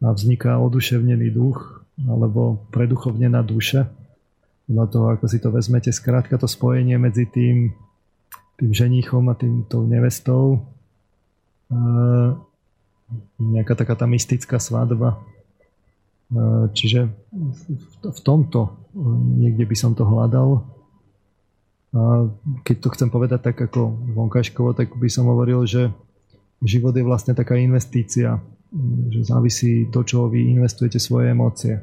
A 0.00 0.16
vzniká 0.16 0.56
oduševnený 0.56 1.28
duch 1.36 1.84
alebo 2.08 2.64
preduchovnená 2.72 3.44
duša. 3.44 3.92
Na 4.70 4.88
toho, 4.88 5.12
ako 5.12 5.28
si 5.28 5.36
to 5.42 5.52
vezmete, 5.52 5.92
skrátka 5.92 6.40
to 6.40 6.48
spojenie 6.48 6.96
medzi 6.96 7.28
tým, 7.28 7.76
tým 8.56 8.70
ženichom 8.72 9.28
a 9.28 9.34
tým 9.36 9.68
tou 9.68 9.84
nevestou. 9.84 10.64
nejaká 13.36 13.76
taká 13.76 14.00
tá 14.00 14.06
mystická 14.08 14.56
svadba. 14.56 15.20
Čiže 16.74 17.10
v 18.06 18.20
tomto 18.22 18.90
niekde 19.34 19.66
by 19.66 19.76
som 19.76 19.98
to 19.98 20.06
hľadal. 20.06 20.62
Keď 22.62 22.76
to 22.78 22.88
chcem 22.94 23.10
povedať 23.10 23.50
tak 23.50 23.58
ako 23.58 23.90
vonkajškovo, 24.14 24.78
tak 24.78 24.94
by 24.94 25.10
som 25.10 25.26
hovoril, 25.26 25.66
že 25.66 25.90
život 26.62 26.94
je 26.94 27.02
vlastne 27.02 27.34
taká 27.34 27.58
investícia, 27.58 28.38
že 29.10 29.26
závisí 29.26 29.90
to, 29.90 30.06
čo 30.06 30.30
vy 30.30 30.54
investujete 30.54 31.02
svoje 31.02 31.34
emócie. 31.34 31.82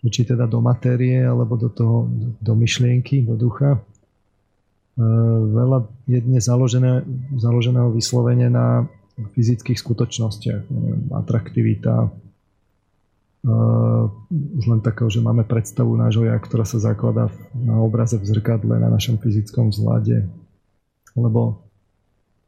Či 0.00 0.24
teda 0.24 0.48
do 0.48 0.64
matérie, 0.64 1.20
alebo 1.20 1.60
do 1.60 1.68
toho, 1.68 2.08
do 2.40 2.56
myšlienky, 2.56 3.20
do 3.20 3.36
ducha. 3.36 3.76
E, 3.76 3.80
veľa 5.52 5.84
je 6.08 6.18
dnes 6.24 6.40
založené, 6.40 7.04
založeného 7.36 7.92
vyslovene 7.92 8.48
na 8.48 8.88
fyzických 9.36 9.76
skutočnostiach. 9.76 10.72
Atraktivita, 11.12 12.08
Uh, 13.40 14.12
už 14.28 14.68
len 14.68 14.84
takého, 14.84 15.08
že 15.08 15.24
máme 15.24 15.48
predstavu 15.48 15.96
nášho 15.96 16.28
ja, 16.28 16.36
ktorá 16.36 16.68
sa 16.68 16.76
zakladá 16.76 17.32
na 17.56 17.80
obraze 17.80 18.20
v 18.20 18.28
zrkadle, 18.28 18.76
na 18.76 18.92
našom 18.92 19.16
fyzickom 19.16 19.72
vzhľade. 19.72 20.28
Lebo 21.16 21.64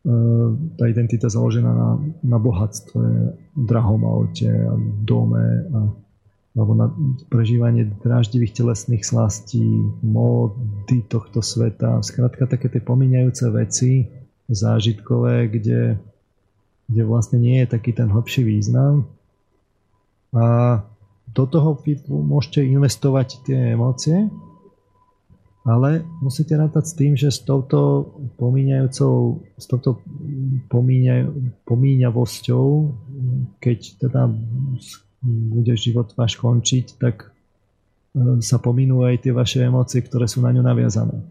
uh, 0.04 0.52
tá 0.76 0.84
identita 0.92 1.32
založená 1.32 1.72
na, 1.72 1.90
na 2.20 2.36
bohatstve, 2.36 3.08
drahom 3.56 4.04
aute, 4.04 4.52
dome, 5.00 5.64
a, 5.72 5.80
alebo 6.60 6.72
na 6.76 6.92
prežívanie 7.32 7.88
dráždivých 8.04 8.52
telesných 8.52 9.00
slastí, 9.00 9.64
módy 10.04 11.08
tohto 11.08 11.40
sveta. 11.40 12.04
Skrátka 12.04 12.44
také 12.44 12.68
tie 12.68 12.84
pomíňajúce 12.84 13.48
veci 13.48 14.12
zážitkové, 14.52 15.48
kde, 15.48 15.96
kde 16.84 17.02
vlastne 17.08 17.40
nie 17.40 17.64
je 17.64 17.72
taký 17.72 17.96
ten 17.96 18.12
hlbší 18.12 18.44
význam 18.44 19.08
a 20.32 20.44
do 21.32 21.44
toho 21.48 21.80
vy 21.80 21.96
môžete 22.08 22.60
investovať 22.64 23.44
tie 23.48 23.72
emócie, 23.72 24.28
ale 25.62 26.02
musíte 26.18 26.58
rátať 26.58 26.84
s 26.90 26.96
tým, 26.98 27.12
že 27.14 27.30
s 27.30 27.38
touto 27.46 28.10
pomíňajúcou, 28.36 29.38
s 29.54 29.64
touto 29.70 30.02
pomíňavosťou, 31.64 32.66
keď 33.62 33.78
teda 34.02 34.26
bude 35.22 35.72
život 35.78 36.10
váš 36.18 36.34
končiť, 36.34 36.98
tak 36.98 37.30
e, 37.30 38.42
sa 38.42 38.58
pominú 38.58 39.06
aj 39.06 39.22
tie 39.22 39.30
vaše 39.30 39.62
emócie, 39.62 40.02
ktoré 40.02 40.26
sú 40.26 40.42
na 40.42 40.50
ňu 40.50 40.66
naviazané. 40.66 41.22
E, 41.22 41.26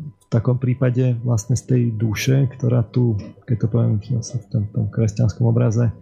v 0.00 0.26
takom 0.32 0.56
prípade 0.56 1.20
vlastne 1.20 1.52
z 1.52 1.68
tej 1.68 1.82
duše, 1.92 2.48
ktorá 2.56 2.80
tu, 2.80 3.20
keď 3.44 3.56
to 3.60 3.66
poviem 3.68 4.00
v 4.00 4.24
tom, 4.48 4.64
tom 4.72 4.88
kresťanskom 4.88 5.44
obraze, 5.44 5.92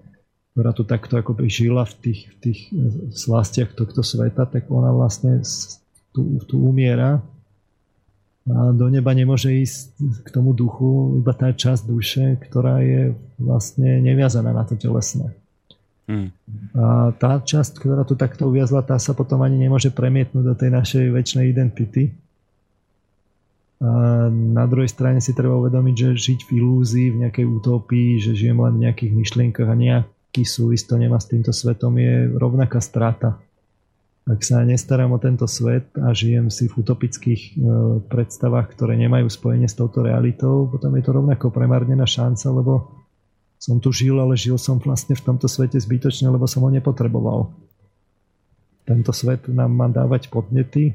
ktorá 0.54 0.70
tu 0.70 0.86
takto 0.86 1.18
akoby 1.18 1.50
žila 1.50 1.82
v 1.82 1.94
tých, 1.98 2.20
v 2.30 2.36
tých 2.38 2.60
slastiach 3.10 3.74
tohto 3.74 4.06
sveta, 4.06 4.46
tak 4.46 4.70
ona 4.70 4.94
vlastne 4.94 5.42
tu, 6.14 6.38
tu 6.46 6.62
umiera 6.62 7.18
a 8.44 8.76
do 8.76 8.92
neba 8.92 9.16
nemôže 9.16 9.48
ísť 9.48 9.96
k 10.20 10.28
tomu 10.28 10.52
duchu 10.52 11.16
iba 11.16 11.32
tá 11.32 11.48
časť 11.48 11.82
duše, 11.88 12.36
ktorá 12.44 12.84
je 12.84 13.16
vlastne 13.40 14.04
neviazaná 14.04 14.52
na 14.52 14.68
to 14.68 14.76
telesné. 14.76 15.32
Hmm. 16.04 16.28
A 16.76 17.16
tá 17.16 17.40
časť, 17.40 17.80
ktorá 17.80 18.04
tu 18.04 18.12
takto 18.20 18.52
uviazla, 18.52 18.84
tá 18.84 19.00
sa 19.00 19.16
potom 19.16 19.40
ani 19.40 19.56
nemôže 19.56 19.88
premietnúť 19.88 20.44
do 20.44 20.54
tej 20.54 20.70
našej 20.76 21.04
väčšnej 21.08 21.46
identity. 21.48 22.12
A 23.80 24.28
na 24.30 24.68
druhej 24.68 24.92
strane 24.92 25.24
si 25.24 25.32
treba 25.32 25.56
uvedomiť, 25.56 25.94
že 25.96 26.08
žiť 26.12 26.40
v 26.44 26.50
ilúzii, 26.60 27.08
v 27.16 27.20
nejakej 27.24 27.46
utopii, 27.48 28.20
že 28.20 28.36
žijem 28.36 28.60
len 28.60 28.76
v 28.76 28.82
nejakých 28.84 29.12
myšlienkach 29.16 29.68
a 29.72 29.76
nejak 29.76 30.04
aký 30.34 30.42
súvis 30.42 30.82
nemá 30.90 31.22
s 31.22 31.30
týmto 31.30 31.54
svetom, 31.54 31.94
je 31.94 32.26
rovnaká 32.34 32.82
strata. 32.82 33.38
Ak 34.26 34.42
sa 34.42 34.66
nestarám 34.66 35.14
o 35.14 35.22
tento 35.22 35.46
svet 35.46 35.94
a 35.94 36.10
žijem 36.10 36.50
si 36.50 36.66
v 36.66 36.82
utopických 36.82 37.54
e, 37.54 37.62
predstavách, 38.10 38.74
ktoré 38.74 38.98
nemajú 38.98 39.30
spojenie 39.30 39.70
s 39.70 39.78
touto 39.78 40.02
realitou, 40.02 40.66
potom 40.66 40.90
je 40.98 41.06
to 41.06 41.14
rovnako 41.14 41.54
premárnená 41.54 42.02
šanca, 42.02 42.50
lebo 42.50 42.98
som 43.62 43.78
tu 43.78 43.94
žil, 43.94 44.18
ale 44.18 44.34
žil 44.34 44.58
som 44.58 44.82
vlastne 44.82 45.14
v 45.14 45.22
tomto 45.22 45.46
svete 45.46 45.78
zbytočne, 45.78 46.26
lebo 46.26 46.50
som 46.50 46.66
ho 46.66 46.70
nepotreboval. 46.74 47.54
Tento 48.90 49.14
svet 49.14 49.46
nám 49.46 49.70
má 49.70 49.86
dávať 49.86 50.34
podnety, 50.34 50.90
e, 50.90 50.94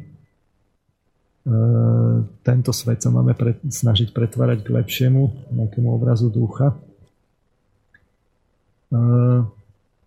tento 2.44 2.76
svet 2.76 2.99
sa 2.99 3.07
máme 3.07 3.40
pre, 3.40 3.56
snažiť 3.64 4.11
pretvárať 4.11 4.68
k 4.68 4.74
lepšiemu, 4.84 5.56
nejakému 5.56 5.88
obrazu 5.95 6.28
ducha. 6.28 6.76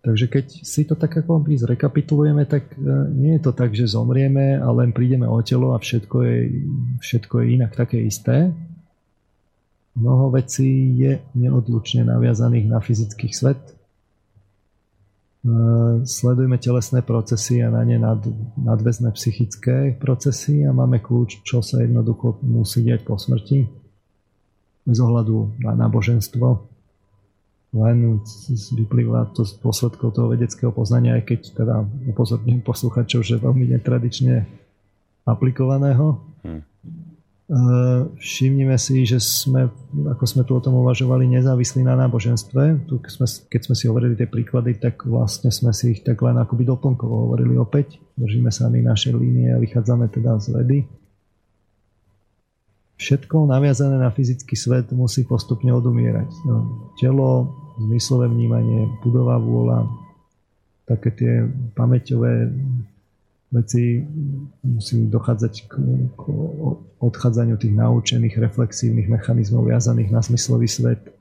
Takže 0.03 0.27
keď 0.27 0.47
si 0.67 0.83
to 0.83 0.99
tak 0.99 1.15
ako 1.15 1.47
zrekapitulujeme, 1.47 2.43
tak 2.51 2.75
e, 2.75 2.91
nie 3.15 3.39
je 3.39 3.43
to 3.47 3.55
tak, 3.55 3.71
že 3.71 3.87
zomrieme 3.87 4.59
a 4.59 4.67
len 4.75 4.91
prídeme 4.91 5.31
o 5.31 5.39
telo 5.47 5.71
a 5.75 5.79
všetko 5.79 6.17
je, 6.27 6.39
všetko 6.99 7.35
je 7.39 7.47
inak 7.55 7.71
také 7.79 8.03
isté. 8.03 8.51
Mnoho 9.95 10.35
vecí 10.35 10.99
je 10.99 11.23
neodlučne 11.39 12.03
naviazaných 12.03 12.67
na 12.67 12.83
fyzický 12.83 13.31
svet. 13.31 13.61
Sledujeme 16.09 16.57
telesné 16.57 17.05
procesy 17.05 17.61
a 17.61 17.69
na 17.69 17.85
ne 17.85 18.01
nad, 18.01 18.25
nadväzné 18.57 19.13
psychické 19.13 19.93
procesy 20.01 20.65
a 20.65 20.73
máme 20.73 21.03
kľúč, 21.03 21.45
čo 21.45 21.61
sa 21.61 21.85
jednoducho 21.85 22.41
musí 22.41 22.89
diať 22.89 23.05
po 23.05 23.21
smrti. 23.21 23.69
Bez 24.89 24.97
ohľadu 24.97 25.61
na 25.61 25.77
náboženstvo 25.77 26.72
len 27.73 28.20
vyplýva 28.77 29.32
to 29.32 29.49
z 29.49 29.57
dôsledkov 29.65 30.12
toho 30.12 30.28
vedeckého 30.28 30.69
poznania, 30.69 31.16
aj 31.16 31.24
keď 31.24 31.40
teda 31.57 31.77
upozorním 32.12 32.61
posluchačov, 32.61 33.24
že 33.24 33.40
veľmi 33.40 33.65
netradične 33.73 34.44
aplikovaného. 35.24 36.20
Hmm. 36.44 36.61
Všimnime 38.16 38.81
si, 38.81 39.05
že 39.05 39.20
sme, 39.20 39.69
ako 40.09 40.24
sme 40.24 40.43
tu 40.44 40.57
o 40.57 40.61
tom 40.65 40.81
uvažovali, 40.85 41.28
nezávislí 41.28 41.85
na 41.85 41.97
náboženstve. 42.01 42.89
Tu, 42.89 42.94
sme, 43.12 43.27
keď 43.28 43.61
sme 43.69 43.74
si 43.77 43.85
hovorili 43.93 44.16
tie 44.16 44.24
príklady, 44.24 44.81
tak 44.81 45.05
vlastne 45.05 45.53
sme 45.53 45.73
si 45.77 45.97
ich 45.97 46.01
tak 46.01 46.16
len 46.24 46.40
akoby 46.40 46.65
doplnkovo 46.65 47.28
hovorili 47.28 47.61
opäť. 47.61 48.01
Držíme 48.16 48.49
sa 48.49 48.73
my 48.73 48.81
naše 48.81 49.12
línie 49.12 49.53
a 49.53 49.61
vychádzame 49.61 50.09
teda 50.09 50.40
z 50.40 50.49
vedy. 50.49 50.78
Všetko 52.97 53.49
naviazané 53.51 54.01
na 54.01 54.09
fyzický 54.09 54.57
svet 54.57 54.89
musí 54.97 55.28
postupne 55.28 55.77
odumierať. 55.77 56.31
No, 56.49 56.89
telo 56.97 57.53
zmyslové 57.89 58.31
vnímanie, 58.31 58.87
budová 59.03 59.37
vôľa, 59.39 59.91
také 60.87 61.11
tie 61.15 61.33
pamäťové 61.75 62.51
veci 63.53 64.01
musí 64.65 65.07
dochádzať 65.13 65.55
k, 65.69 65.73
k 66.17 66.23
odchádzaniu 66.99 67.61
tých 67.61 67.75
naučených 67.77 68.41
reflexívnych 68.41 69.13
mechanizmov 69.13 69.69
viazaných 69.69 70.09
na 70.09 70.21
zmyslový 70.25 70.67
svet. 70.67 71.13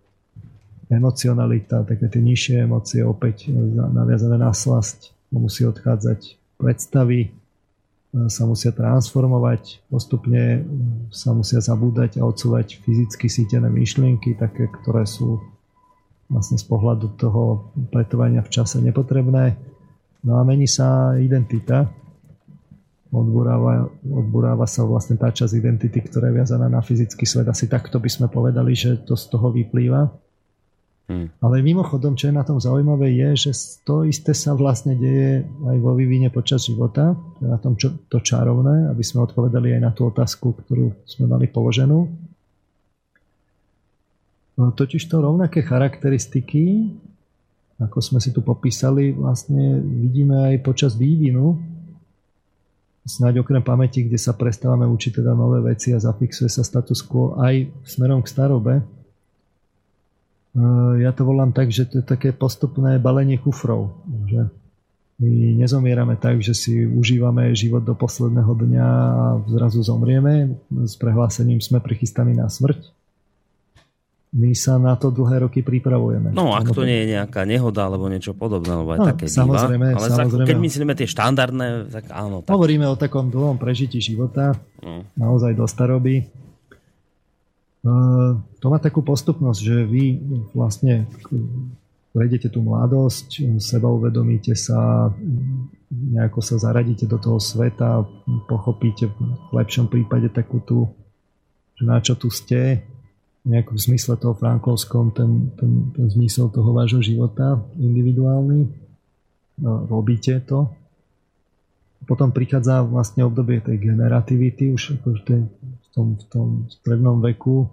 Emocionalita, 0.91 1.83
také 1.87 2.07
tie 2.07 2.19
nižšie 2.23 2.67
emócie 2.67 3.03
opäť 3.03 3.51
naviazané 3.71 4.39
na 4.39 4.51
slasť, 4.51 5.11
musí 5.31 5.63
odchádzať 5.63 6.35
predstavy, 6.59 7.31
sa 8.27 8.43
musia 8.43 8.75
transformovať, 8.75 9.87
postupne 9.87 10.67
sa 11.15 11.31
musia 11.31 11.63
zabúdať 11.63 12.19
a 12.19 12.27
odsúvať 12.27 12.83
fyzicky 12.83 13.31
sítené 13.31 13.71
myšlienky, 13.71 14.35
také, 14.35 14.67
ktoré 14.67 15.07
sú 15.07 15.39
vlastne 16.31 16.55
z 16.55 16.63
pohľadu 16.63 17.19
toho 17.19 17.75
pretovania 17.91 18.39
v 18.39 18.49
čase 18.49 18.79
nepotrebné. 18.79 19.59
No 20.23 20.39
a 20.39 20.41
mení 20.47 20.65
sa 20.65 21.19
identita. 21.19 21.91
Odburáva, 23.11 23.91
odburáva 24.07 24.63
sa 24.63 24.87
vlastne 24.87 25.19
tá 25.19 25.27
časť 25.27 25.51
identity, 25.51 25.99
ktorá 25.99 26.31
je 26.31 26.39
viazaná 26.39 26.71
na 26.71 26.79
fyzický 26.79 27.27
svet. 27.27 27.51
Asi 27.51 27.67
takto 27.67 27.99
by 27.99 28.07
sme 28.07 28.27
povedali, 28.31 28.71
že 28.71 29.03
to 29.03 29.19
z 29.19 29.27
toho 29.27 29.51
vyplýva. 29.51 30.07
Hmm. 31.11 31.27
Ale 31.43 31.59
mimochodom, 31.59 32.15
čo 32.15 32.31
je 32.31 32.39
na 32.39 32.47
tom 32.47 32.55
zaujímavé, 32.63 33.11
je, 33.11 33.51
že 33.51 33.83
to 33.83 34.07
isté 34.07 34.31
sa 34.31 34.55
vlastne 34.55 34.95
deje 34.95 35.43
aj 35.43 35.77
vo 35.83 35.91
vývine 35.91 36.31
počas 36.31 36.63
života. 36.63 37.11
To 37.11 37.39
je 37.43 37.49
na 37.51 37.59
tom 37.59 37.75
čo, 37.75 37.91
to 38.07 38.23
čarovné, 38.23 38.87
aby 38.87 39.03
sme 39.03 39.27
odpovedali 39.27 39.75
aj 39.75 39.81
na 39.83 39.91
tú 39.91 40.07
otázku, 40.07 40.55
ktorú 40.63 40.95
sme 41.03 41.27
mali 41.27 41.51
položenú 41.51 42.30
No, 44.61 44.69
totiž 44.69 45.09
to 45.09 45.25
rovnaké 45.25 45.65
charakteristiky, 45.65 46.93
ako 47.81 47.97
sme 47.97 48.21
si 48.21 48.29
tu 48.29 48.45
popísali, 48.45 49.09
vlastne 49.09 49.81
vidíme 49.81 50.53
aj 50.53 50.61
počas 50.61 50.93
vývinu. 50.93 51.57
Snáď 53.01 53.41
okrem 53.41 53.65
pamäti, 53.65 54.05
kde 54.05 54.21
sa 54.21 54.37
prestávame 54.37 54.85
učiť 54.85 55.17
teda 55.17 55.33
nové 55.33 55.65
veci 55.65 55.89
a 55.89 55.97
zafixuje 55.97 56.45
sa 56.45 56.61
status 56.61 57.01
quo 57.01 57.41
aj 57.41 57.73
smerom 57.89 58.21
k 58.21 58.29
starobe. 58.29 58.73
E, 58.77 58.83
ja 61.01 61.09
to 61.09 61.25
volám 61.25 61.49
tak, 61.57 61.73
že 61.73 61.89
to 61.89 61.97
je 61.97 62.05
také 62.05 62.29
postupné 62.29 63.01
balenie 63.01 63.41
kufrov. 63.41 63.97
Že 64.29 64.45
my 65.25 65.57
nezomierame 65.57 66.21
tak, 66.21 66.45
že 66.45 66.53
si 66.53 66.85
užívame 66.85 67.49
život 67.57 67.81
do 67.81 67.97
posledného 67.97 68.53
dňa 68.53 68.85
a 68.93 69.25
zrazu 69.49 69.81
zomrieme. 69.81 70.53
S 70.85 70.93
prehlásením 71.01 71.57
sme 71.65 71.81
prichystaní 71.81 72.37
na 72.37 72.45
smrť 72.45 73.00
my 74.31 74.55
sa 74.55 74.79
na 74.79 74.95
to 74.95 75.11
dlhé 75.11 75.43
roky 75.43 75.59
pripravujeme. 75.59 76.31
No, 76.31 76.55
ak 76.55 76.71
to 76.71 76.87
nie 76.87 77.03
je 77.03 77.19
nejaká 77.19 77.43
nehoda 77.43 77.83
alebo 77.83 78.07
niečo 78.07 78.31
podobné, 78.31 78.71
alebo 78.71 78.95
aj 78.95 78.99
No, 78.99 79.07
také 79.11 79.25
samozrejme, 79.27 79.91
býva. 79.91 79.99
Ale 79.99 80.07
samozrejme. 80.07 80.47
keď 80.47 80.57
myslíme 80.57 80.93
tie 80.95 81.07
štandardné, 81.07 81.67
tak 81.91 82.03
áno. 82.09 82.39
Tak... 82.39 82.55
Hovoríme 82.55 82.87
o 82.87 82.95
takom 82.95 83.27
dlhom 83.27 83.59
prežití 83.59 83.99
života, 83.99 84.55
No. 84.79 85.03
naozaj 85.13 85.51
do 85.51 85.67
staroby. 85.67 86.23
E, 87.83 87.91
To 88.61 88.65
má 88.69 88.77
takú 88.77 89.03
postupnosť, 89.03 89.59
že 89.59 89.75
vy 89.83 90.03
vlastne 90.53 91.09
prejdete 92.13 92.47
tú 92.47 92.61
mladosť, 92.61 93.59
seba 93.59 93.89
uvedomíte 93.89 94.55
sa, 94.55 95.11
nejako 95.91 96.39
sa 96.39 96.55
zaradíte 96.55 97.03
do 97.03 97.17
toho 97.17 97.35
sveta, 97.35 98.05
pochopíte 98.47 99.11
v 99.11 99.19
lepšom 99.51 99.87
prípade 99.87 100.29
takú 100.29 100.61
tú, 100.61 100.87
na 101.81 101.99
čo 101.99 102.13
tu 102.13 102.29
ste, 102.29 102.85
nejak 103.41 103.73
v 103.73 103.79
zmysle 103.79 104.17
toho 104.21 104.37
frankovskom, 104.37 105.11
ten, 105.11 105.49
ten, 105.57 105.89
ten 105.97 106.05
zmysel 106.13 106.53
toho 106.53 106.73
vášho 106.77 107.01
života 107.01 107.57
individuálny. 107.73 108.69
No, 109.61 109.85
robíte 109.89 110.41
to. 110.45 110.69
Potom 112.05 112.33
prichádza 112.33 112.81
vlastne 112.81 113.25
obdobie 113.25 113.61
tej 113.61 113.77
generativity, 113.77 114.73
už 114.73 115.01
ako 115.01 115.07
v, 115.17 115.21
tej, 115.25 115.41
v, 115.61 115.87
tom, 115.93 116.07
v 116.17 116.25
tom 116.29 116.47
strednom 116.69 117.21
veku, 117.21 117.65
e, 117.65 117.67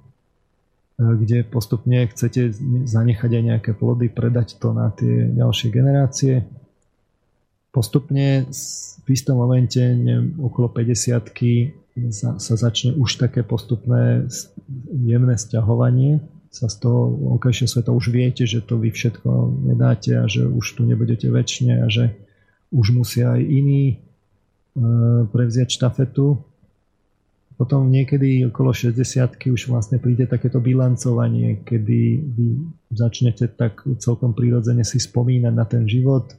kde 1.01 1.49
postupne 1.49 2.05
chcete 2.13 2.53
zanechať 2.89 3.31
aj 3.33 3.43
nejaké 3.45 3.71
plody, 3.73 4.13
predať 4.13 4.61
to 4.61 4.77
na 4.77 4.93
tie 4.93 5.33
ďalšie 5.33 5.69
generácie. 5.73 6.45
Postupne 7.73 8.49
v 9.05 9.09
istom 9.09 9.41
momente, 9.41 9.81
neviem, 9.81 10.37
okolo 10.41 10.69
50 10.73 11.33
sa, 12.15 12.39
sa 12.39 12.55
začne 12.55 12.95
už 12.95 13.19
také 13.19 13.43
postupné 13.43 14.27
jemné 14.91 15.35
sťahovanie 15.35 16.23
sa 16.49 16.67
z 16.67 16.77
toho 16.81 17.13
vonkajšieho 17.37 17.69
sveta 17.69 17.91
už 17.93 18.09
viete, 18.09 18.49
že 18.49 18.65
to 18.65 18.81
vy 18.81 18.89
všetko 18.89 19.29
nedáte 19.69 20.17
a 20.17 20.25
že 20.25 20.49
už 20.49 20.81
tu 20.81 20.83
nebudete 20.89 21.29
väčšine 21.29 21.85
a 21.85 21.87
že 21.93 22.17
už 22.73 22.97
musia 22.97 23.37
aj 23.37 23.43
iní 23.45 23.83
e, 23.89 23.97
prevziať 25.29 25.69
štafetu. 25.69 26.41
Potom 27.59 27.91
niekedy 27.91 28.47
okolo 28.49 28.71
60 28.71 29.03
už 29.51 29.61
vlastne 29.69 29.99
príde 29.99 30.25
takéto 30.31 30.63
bilancovanie, 30.63 31.67
kedy 31.67 32.01
vy 32.23 32.47
začnete 32.95 33.51
tak 33.59 33.83
celkom 33.99 34.33
prirodzene 34.33 34.87
si 34.87 35.03
spomínať 35.03 35.53
na 35.53 35.67
ten 35.67 35.85
život, 35.85 36.33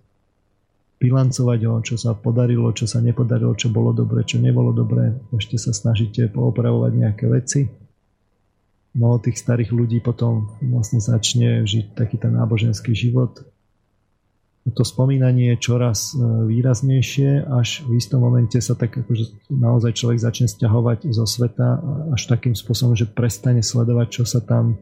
bilancovať 1.00 1.60
ho, 1.64 1.76
čo 1.80 1.96
sa 1.96 2.12
podarilo, 2.12 2.76
čo 2.76 2.84
sa 2.84 3.00
nepodarilo, 3.00 3.56
čo 3.56 3.72
bolo 3.72 3.96
dobre, 3.96 4.28
čo 4.28 4.36
nebolo 4.36 4.76
dobre. 4.76 5.16
Ešte 5.32 5.56
sa 5.56 5.72
snažíte 5.72 6.28
poopravovať 6.28 6.92
nejaké 6.92 7.26
veci. 7.32 7.72
Mnoho 9.00 9.24
tých 9.24 9.40
starých 9.40 9.72
ľudí 9.72 10.04
potom 10.04 10.52
vlastne 10.60 11.00
začne 11.00 11.64
žiť 11.64 11.96
taký 11.96 12.20
ten 12.20 12.36
náboženský 12.36 12.92
život. 12.92 13.48
To 14.70 14.84
spomínanie 14.86 15.56
je 15.56 15.64
čoraz 15.72 16.14
výraznejšie, 16.20 17.48
až 17.48 17.88
v 17.88 17.96
istom 17.96 18.22
momente 18.22 18.60
sa 18.60 18.76
tak 18.76 19.02
akože 19.02 19.50
naozaj 19.50 19.96
človek 19.98 20.20
začne 20.20 20.52
stiahovať 20.52 21.10
zo 21.10 21.26
sveta 21.26 21.80
až 22.12 22.22
takým 22.28 22.54
spôsobom, 22.54 22.94
že 22.94 23.08
prestane 23.08 23.64
sledovať, 23.64 24.22
čo 24.22 24.24
sa 24.28 24.44
tam 24.44 24.76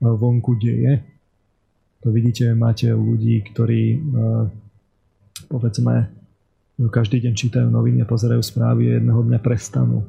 vonku 0.00 0.56
deje. 0.58 1.04
To 2.02 2.10
vidíte, 2.10 2.56
máte 2.56 2.90
ľudí, 2.90 3.46
ktorí 3.52 4.00
povedzme 5.48 6.10
každý 6.92 7.24
deň 7.24 7.32
čítajú 7.32 7.68
noviny 7.72 8.04
a 8.04 8.10
pozerajú 8.10 8.44
správy 8.44 8.92
a 8.92 8.96
jedného 9.00 9.20
dňa 9.24 9.40
prestanú. 9.40 10.04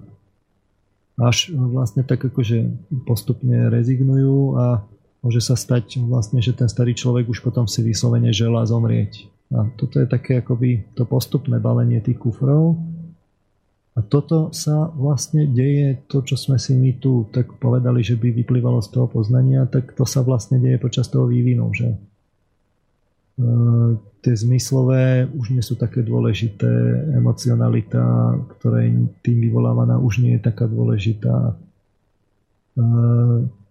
Až 1.18 1.56
vlastne 1.56 2.04
tak 2.04 2.22
akože 2.22 2.92
postupne 3.08 3.72
rezignujú 3.72 4.60
a 4.60 4.86
môže 5.24 5.42
sa 5.42 5.58
stať 5.58 5.98
vlastne, 6.04 6.44
že 6.44 6.54
ten 6.54 6.70
starý 6.70 6.94
človek 6.94 7.26
už 7.32 7.42
potom 7.42 7.66
si 7.66 7.82
vyslovene 7.82 8.30
želá 8.36 8.68
zomrieť. 8.68 9.26
A 9.56 9.66
toto 9.80 10.04
je 10.04 10.06
také 10.06 10.44
akoby 10.44 10.92
to 10.94 11.08
postupné 11.08 11.58
balenie 11.58 12.04
tých 12.04 12.20
kufrov. 12.20 12.76
A 13.98 14.06
toto 14.06 14.54
sa 14.54 14.94
vlastne 14.94 15.50
deje, 15.50 16.06
to 16.06 16.22
čo 16.22 16.38
sme 16.38 16.62
si 16.62 16.78
my 16.78 17.02
tu 17.02 17.26
tak 17.34 17.50
povedali, 17.58 18.06
že 18.06 18.14
by 18.14 18.30
vyplývalo 18.30 18.78
z 18.86 18.94
toho 18.94 19.10
poznania, 19.10 19.66
tak 19.66 19.98
to 19.98 20.06
sa 20.06 20.22
vlastne 20.22 20.62
deje 20.62 20.78
počas 20.78 21.10
toho 21.10 21.26
vývinu, 21.26 21.74
že 21.74 21.98
tie 24.26 24.34
zmyslové 24.34 25.30
už 25.30 25.54
nie 25.54 25.62
sú 25.62 25.78
také 25.78 26.02
dôležité, 26.02 26.68
emocionalita, 27.14 28.34
ktorá 28.58 28.82
je 28.82 29.06
tým 29.22 29.38
vyvolávaná, 29.46 30.02
už 30.02 30.26
nie 30.26 30.36
je 30.36 30.42
taká 30.42 30.66
dôležitá. 30.66 31.54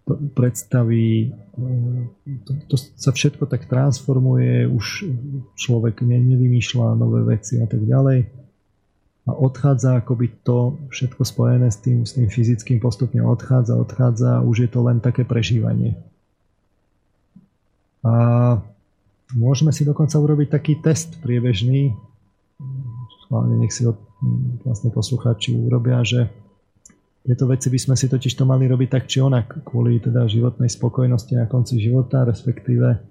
Predstavy, 0.07 1.35
to, 2.47 2.51
to 2.71 2.75
sa 2.79 3.11
všetko 3.11 3.43
tak 3.43 3.67
transformuje, 3.67 4.71
už 4.71 5.03
človek 5.59 5.99
ne, 6.07 6.15
nevymýšľa 6.15 6.95
nové 6.95 7.27
veci 7.27 7.59
a 7.59 7.67
tak 7.67 7.83
ďalej. 7.83 8.23
A 9.27 9.35
odchádza 9.35 9.99
akoby 9.99 10.31
to 10.47 10.79
všetko 10.87 11.27
spojené 11.27 11.67
s 11.67 11.83
tým, 11.83 12.07
s 12.07 12.15
tým 12.15 12.31
fyzickým 12.31 12.79
postupne 12.79 13.19
odchádza, 13.19 13.75
odchádza, 13.75 14.39
už 14.47 14.63
je 14.63 14.69
to 14.71 14.79
len 14.87 15.03
také 15.03 15.27
prežívanie. 15.27 15.99
A 18.07 18.15
Môžeme 19.35 19.75
si 19.75 19.83
dokonca 19.83 20.15
urobiť 20.15 20.47
taký 20.47 20.79
test 20.79 21.19
priebežný, 21.19 21.91
schválne 23.27 23.59
nech 23.59 23.75
si 23.75 23.83
ho 23.83 23.99
vlastne 24.63 24.87
poslucháči 24.87 25.51
urobia, 25.51 25.99
že 26.07 26.31
tieto 27.27 27.43
veci 27.43 27.67
by 27.67 27.75
sme 27.75 27.95
si 27.99 28.07
totiž 28.07 28.39
to 28.39 28.47
mali 28.47 28.71
robiť 28.71 28.87
tak 28.87 29.03
či 29.11 29.19
onak, 29.19 29.67
kvôli 29.67 29.99
teda 29.99 30.31
životnej 30.31 30.71
spokojnosti 30.71 31.35
na 31.35 31.43
konci 31.43 31.75
života, 31.75 32.23
respektíve 32.23 33.03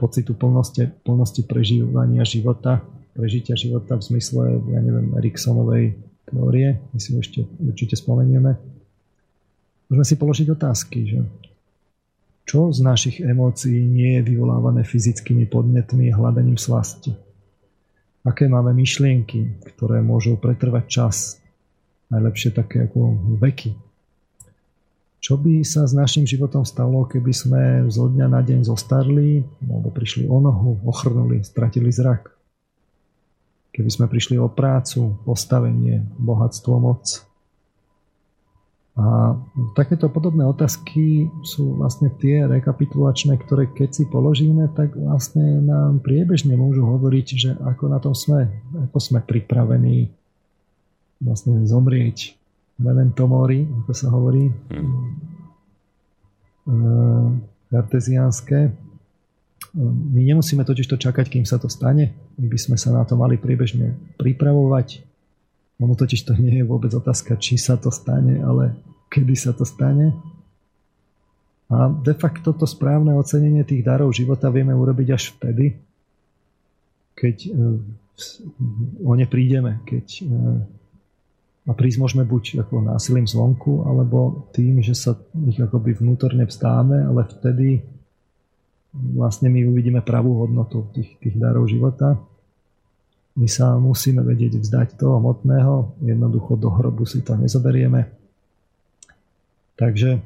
pocitu 0.00 0.32
plnosti, 0.32 0.88
plnosti 1.04 1.44
prežívania 1.44 2.24
života, 2.24 2.80
prežitia 3.12 3.52
života 3.52 4.00
v 4.00 4.02
zmysle, 4.08 4.56
ja 4.72 4.80
neviem, 4.80 5.12
Eriksonovej 5.20 6.00
teórie, 6.32 6.80
my 6.96 6.98
si 6.98 7.12
ešte 7.12 7.44
určite 7.60 7.92
spomenieme. 7.92 8.56
Môžeme 9.92 10.06
si 10.08 10.16
položiť 10.16 10.48
otázky, 10.48 10.98
že 11.12 11.20
čo 12.42 12.74
z 12.74 12.82
našich 12.82 13.16
emócií 13.22 13.86
nie 13.86 14.18
je 14.18 14.34
vyvolávané 14.34 14.82
fyzickými 14.82 15.46
podnetmi 15.46 16.10
a 16.10 16.18
hľadaním 16.18 16.58
slasti? 16.58 17.14
Aké 18.22 18.46
máme 18.46 18.70
myšlienky, 18.74 19.62
ktoré 19.74 19.98
môžu 19.98 20.38
pretrvať 20.38 20.84
čas? 20.86 21.16
Najlepšie 22.10 22.54
také 22.54 22.86
ako 22.86 23.18
veky. 23.40 23.74
Čo 25.22 25.38
by 25.38 25.62
sa 25.62 25.86
s 25.86 25.94
našim 25.94 26.26
životom 26.26 26.66
stalo, 26.66 27.06
keby 27.06 27.30
sme 27.30 27.62
zo 27.86 28.10
dňa 28.10 28.26
na 28.26 28.42
deň 28.42 28.66
zostarli, 28.66 29.46
alebo 29.70 29.94
prišli 29.94 30.26
o 30.26 30.42
nohu, 30.42 30.82
ochrnuli, 30.82 31.46
stratili 31.46 31.94
zrak? 31.94 32.26
Keby 33.70 33.90
sme 33.90 34.06
prišli 34.10 34.36
o 34.36 34.50
prácu, 34.50 35.14
postavenie, 35.22 36.02
bohatstvo, 36.18 36.74
moc? 36.76 37.06
A 38.92 39.32
takéto 39.72 40.12
podobné 40.12 40.44
otázky 40.44 41.24
sú 41.40 41.80
vlastne 41.80 42.12
tie 42.20 42.44
rekapitulačné, 42.44 43.40
ktoré 43.40 43.72
keď 43.72 43.88
si 43.88 44.04
položíme, 44.04 44.68
tak 44.76 44.92
vlastne 44.92 45.64
nám 45.64 46.04
priebežne 46.04 46.60
môžu 46.60 46.84
hovoriť, 46.84 47.26
že 47.32 47.56
ako 47.56 47.88
na 47.88 47.96
tom 48.04 48.12
sme, 48.12 48.52
ako 48.76 48.98
sme 49.00 49.24
pripravení 49.24 50.12
vlastne 51.24 51.64
zomrieť. 51.64 52.36
Memento 52.76 53.24
mori, 53.24 53.64
ako 53.64 53.92
sa 53.96 54.12
hovorí, 54.12 54.52
hmm. 54.52 55.08
karteziánske. 57.72 58.76
My 60.12 60.20
nemusíme 60.20 60.68
totiž 60.68 60.84
to 60.84 61.00
čakať, 61.00 61.32
kým 61.32 61.48
sa 61.48 61.56
to 61.56 61.72
stane. 61.72 62.12
My 62.36 62.44
by 62.44 62.58
sme 62.60 62.76
sa 62.76 62.92
na 62.92 63.08
to 63.08 63.16
mali 63.16 63.40
priebežne 63.40 63.96
pripravovať, 64.20 65.00
ono 65.82 65.98
totiž 65.98 66.22
to 66.22 66.32
nie 66.38 66.62
je 66.62 66.64
vôbec 66.64 66.94
otázka, 66.94 67.34
či 67.36 67.58
sa 67.58 67.74
to 67.74 67.90
stane, 67.90 68.38
ale 68.38 68.78
kedy 69.10 69.34
sa 69.34 69.50
to 69.50 69.66
stane. 69.66 70.14
A 71.72 71.90
de 71.90 72.14
facto 72.14 72.54
to 72.54 72.68
správne 72.68 73.16
ocenenie 73.18 73.66
tých 73.66 73.82
darov 73.82 74.14
života 74.14 74.52
vieme 74.52 74.76
urobiť 74.76 75.08
až 75.10 75.34
vtedy, 75.34 75.74
keď 77.18 77.36
e, 77.48 77.50
o 79.02 79.12
ne 79.16 79.26
prídeme, 79.26 79.80
keď 79.88 80.06
e, 80.20 80.24
a 81.62 81.72
prísť 81.78 81.98
môžeme 82.02 82.24
buď 82.26 82.66
ako 82.66 82.82
násilím 82.82 83.30
zvonku, 83.30 83.86
alebo 83.86 84.50
tým, 84.50 84.82
že 84.82 84.98
sa 84.98 85.14
ich 85.46 85.62
akoby 85.62 85.94
vnútorne 85.94 86.42
vstáme, 86.42 87.06
ale 87.06 87.22
vtedy 87.30 87.86
vlastne 88.92 89.46
my 89.46 89.70
uvidíme 89.70 90.02
pravú 90.02 90.42
hodnotu 90.42 90.90
tých, 90.90 91.14
tých 91.22 91.38
darov 91.38 91.70
života. 91.70 92.18
My 93.32 93.48
sa 93.48 93.80
musíme 93.80 94.20
vedieť 94.20 94.60
vzdať 94.60 94.88
toho 95.00 95.16
hmotného, 95.16 95.96
jednoducho 96.04 96.60
do 96.60 96.68
hrobu 96.68 97.08
si 97.08 97.24
to 97.24 97.32
nezoberieme. 97.32 98.12
Takže 99.72 100.10
e, 100.16 100.20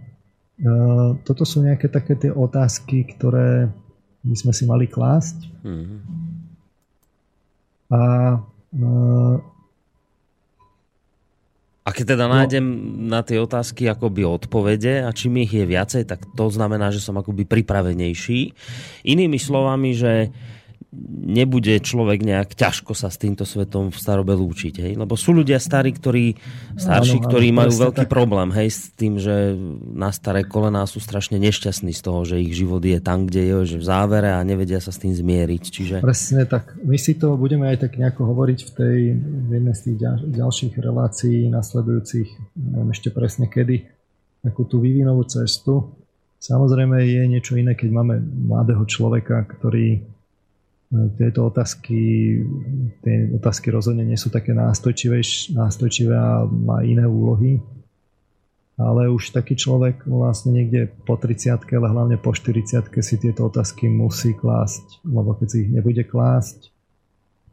toto 1.23 1.47
sú 1.47 1.63
nejaké 1.63 1.87
také 1.87 2.19
tie 2.19 2.35
otázky, 2.35 3.07
ktoré 3.15 3.71
by 4.27 4.35
sme 4.35 4.51
si 4.51 4.67
mali 4.67 4.91
klásť. 4.91 5.39
Mm-hmm. 5.63 6.01
A 7.95 8.03
e, 8.75 9.55
A 11.87 11.95
keď 11.95 12.19
teda 12.19 12.27
no. 12.27 12.35
nájdem 12.35 12.67
na 13.07 13.23
tie 13.23 13.39
otázky 13.39 13.87
akoby 13.87 14.27
odpovede 14.27 15.07
a 15.07 15.15
čím 15.15 15.47
ich 15.47 15.55
je 15.55 15.63
viacej, 15.63 16.03
tak 16.11 16.27
to 16.35 16.51
znamená, 16.51 16.91
že 16.91 16.99
som 16.99 17.15
akoby 17.15 17.47
pripravenejší. 17.47 18.51
Inými 19.07 19.39
slovami, 19.39 19.95
že 19.95 20.35
nebude 21.27 21.77
človek 21.83 22.25
nejak 22.25 22.57
ťažko 22.57 22.97
sa 22.97 23.13
s 23.13 23.21
týmto 23.21 23.45
svetom 23.45 23.93
v 23.93 23.99
starobe 23.99 24.33
lúčiť. 24.33 24.75
Hej? 24.81 24.93
Lebo 24.97 25.19
sú 25.19 25.37
ľudia 25.37 25.61
starí, 25.61 25.93
ktorí, 25.93 26.39
starší, 26.79 27.19
áno, 27.21 27.27
ktorí 27.29 27.49
majú 27.53 27.73
veľký 27.91 28.07
tak. 28.07 28.13
problém 28.13 28.55
hej, 28.57 28.69
s 28.73 28.81
tým, 28.95 29.21
že 29.21 29.55
na 29.93 30.11
staré 30.15 30.47
kolená 30.47 30.87
sú 30.89 31.03
strašne 31.03 31.37
nešťastní 31.37 31.93
z 31.93 32.01
toho, 32.01 32.25
že 32.25 32.41
ich 32.41 32.57
život 32.57 32.81
je 32.81 32.99
tam, 33.03 33.29
kde 33.29 33.43
je, 33.43 33.77
že 33.77 33.83
v 33.83 33.85
závere 33.85 34.31
a 34.33 34.41
nevedia 34.47 34.81
sa 34.81 34.95
s 34.95 35.03
tým 35.03 35.13
zmieriť. 35.13 35.63
Čiže... 35.63 35.97
Presne 36.01 36.49
tak. 36.49 36.79
My 36.81 36.97
si 36.97 37.19
to 37.19 37.37
budeme 37.37 37.69
aj 37.69 37.89
tak 37.89 38.01
nejako 38.01 38.33
hovoriť 38.33 38.59
v 38.63 38.71
tej 38.73 38.99
v 39.17 39.51
jednej 39.51 39.75
z 39.75 39.81
tých 39.83 39.97
ďalších 40.27 40.75
relácií 40.81 41.47
nasledujúcich, 41.51 42.29
neviem 42.57 42.91
ešte 42.91 43.09
presne 43.15 43.47
kedy, 43.47 43.87
takú 44.43 44.67
tú 44.67 44.83
vývinovú 44.83 45.27
cestu. 45.27 45.95
Samozrejme 46.39 47.03
je 47.03 47.23
niečo 47.27 47.59
iné, 47.59 47.75
keď 47.75 47.91
máme 47.91 48.15
mladého 48.21 48.85
človeka, 48.87 49.43
ktorý 49.49 50.16
tieto 51.19 51.51
otázky, 51.51 51.99
tie 53.03 53.15
otázky 53.35 53.75
rozhodne 53.75 54.07
nie 54.07 54.15
sú 54.15 54.31
také 54.31 54.55
nástojčivé, 54.55 55.19
nástojčivé 55.51 56.15
a 56.15 56.47
má 56.47 56.87
iné 56.87 57.03
úlohy. 57.03 57.59
Ale 58.77 59.09
už 59.09 59.33
taký 59.33 59.57
človek 59.57 60.05
vlastne 60.05 60.53
niekde 60.53 60.93
po 61.09 61.17
30 61.17 61.65
ale 61.65 61.89
hlavne 61.89 62.17
po 62.21 62.37
40 62.37 62.93
si 63.01 63.17
tieto 63.17 63.49
otázky 63.49 63.89
musí 63.89 64.37
klásť. 64.37 65.01
Lebo 65.03 65.33
keď 65.33 65.47
si 65.49 65.57
ich 65.65 65.71
nebude 65.73 66.05
klásť, 66.05 66.71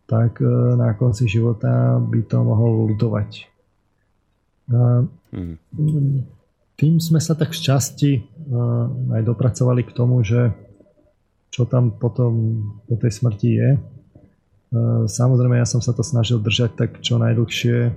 tak 0.04 0.44
e, 0.44 0.48
na 0.76 0.92
konci 1.00 1.32
života 1.32 1.96
by 2.04 2.28
to 2.28 2.38
mohol 2.44 2.92
ľudovať. 2.92 3.48
Hmm. 4.68 5.08
Tým 6.76 7.00
sme 7.00 7.20
sa 7.24 7.40
tak 7.40 7.56
z 7.56 7.72
časti 7.72 8.12
e, 8.20 8.22
aj 9.16 9.22
dopracovali 9.24 9.88
k 9.88 9.96
tomu, 9.96 10.28
že 10.28 10.52
čo 11.54 11.70
tam 11.70 11.94
potom 11.94 12.66
po 12.90 12.98
tej 12.98 13.14
smrti 13.14 13.50
je. 13.54 13.70
E, 13.78 13.80
samozrejme, 15.06 15.62
ja 15.62 15.70
som 15.70 15.86
sa 15.86 15.94
to 15.94 16.02
snažil 16.02 16.42
držať 16.42 16.74
tak 16.74 16.90
čo 17.06 17.22
najdlhšie, 17.22 17.94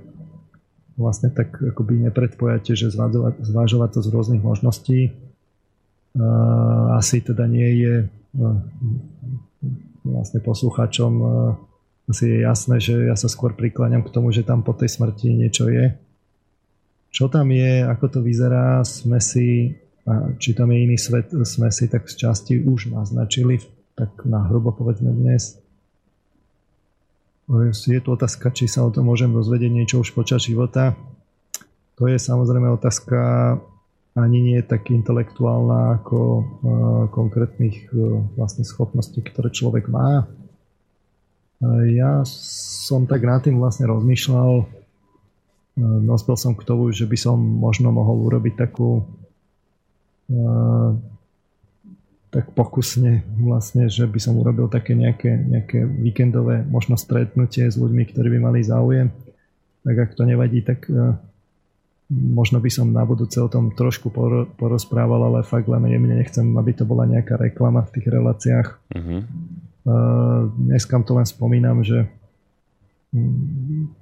vlastne 0.93 1.33
tak 1.33 1.57
akoby 1.57 2.05
nepredpojate, 2.05 2.77
že 2.77 2.93
zvážovať, 2.93 3.41
zvážovať 3.41 3.89
to 3.97 3.99
z 4.05 4.09
rôznych 4.13 4.43
možností. 4.45 4.99
E, 5.09 5.11
asi 6.93 7.25
teda 7.25 7.49
nie 7.49 7.81
je 7.81 7.95
e, 8.05 8.07
vlastne 10.05 10.39
posluchačom 10.45 11.13
asi 12.07 12.23
je 12.23 12.37
jasné, 12.39 12.79
že 12.79 12.95
ja 13.11 13.19
sa 13.19 13.27
skôr 13.27 13.51
prikláňam 13.51 13.99
k 13.99 14.13
tomu, 14.15 14.31
že 14.31 14.47
tam 14.47 14.63
po 14.63 14.71
tej 14.71 14.87
smrti 14.95 15.35
niečo 15.35 15.67
je. 15.67 15.91
Čo 17.11 17.27
tam 17.27 17.51
je, 17.51 17.83
ako 17.83 18.05
to 18.07 18.19
vyzerá, 18.23 18.79
sme 18.87 19.19
si 19.19 19.75
a 20.07 20.31
či 20.39 20.55
tam 20.55 20.71
je 20.71 20.87
iný 20.87 20.95
svet, 20.95 21.35
sme 21.43 21.67
si 21.67 21.91
tak 21.91 22.07
z 22.07 22.15
časti 22.15 22.63
už 22.63 22.95
naznačili, 22.95 23.59
tak 23.99 24.23
na 24.23 24.47
hrubo 24.47 24.71
povedzme 24.71 25.11
dnes. 25.11 25.59
Je 27.87 27.99
tu 27.99 28.09
otázka, 28.11 28.51
či 28.55 28.71
sa 28.71 28.87
o 28.87 28.91
tom 28.91 29.11
môžem 29.11 29.31
dozvedieť 29.31 29.71
niečo 29.71 29.99
už 29.99 30.15
počas 30.15 30.47
života. 30.47 30.95
To 31.99 32.07
je 32.07 32.15
samozrejme 32.15 32.71
otázka 32.71 33.19
ani 34.17 34.39
nie 34.41 34.59
tak 34.65 34.89
intelektuálna 34.89 36.01
ako 36.01 36.19
konkrétnych 37.11 37.91
vlastne 38.33 38.65
schopností, 38.65 39.21
ktoré 39.21 39.51
človek 39.51 39.91
má. 39.91 40.25
Ja 41.89 42.21
som 42.27 43.05
tak 43.05 43.25
nad 43.27 43.43
tým 43.45 43.61
vlastne 43.61 43.89
rozmýšľal, 43.89 44.65
dospel 46.05 46.35
som 46.37 46.53
k 46.57 46.65
tomu, 46.65 46.89
že 46.93 47.05
by 47.05 47.17
som 47.17 47.37
možno 47.37 47.93
mohol 47.93 48.25
urobiť 48.29 48.53
takú 48.57 49.05
tak 52.27 52.51
pokusne 52.51 53.23
vlastne, 53.39 53.87
že 53.87 54.03
by 54.03 54.19
som 54.19 54.35
urobil 54.35 54.67
také 54.67 54.93
nejaké, 54.93 55.39
nejaké 55.39 55.87
víkendové 55.87 56.67
možno 56.67 56.99
stretnutie 56.99 57.65
s 57.65 57.79
ľuďmi, 57.79 58.03
ktorí 58.11 58.35
by 58.35 58.39
mali 58.43 58.59
záujem. 58.61 59.09
Tak 59.87 59.95
ak 59.95 60.11
to 60.19 60.27
nevadí, 60.27 60.59
tak 60.59 60.85
možno 62.11 62.59
by 62.59 62.71
som 62.71 62.91
na 62.91 63.07
budúce 63.07 63.39
o 63.39 63.51
tom 63.51 63.71
trošku 63.71 64.11
porozprával, 64.59 65.27
ale 65.31 65.47
fakt 65.47 65.71
len 65.71 65.87
jemne 65.87 66.19
nechcem, 66.19 66.43
aby 66.59 66.71
to 66.75 66.83
bola 66.83 67.07
nejaká 67.07 67.39
reklama 67.39 67.87
v 67.87 67.91
tých 67.95 68.07
reláciách. 68.11 68.67
Uh-huh. 68.95 69.23
Dneska 70.67 70.99
to 71.07 71.15
len 71.15 71.27
spomínam, 71.27 71.83
že 71.83 72.11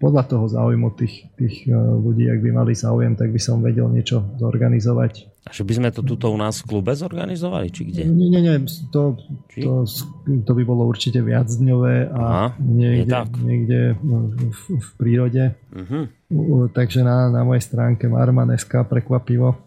podľa 0.01 0.23
toho 0.25 0.45
záujmu 0.49 0.97
tých, 0.97 1.29
tých 1.37 1.69
ľudí, 1.71 2.25
ak 2.25 2.41
by 2.41 2.49
mali 2.51 2.73
záujem, 2.73 3.13
tak 3.13 3.29
by 3.29 3.39
som 3.39 3.61
vedel 3.61 3.85
niečo 3.87 4.21
zorganizovať 4.41 5.35
a 5.45 5.53
že 5.53 5.61
by 5.61 5.77
sme 5.77 5.89
to 5.93 6.01
tuto 6.01 6.33
u 6.33 6.37
nás 6.41 6.65
v 6.65 6.73
klube 6.73 6.89
zorganizovali, 6.97 7.69
či 7.69 7.85
kde? 7.85 8.09
Nie, 8.09 8.33
nie, 8.33 8.41
nie, 8.41 8.57
to, 8.89 9.13
to, 9.53 9.85
to 10.25 10.51
by 10.57 10.63
bolo 10.65 10.89
určite 10.89 11.21
viac 11.21 11.45
dňové 11.45 12.09
a 12.09 12.17
Aha, 12.17 12.47
niekde, 12.57 13.13
niekde 13.45 13.79
v, 13.93 14.61
v 14.73 14.89
prírode. 14.97 15.53
Uh-huh. 15.69 16.09
Takže 16.73 17.05
na, 17.05 17.29
na 17.29 17.45
mojej 17.45 17.61
stránke 17.61 18.09
Marman.sk 18.09 18.89
prekvapivo 18.89 19.53
e, 19.53 19.57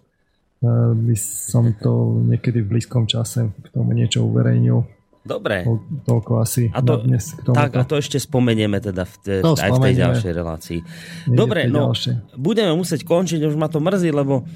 by 0.99 1.15
som 1.23 1.71
to 1.79 2.27
niekedy 2.27 2.59
v 2.67 2.75
blízkom 2.75 3.07
čase 3.07 3.47
k 3.47 3.67
tomu 3.71 3.95
niečo 3.95 4.27
uverejnil 4.27 4.83
Dobre. 5.27 5.67
To, 5.67 5.83
toľko 6.09 6.33
asi 6.41 6.73
a 6.73 6.81
to, 6.81 7.05
dnes 7.05 7.35
k 7.37 7.41
tomu. 7.45 7.55
Tak 7.55 7.71
a 7.77 7.83
to 7.85 7.95
ešte 8.01 8.19
spomenieme 8.19 8.79
teda 8.81 9.05
v, 9.05 9.15
te, 9.21 9.35
no, 9.45 9.59
aj 9.59 9.71
v 9.77 9.79
tej 9.85 9.95
ďalšej 10.01 10.33
relácii. 10.33 10.81
Dobre, 11.29 11.69
no 11.69 11.93
ďalšie. 11.93 12.39
budeme 12.39 12.73
musieť 12.75 13.05
končiť, 13.05 13.41
už 13.45 13.57
ma 13.61 13.69
to 13.69 13.83
mrzí, 13.83 14.11
lebo 14.15 14.49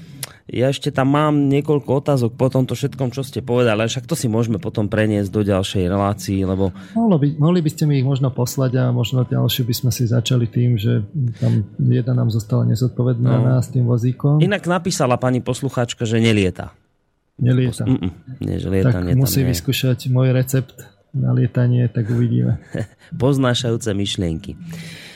ja 0.43 0.67
ešte 0.67 0.91
tam 0.91 1.15
mám 1.15 1.47
niekoľko 1.47 2.03
otázok 2.03 2.31
po 2.35 2.51
tomto 2.51 2.75
všetkom, 2.75 3.15
čo 3.15 3.23
ste 3.23 3.39
povedali, 3.39 3.79
ale 3.79 3.87
však 3.87 4.03
to 4.03 4.15
si 4.19 4.27
môžeme 4.27 4.59
potom 4.59 4.91
preniesť 4.91 5.31
do 5.31 5.39
ďalšej 5.39 5.87
relácii, 5.87 6.43
lebo... 6.43 6.75
Mohli 6.99 7.15
by, 7.15 7.27
mohli 7.39 7.59
by 7.63 7.69
ste 7.71 7.83
mi 7.87 8.03
ich 8.03 8.07
možno 8.07 8.27
poslať 8.27 8.75
a 8.75 8.83
možno 8.91 9.23
ďalšie 9.23 9.63
by 9.63 9.73
sme 9.73 9.91
si 9.95 10.03
začali 10.03 10.51
tým, 10.51 10.75
že 10.75 11.07
tam 11.39 11.63
jedna 11.79 12.11
nám 12.11 12.27
zostala 12.27 12.67
nezodpovedná 12.67 13.31
no. 13.39 13.63
s 13.63 13.71
tým 13.71 13.87
vozíkom. 13.87 14.43
Inak 14.43 14.67
napísala 14.67 15.15
pani 15.15 15.39
poslucháčka, 15.39 16.03
že 16.03 16.19
nelieta. 16.19 16.75
Nelieta. 17.41 17.83
Mm-mm, 17.89 18.11
nie, 18.45 18.61
že 18.61 18.69
lieta, 18.69 18.93
tak 18.93 19.17
musí 19.17 19.41
nie. 19.41 19.49
vyskúšať 19.49 20.13
môj 20.13 20.29
recept 20.37 20.85
na 21.13 21.33
lietanie, 21.33 21.89
tak 21.89 22.09
uvidíme. 22.09 22.61
Poznášajúce 23.21 23.93
myšlienky. 23.93 24.57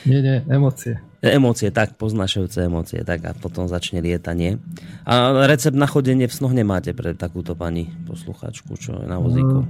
Nie, 0.06 0.22
nie, 0.22 0.38
emócie. 0.50 1.02
Emócie, 1.18 1.74
tak, 1.74 1.98
poznášajúce 1.98 2.70
emócie, 2.70 3.02
tak 3.02 3.26
a 3.26 3.34
potom 3.34 3.66
začne 3.66 4.06
lietanie. 4.06 4.62
A 5.04 5.46
recept 5.50 5.74
na 5.74 5.90
chodenie 5.90 6.30
v 6.30 6.38
snoch 6.38 6.54
nemáte 6.54 6.94
pre 6.94 7.18
takúto 7.18 7.58
pani 7.58 7.90
posluchačku, 8.06 8.78
čo 8.78 9.02
je 9.02 9.10
na 9.10 9.18
vozíku? 9.18 9.66
Uh, 9.66 9.70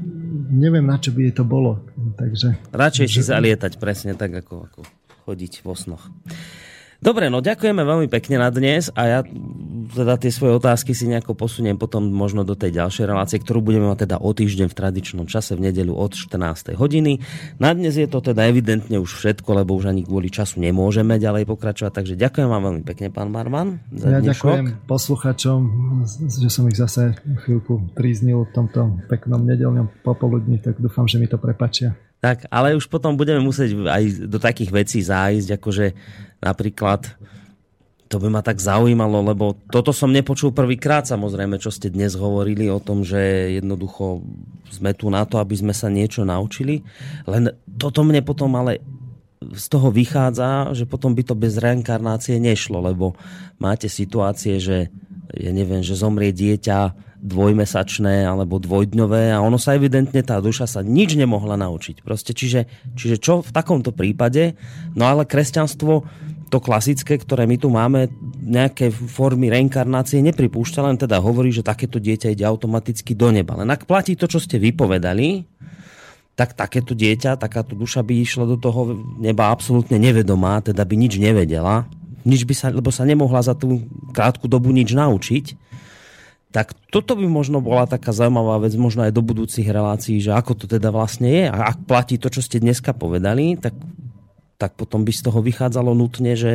neviem, 0.52 0.84
na 0.84 1.00
čo 1.00 1.16
by 1.16 1.32
jej 1.32 1.34
to 1.34 1.48
bolo, 1.48 1.88
takže... 2.20 2.60
Radšej 2.76 3.08
si 3.08 3.22
zalietať, 3.24 3.80
presne 3.80 4.12
tak, 4.20 4.36
ako, 4.44 4.68
ako 4.68 4.80
chodiť 5.24 5.64
vo 5.64 5.74
snoch. 5.74 6.12
Dobre, 6.98 7.30
no 7.30 7.46
ďakujeme 7.46 7.86
veľmi 7.86 8.08
pekne 8.10 8.42
na 8.42 8.50
dnes 8.50 8.90
a 8.98 9.02
ja 9.06 9.20
teda 9.94 10.18
tie 10.18 10.34
svoje 10.34 10.58
otázky 10.58 10.98
si 10.98 11.06
nejako 11.06 11.38
posuniem 11.38 11.78
potom 11.78 12.10
možno 12.10 12.42
do 12.42 12.58
tej 12.58 12.74
ďalšej 12.74 13.06
relácie, 13.06 13.38
ktorú 13.38 13.62
budeme 13.62 13.86
mať 13.88 14.10
teda 14.10 14.18
o 14.18 14.30
týždeň 14.34 14.68
v 14.68 14.76
tradičnom 14.76 15.26
čase 15.30 15.54
v 15.54 15.70
nedeľu 15.70 15.94
od 15.94 16.18
14. 16.18 16.74
hodiny. 16.74 17.22
Na 17.62 17.72
dnes 17.78 17.96
je 17.96 18.10
to 18.10 18.20
teda 18.20 18.50
evidentne 18.50 18.98
už 18.98 19.14
všetko, 19.14 19.62
lebo 19.62 19.78
už 19.78 19.94
ani 19.94 20.02
kvôli 20.02 20.34
času 20.34 20.58
nemôžeme 20.58 21.22
ďalej 21.22 21.46
pokračovať, 21.46 21.94
takže 21.94 22.14
ďakujem 22.18 22.50
vám 22.50 22.64
veľmi 22.66 22.84
pekne, 22.84 23.08
pán 23.14 23.30
Marman. 23.30 23.78
Za 23.94 24.08
ja 24.10 24.20
dnešok. 24.20 24.50
ďakujem 24.50 24.68
posluchačom, 24.90 25.60
že 26.26 26.50
som 26.50 26.66
ich 26.66 26.82
zase 26.82 27.14
chvíľku 27.46 27.94
príznil 27.94 28.50
v 28.50 28.52
tomto 28.58 29.06
peknom 29.06 29.46
nedelňom 29.46 30.02
popoludní, 30.02 30.58
tak 30.58 30.82
dúfam, 30.82 31.06
že 31.06 31.22
mi 31.22 31.30
to 31.30 31.38
prepačia. 31.38 31.94
Tak, 32.18 32.50
ale 32.50 32.74
už 32.74 32.90
potom 32.90 33.14
budeme 33.14 33.46
musieť 33.46 33.78
aj 33.86 34.26
do 34.26 34.42
takých 34.42 34.74
vecí 34.74 35.06
zájsť, 35.06 35.62
akože 35.62 35.86
napríklad 36.48 37.04
to 38.08 38.24
by 38.24 38.32
ma 38.32 38.40
tak 38.40 38.64
zaujímalo, 38.64 39.20
lebo 39.20 39.60
toto 39.68 39.92
som 39.92 40.16
nepočul 40.16 40.56
prvýkrát, 40.56 41.04
samozrejme, 41.04 41.60
čo 41.60 41.68
ste 41.76 41.92
dnes 41.92 42.16
hovorili 42.16 42.72
o 42.72 42.80
tom, 42.80 43.04
že 43.04 43.52
jednoducho 43.60 44.24
sme 44.72 44.96
tu 44.96 45.12
na 45.12 45.28
to, 45.28 45.44
aby 45.44 45.60
sme 45.60 45.76
sa 45.76 45.92
niečo 45.92 46.24
naučili. 46.24 46.88
Len 47.28 47.52
toto 47.76 48.08
mne 48.08 48.24
potom 48.24 48.56
ale 48.56 48.80
z 49.44 49.66
toho 49.70 49.92
vychádza, 49.92 50.72
že 50.74 50.88
potom 50.88 51.14
by 51.14 51.24
to 51.28 51.36
bez 51.38 51.60
reinkarnácie 51.60 52.40
nešlo, 52.40 52.80
lebo 52.80 53.14
máte 53.60 53.92
situácie, 53.92 54.58
že 54.58 54.88
ja 55.36 55.52
neviem, 55.52 55.84
že 55.84 56.00
zomrie 56.00 56.32
dieťa 56.32 57.06
dvojmesačné 57.18 58.24
alebo 58.24 58.62
dvojdňové 58.62 59.34
a 59.34 59.42
ono 59.42 59.58
sa 59.58 59.74
evidentne, 59.74 60.22
tá 60.22 60.38
duša 60.38 60.70
sa 60.70 60.82
nič 60.86 61.18
nemohla 61.18 61.58
naučiť. 61.60 62.06
Proste, 62.06 62.32
čiže, 62.32 62.70
čiže 62.94 63.18
čo 63.18 63.34
v 63.42 63.52
takomto 63.52 63.90
prípade? 63.92 64.54
No 64.94 65.10
ale 65.10 65.26
kresťanstvo 65.26 66.06
to 66.48 66.64
klasické, 66.64 67.20
ktoré 67.20 67.44
my 67.44 67.58
tu 67.60 67.68
máme, 67.68 68.08
nejaké 68.42 68.90
formy 68.90 69.52
reinkarnácie 69.52 70.24
nepripúšťa, 70.24 70.82
len 70.88 70.98
teda 70.98 71.20
hovorí, 71.20 71.52
že 71.52 71.64
takéto 71.64 72.00
dieťa 72.00 72.34
ide 72.34 72.48
automaticky 72.48 73.14
do 73.14 73.30
neba. 73.30 73.60
Len 73.60 73.68
ak 73.68 73.84
platí 73.84 74.16
to, 74.16 74.26
čo 74.26 74.40
ste 74.40 74.56
vypovedali, 74.58 75.44
tak 76.38 76.54
takéto 76.54 76.94
dieťa, 76.94 77.42
takáto 77.42 77.74
duša 77.74 78.06
by 78.06 78.14
išla 78.22 78.46
do 78.46 78.62
toho 78.62 78.94
neba 79.18 79.50
absolútne 79.50 79.98
nevedomá, 79.98 80.62
teda 80.62 80.86
by 80.86 80.96
nič 80.96 81.18
nevedela, 81.18 81.90
nič 82.22 82.46
by 82.46 82.54
sa, 82.54 82.68
lebo 82.70 82.94
sa 82.94 83.04
nemohla 83.10 83.42
za 83.42 83.58
tú 83.58 83.88
krátku 84.14 84.46
dobu 84.46 84.70
nič 84.70 84.94
naučiť. 84.94 85.58
Tak 86.48 86.78
toto 86.94 87.18
by 87.20 87.28
možno 87.28 87.60
bola 87.60 87.90
taká 87.90 88.16
zaujímavá 88.16 88.64
vec, 88.64 88.72
možno 88.80 89.04
aj 89.04 89.12
do 89.12 89.26
budúcich 89.26 89.68
relácií, 89.68 90.22
že 90.24 90.32
ako 90.32 90.64
to 90.64 90.66
teda 90.70 90.94
vlastne 90.94 91.28
je. 91.28 91.44
A 91.50 91.74
ak 91.74 91.90
platí 91.90 92.16
to, 92.16 92.32
čo 92.32 92.40
ste 92.40 92.64
dneska 92.64 92.96
povedali, 92.96 93.60
tak, 93.60 93.76
tak 94.58 94.74
potom 94.74 95.06
by 95.06 95.14
z 95.14 95.22
toho 95.22 95.40
vychádzalo 95.42 95.94
nutne, 95.94 96.34
že 96.34 96.52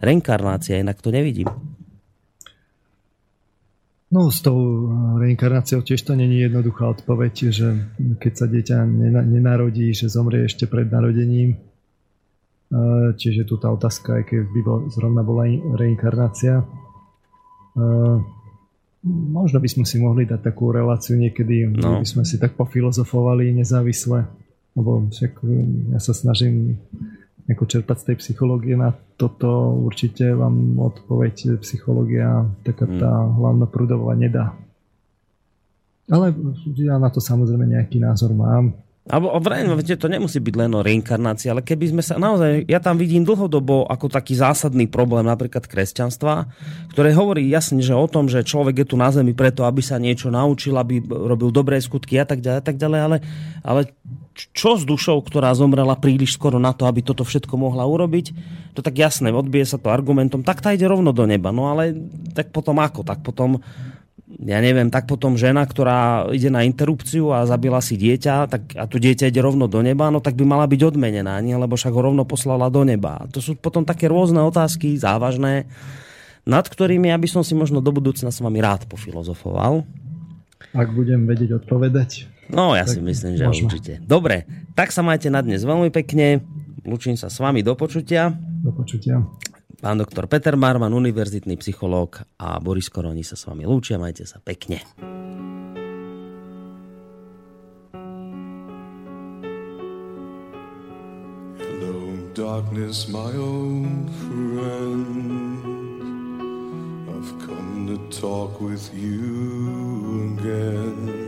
reinkarnácia, 0.00 0.80
inak 0.80 1.00
to 1.04 1.12
nevidím. 1.12 1.48
No 4.08 4.32
s 4.32 4.40
tou 4.40 4.88
reinkarnáciou 5.20 5.84
tiež 5.84 6.00
to 6.00 6.16
není 6.16 6.40
jednoduchá 6.40 6.96
odpoveď, 6.96 7.34
že 7.52 7.92
keď 8.16 8.32
sa 8.32 8.46
dieťa 8.48 8.88
nenarodí, 9.28 9.92
že 9.92 10.08
zomrie 10.08 10.48
ešte 10.48 10.64
pred 10.64 10.88
narodením. 10.88 11.60
Čiže 13.20 13.44
tu 13.44 13.60
tá 13.60 13.68
otázka, 13.68 14.20
aj 14.20 14.24
keď 14.32 14.40
by 14.48 14.60
bol, 14.64 14.78
zrovna 14.88 15.20
bola 15.20 15.44
reinkarnácia. 15.76 16.64
Možno 19.08 19.60
by 19.60 19.68
sme 19.68 19.84
si 19.84 20.00
mohli 20.00 20.24
dať 20.24 20.40
takú 20.40 20.72
reláciu 20.72 21.20
niekedy, 21.20 21.68
no. 21.68 22.00
by 22.00 22.08
sme 22.08 22.24
si 22.24 22.40
tak 22.40 22.56
pofilozofovali 22.56 23.52
nezávisle, 23.60 24.24
lebo 24.78 25.10
však 25.10 25.42
ja 25.92 25.98
sa 25.98 26.14
snažím 26.14 26.78
ako 27.48 27.64
čerpať 27.64 27.96
z 27.98 28.06
tej 28.12 28.16
psychológie 28.20 28.76
na 28.76 28.92
toto 29.16 29.72
určite 29.72 30.36
vám 30.36 30.78
odpoveď 30.78 31.58
psychológia 31.64 32.44
taká 32.62 32.84
hmm. 32.86 33.00
tá 33.00 33.12
hlavná 33.34 33.66
prúdová 33.66 34.12
nedá. 34.14 34.54
Ale 36.08 36.32
ja 36.76 36.96
na 36.96 37.12
to 37.12 37.20
samozrejme 37.20 37.68
nejaký 37.68 38.00
názor 38.00 38.32
mám. 38.32 38.72
Alebo 39.08 39.40
vrajme, 39.40 39.72
to 39.80 40.04
nemusí 40.04 40.36
byť 40.36 40.54
len 40.60 40.72
o 40.76 40.84
reinkarnácii, 40.84 41.48
ale 41.48 41.64
keby 41.64 41.96
sme 41.96 42.02
sa 42.04 42.20
naozaj, 42.20 42.68
ja 42.68 42.76
tam 42.76 43.00
vidím 43.00 43.24
dlhodobo 43.24 43.88
ako 43.88 44.12
taký 44.12 44.36
zásadný 44.36 44.84
problém 44.84 45.24
napríklad 45.24 45.64
kresťanstva, 45.64 46.44
ktoré 46.92 47.16
hovorí 47.16 47.48
jasne, 47.48 47.80
že 47.80 47.96
o 47.96 48.04
tom, 48.04 48.28
že 48.28 48.44
človek 48.44 48.84
je 48.84 48.86
tu 48.92 49.00
na 49.00 49.08
zemi 49.08 49.32
preto, 49.32 49.64
aby 49.64 49.80
sa 49.80 49.96
niečo 49.96 50.28
naučil, 50.28 50.76
aby 50.76 51.00
robil 51.08 51.48
dobré 51.48 51.80
skutky 51.80 52.20
a 52.20 52.28
tak 52.28 52.44
ďalej, 52.44 52.58
a 52.60 52.64
tak 52.68 52.76
ďalej 52.76 53.00
ale, 53.00 53.16
ale 53.64 53.80
čo 54.54 54.78
s 54.78 54.86
dušou, 54.86 55.18
ktorá 55.26 55.50
zomrela 55.58 55.98
príliš 55.98 56.38
skoro 56.38 56.62
na 56.62 56.70
to, 56.70 56.86
aby 56.86 57.02
toto 57.02 57.26
všetko 57.26 57.58
mohla 57.58 57.82
urobiť, 57.82 58.26
to 58.78 58.80
tak 58.86 58.94
jasné, 58.94 59.34
odbije 59.34 59.66
sa 59.66 59.78
to 59.82 59.90
argumentom, 59.90 60.46
tak 60.46 60.62
tá 60.62 60.70
ide 60.70 60.86
rovno 60.86 61.10
do 61.10 61.26
neba. 61.26 61.50
No 61.50 61.66
ale 61.74 61.98
tak 62.38 62.54
potom 62.54 62.78
ako? 62.78 63.02
Tak 63.02 63.26
potom, 63.26 63.58
ja 64.38 64.62
neviem, 64.62 64.94
tak 64.94 65.10
potom 65.10 65.34
žena, 65.34 65.66
ktorá 65.66 66.30
ide 66.30 66.54
na 66.54 66.62
interrupciu 66.62 67.34
a 67.34 67.42
zabila 67.50 67.82
si 67.82 67.98
dieťa 67.98 68.34
tak, 68.46 68.62
a 68.78 68.86
tu 68.86 69.02
dieťa 69.02 69.26
ide 69.26 69.42
rovno 69.42 69.66
do 69.66 69.82
neba, 69.82 70.06
no 70.14 70.22
tak 70.22 70.38
by 70.38 70.46
mala 70.46 70.70
byť 70.70 70.94
odmenená, 70.94 71.34
nie? 71.42 71.58
lebo 71.58 71.74
však 71.74 71.90
ho 71.90 72.06
rovno 72.06 72.22
poslala 72.22 72.70
do 72.70 72.86
neba. 72.86 73.26
To 73.34 73.42
sú 73.42 73.58
potom 73.58 73.82
také 73.82 74.06
rôzne 74.06 74.38
otázky, 74.46 74.94
závažné, 74.94 75.66
nad 76.46 76.64
ktorými 76.64 77.10
ja 77.10 77.18
by 77.18 77.28
som 77.28 77.42
si 77.42 77.58
možno 77.58 77.82
do 77.82 77.90
budúcna 77.90 78.30
s 78.30 78.38
vami 78.38 78.62
rád 78.62 78.86
pofilozofoval. 78.86 79.82
Ak 80.70 80.88
budem 80.94 81.26
vedieť 81.26 81.58
odpovedať. 81.64 82.37
No, 82.48 82.72
ja 82.72 82.88
tak 82.88 82.96
si 82.96 83.00
myslím, 83.04 83.36
že 83.36 83.44
možno. 83.44 83.68
určite. 83.68 84.00
Dobre, 84.00 84.48
tak 84.72 84.88
sa 84.88 85.04
majte 85.04 85.28
na 85.28 85.44
dnes 85.44 85.60
veľmi 85.64 85.92
pekne. 85.92 86.40
Lučím 86.88 87.20
sa 87.20 87.28
s 87.28 87.36
vami 87.36 87.60
do 87.60 87.76
počutia. 87.76 88.32
Do 88.64 88.72
počutia. 88.72 89.20
Pán 89.78 90.00
doktor 90.00 90.26
Peter 90.26 90.56
Marman, 90.58 90.90
univerzitný 90.90 91.54
psychológ 91.60 92.24
a 92.40 92.58
Boris 92.58 92.90
Koroni 92.90 93.22
sa 93.22 93.36
s 93.38 93.46
vami 93.46 93.62
lúčia. 93.68 94.00
Majte 94.00 94.24
sa 94.24 94.40
pekne. 94.40 94.82
Hello, 101.60 102.16
darkness, 102.34 103.06
my 103.06 103.30
old 103.36 104.08
friend. 104.24 105.06
I've 107.12 107.32
come 107.44 107.86
to 107.92 107.98
talk 108.08 108.58
with 108.60 108.90
you 108.96 110.34
again. 110.34 111.27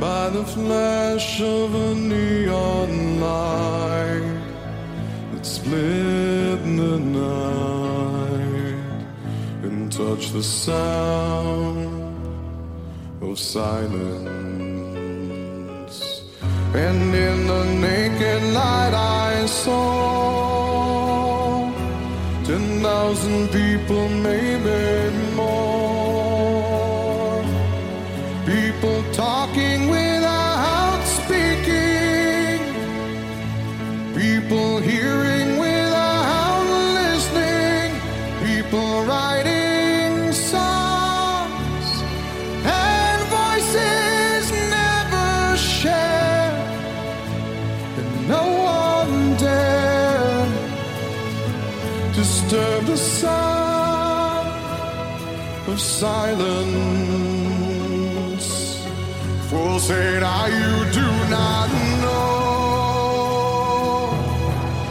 by 0.00 0.30
the 0.30 0.44
flash 0.44 1.40
of 1.40 1.74
a 1.74 1.94
neon 1.94 3.20
light 3.20 4.40
that 5.32 5.44
split 5.44 6.62
the 6.82 6.98
night 6.98 8.78
and 9.64 9.90
touched 9.90 10.32
the 10.32 10.42
sound 10.42 12.14
of 13.20 13.38
silence. 13.38 14.38
And 16.74 17.14
in 17.14 17.46
the 17.46 17.64
naked 17.86 18.42
light, 18.52 18.94
I 18.94 19.46
saw 19.46 19.88
ten 22.44 22.82
thousand 22.82 23.48
people, 23.48 24.08
maybe 24.08 25.10
more 25.34 25.47
silence. 55.98 56.78
Fool 59.48 59.78
said, 59.80 60.22
I 60.22 60.46
you 60.46 60.74
do 60.92 61.08
not 61.28 61.68
know. 62.02 63.38